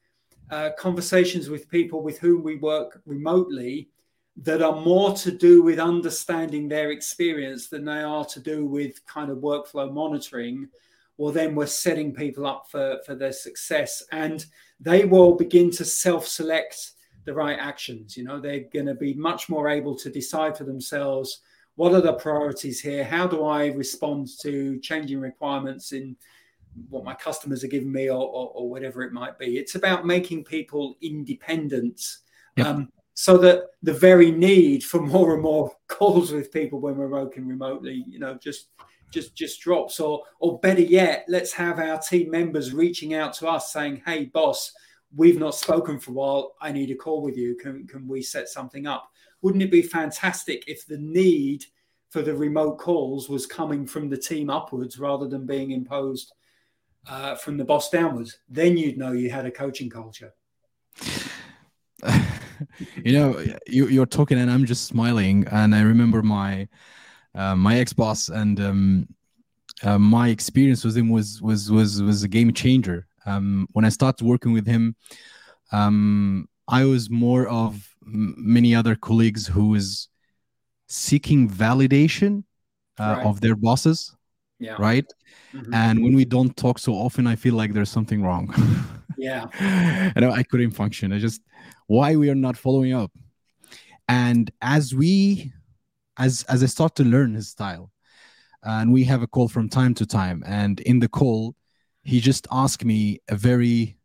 uh, 0.50 0.70
conversations 0.78 1.48
with 1.48 1.68
people 1.68 2.02
with 2.02 2.18
whom 2.18 2.42
we 2.42 2.56
work 2.56 3.00
remotely 3.06 3.88
that 4.36 4.62
are 4.62 4.80
more 4.80 5.12
to 5.14 5.30
do 5.30 5.62
with 5.62 5.78
understanding 5.78 6.68
their 6.68 6.90
experience 6.90 7.68
than 7.68 7.84
they 7.84 8.00
are 8.00 8.24
to 8.24 8.40
do 8.40 8.64
with 8.64 9.04
kind 9.06 9.30
of 9.30 9.38
workflow 9.38 9.92
monitoring, 9.92 10.68
well, 11.18 11.32
then 11.32 11.54
we're 11.54 11.66
setting 11.66 12.14
people 12.14 12.46
up 12.46 12.66
for, 12.70 12.98
for 13.04 13.14
their 13.14 13.32
success. 13.32 14.02
And 14.12 14.44
they 14.80 15.04
will 15.04 15.36
begin 15.36 15.70
to 15.72 15.84
self 15.84 16.26
select 16.26 16.92
the 17.26 17.34
right 17.34 17.58
actions. 17.60 18.16
You 18.16 18.24
know, 18.24 18.40
they're 18.40 18.64
going 18.72 18.86
to 18.86 18.94
be 18.94 19.14
much 19.14 19.48
more 19.48 19.68
able 19.68 19.94
to 19.96 20.10
decide 20.10 20.56
for 20.56 20.64
themselves 20.64 21.42
what 21.76 21.94
are 21.94 22.00
the 22.00 22.14
priorities 22.14 22.80
here? 22.80 23.04
How 23.04 23.26
do 23.26 23.44
I 23.44 23.68
respond 23.68 24.28
to 24.42 24.78
changing 24.80 25.20
requirements 25.20 25.92
in 25.92 26.16
what 26.88 27.04
my 27.04 27.14
customers 27.14 27.64
are 27.64 27.68
giving 27.68 27.92
me 27.92 28.08
or, 28.08 28.22
or, 28.22 28.50
or 28.54 28.70
whatever 28.70 29.02
it 29.02 29.12
might 29.12 29.38
be? 29.38 29.58
It's 29.58 29.74
about 29.74 30.06
making 30.06 30.44
people 30.44 30.96
independent. 31.00 32.00
Yep. 32.56 32.66
Um, 32.66 32.92
so 33.14 33.36
that 33.38 33.64
the 33.82 33.92
very 33.92 34.30
need 34.30 34.82
for 34.82 35.00
more 35.00 35.34
and 35.34 35.42
more 35.42 35.72
calls 35.88 36.32
with 36.32 36.52
people 36.52 36.80
when 36.80 36.96
we're 36.96 37.08
working 37.08 37.46
remotely, 37.46 38.04
you 38.08 38.18
know, 38.18 38.34
just 38.34 38.68
just 39.10 39.34
just 39.34 39.60
drops 39.60 40.00
or 40.00 40.22
or 40.38 40.58
better 40.60 40.80
yet 40.80 41.24
let's 41.28 41.52
have 41.52 41.78
our 41.78 41.98
team 41.98 42.30
members 42.30 42.72
reaching 42.72 43.14
out 43.14 43.32
to 43.34 43.48
us 43.48 43.72
saying 43.72 44.00
hey 44.06 44.26
boss 44.26 44.72
we've 45.16 45.38
not 45.38 45.54
spoken 45.54 45.98
for 45.98 46.12
a 46.12 46.14
while 46.14 46.54
i 46.60 46.70
need 46.70 46.90
a 46.90 46.94
call 46.94 47.20
with 47.20 47.36
you 47.36 47.56
can 47.56 47.86
can 47.86 48.06
we 48.06 48.22
set 48.22 48.48
something 48.48 48.86
up 48.86 49.10
wouldn't 49.42 49.62
it 49.62 49.70
be 49.70 49.82
fantastic 49.82 50.62
if 50.66 50.86
the 50.86 50.98
need 50.98 51.64
for 52.10 52.22
the 52.22 52.34
remote 52.34 52.78
calls 52.78 53.28
was 53.28 53.46
coming 53.46 53.86
from 53.86 54.08
the 54.08 54.16
team 54.16 54.50
upwards 54.50 54.98
rather 54.98 55.28
than 55.28 55.46
being 55.46 55.72
imposed 55.72 56.32
uh, 57.08 57.34
from 57.34 57.56
the 57.56 57.64
boss 57.64 57.90
downwards 57.90 58.38
then 58.48 58.76
you'd 58.76 58.98
know 58.98 59.12
you 59.12 59.30
had 59.30 59.46
a 59.46 59.50
coaching 59.50 59.88
culture 59.88 60.32
you 63.04 63.12
know 63.12 63.38
you, 63.66 63.88
you're 63.88 64.06
talking 64.06 64.38
and 64.38 64.50
i'm 64.50 64.66
just 64.66 64.84
smiling 64.84 65.46
and 65.50 65.74
i 65.74 65.80
remember 65.80 66.22
my 66.22 66.68
uh, 67.34 67.54
my 67.54 67.78
ex 67.78 67.92
boss, 67.92 68.28
and 68.28 68.60
um, 68.60 69.08
uh, 69.82 69.98
my 69.98 70.28
experience 70.28 70.84
with 70.84 70.96
him 70.96 71.08
was 71.08 71.40
was 71.40 71.70
was 71.70 72.02
was 72.02 72.22
a 72.22 72.28
game 72.28 72.52
changer. 72.52 73.06
Um, 73.26 73.68
when 73.72 73.84
I 73.84 73.90
started 73.90 74.24
working 74.24 74.52
with 74.52 74.66
him, 74.66 74.96
um, 75.72 76.48
I 76.66 76.84
was 76.84 77.10
more 77.10 77.46
of 77.46 77.94
many 78.02 78.74
other 78.74 78.96
colleagues 78.96 79.46
who 79.46 79.68
was 79.68 80.08
seeking 80.88 81.48
validation 81.48 82.44
uh, 82.98 83.16
right. 83.18 83.26
of 83.26 83.40
their 83.40 83.54
bosses. 83.54 84.14
Yeah. 84.60 84.76
Right. 84.78 85.10
Mm-hmm. 85.54 85.74
And 85.74 86.02
when 86.02 86.14
we 86.14 86.24
don't 86.24 86.56
talk 86.56 86.78
so 86.78 86.92
often, 86.92 87.26
I 87.26 87.34
feel 87.34 87.54
like 87.54 87.72
there's 87.72 87.90
something 87.90 88.22
wrong. 88.22 88.54
yeah. 89.16 89.46
and 90.14 90.24
I 90.24 90.42
couldn't 90.42 90.72
function. 90.72 91.12
I 91.12 91.18
just 91.18 91.40
why 91.86 92.14
we 92.14 92.30
are 92.30 92.34
not 92.34 92.56
following 92.56 92.92
up. 92.92 93.10
And 94.06 94.50
as 94.60 94.94
we 94.94 95.52
as 96.18 96.44
as 96.48 96.62
I 96.62 96.66
start 96.66 96.94
to 96.96 97.04
learn 97.04 97.34
his 97.34 97.48
style, 97.48 97.90
and 98.62 98.92
we 98.92 99.04
have 99.04 99.22
a 99.22 99.26
call 99.26 99.48
from 99.48 99.68
time 99.68 99.94
to 99.94 100.06
time. 100.06 100.42
And 100.46 100.80
in 100.80 100.98
the 100.98 101.08
call, 101.08 101.54
he 102.02 102.20
just 102.20 102.46
asked 102.50 102.84
me 102.84 103.20
a 103.28 103.36
very 103.36 103.96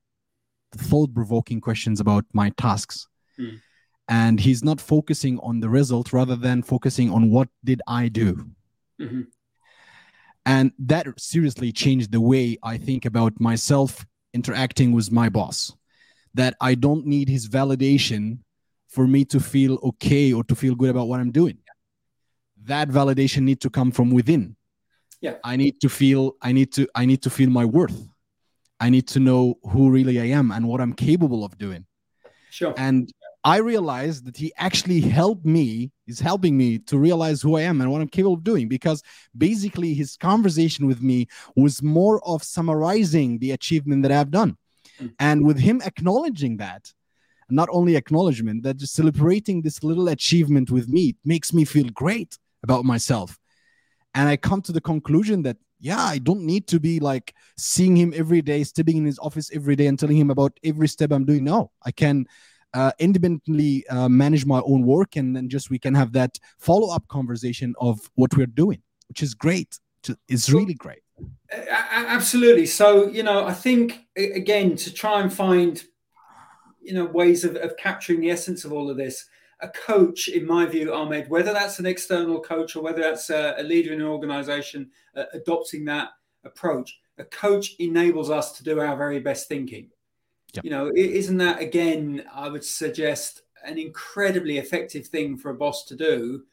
thought-provoking 0.76 1.62
questions 1.62 2.00
about 2.00 2.26
my 2.34 2.50
tasks. 2.52 3.08
Mm. 3.40 3.60
And 4.08 4.40
he's 4.40 4.64
not 4.64 4.80
focusing 4.80 5.40
on 5.40 5.60
the 5.60 5.70
result 5.70 6.14
rather 6.14 6.36
than 6.36 6.62
focusing 6.62 7.10
on 7.12 7.32
what 7.32 7.50
did 7.64 7.82
I 7.88 8.08
do. 8.08 8.50
Mm-hmm. 9.02 9.22
And 10.46 10.72
that 10.80 11.08
seriously 11.20 11.72
changed 11.72 12.12
the 12.12 12.22
way 12.22 12.58
I 12.62 12.78
think 12.78 13.06
about 13.06 13.40
myself 13.40 14.06
interacting 14.34 14.92
with 14.92 15.12
my 15.12 15.30
boss. 15.30 15.74
That 16.34 16.56
I 16.62 16.76
don't 16.76 17.06
need 17.06 17.30
his 17.30 17.48
validation 17.48 18.40
for 18.90 19.08
me 19.08 19.26
to 19.26 19.40
feel 19.40 19.80
okay 19.84 20.34
or 20.34 20.44
to 20.44 20.56
feel 20.56 20.76
good 20.76 20.90
about 20.90 21.08
what 21.08 21.20
I'm 21.20 21.32
doing. 21.32 21.58
That 22.64 22.90
validation 22.90 23.44
need 23.44 23.62
to 23.62 23.70
come 23.70 23.92
from 23.92 24.12
within. 24.12 24.56
Yeah. 25.22 25.36
I 25.44 25.56
need 25.56 25.80
to 25.82 25.90
feel 25.90 26.36
I 26.42 26.52
need 26.52 26.72
to 26.74 26.88
I 26.94 27.06
need 27.06 27.22
to 27.24 27.30
feel 27.30 27.50
my 27.50 27.66
worth. 27.66 28.08
I 28.80 28.90
need 28.90 29.08
to 29.10 29.20
know 29.20 29.56
who 29.64 29.90
really 29.90 30.20
I 30.20 30.26
am 30.26 30.52
and 30.52 30.68
what 30.68 30.82
I'm 30.82 30.94
capable 30.94 31.46
of 31.46 31.58
doing. 31.58 31.86
Sure. 32.50 32.74
And 32.78 33.12
I 33.46 33.58
realized 33.58 34.26
that 34.26 34.36
he 34.36 34.52
actually 34.58 35.02
helped 35.02 35.46
me, 35.46 35.92
is 36.08 36.20
helping 36.20 36.58
me 36.58 36.80
to 36.80 36.98
realize 36.98 37.44
who 37.44 37.58
I 37.58 37.62
am 37.62 37.80
and 37.80 37.92
what 37.92 38.02
I'm 38.02 38.08
capable 38.08 38.34
of 38.34 38.44
doing 38.44 38.68
because 38.68 39.04
basically 39.38 39.94
his 39.94 40.18
conversation 40.18 40.88
with 40.88 41.00
me 41.04 41.28
was 41.56 41.84
more 41.84 42.20
of 42.28 42.42
summarizing 42.42 43.38
the 43.38 43.52
achievement 43.52 44.02
that 44.02 44.12
I've 44.12 44.32
done. 44.32 44.58
Mm-hmm. 45.00 45.08
And 45.20 45.46
with 45.46 45.60
him 45.60 45.80
acknowledging 45.86 46.58
that, 46.58 46.92
not 47.48 47.70
only 47.72 47.96
acknowledgement, 47.96 48.64
that 48.64 48.78
just 48.78 48.96
celebrating 48.96 49.62
this 49.62 49.84
little 49.84 50.08
achievement 50.08 50.72
with 50.72 50.90
me 50.90 51.16
makes 51.24 51.54
me 51.54 51.66
feel 51.66 51.90
great 51.90 52.40
about 52.64 52.84
myself. 52.84 53.38
And 54.16 54.28
I 54.28 54.38
come 54.38 54.64
to 54.64 54.72
the 54.72 54.82
conclusion 54.82 55.44
that, 55.44 55.58
yeah, 55.80 56.02
I 56.02 56.18
don't 56.18 56.42
need 56.42 56.66
to 56.70 56.80
be 56.80 57.00
like 57.00 57.36
seeing 57.60 57.96
him 57.96 58.12
every 58.16 58.42
day, 58.42 58.64
stepping 58.64 58.98
in 58.98 59.06
his 59.06 59.20
office 59.20 59.52
every 59.54 59.76
day 59.76 59.86
and 59.86 60.00
telling 60.00 60.18
him 60.18 60.32
about 60.32 60.58
every 60.64 60.88
step 60.88 61.12
I'm 61.12 61.26
doing. 61.26 61.44
No, 61.44 61.70
I 61.86 61.92
can 61.92 62.26
uh, 62.76 62.92
independently 63.00 63.88
uh, 63.88 64.08
manage 64.10 64.46
my 64.46 64.62
own 64.72 64.86
work 64.86 65.16
and 65.16 65.36
then 65.36 65.50
just 65.50 65.70
we 65.70 65.80
can 65.80 65.96
have 65.96 66.12
that 66.12 66.38
follow-up 66.60 67.08
conversation 67.08 67.74
of 67.80 68.12
what 68.16 68.36
we're 68.38 68.46
doing 68.64 68.82
which 69.08 69.24
is 69.24 69.34
great. 69.34 69.80
It's 70.28 70.50
really 70.50 70.74
great. 70.74 71.02
Absolutely. 71.52 72.66
So 72.66 73.08
you 73.08 73.24
know 73.24 73.46
i 73.46 73.54
think 73.54 74.06
again 74.18 74.76
to 74.76 74.94
try 74.94 75.22
and 75.22 75.34
find 75.34 75.84
you 76.82 76.94
know 76.94 77.06
ways 77.06 77.44
of, 77.44 77.56
of 77.56 77.78
capturing 77.78 78.20
the 78.20 78.30
essence 78.30 78.66
of 78.66 78.74
all 78.74 78.90
of 78.90 78.98
this 78.98 79.26
a 79.62 79.70
coach 79.70 80.28
in 80.28 80.46
my 80.46 80.66
view 80.66 80.94
ahmed 80.94 81.30
whether 81.30 81.54
that's 81.54 81.80
an 81.80 81.86
external 81.86 82.42
coach 82.42 82.76
or 82.76 82.84
whether 82.84 83.02
that's 83.02 83.30
a, 83.30 83.56
a 83.58 83.64
leader 83.64 83.94
in 83.94 84.02
an 84.02 84.08
organization 84.08 84.92
uh, 85.16 85.24
adopting 85.34 85.86
that 85.86 86.10
approach 86.44 87.00
a 87.18 87.24
coach 87.24 87.76
enables 87.80 88.30
us 88.30 88.52
to 88.52 88.64
do 88.64 88.82
our 88.82 88.98
very 88.98 89.20
best 89.20 89.48
thinking 89.48 89.90
Yep. 90.56 90.66
You 90.66 90.72
know, 90.72 90.92
isn't 90.96 91.38
that 91.38 91.60
again? 91.60 92.24
I 92.34 92.50
would 92.50 92.64
suggest 92.64 93.42
an 93.64 93.78
incredibly 93.78 94.58
effective 94.58 95.08
thing 95.08 95.38
for 95.38 95.50
a 95.50 95.56
boss 95.56 95.86
to 95.86 95.96
do 95.96 96.44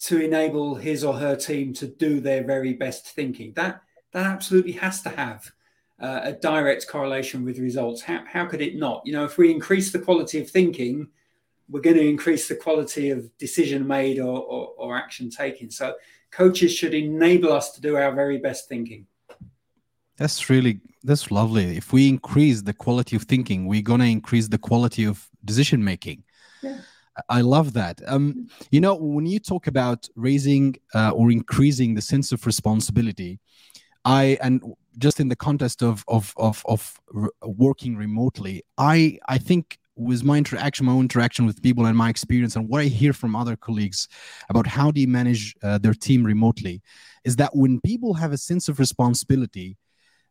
to 0.00 0.20
enable 0.20 0.74
his 0.74 1.04
or 1.04 1.14
her 1.14 1.36
team 1.36 1.72
to 1.74 1.86
do 1.86 2.20
their 2.20 2.42
very 2.42 2.72
best 2.72 3.08
thinking. 3.08 3.52
That 3.54 3.82
that 4.12 4.26
absolutely 4.26 4.72
has 4.72 5.02
to 5.02 5.10
have 5.10 5.50
uh, 6.00 6.20
a 6.24 6.32
direct 6.32 6.88
correlation 6.88 7.44
with 7.44 7.58
results. 7.58 8.02
How 8.02 8.24
how 8.26 8.46
could 8.46 8.60
it 8.60 8.76
not? 8.76 9.02
You 9.04 9.12
know, 9.12 9.24
if 9.24 9.38
we 9.38 9.50
increase 9.50 9.92
the 9.92 9.98
quality 9.98 10.40
of 10.40 10.50
thinking, 10.50 11.08
we're 11.68 11.80
going 11.80 11.96
to 11.96 12.08
increase 12.08 12.48
the 12.48 12.56
quality 12.56 13.10
of 13.10 13.36
decision 13.38 13.86
made 13.86 14.18
or, 14.18 14.40
or, 14.40 14.72
or 14.76 14.96
action 14.96 15.30
taken. 15.30 15.70
So 15.70 15.94
coaches 16.30 16.74
should 16.74 16.94
enable 16.94 17.52
us 17.52 17.72
to 17.72 17.80
do 17.80 17.96
our 17.96 18.12
very 18.12 18.38
best 18.38 18.68
thinking. 18.68 19.06
That's 20.20 20.50
really 20.50 20.80
that's 21.02 21.30
lovely. 21.30 21.78
If 21.78 21.94
we 21.94 22.06
increase 22.06 22.60
the 22.60 22.74
quality 22.74 23.16
of 23.16 23.22
thinking, 23.22 23.66
we're 23.66 23.80
gonna 23.80 24.04
increase 24.04 24.48
the 24.48 24.58
quality 24.58 25.04
of 25.04 25.26
decision 25.46 25.82
making. 25.82 26.24
Yeah. 26.62 26.80
I 27.30 27.40
love 27.40 27.72
that. 27.72 28.00
Um, 28.06 28.48
you 28.70 28.82
know, 28.82 28.94
when 28.94 29.24
you 29.24 29.38
talk 29.38 29.66
about 29.66 30.06
raising 30.16 30.76
uh, 30.94 31.10
or 31.10 31.30
increasing 31.30 31.94
the 31.94 32.02
sense 32.02 32.32
of 32.32 32.44
responsibility, 32.44 33.40
I 34.04 34.36
and 34.42 34.62
just 34.98 35.20
in 35.20 35.28
the 35.28 35.36
context 35.36 35.82
of 35.82 36.04
of 36.06 36.34
of, 36.36 36.62
of 36.66 37.00
working 37.42 37.96
remotely, 37.96 38.62
I 38.76 39.18
I 39.26 39.38
think 39.38 39.78
with 39.96 40.22
my 40.22 40.36
interaction, 40.36 40.84
my 40.84 40.92
own 40.92 41.02
interaction 41.02 41.46
with 41.46 41.62
people, 41.62 41.86
and 41.86 41.96
my 41.96 42.10
experience, 42.10 42.56
and 42.56 42.68
what 42.68 42.82
I 42.82 42.84
hear 42.84 43.14
from 43.14 43.34
other 43.34 43.56
colleagues 43.56 44.06
about 44.50 44.66
how 44.66 44.90
they 44.90 45.06
manage 45.06 45.54
uh, 45.62 45.78
their 45.78 45.94
team 45.94 46.24
remotely, 46.24 46.82
is 47.24 47.36
that 47.36 47.56
when 47.56 47.80
people 47.80 48.12
have 48.14 48.32
a 48.32 48.38
sense 48.38 48.68
of 48.68 48.78
responsibility, 48.78 49.78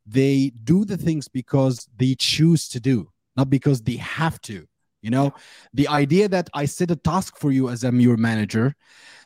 they 0.09 0.51
do 0.63 0.85
the 0.85 0.97
things 0.97 1.27
because 1.27 1.87
they 1.97 2.15
choose 2.15 2.67
to 2.69 2.79
do, 2.79 3.09
not 3.37 3.49
because 3.49 3.81
they 3.81 3.97
have 3.97 4.41
to. 4.41 4.67
You 5.01 5.11
know, 5.11 5.33
the 5.73 5.87
idea 5.87 6.27
that 6.27 6.49
I 6.53 6.65
set 6.65 6.91
a 6.91 6.95
task 6.95 7.37
for 7.37 7.51
you 7.51 7.69
as 7.69 7.83
I'm 7.83 8.01
your 8.01 8.17
manager, 8.17 8.75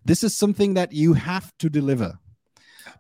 this 0.05 0.23
is 0.23 0.35
something 0.35 0.76
that 0.76 0.91
you 0.91 1.14
have 1.14 1.51
to 1.60 1.69
deliver. 1.69 2.19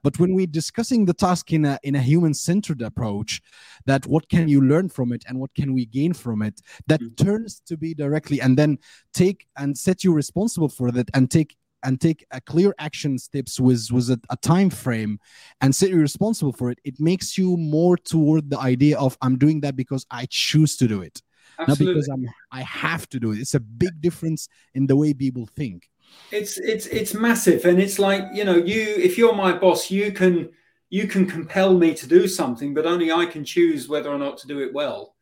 But 0.01 0.17
when 0.17 0.33
we're 0.33 0.47
discussing 0.47 1.05
the 1.05 1.13
task 1.13 1.51
in 1.53 1.65
a 1.65 1.77
in 1.83 1.95
a 1.95 2.01
human-centered 2.01 2.81
approach, 2.81 3.41
that 3.85 4.07
what 4.07 4.27
can 4.29 4.47
you 4.47 4.61
learn 4.61 4.89
from 4.89 5.13
it 5.13 5.23
and 5.27 5.39
what 5.39 5.53
can 5.53 5.73
we 5.73 5.85
gain 5.85 6.13
from 6.13 6.41
it, 6.41 6.61
that 6.87 7.01
mm-hmm. 7.01 7.23
turns 7.23 7.61
to 7.67 7.77
be 7.77 7.93
directly 7.93 8.41
and 8.41 8.57
then 8.57 8.79
take 9.13 9.45
and 9.57 9.77
set 9.77 10.03
you 10.03 10.13
responsible 10.13 10.69
for 10.69 10.91
that 10.91 11.09
and 11.13 11.29
take 11.29 11.55
and 11.83 11.99
take 11.99 12.25
a 12.31 12.41
clear 12.41 12.73
action 12.79 13.17
steps 13.17 13.59
with 13.59 13.87
with 13.91 14.09
a, 14.09 14.19
a, 14.29 14.37
time 14.37 14.69
frame 14.69 15.19
and 15.61 15.75
say 15.75 15.89
you're 15.89 15.99
responsible 15.99 16.53
for 16.53 16.69
it 16.69 16.79
it 16.83 16.99
makes 16.99 17.37
you 17.37 17.57
more 17.57 17.97
toward 17.97 18.49
the 18.49 18.59
idea 18.59 18.97
of 18.97 19.17
i'm 19.21 19.37
doing 19.37 19.61
that 19.61 19.75
because 19.75 20.05
i 20.11 20.25
choose 20.29 20.75
to 20.77 20.87
do 20.87 21.01
it 21.01 21.21
Absolutely. 21.59 21.85
not 21.85 21.93
because 21.93 22.07
i'm 22.09 22.29
i 22.51 22.61
have 22.61 23.07
to 23.09 23.19
do 23.19 23.31
it. 23.31 23.39
It's 23.39 23.53
a 23.53 23.59
big 23.59 24.01
difference 24.01 24.49
in 24.73 24.87
the 24.87 24.95
way 24.95 25.13
people 25.13 25.45
think. 25.45 25.89
It's 26.31 26.57
it's 26.57 26.85
it's 26.87 27.13
massive 27.13 27.65
and 27.65 27.79
it's 27.79 27.97
like 27.99 28.23
you 28.33 28.43
know 28.43 28.55
you 28.55 28.81
if 28.97 29.17
you're 29.17 29.35
my 29.35 29.53
boss 29.53 29.89
you 29.89 30.11
can 30.11 30.49
you 30.89 31.07
can 31.07 31.25
compel 31.25 31.73
me 31.73 31.93
to 31.95 32.07
do 32.07 32.27
something 32.27 32.73
but 32.73 32.85
only 32.85 33.11
i 33.11 33.25
can 33.25 33.43
choose 33.43 33.89
whether 33.89 34.11
or 34.11 34.19
not 34.19 34.37
to 34.39 34.47
do 34.47 34.59
it 34.59 34.73
well 34.73 35.15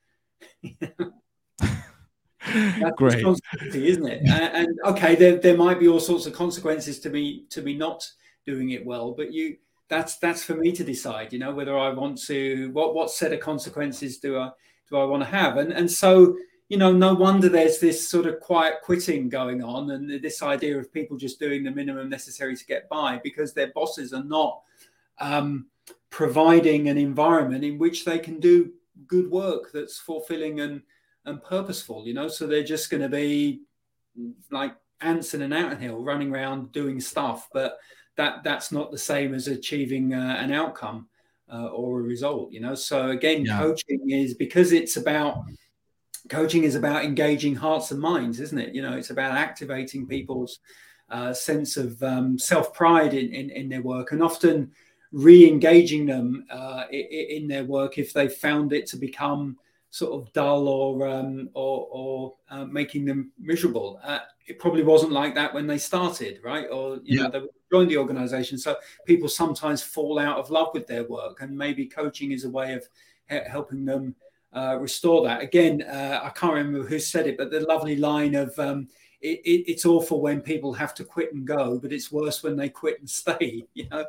That's 2.46 2.96
Great, 2.98 3.16
responsibility, 3.16 3.90
isn't 3.90 4.08
it? 4.08 4.22
and, 4.28 4.68
and, 4.68 4.80
okay, 4.86 5.16
there, 5.16 5.38
there 5.38 5.58
might 5.58 5.80
be 5.80 5.88
all 5.88 6.00
sorts 6.00 6.26
of 6.26 6.34
consequences 6.34 7.00
to 7.02 7.10
me 7.10 7.46
to 7.50 7.62
be 7.62 7.76
not 7.76 8.10
doing 8.46 8.72
it 8.72 8.86
well, 8.86 9.12
but 9.12 9.32
you 9.32 9.58
that's 9.90 10.18
that's 10.18 10.44
for 10.44 10.56
me 10.56 10.72
to 10.72 10.84
decide. 10.84 11.34
You 11.34 11.40
know 11.40 11.54
whether 11.54 11.78
I 11.78 11.90
want 11.90 12.20
to 12.24 12.72
what 12.72 12.96
what 12.96 13.12
set 13.12 13.34
of 13.34 13.40
consequences 13.42 14.18
do 14.18 14.40
I 14.40 14.50
do 14.90 14.98
I 14.98 15.04
want 15.04 15.22
to 15.22 15.30
have, 15.30 15.58
and 15.58 15.72
and 15.72 15.92
so 15.92 16.36
you 16.70 16.78
know 16.78 16.92
no 16.92 17.14
wonder 17.14 17.50
there's 17.50 17.80
this 17.80 18.10
sort 18.10 18.26
of 18.26 18.40
quiet 18.40 18.76
quitting 18.82 19.30
going 19.30 19.64
on, 19.64 19.92
and 19.92 20.10
this 20.24 20.42
idea 20.42 20.80
of 20.80 20.92
people 20.94 21.18
just 21.18 21.40
doing 21.40 21.64
the 21.64 21.72
minimum 21.72 22.10
necessary 22.10 22.56
to 22.56 22.66
get 22.66 22.90
by 22.90 23.20
because 23.24 23.54
their 23.54 23.72
bosses 23.76 24.14
are 24.14 24.24
not 24.24 24.62
um, 25.20 25.68
providing 26.10 26.90
an 26.90 26.98
environment 26.98 27.64
in 27.64 27.78
which 27.78 28.06
they 28.06 28.18
can 28.18 28.40
do 28.40 28.72
good 29.08 29.30
work 29.30 29.72
that's 29.74 30.00
fulfilling 30.00 30.60
and 30.62 30.82
and 31.26 31.44
purposeful, 31.44 32.08
you 32.08 32.14
know. 32.14 32.28
So 32.28 32.48
they're 32.48 32.64
just 32.64 32.90
going 32.90 33.04
to 33.04 33.10
be 33.10 33.62
like 34.52 34.76
ants 35.02 35.34
in 35.34 35.42
an 35.42 35.54
anthill 35.54 36.04
running 36.04 36.32
around 36.32 36.72
doing 36.72 37.00
stuff, 37.00 37.48
but 37.54 37.78
that 38.18 38.44
that's 38.44 38.72
not 38.72 38.92
the 38.92 38.98
same 38.98 39.34
as 39.34 39.48
achieving 39.48 40.14
uh, 40.14 40.38
an 40.40 40.52
outcome 40.52 41.08
uh, 41.52 41.68
or 41.68 42.00
a 42.00 42.04
result, 42.04 42.52
you 42.52 42.60
know. 42.60 42.76
So 42.76 43.10
again, 43.10 43.46
yeah. 43.46 43.60
coaching 43.60 44.10
is 44.10 44.34
because 44.34 44.72
it's 44.72 44.98
about 44.98 45.44
coaching 46.30 46.64
is 46.64 46.76
about 46.76 47.04
engaging 47.04 47.56
hearts 47.56 47.92
and 47.92 48.00
minds, 48.00 48.40
isn't 48.40 48.58
it? 48.58 48.76
You 48.76 48.82
know, 48.82 48.94
it's 48.94 49.10
about 49.10 49.38
activating 49.38 50.08
people's 50.08 50.60
uh, 51.10 51.34
sense 51.34 51.78
of 51.78 52.02
um, 52.04 52.38
self 52.40 52.74
pride 52.74 53.14
in, 53.14 53.34
in, 53.34 53.50
in 53.50 53.70
their 53.70 53.82
work, 53.82 54.12
and 54.12 54.24
often 54.24 54.72
re-engaging 55.12 56.06
them 56.06 56.46
uh, 56.50 56.86
in, 56.90 57.42
in, 57.42 57.48
their 57.50 57.66
work 57.66 57.98
if 57.98 58.14
they 58.14 58.30
found 58.30 58.72
it 58.72 58.88
to 58.88 58.96
become 58.96 59.58
sort 59.92 60.14
of 60.14 60.34
dull 60.34 60.68
or 60.68 61.08
um, 61.08 61.50
or, 61.54 61.88
or 61.92 62.34
uh, 62.50 62.66
making 62.66 63.06
them 63.06 63.32
miserable. 63.38 64.00
Uh, 64.04 64.20
it 64.48 64.58
probably 64.58 64.84
wasn't 64.84 65.12
like 65.12 65.36
that 65.36 65.54
when 65.54 65.68
they 65.68 65.78
started, 65.78 66.40
right? 66.44 66.68
Or 66.72 66.96
you 67.04 67.20
yeah. 67.20 67.24
know 67.24 67.30
they 67.30 67.42
joined 67.72 67.92
the 67.92 67.98
organization. 67.98 68.58
So 68.58 68.78
people 69.06 69.30
sometimes 69.30 69.84
fall 69.84 70.18
out 70.18 70.38
of 70.38 70.50
love 70.50 70.70
with 70.74 70.88
their 70.88 71.04
work, 71.04 71.42
and 71.42 71.56
maybe 71.56 71.86
coaching 71.86 72.32
is 72.32 72.46
a 72.46 72.50
way 72.50 72.74
of 72.74 72.88
he- 73.30 73.50
helping 73.50 73.86
them 73.86 74.16
uh, 74.54 74.78
restore 74.80 75.24
that. 75.26 75.42
Again, 75.42 75.84
uh, 75.84 76.22
I 76.24 76.30
can't 76.30 76.54
remember 76.54 76.88
who 76.88 77.00
said 77.00 77.28
it, 77.28 77.38
but 77.38 77.52
the 77.52 77.62
lovely 77.62 77.98
line 77.98 78.36
of 78.36 78.58
um, 78.58 78.88
it, 79.22 79.42
it, 79.44 79.72
it's 79.72 79.86
awful 79.86 80.22
when 80.22 80.42
people 80.42 80.74
have 80.74 80.94
to 80.96 81.04
quit 81.04 81.34
and 81.34 81.46
go, 81.46 81.80
but 81.80 81.92
it's 81.92 82.12
worse 82.12 82.44
when 82.44 82.56
they 82.56 82.70
quit 82.70 83.00
and 83.00 83.10
stay. 83.22 83.66
You 83.74 83.90
know, 83.90 84.06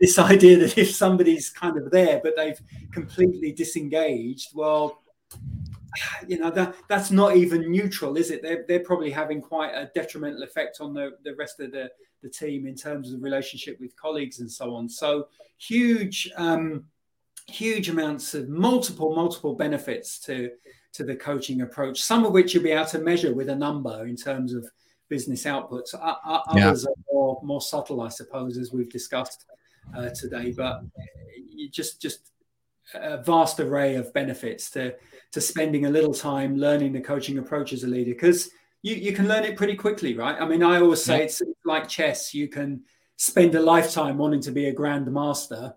this 0.00 0.18
idea 0.18 0.58
that 0.58 0.76
if 0.76 0.90
somebody's 0.90 1.48
kind 1.48 1.76
of 1.76 1.90
there 1.92 2.20
but 2.22 2.34
they've 2.36 2.60
completely 2.92 3.52
disengaged, 3.52 4.50
well, 4.54 5.01
you 6.26 6.38
know 6.38 6.50
that 6.50 6.74
that's 6.88 7.10
not 7.10 7.36
even 7.36 7.70
neutral, 7.70 8.16
is 8.16 8.30
it? 8.30 8.42
They're 8.42 8.64
they're 8.66 8.80
probably 8.80 9.10
having 9.10 9.40
quite 9.40 9.72
a 9.72 9.90
detrimental 9.94 10.42
effect 10.42 10.78
on 10.80 10.94
the 10.94 11.12
the 11.24 11.34
rest 11.34 11.60
of 11.60 11.72
the 11.72 11.90
the 12.22 12.28
team 12.28 12.66
in 12.66 12.74
terms 12.74 13.08
of 13.12 13.20
the 13.20 13.24
relationship 13.24 13.80
with 13.80 13.96
colleagues 13.96 14.40
and 14.40 14.50
so 14.50 14.74
on. 14.74 14.88
So 14.88 15.28
huge. 15.58 16.30
Um, 16.36 16.84
huge 17.48 17.88
amounts 17.88 18.34
of 18.34 18.48
multiple 18.48 19.14
multiple 19.14 19.54
benefits 19.54 20.18
to 20.18 20.50
to 20.92 21.04
the 21.04 21.16
coaching 21.16 21.62
approach 21.62 22.00
some 22.00 22.24
of 22.24 22.32
which 22.32 22.54
you'll 22.54 22.62
be 22.62 22.70
able 22.70 22.84
to 22.84 22.98
measure 22.98 23.34
with 23.34 23.48
a 23.48 23.54
number 23.54 24.06
in 24.06 24.16
terms 24.16 24.52
of 24.52 24.66
business 25.08 25.44
outputs 25.44 25.94
others 25.94 26.86
yeah. 26.86 26.90
are 26.90 26.94
more, 27.12 27.40
more 27.42 27.60
subtle 27.60 28.00
i 28.00 28.08
suppose 28.08 28.56
as 28.56 28.72
we've 28.72 28.90
discussed 28.90 29.46
uh, 29.96 30.08
today 30.10 30.52
but 30.52 30.82
you 31.50 31.68
just 31.68 32.00
just 32.00 32.31
a 32.94 33.22
vast 33.22 33.60
array 33.60 33.96
of 33.96 34.12
benefits 34.12 34.70
to 34.70 34.94
to 35.32 35.40
spending 35.40 35.86
a 35.86 35.90
little 35.90 36.14
time 36.14 36.56
learning 36.56 36.92
the 36.92 37.00
coaching 37.00 37.38
approach 37.38 37.72
as 37.72 37.84
a 37.84 37.86
leader 37.86 38.12
because 38.12 38.50
you, 38.82 38.94
you 38.96 39.12
can 39.12 39.28
learn 39.28 39.44
it 39.44 39.56
pretty 39.56 39.76
quickly 39.76 40.14
right 40.16 40.40
i 40.40 40.46
mean 40.46 40.62
i 40.62 40.80
always 40.80 41.02
say 41.02 41.18
yeah. 41.18 41.24
it's 41.24 41.42
like 41.64 41.88
chess 41.88 42.34
you 42.34 42.48
can 42.48 42.82
spend 43.16 43.54
a 43.54 43.60
lifetime 43.60 44.18
wanting 44.18 44.40
to 44.40 44.50
be 44.50 44.66
a 44.66 44.74
grandmaster 44.74 45.74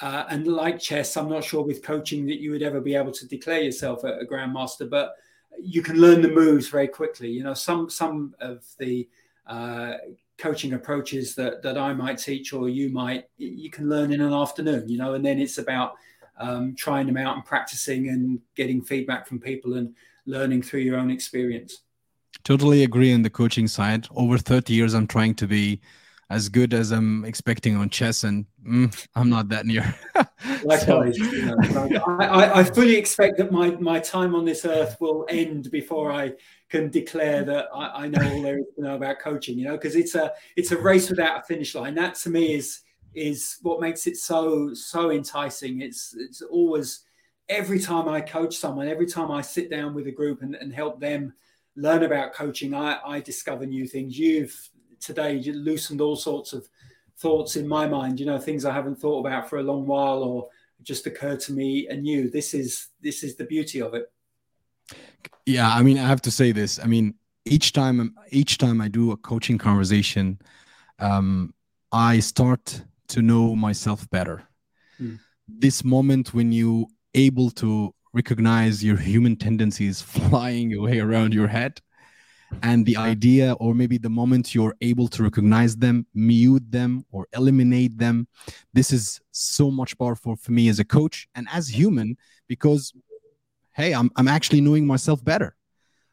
uh, 0.00 0.24
and 0.28 0.46
like 0.46 0.80
chess, 0.80 1.16
I'm 1.16 1.28
not 1.28 1.44
sure 1.44 1.62
with 1.62 1.82
coaching 1.82 2.26
that 2.26 2.40
you 2.40 2.50
would 2.50 2.62
ever 2.62 2.80
be 2.80 2.94
able 2.96 3.12
to 3.12 3.28
declare 3.28 3.62
yourself 3.62 4.02
a, 4.04 4.18
a 4.18 4.26
grandmaster, 4.26 4.88
but 4.88 5.14
you 5.60 5.82
can 5.82 5.96
learn 5.96 6.20
the 6.20 6.28
moves 6.28 6.68
very 6.68 6.88
quickly. 6.88 7.30
You 7.30 7.44
know, 7.44 7.54
some 7.54 7.88
some 7.88 8.34
of 8.40 8.64
the 8.78 9.08
uh, 9.46 9.94
coaching 10.36 10.72
approaches 10.72 11.36
that 11.36 11.62
that 11.62 11.78
I 11.78 11.94
might 11.94 12.18
teach 12.18 12.52
or 12.52 12.68
you 12.68 12.90
might 12.90 13.28
you 13.36 13.70
can 13.70 13.88
learn 13.88 14.12
in 14.12 14.20
an 14.20 14.32
afternoon. 14.32 14.88
You 14.88 14.98
know, 14.98 15.14
and 15.14 15.24
then 15.24 15.38
it's 15.38 15.58
about 15.58 15.94
um, 16.38 16.74
trying 16.76 17.06
them 17.06 17.16
out 17.16 17.36
and 17.36 17.44
practicing 17.44 18.08
and 18.08 18.40
getting 18.56 18.82
feedback 18.82 19.26
from 19.26 19.38
people 19.40 19.74
and 19.74 19.94
learning 20.26 20.62
through 20.62 20.80
your 20.80 20.98
own 20.98 21.10
experience. 21.10 21.82
Totally 22.42 22.82
agree 22.82 23.14
on 23.14 23.22
the 23.22 23.30
coaching 23.30 23.68
side. 23.68 24.06
Over 24.14 24.38
30 24.38 24.72
years, 24.72 24.94
I'm 24.94 25.06
trying 25.06 25.34
to 25.36 25.46
be 25.46 25.80
as 26.30 26.48
good 26.48 26.74
as 26.74 26.90
I'm 26.90 27.24
expecting 27.24 27.76
on 27.76 27.90
chess, 27.90 28.24
and 28.24 28.46
mm, 28.66 29.06
I'm 29.14 29.28
not 29.28 29.48
that 29.50 29.66
near. 29.66 29.94
Likewise, 30.64 31.16
so. 31.18 31.24
you 31.24 31.44
know, 31.46 32.02
I, 32.18 32.60
I, 32.60 32.64
fully 32.64 32.96
expect 32.96 33.38
that 33.38 33.52
my 33.52 33.70
my 33.72 34.00
time 34.00 34.34
on 34.34 34.44
this 34.44 34.64
earth 34.64 34.96
will 35.00 35.26
end 35.28 35.70
before 35.70 36.10
I 36.12 36.32
can 36.70 36.90
declare 36.90 37.44
that 37.44 37.66
I, 37.74 38.04
I 38.04 38.08
know 38.08 38.32
all 38.32 38.42
there 38.42 38.58
is 38.58 38.64
to 38.76 38.82
know 38.82 38.94
about 38.96 39.20
coaching. 39.20 39.58
You 39.58 39.66
know, 39.66 39.72
because 39.72 39.96
it's 39.96 40.14
a 40.14 40.32
it's 40.56 40.72
a 40.72 40.78
race 40.78 41.10
without 41.10 41.40
a 41.40 41.42
finish 41.44 41.74
line. 41.74 41.94
That 41.94 42.14
to 42.16 42.30
me 42.30 42.54
is 42.54 42.80
is 43.14 43.58
what 43.62 43.80
makes 43.80 44.06
it 44.06 44.16
so 44.16 44.74
so 44.74 45.10
enticing. 45.10 45.80
It's 45.80 46.14
it's 46.18 46.42
always 46.42 47.00
every 47.48 47.78
time 47.78 48.08
I 48.08 48.20
coach 48.20 48.56
someone, 48.56 48.88
every 48.88 49.06
time 49.06 49.30
I 49.30 49.42
sit 49.42 49.70
down 49.70 49.94
with 49.94 50.06
a 50.06 50.12
group 50.12 50.42
and, 50.42 50.54
and 50.54 50.72
help 50.72 51.00
them 51.00 51.34
learn 51.76 52.04
about 52.04 52.32
coaching, 52.32 52.74
I, 52.74 52.98
I 53.04 53.20
discover 53.20 53.66
new 53.66 53.86
things. 53.86 54.18
You've 54.18 54.70
today 55.00 55.40
loosened 55.42 56.00
all 56.00 56.16
sorts 56.16 56.52
of 56.52 56.68
thoughts 57.18 57.56
in 57.56 57.68
my 57.68 57.86
mind 57.86 58.18
you 58.18 58.26
know 58.26 58.38
things 58.38 58.64
i 58.64 58.72
haven't 58.72 58.96
thought 58.96 59.24
about 59.24 59.48
for 59.48 59.58
a 59.58 59.62
long 59.62 59.86
while 59.86 60.22
or 60.22 60.48
just 60.82 61.06
occurred 61.06 61.40
to 61.40 61.52
me 61.52 61.86
anew 61.88 62.28
this 62.28 62.54
is 62.54 62.88
this 63.00 63.22
is 63.22 63.36
the 63.36 63.44
beauty 63.44 63.80
of 63.80 63.94
it 63.94 64.10
yeah 65.46 65.72
i 65.72 65.82
mean 65.82 65.98
i 65.98 66.06
have 66.06 66.22
to 66.22 66.30
say 66.30 66.52
this 66.52 66.78
i 66.80 66.86
mean 66.86 67.14
each 67.44 67.72
time 67.72 68.14
each 68.30 68.58
time 68.58 68.80
i 68.80 68.88
do 68.88 69.12
a 69.12 69.16
coaching 69.16 69.58
conversation 69.58 70.38
um, 70.98 71.52
i 71.92 72.18
start 72.18 72.82
to 73.14 73.22
know 73.22 73.54
myself 73.54 74.08
better 74.10 74.42
mm. 75.00 75.18
this 75.46 75.84
moment 75.84 76.34
when 76.34 76.50
you 76.50 76.86
able 77.14 77.48
to 77.48 77.94
recognize 78.12 78.82
your 78.82 78.96
human 78.96 79.36
tendencies 79.36 80.02
flying 80.16 80.74
away 80.74 80.98
around 80.98 81.32
your 81.32 81.46
head 81.48 81.80
and 82.62 82.86
the 82.86 82.96
idea 82.96 83.52
or 83.54 83.74
maybe 83.74 83.98
the 83.98 84.08
moment 84.08 84.54
you're 84.54 84.76
able 84.80 85.08
to 85.08 85.22
recognize 85.22 85.76
them 85.76 86.06
mute 86.14 86.68
them 86.70 87.04
or 87.10 87.26
eliminate 87.34 87.96
them 87.98 88.26
this 88.72 88.92
is 88.92 89.20
so 89.30 89.70
much 89.70 89.96
powerful 89.98 90.34
for 90.36 90.52
me 90.52 90.68
as 90.68 90.78
a 90.78 90.84
coach 90.84 91.28
and 91.36 91.46
as 91.52 91.68
human 91.68 92.16
because 92.48 92.92
hey 93.72 93.94
i'm, 93.94 94.10
I'm 94.16 94.28
actually 94.28 94.60
knowing 94.60 94.86
myself 94.86 95.24
better 95.24 95.56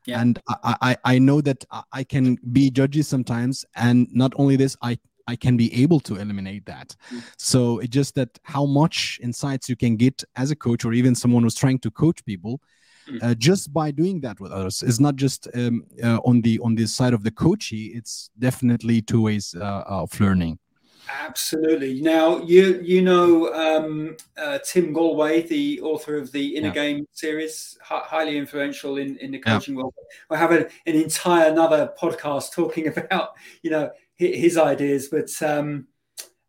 yeah. 0.05 0.21
and 0.21 0.39
I, 0.47 0.75
I 0.81 0.97
i 1.13 1.19
know 1.19 1.41
that 1.41 1.63
i 1.91 2.03
can 2.03 2.37
be 2.51 2.71
judgy 2.71 3.03
sometimes 3.03 3.65
and 3.75 4.07
not 4.11 4.33
only 4.37 4.55
this 4.55 4.75
i 4.81 4.97
I 5.27 5.35
can 5.35 5.57
be 5.57 5.81
able 5.83 5.99
to 6.01 6.15
eliminate 6.15 6.65
that. 6.65 6.95
Mm. 7.11 7.23
So 7.37 7.79
it's 7.79 7.89
just 7.89 8.15
that 8.15 8.39
how 8.43 8.65
much 8.65 9.19
insights 9.21 9.69
you 9.69 9.75
can 9.75 9.95
get 9.95 10.23
as 10.35 10.51
a 10.51 10.55
coach 10.55 10.85
or 10.85 10.93
even 10.93 11.15
someone 11.15 11.43
who's 11.43 11.55
trying 11.55 11.79
to 11.79 11.91
coach 11.91 12.23
people 12.25 12.61
Mm. 13.09 13.23
uh, 13.23 13.33
just 13.35 13.73
by 13.73 13.89
doing 13.89 14.21
that 14.21 14.39
with 14.39 14.51
others 14.51 14.83
it's 14.83 14.99
not 14.99 15.15
just 15.15 15.47
um, 15.55 15.83
uh, 16.03 16.19
on 16.23 16.41
the 16.41 16.59
on 16.59 16.75
the 16.75 16.85
side 16.85 17.13
of 17.13 17.23
the 17.23 17.31
coachee 17.31 17.87
it's 17.95 18.29
definitely 18.37 19.01
two 19.01 19.23
ways 19.23 19.55
uh, 19.59 19.83
of 19.87 20.17
learning 20.19 20.59
absolutely 21.23 21.99
now 21.99 22.37
you 22.43 22.79
you 22.83 23.01
know 23.01 23.51
um, 23.53 24.15
uh, 24.37 24.59
tim 24.63 24.93
gallwey 24.93 25.47
the 25.47 25.81
author 25.81 26.15
of 26.15 26.31
the 26.31 26.55
inner 26.55 26.67
yeah. 26.67 26.73
game 26.73 27.07
series 27.11 27.75
h- 27.81 28.03
highly 28.03 28.37
influential 28.37 28.97
in 28.97 29.17
in 29.17 29.31
the 29.31 29.39
coaching 29.39 29.73
yeah. 29.73 29.81
world 29.81 29.93
i 30.29 30.37
have 30.37 30.51
a, 30.51 30.67
an 30.85 30.95
entire 30.95 31.49
another 31.49 31.91
podcast 31.99 32.53
talking 32.53 32.87
about 32.95 33.31
you 33.63 33.71
know 33.71 33.89
his 34.21 34.57
ideas 34.57 35.07
but 35.09 35.29
um, 35.41 35.87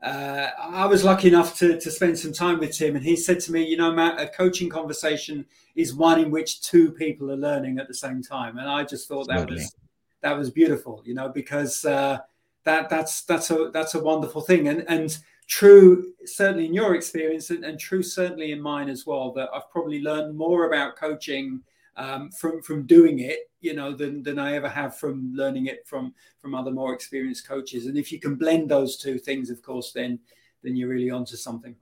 uh, 0.02 0.50
I 0.58 0.86
was 0.86 1.04
lucky 1.04 1.28
enough 1.28 1.56
to, 1.58 1.78
to 1.78 1.90
spend 1.90 2.18
some 2.18 2.32
time 2.32 2.58
with 2.58 2.76
Tim, 2.76 2.96
and 2.96 3.04
he 3.04 3.14
said 3.14 3.38
to 3.40 3.52
me, 3.52 3.64
"You 3.64 3.76
know, 3.76 3.92
Matt, 3.92 4.20
a 4.20 4.26
coaching 4.26 4.68
conversation 4.68 5.46
is 5.76 5.94
one 5.94 6.20
in 6.20 6.30
which 6.30 6.60
two 6.60 6.90
people 6.90 7.30
are 7.30 7.36
learning 7.36 7.78
at 7.78 7.86
the 7.86 7.94
same 7.94 8.20
time." 8.20 8.58
And 8.58 8.68
I 8.68 8.82
just 8.82 9.06
thought 9.06 9.28
that 9.28 9.48
was 9.48 9.72
that 10.20 10.36
was 10.36 10.50
beautiful, 10.50 11.02
you 11.04 11.14
know, 11.14 11.28
because 11.28 11.84
uh, 11.84 12.18
that 12.64 12.88
that's 12.88 13.22
that's 13.22 13.50
a 13.52 13.70
that's 13.72 13.94
a 13.94 14.02
wonderful 14.02 14.40
thing, 14.40 14.66
and 14.66 14.84
and 14.88 15.16
true 15.46 16.12
certainly 16.24 16.66
in 16.66 16.74
your 16.74 16.96
experience, 16.96 17.50
and, 17.50 17.64
and 17.64 17.78
true 17.78 18.02
certainly 18.02 18.50
in 18.50 18.60
mine 18.60 18.88
as 18.88 19.06
well. 19.06 19.30
That 19.32 19.50
I've 19.54 19.70
probably 19.70 20.02
learned 20.02 20.36
more 20.36 20.66
about 20.66 20.96
coaching 20.96 21.62
um, 21.96 22.30
from 22.30 22.62
from 22.62 22.86
doing 22.86 23.20
it, 23.20 23.50
you 23.60 23.74
know, 23.74 23.94
than 23.94 24.22
than 24.22 24.38
I 24.38 24.54
ever 24.54 24.68
have 24.68 24.96
from 24.96 25.32
learning 25.34 25.66
it 25.66 25.86
from 25.86 26.14
from 26.40 26.54
other 26.54 26.70
more 26.70 26.94
experienced 26.94 27.46
coaches. 27.46 27.86
And 27.86 27.98
if 27.98 28.10
you 28.12 28.18
can 28.18 28.36
blend 28.36 28.70
those 28.70 28.96
two 28.96 29.18
things, 29.18 29.50
of 29.50 29.62
course, 29.62 29.92
then 29.92 30.18
then 30.62 30.76
you're 30.76 30.88
really 30.88 31.10
onto 31.10 31.36
something. 31.36 31.76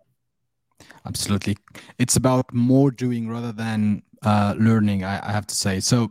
Absolutely, 1.07 1.57
it's 1.99 2.17
about 2.17 2.53
more 2.53 2.91
doing 2.91 3.29
rather 3.29 3.53
than 3.53 4.03
uh, 4.23 4.55
learning. 4.59 5.05
I, 5.05 5.29
I 5.29 5.33
have 5.33 5.47
to 5.47 5.55
say. 5.55 5.81
So, 5.81 6.11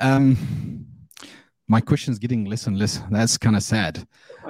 um, 0.00 0.86
my 1.68 1.80
question 1.80 2.12
is 2.12 2.18
getting 2.18 2.44
less 2.44 2.66
and 2.66 2.78
less. 2.78 3.00
That's 3.10 3.38
kind 3.38 3.56
of 3.56 3.62
sad. 3.62 4.06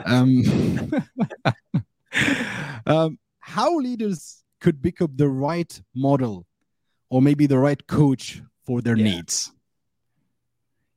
Um, 0.07 0.93
um, 2.87 3.19
how 3.41 3.77
leaders 3.77 4.43
could 4.61 4.83
pick 4.83 5.01
up 5.01 5.11
the 5.17 5.29
right 5.29 5.81
model 5.95 6.47
or 7.11 7.21
maybe 7.21 7.47
the 7.47 7.59
right 7.59 7.85
coach 7.87 8.43
for 8.65 8.81
their 8.81 8.97
yeah. 8.97 9.05
needs? 9.05 9.53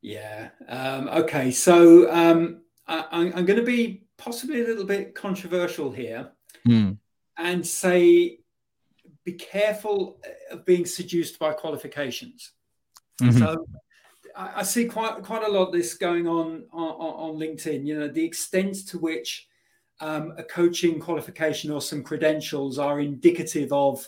Yeah. 0.02 0.50
Um, 0.68 1.08
okay. 1.10 1.52
So 1.52 2.12
um, 2.12 2.62
I, 2.88 3.06
am 3.12 3.46
going 3.46 3.60
to 3.60 3.66
be 3.66 4.04
possibly 4.18 4.62
a 4.62 4.68
little 4.68 4.86
bit 4.86 5.16
controversial 5.16 5.92
here 5.92 6.32
mm. 6.68 6.98
and 7.38 7.66
say 7.66 8.40
be 9.24 9.34
careful 9.34 10.20
of 10.52 10.66
being 10.66 10.86
seduced 10.86 11.40
by 11.40 11.54
qualifications. 11.54 12.52
Mm-hmm. 13.22 13.38
So 13.38 13.66
I, 14.36 14.52
I, 14.58 14.64
see 14.64 14.86
quite 14.86 15.24
quite 15.24 15.44
a 15.44 15.52
lot 15.52 15.68
of 15.68 15.74
this 15.74 15.94
going 15.94 16.28
on, 16.28 16.66
on 16.74 16.90
on 16.90 17.40
LinkedIn. 17.40 17.86
You 17.86 18.00
know, 18.00 18.08
the 18.10 18.26
extent 18.26 18.88
to 18.88 19.00
which 19.00 19.48
um, 20.02 20.34
a 20.38 20.44
coaching 20.44 21.00
qualification 21.00 21.72
or 21.72 21.82
some 21.82 22.04
credentials 22.04 22.78
are 22.78 23.00
indicative 23.00 23.72
of 23.72 24.06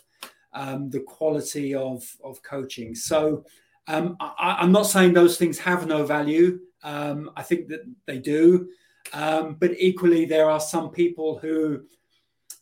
um, 0.56 0.90
the 0.90 1.02
quality 1.02 1.76
of, 1.76 2.04
of 2.24 2.42
coaching. 2.42 2.96
So 2.96 3.46
um, 3.88 4.18
I, 4.20 4.64
am 4.64 4.72
not 4.72 4.88
saying 4.88 5.14
those 5.14 5.38
things 5.38 5.60
have 5.60 5.86
no 5.86 6.06
value. 6.06 6.60
Um, 6.84 7.30
I 7.36 7.44
think 7.44 7.68
that 7.68 7.82
they 8.06 8.18
do. 8.18 8.70
Um, 9.14 9.58
but 9.60 9.72
equally, 9.78 10.26
there 10.26 10.50
are 10.50 10.60
some 10.60 10.90
people 10.90 11.38
who 11.38 11.84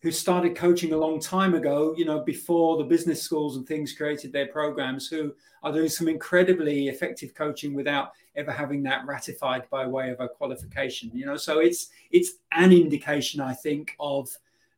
who 0.02 0.12
started 0.12 0.54
coaching 0.54 0.92
a 0.92 0.98
long 0.98 1.18
time 1.18 1.54
ago, 1.54 1.96
you 1.98 2.04
know, 2.04 2.20
before 2.20 2.76
the 2.76 2.84
business 2.84 3.22
schools 3.22 3.56
and 3.56 3.66
things 3.66 3.94
created 3.94 4.34
their 4.34 4.48
programs, 4.48 5.08
who 5.08 5.34
are 5.64 5.72
doing 5.72 5.88
some 5.88 6.10
incredibly 6.10 6.90
effective 6.90 7.34
coaching 7.34 7.74
without 7.74 8.12
ever 8.36 8.52
having 8.52 8.84
that 8.84 9.06
ratified 9.06 9.64
by 9.70 9.88
way 9.88 10.10
of 10.10 10.20
a 10.20 10.28
qualification. 10.28 11.10
You 11.14 11.26
know, 11.26 11.38
so 11.38 11.60
it's 11.60 11.88
it's 12.12 12.34
an 12.52 12.74
indication, 12.74 13.40
I 13.40 13.54
think, 13.54 13.96
of 13.98 14.30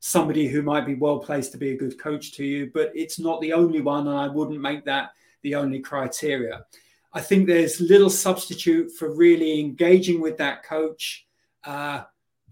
somebody 0.06 0.48
who 0.48 0.61
might 0.61 0.86
be 0.86 0.94
well 0.94 1.18
placed 1.18 1.52
to 1.52 1.57
be 1.57 1.72
a 1.72 1.77
good 1.77 1.99
coach 1.99 2.32
to 2.32 2.45
you, 2.45 2.69
but 2.76 2.91
it's 2.94 3.18
not 3.18 3.41
the 3.41 3.52
only 3.52 3.82
one, 3.82 4.07
and 4.07 4.15
I 4.15 4.27
wouldn't 4.27 4.61
make 4.61 4.86
that 4.86 5.14
the 5.41 5.56
only 5.56 5.80
criteria. 5.80 6.64
I 7.11 7.22
think 7.22 7.48
there's 7.48 7.82
little 7.82 8.11
substitute 8.11 8.91
for 8.91 9.15
really 9.15 9.60
engaging 9.60 10.22
with 10.22 10.38
that 10.38 10.64
coach 10.64 11.26
uh, 11.64 12.03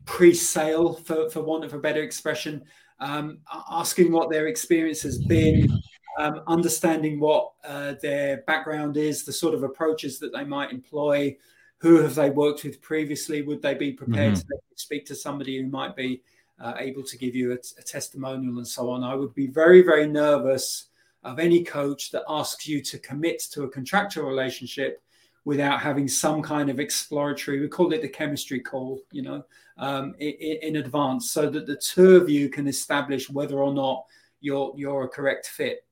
pre-sale, 0.05 0.93
for, 0.93 1.29
for 1.29 1.43
want 1.43 1.63
of 1.63 1.75
a 1.75 1.79
better 1.79 2.01
expression, 2.01 2.63
um, 2.99 3.37
asking 3.69 4.11
what 4.11 4.31
their 4.31 4.47
experience 4.47 5.03
has 5.03 5.19
been, 5.19 5.69
um, 6.17 6.41
understanding 6.47 7.19
what 7.19 7.51
uh, 7.63 7.93
their 8.01 8.37
background 8.47 8.97
is, 8.97 9.25
the 9.25 9.31
sort 9.31 9.53
of 9.53 9.61
approaches 9.61 10.17
that 10.17 10.33
they 10.33 10.43
might 10.43 10.71
employ, 10.71 11.37
who 11.77 12.01
have 12.01 12.15
they 12.15 12.31
worked 12.31 12.63
with 12.63 12.81
previously, 12.81 13.43
would 13.43 13.61
they 13.61 13.75
be 13.75 13.91
prepared 13.91 14.33
mm-hmm. 14.33 14.39
to 14.39 14.75
speak 14.75 15.05
to 15.05 15.13
somebody 15.13 15.61
who 15.61 15.67
might 15.67 15.95
be 15.95 16.23
uh, 16.63 16.75
able 16.79 17.03
to 17.03 17.17
give 17.17 17.35
you 17.35 17.51
a, 17.51 17.57
a, 17.77 17.83
testimonial 17.83 18.57
and 18.57 18.67
so 18.67 18.89
on. 18.89 19.03
I 19.03 19.15
would 19.15 19.35
be 19.35 19.47
very, 19.47 19.81
very 19.81 20.07
nervous 20.07 20.87
of 21.23 21.37
any 21.37 21.61
coach 21.61 22.09
that 22.11 22.23
asks 22.29 22.65
you 22.65 22.81
to 22.81 22.97
commit 22.99 23.41
to 23.51 23.63
a 23.63 23.69
contractual 23.69 24.25
relationship 24.25 25.03
without 25.43 25.81
having 25.81 26.07
some 26.07 26.41
kind 26.41 26.69
of 26.69 26.79
exploratory, 26.79 27.59
we 27.59 27.67
call 27.67 27.91
it 27.91 28.01
the 28.01 28.07
chemistry 28.07 28.61
call, 28.61 29.01
you 29.11 29.21
know, 29.21 29.43
um, 29.77 30.15
in, 30.19 30.57
in, 30.61 30.75
advance 30.77 31.31
so 31.31 31.49
that 31.49 31.67
the 31.67 31.75
two 31.75 32.15
of 32.15 32.29
you 32.29 32.47
can 32.47 32.65
establish 32.65 33.29
whether 33.29 33.59
or 33.59 33.73
not 33.73 34.05
you're, 34.39 34.73
you're 34.77 35.03
a 35.03 35.09
correct 35.09 35.47
fit. 35.47 35.85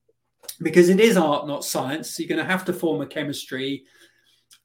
Because 0.62 0.88
it 0.88 1.00
is 1.00 1.18
art, 1.18 1.46
not 1.46 1.66
science. 1.66 2.18
You're 2.18 2.28
going 2.28 2.38
to 2.38 2.50
have 2.50 2.64
to 2.64 2.72
form 2.72 3.02
a 3.02 3.06
chemistry, 3.06 3.84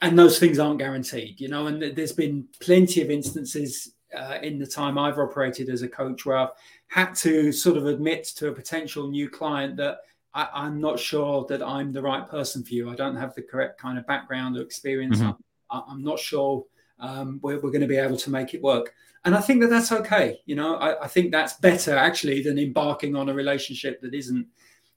and 0.01 0.17
those 0.17 0.39
things 0.39 0.57
aren't 0.57 0.79
guaranteed, 0.79 1.39
you 1.41 1.49
know. 1.49 1.67
And 1.67 1.81
there's 1.95 2.13
been 2.13 2.47
plenty 2.61 3.01
of 3.01 3.11
instances 3.11 3.93
uh, 4.17 4.39
in 4.41 4.59
the 4.59 4.67
time 4.67 4.97
I've 4.97 5.19
operated 5.19 5.69
as 5.69 5.81
a 5.81 5.87
coach 5.87 6.25
where 6.25 6.37
I've 6.37 6.51
had 6.87 7.13
to 7.15 7.51
sort 7.51 7.77
of 7.77 7.85
admit 7.85 8.25
to 8.37 8.49
a 8.49 8.53
potential 8.53 9.09
new 9.09 9.29
client 9.29 9.77
that 9.77 9.99
I, 10.33 10.67
am 10.67 10.79
not 10.79 10.99
sure 10.99 11.45
that 11.49 11.63
I'm 11.63 11.91
the 11.91 12.01
right 12.01 12.27
person 12.27 12.63
for 12.63 12.73
you. 12.73 12.89
I 12.89 12.95
don't 12.95 13.15
have 13.15 13.33
the 13.33 13.41
correct 13.41 13.79
kind 13.79 13.97
of 13.97 14.05
background 14.05 14.57
or 14.57 14.61
experience. 14.61 15.19
Mm-hmm. 15.19 15.31
I'm, 15.71 15.83
I'm, 15.87 16.03
not 16.03 16.19
sure 16.19 16.65
um, 16.99 17.39
we're, 17.41 17.59
we're, 17.59 17.71
going 17.71 17.81
to 17.81 17.87
be 17.87 17.97
able 17.97 18.17
to 18.17 18.29
make 18.29 18.53
it 18.53 18.61
work. 18.61 18.93
And 19.25 19.35
I 19.35 19.41
think 19.41 19.61
that 19.61 19.69
that's 19.69 19.91
okay. 19.91 20.39
You 20.45 20.55
know, 20.55 20.75
I, 20.75 21.05
I 21.05 21.07
think 21.07 21.31
that's 21.31 21.53
better 21.53 21.95
actually 21.95 22.43
than 22.43 22.59
embarking 22.59 23.15
on 23.15 23.29
a 23.29 23.33
relationship 23.33 23.99
that 24.01 24.13
isn't 24.13 24.47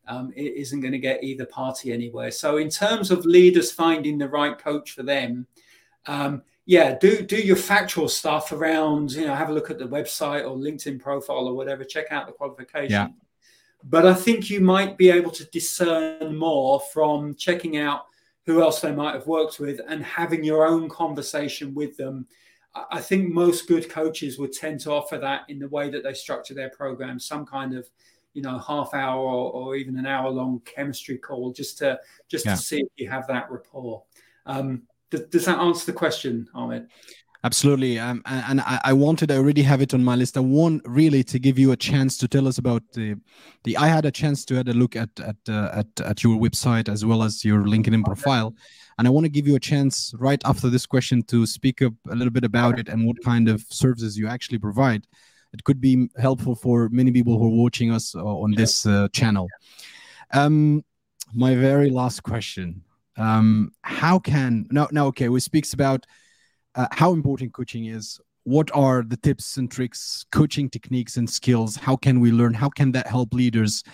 um, 0.09 0.33
isn't 0.35 0.81
going 0.81 0.93
to 0.93 0.99
get 0.99 1.23
either 1.23 1.47
party 1.47 1.93
anywhere. 1.93 2.33
So 2.33 2.57
in 2.57 2.69
terms 2.69 3.11
of 3.11 3.25
leaders 3.25 3.71
finding 3.71 4.19
the 4.19 4.29
right 4.29 4.59
coach 4.59 4.91
for 4.91 5.05
them, 5.05 5.47
um, 6.07 6.43
yeah, 6.67 6.97
do 6.99 7.23
do 7.23 7.37
your 7.37 7.57
factual 7.57 8.09
stuff 8.09 8.53
around. 8.53 9.13
You 9.13 9.27
know, 9.27 9.35
have 9.35 9.51
a 9.51 9.53
look 9.53 9.71
at 9.71 9.79
the 9.79 9.87
website 9.87 10.45
or 10.45 10.57
LinkedIn 10.57 11.01
profile 11.01 11.49
or 11.49 11.55
whatever. 11.55 11.85
Check 11.85 12.07
out 12.11 12.27
the 12.27 12.33
qualification. 12.33 12.91
Yeah 12.91 13.09
but 13.85 14.07
I 14.07 14.15
think 14.15 14.51
you 14.51 14.61
might 14.61 14.99
be 14.99 15.11
able 15.11 15.31
to 15.33 15.45
discern 15.47 16.37
more 16.37 16.81
from 16.93 17.35
checking 17.35 17.79
out 17.79 18.07
who 18.47 18.63
else 18.63 18.81
they 18.81 18.93
might 18.93 19.15
have 19.15 19.27
worked 19.27 19.59
with 19.59 19.81
and 19.89 20.05
having 20.05 20.45
your 20.45 20.67
own 20.67 20.89
conversation 20.89 21.75
with 21.75 21.97
them. 21.97 22.27
I 22.91 23.01
think 23.01 23.33
most 23.33 23.67
good 23.67 23.89
coaches 23.89 24.39
would 24.39 24.53
tend 24.53 24.81
to 24.81 24.93
offer 24.93 25.19
that 25.19 25.43
in 25.49 25.59
the 25.59 25.69
way 25.69 25.91
that 25.91 26.05
they 26.05 26.15
structure 26.15 26.55
their 26.55 26.71
program, 26.71 27.19
some 27.19 27.45
kind 27.45 27.77
of, 27.77 27.89
you 28.33 28.43
know, 28.43 28.59
half 28.59 28.95
hour 28.95 29.21
or, 29.21 29.51
or 29.51 29.77
even 29.77 29.99
an 29.99 30.07
hour 30.07 30.31
long 30.31 30.61
chemistry 30.65 31.19
call 31.19 31.53
just 31.53 31.79
to 31.79 31.99
just 32.29 32.47
yeah. 32.47 32.55
to 32.55 32.61
see 32.61 32.81
if 32.81 32.89
you 32.97 33.09
have 33.09 33.27
that 33.27 33.51
rapport. 33.51 34.03
Um, 34.47 34.83
does, 35.11 35.23
does 35.23 35.45
that 35.47 35.59
answer 35.59 35.87
the 35.87 35.93
question, 35.93 36.49
Ahmed? 36.55 36.89
Absolutely. 37.43 37.99
Um, 37.99 38.23
and 38.27 38.61
I, 38.61 38.81
I, 38.85 38.93
wanted, 38.93 39.31
I 39.31 39.37
already 39.37 39.63
have 39.63 39.81
it 39.81 39.95
on 39.95 40.05
my 40.05 40.15
list. 40.15 40.37
I 40.37 40.41
want 40.41 40.83
really 40.85 41.25
to 41.25 41.39
give 41.39 41.59
you 41.59 41.73
a 41.73 41.77
chance 41.77 42.19
to 42.19 42.29
tell 42.29 42.47
us 42.47 42.59
about 42.59 42.83
the, 42.93 43.17
the 43.65 43.79
I 43.79 43.89
had 43.89 44.05
a 44.05 44.11
chance 44.11 44.45
to 44.47 44.57
have 44.57 44.69
a 44.69 44.75
look 44.75 44.95
at, 44.95 45.09
at, 45.21 45.37
uh, 45.49 45.71
at, 45.73 46.01
at 46.03 46.23
your 46.23 46.39
website 46.39 46.91
as 46.91 47.05
well 47.05 47.23
as 47.23 47.43
your 47.43 47.63
LinkedIn 47.63 48.05
profile. 48.05 48.55
And 48.99 49.09
I 49.09 49.11
want 49.11 49.25
to 49.25 49.31
give 49.31 49.49
you 49.49 49.57
a 49.57 49.61
chance 49.61 50.13
right 50.19 50.43
after 50.45 50.69
this 50.69 50.85
question 50.85 51.23
to 51.25 51.47
speak 51.47 51.81
up 51.81 51.95
a 52.11 52.15
little 52.15 52.31
bit 52.31 52.45
about 52.45 52.79
it 52.79 52.91
and 52.91 53.07
what 53.07 53.17
kind 53.25 53.49
of 53.49 53.65
services 53.71 54.19
you 54.19 54.29
actually 54.29 54.59
provide. 54.59 55.07
It 55.55 55.65
could 55.65 55.81
be 55.81 56.11
helpful 56.19 56.55
for 56.55 56.91
many 56.91 57.11
people 57.11 57.39
who 57.39 57.47
are 57.47 57.63
watching 57.63 57.91
us 57.91 58.15
uh, 58.15 58.23
on 58.23 58.53
this 58.53 58.85
uh, 58.85 59.09
channel. 59.13 59.49
Um, 60.35 60.85
my 61.33 61.55
very 61.55 61.89
last 61.89 62.23
question. 62.23 62.83
Um, 63.21 63.73
how 63.83 64.19
can, 64.19 64.67
no, 64.71 64.89
no, 64.91 65.07
okay, 65.09 65.29
we 65.29 65.41
speaks 65.41 65.73
about 65.75 66.07
uh, 66.75 66.87
how 66.91 67.13
important 67.13 67.53
coaching 67.53 67.87
is. 67.87 68.19
What 68.45 68.71
are 68.75 69.03
the 69.03 69.19
tips 69.19 69.59
and 69.59 69.71
tricks 69.71 70.25
coaching 70.33 70.71
techniques 70.71 71.19
and 71.19 71.29
skills? 71.29 71.77
How 71.77 71.97
can 71.97 72.21
we 72.21 72.33
learn? 72.33 72.55
How 72.55 72.71
can 72.71 72.93
that 72.93 73.07
help 73.07 73.35
leaders 73.35 73.85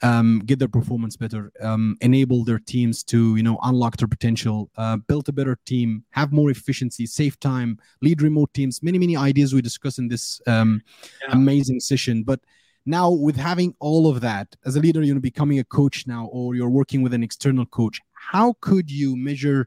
um, 0.00 0.42
get 0.46 0.58
their 0.58 0.68
performance 0.68 1.16
better 1.16 1.52
um, 1.60 1.96
enable 2.00 2.42
their 2.42 2.58
teams 2.58 3.04
to 3.04 3.36
you 3.36 3.42
know 3.42 3.58
unlock 3.62 3.98
their 3.98 4.08
potential 4.08 4.70
uh, 4.76 4.96
build 4.96 5.28
a 5.28 5.32
better 5.32 5.56
team 5.64 6.02
have 6.10 6.32
more 6.32 6.50
efficiency 6.50 7.06
save 7.06 7.38
time 7.38 7.78
lead 8.00 8.22
remote 8.22 8.52
teams? 8.54 8.82
Many 8.82 8.98
many 8.98 9.16
ideas 9.16 9.52
we 9.52 9.60
discuss 9.60 9.98
in 9.98 10.08
this 10.08 10.40
um, 10.46 10.80
yeah. 11.20 11.34
amazing 11.34 11.80
session. 11.80 12.24
But 12.24 12.40
now 12.86 13.10
with 13.10 13.36
having 13.36 13.74
all 13.78 14.08
of 14.08 14.20
that 14.22 14.56
as 14.64 14.74
a 14.76 14.80
leader 14.80 15.02
you 15.02 15.14
know 15.14 15.20
becoming 15.20 15.58
a 15.58 15.64
coach 15.64 16.06
now 16.06 16.26
or 16.32 16.54
you're 16.54 16.70
working 16.70 17.02
with 17.02 17.14
an 17.14 17.22
external 17.22 17.66
coach 17.66 18.00
how 18.30 18.54
could 18.60 18.90
you 18.90 19.16
measure 19.16 19.66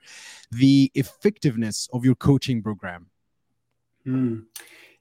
the 0.52 0.92
effectiveness 0.96 1.90
of 1.92 2.06
your 2.06 2.16
coaching 2.16 2.64
program? 2.64 3.08
Mm. 4.08 4.46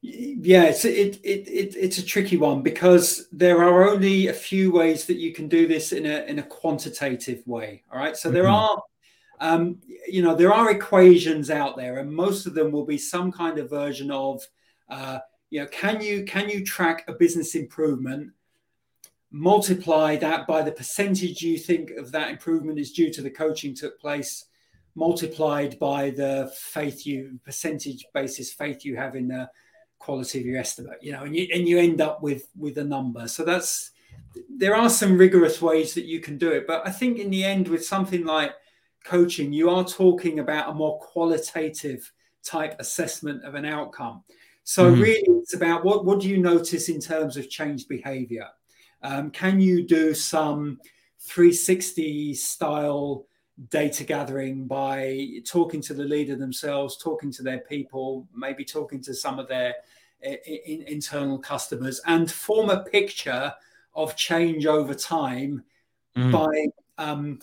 Yeah, 0.03 0.65
it's 0.65 0.85
it, 0.85 1.19
it, 1.25 1.49
it, 1.49 1.77
it's 1.77 1.97
a 1.97 2.05
tricky 2.05 2.37
one 2.37 2.63
because 2.63 3.27
there 3.33 3.63
are 3.63 3.89
only 3.89 4.27
a 4.27 4.35
few 4.35 4.71
ways 4.71 5.07
that 5.07 5.17
you 5.17 5.33
can 5.33 5.49
do 5.49 5.67
this 5.67 5.93
in 5.93 6.05
a 6.05 6.25
in 6.25 6.39
a 6.41 6.43
quantitative 6.43 7.43
way. 7.47 7.83
All 7.91 7.99
right, 7.99 8.15
so 8.15 8.31
there 8.31 8.45
mm-hmm. 8.45 8.55
are 8.55 8.83
um, 9.41 9.79
you 10.07 10.23
know 10.23 10.35
there 10.35 10.53
are 10.53 10.71
equations 10.71 11.49
out 11.49 11.79
there, 11.79 12.01
and 12.01 12.13
most 12.13 12.45
of 12.45 12.53
them 12.53 12.71
will 12.71 12.85
be 12.85 12.99
some 12.99 13.33
kind 13.33 13.59
of 13.59 13.71
version 13.71 14.11
of 14.11 14.47
uh, 14.91 15.21
you 15.49 15.61
know 15.61 15.67
can 15.69 16.03
you 16.03 16.25
can 16.25 16.51
you 16.51 16.67
track 16.67 17.05
a 17.09 17.15
business 17.15 17.55
improvement 17.55 18.33
multiply 19.35 20.15
that 20.15 20.47
by 20.47 20.63
the 20.63 20.71
percentage 20.71 21.43
you 21.43 21.59
think 21.59 21.91
of 21.99 22.13
that 22.13 22.31
improvement 22.31 22.79
is 22.79 22.93
due 22.93 23.13
to 23.13 23.21
the 23.21 23.29
coaching 23.31 23.75
took 23.75 23.99
place 24.01 24.45
multiplied 24.95 25.77
by 25.81 26.09
the 26.11 26.49
faith 26.57 27.05
you 27.05 27.37
percentage 27.45 28.07
basis 28.15 28.53
faith 28.53 28.85
you 28.85 28.95
have 28.95 29.17
in 29.17 29.27
the 29.27 29.51
quality 29.99 30.39
of 30.39 30.47
your 30.47 30.57
estimate 30.57 30.99
you 31.03 31.11
know 31.11 31.25
and 31.25 31.35
you 31.35 31.49
and 31.53 31.67
you 31.67 31.81
end 31.81 32.01
up 32.01 32.23
with 32.23 32.49
with 32.57 32.79
a 32.79 32.85
number. 32.85 33.27
So 33.27 33.45
that's 33.45 33.91
there 34.49 34.77
are 34.77 34.89
some 34.89 35.19
rigorous 35.19 35.61
ways 35.61 35.95
that 35.95 36.05
you 36.05 36.21
can 36.21 36.39
do 36.39 36.51
it 36.51 36.67
but 36.67 36.87
i 36.87 36.91
think 36.91 37.19
in 37.19 37.31
the 37.31 37.43
end 37.43 37.67
with 37.67 37.85
something 37.85 38.25
like 38.25 38.53
coaching 39.05 39.53
you 39.53 39.69
are 39.69 39.85
talking 39.85 40.39
about 40.39 40.71
a 40.71 40.75
more 40.75 40.99
qualitative 41.01 42.13
type 42.45 42.77
assessment 42.79 43.43
of 43.45 43.55
an 43.57 43.65
outcome. 43.65 44.23
So 44.63 44.93
mm-hmm. 44.93 45.03
really 45.03 45.25
it's 45.41 45.55
about 45.55 45.85
what 45.85 46.05
what 46.05 46.21
do 46.21 46.29
you 46.29 46.39
notice 46.39 46.89
in 46.89 47.01
terms 47.01 47.37
of 47.37 47.51
changed 47.51 47.89
behavior 47.89 48.47
um, 49.05 49.31
can 49.31 49.61
you 49.61 49.87
do 49.87 50.15
some 50.15 50.81
360 51.21 52.35
style 52.35 53.27
data 53.69 54.03
gathering 54.03 54.67
by 54.67 55.29
talking 55.47 55.81
to 55.83 55.95
the 55.95 56.03
leader 56.03 56.35
themselves, 56.35 56.97
talking 56.97 57.31
to 57.33 57.43
their 57.43 57.61
people, 57.61 58.27
maybe 58.35 58.65
talking 58.65 59.01
to 59.03 59.15
some 59.15 59.39
of 59.39 59.47
their 59.47 59.75
in, 60.23 60.83
internal 60.89 61.39
customers, 61.39 62.01
and 62.07 62.31
form 62.31 62.71
a 62.71 62.83
picture 62.85 63.53
of 63.95 64.17
change 64.17 64.67
over 64.67 64.95
time 64.95 65.63
mm. 66.17 66.33
by 66.33 67.05
um, 67.05 67.39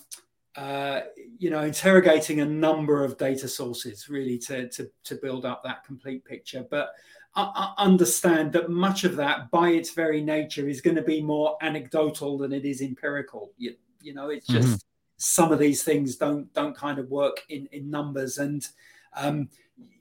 uh, 0.55 1.01
you 1.37 1.49
know 1.49 1.61
interrogating 1.61 2.41
a 2.41 2.45
number 2.45 3.05
of 3.05 3.17
data 3.17 3.47
sources 3.47 4.09
really 4.09 4.37
to, 4.37 4.67
to 4.69 4.89
to 5.03 5.15
build 5.15 5.45
up 5.45 5.63
that 5.63 5.83
complete 5.85 6.25
picture. 6.25 6.65
But 6.69 6.89
understand 7.35 8.51
that 8.53 8.69
much 8.69 9.03
of 9.03 9.15
that, 9.15 9.49
by 9.51 9.69
its 9.69 9.91
very 9.91 10.21
nature, 10.21 10.67
is 10.67 10.81
going 10.81 10.95
to 10.95 11.01
be 11.01 11.21
more 11.21 11.57
anecdotal 11.61 12.37
than 12.37 12.51
it 12.51 12.65
is 12.65 12.81
empirical. 12.81 13.51
You, 13.57 13.75
you 14.01 14.13
know, 14.13 14.29
it's 14.29 14.47
just 14.47 14.67
mm-hmm. 14.67 14.77
some 15.17 15.51
of 15.51 15.59
these 15.59 15.83
things 15.83 16.17
don't 16.17 16.51
don't 16.53 16.75
kind 16.75 16.99
of 16.99 17.09
work 17.09 17.41
in 17.49 17.67
in 17.71 17.89
numbers, 17.89 18.37
and 18.37 18.67
um, 19.15 19.49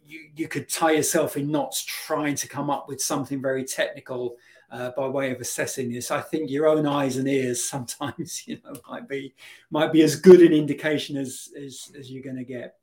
you 0.04 0.28
you 0.34 0.48
could 0.48 0.68
tie 0.68 0.92
yourself 0.92 1.36
in 1.36 1.50
knots 1.50 1.84
trying 1.84 2.34
to 2.36 2.48
come 2.48 2.68
up 2.68 2.88
with 2.88 3.00
something 3.00 3.40
very 3.40 3.64
technical. 3.64 4.36
Uh, 4.72 4.92
by 4.96 5.04
way 5.04 5.32
of 5.32 5.40
assessing 5.40 5.90
this, 5.90 6.12
I 6.12 6.20
think 6.20 6.48
your 6.48 6.68
own 6.68 6.86
eyes 6.86 7.16
and 7.16 7.26
ears 7.26 7.64
sometimes, 7.68 8.46
you 8.46 8.60
know, 8.64 8.72
might 8.88 9.08
be 9.08 9.34
might 9.70 9.92
be 9.92 10.02
as 10.02 10.14
good 10.14 10.40
an 10.40 10.52
indication 10.52 11.16
as 11.16 11.48
as, 11.60 11.90
as 11.98 12.10
you're 12.10 12.22
going 12.22 12.36
to 12.36 12.44
get. 12.44 12.76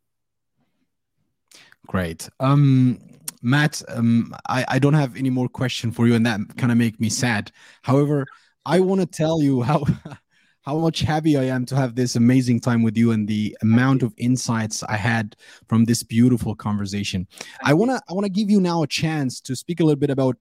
Great. 1.87 2.27
Um, 2.41 2.99
Matt, 3.41 3.81
um, 3.89 4.33
I, 4.49 4.65
I 4.67 4.79
don't 4.79 4.93
have 4.93 5.15
any 5.15 5.29
more 5.29 5.47
question 5.47 5.91
for 5.91 6.07
you, 6.07 6.15
and 6.15 6.25
that 6.25 6.39
kind 6.57 6.71
of 6.71 6.77
make 6.77 6.99
me 6.99 7.09
sad. 7.09 7.51
However, 7.83 8.25
I 8.65 8.79
want 8.79 9.01
to 9.01 9.07
tell 9.07 9.41
you 9.41 9.61
how 9.61 9.85
how 10.67 10.77
much 10.77 10.99
happy 10.99 11.37
I 11.37 11.43
am 11.43 11.65
to 11.67 11.77
have 11.77 11.95
this 11.95 12.17
amazing 12.17 12.59
time 12.59 12.83
with 12.83 12.97
you 12.97 13.11
and 13.11 13.25
the 13.25 13.57
amount 13.61 14.03
of 14.03 14.13
insights 14.17 14.83
I 14.83 14.97
had 14.97 15.37
from 15.69 15.85
this 15.85 16.03
beautiful 16.03 16.55
conversation. 16.55 17.25
I 17.63 17.73
wanna 17.73 18.01
I 18.09 18.13
wanna 18.13 18.29
give 18.29 18.49
you 18.49 18.59
now 18.59 18.83
a 18.83 18.87
chance 18.87 19.39
to 19.41 19.55
speak 19.55 19.79
a 19.79 19.83
little 19.83 19.99
bit 19.99 20.09
about 20.09 20.35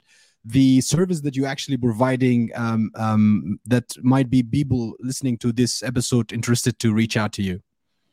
the 0.45 0.81
service 0.81 1.21
that 1.21 1.37
you're 1.37 1.47
actually 1.47 1.77
providing 1.77 2.51
um, 2.55 2.91
um, 2.95 3.61
that 3.67 3.85
might 4.03 4.29
be 4.29 4.43
people 4.43 4.95
listening 5.01 5.39
to 5.39 5.53
this 5.53 5.83
episode 5.83 6.33
interested 6.33 6.79
to 6.79 6.93
reach 6.93 7.17
out 7.17 7.33
to 7.33 7.43
you. 7.43 7.61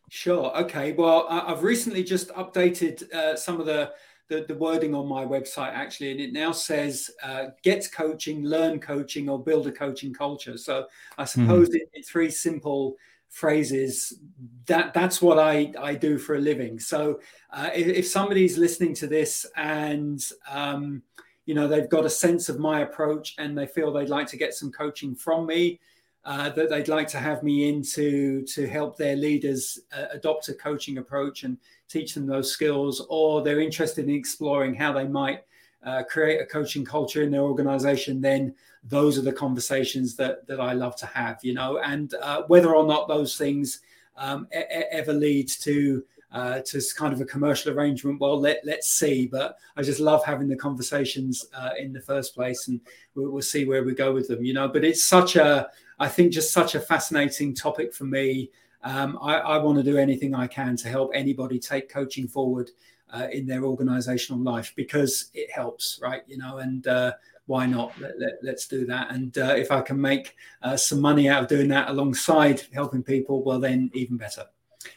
Sure. 0.10 0.56
Okay. 0.58 0.92
Well, 0.92 1.26
I've 1.30 1.64
recently 1.64 2.04
just 2.04 2.30
updated 2.30 3.12
uh, 3.12 3.36
some 3.36 3.60
of 3.60 3.66
the 3.66 3.92
the, 4.30 4.46
the 4.48 4.56
wording 4.56 4.96
on 4.96 5.08
my 5.08 5.26
website 5.26 5.74
actually, 5.74 6.12
and 6.12 6.20
it 6.20 6.34
now 6.34 6.52
says 6.52 7.12
uh, 7.22 7.48
get 7.62 7.88
coaching, 7.94 8.44
learn 8.44 8.80
coaching, 8.80 9.30
or 9.30 9.42
build 9.42 9.68
a 9.68 9.72
coaching 9.72 10.14
culture. 10.14 10.58
So 10.58 10.88
I 11.18 11.24
mm-hmm. 11.24 11.42
suppose 11.42 11.70
mm. 11.70 11.76
in, 11.76 11.82
in 11.94 12.04
three 12.04 12.32
simple 12.32 12.96
phrases 13.30 14.20
that 14.68 14.94
that's 14.94 15.20
what 15.20 15.40
I, 15.40 15.74
I 15.80 15.96
do 15.96 16.20
for 16.20 16.36
a 16.36 16.40
living 16.40 16.80
so 16.80 17.20
uh, 17.50 17.72
if, 17.74 17.88
if, 17.88 18.08
somebody's 18.08 18.60
listening 18.60 18.94
to 18.94 19.08
this 19.08 19.48
and 19.58 20.24
um, 20.48 21.02
you 21.48 21.56
know 21.56 21.68
they've 21.68 21.90
got 21.90 22.06
a 22.06 22.12
sense 22.12 22.48
of 22.48 22.60
my 22.60 22.82
approach 22.82 23.34
and 23.40 23.58
they 23.58 23.66
feel 23.66 23.92
they'd 23.92 24.08
like 24.08 24.28
to 24.28 24.38
get 24.38 24.54
some 24.54 24.72
coaching 24.72 25.16
from 25.16 25.48
me 25.48 25.80
uh, 26.26 26.50
that 26.50 26.70
they'd 26.70 26.88
like 26.88 27.08
to 27.08 27.18
have 27.18 27.44
me 27.44 27.70
in 27.70 27.82
to, 27.82 28.44
to 28.44 28.68
help 28.68 28.98
their 28.98 29.16
leaders 29.16 29.80
uh, 29.98 30.06
adopt 30.12 30.48
a 30.50 30.54
coaching 30.54 31.00
approach 31.00 31.44
and 31.44 31.58
teach 31.94 32.14
them 32.14 32.26
those 32.26 32.52
skills, 32.52 33.06
or 33.10 33.42
they're 33.42 33.62
interested 33.62 34.10
in 34.10 34.16
exploring 34.16 34.74
how 34.74 34.92
they 34.92 35.08
might 35.08 35.44
uh, 35.86 36.04
create 36.04 36.42
a 36.42 36.46
coaching 36.46 36.86
culture 36.86 37.22
in 37.22 37.32
their 37.32 37.42
organization, 37.42 38.22
then 38.22 38.54
those 38.84 39.18
are 39.18 39.22
the 39.22 39.34
conversations 39.34 40.16
that, 40.16 40.46
that 40.48 40.60
I 40.60 40.74
love 40.74 40.96
to 40.98 41.06
have, 41.06 41.40
you 41.44 41.54
know, 41.54 41.80
and 41.80 42.14
uh, 42.22 42.44
whether 42.48 42.76
or 42.76 42.86
not 42.86 43.08
those 43.08 43.38
things 43.38 43.80
um, 44.18 44.48
e- 44.56 44.64
ever 44.92 45.14
lead 45.14 45.48
to 45.50 46.04
uh, 46.32 46.60
to 46.66 46.82
kind 46.98 47.14
of 47.14 47.22
a 47.22 47.26
commercial 47.26 47.72
arrangement. 47.72 48.20
Well, 48.20 48.40
let 48.40 48.62
let's 48.66 48.90
see. 48.90 49.28
But 49.28 49.56
I 49.78 49.84
just 49.84 50.00
love 50.00 50.26
having 50.26 50.48
the 50.48 50.56
conversations 50.56 51.46
uh, 51.56 51.72
in 51.78 51.94
the 51.94 52.02
first 52.02 52.34
place, 52.34 52.68
and 52.68 52.82
we'll, 53.14 53.30
we'll, 53.30 53.44
see 53.44 53.66
where 53.66 53.84
we 53.84 53.94
go 53.94 54.12
with 54.12 54.28
them. 54.28 54.44
You 54.44 54.56
know, 54.56 54.68
but 54.68 54.84
it's 54.84 55.04
such 55.04 55.36
a, 55.36 55.70
I 56.00 56.08
think, 56.08 56.34
just 56.34 56.52
such 56.52 56.74
a 56.74 56.80
fascinating 56.80 57.54
topic 57.54 57.94
for 57.94 58.06
me. 58.06 58.50
Um, 58.84 59.18
I, 59.22 59.36
I 59.38 59.58
want 59.58 59.78
to 59.78 59.84
do 59.84 59.98
anything 59.98 60.36
I 60.36 60.48
can 60.48 60.76
to 60.78 60.90
help 60.90 61.12
anybody 61.14 61.60
take 61.60 61.90
coaching 61.90 62.28
forward 62.28 62.70
uh, 63.14 63.28
in 63.32 63.46
their 63.46 63.64
organizational 63.64 64.42
life 64.42 64.74
because 64.76 65.30
it 65.34 65.52
helps, 65.52 66.00
right? 66.02 66.24
You 66.28 66.38
know, 66.38 66.58
and 66.58 66.86
uh, 66.88 67.14
why 67.46 67.66
not? 67.66 67.94
Let, 68.00 68.14
let, 68.42 68.56
us 68.56 68.68
do 68.68 68.86
that. 68.88 69.12
And 69.12 69.38
uh, 69.38 69.56
if 69.56 69.72
I 69.72 69.82
can 69.82 70.00
make 70.00 70.36
uh, 70.62 70.76
some 70.78 71.00
money 71.00 71.30
out 71.30 71.44
of 71.44 71.50
doing 71.50 71.68
that 71.70 71.90
alongside 71.90 72.64
helping 72.74 73.04
people, 73.04 73.44
well, 73.44 73.60
then 73.60 73.92
even 73.94 74.18
better. 74.18 74.46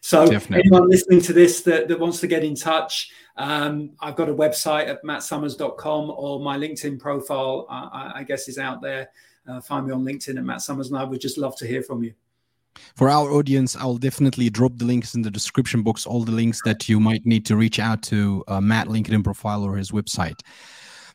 So, 0.01 0.27
Definitely. 0.27 0.65
anyone 0.67 0.89
listening 0.89 1.21
to 1.23 1.33
this 1.33 1.61
that, 1.63 1.87
that 1.89 2.01
wants 2.01 2.19
to 2.21 2.27
get 2.27 2.43
in 2.43 2.57
touch, 2.57 3.11
um, 3.37 3.91
I've 4.01 4.17
got 4.17 4.29
a 4.29 4.35
website 4.35 4.89
at 4.89 5.03
mattsomers.com 5.05 6.11
or 6.11 6.41
my 6.41 6.57
LinkedIn 6.57 6.99
profile, 6.99 7.67
I, 7.69 8.13
I, 8.17 8.23
guess, 8.25 8.49
is 8.49 8.59
out 8.59 8.83
there. 8.83 9.11
Uh, 9.47 9.61
find 9.61 9.87
me 9.87 9.93
on 9.93 10.03
LinkedIn 10.05 10.39
at 10.39 10.45
Matt 10.45 10.63
Somers, 10.63 10.89
and 10.89 10.99
I 10.99 11.05
would 11.05 11.21
just 11.21 11.39
love 11.39 11.57
to 11.59 11.67
hear 11.67 11.83
from 11.83 12.03
you. 12.03 12.15
For 12.95 13.09
our 13.09 13.31
audience, 13.31 13.77
I'll 13.77 13.99
definitely 13.99 14.51
drop 14.51 14.73
the 14.77 14.85
links 14.85 15.15
in 15.15 15.23
the 15.23 15.31
description 15.31 15.83
box, 15.83 16.07
all 16.07 16.25
the 16.25 16.33
links 16.33 16.61
that 16.65 16.89
you 16.89 17.01
might 17.01 17.25
need 17.27 17.45
to 17.47 17.57
reach 17.57 17.79
out 17.79 18.03
to 18.05 18.45
uh, 18.49 18.61
Matt 18.61 18.89
LinkedIn 18.89 19.25
profile 19.25 19.65
or 19.65 19.77
his 19.77 19.91
website. 19.91 20.41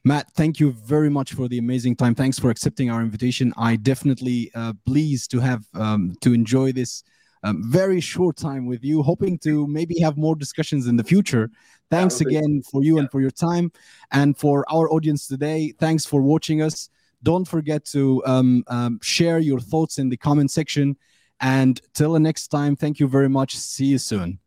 Matt, 0.03 0.31
thank 0.31 0.59
you 0.59 0.71
very 0.71 1.09
much 1.09 1.33
for 1.33 1.47
the 1.47 1.59
amazing 1.59 1.95
time. 1.95 2.15
Thanks 2.15 2.39
for 2.39 2.49
accepting 2.49 2.89
our 2.89 3.01
invitation. 3.01 3.53
I 3.55 3.75
definitely 3.75 4.51
uh, 4.55 4.73
pleased 4.85 5.29
to 5.31 5.39
have 5.39 5.63
um, 5.75 6.15
to 6.21 6.33
enjoy 6.33 6.71
this 6.71 7.03
um, 7.43 7.63
very 7.71 7.99
short 7.99 8.37
time 8.37 8.65
with 8.65 8.83
you, 8.83 9.03
hoping 9.03 9.37
to 9.39 9.67
maybe 9.67 9.99
have 9.99 10.17
more 10.17 10.35
discussions 10.35 10.87
in 10.87 10.95
the 10.95 11.03
future. 11.03 11.49
Thanks 11.89 12.21
again 12.21 12.61
for 12.71 12.83
you 12.83 12.99
and 12.99 13.11
for 13.11 13.19
your 13.19 13.31
time. 13.31 13.71
And 14.11 14.37
for 14.37 14.65
our 14.71 14.91
audience 14.91 15.27
today, 15.27 15.73
thanks 15.77 16.05
for 16.05 16.21
watching 16.21 16.61
us. 16.61 16.89
Don't 17.23 17.45
forget 17.45 17.85
to 17.85 18.23
um, 18.25 18.63
um, 18.67 18.99
share 19.01 19.39
your 19.39 19.59
thoughts 19.59 19.97
in 19.97 20.09
the 20.09 20.17
comment 20.17 20.51
section. 20.51 20.97
And 21.41 21.81
till 21.93 22.13
the 22.13 22.19
next 22.19 22.49
time, 22.49 22.75
thank 22.75 22.99
you 22.99 23.07
very 23.07 23.29
much. 23.29 23.55
See 23.57 23.85
you 23.85 23.97
soon. 23.97 24.39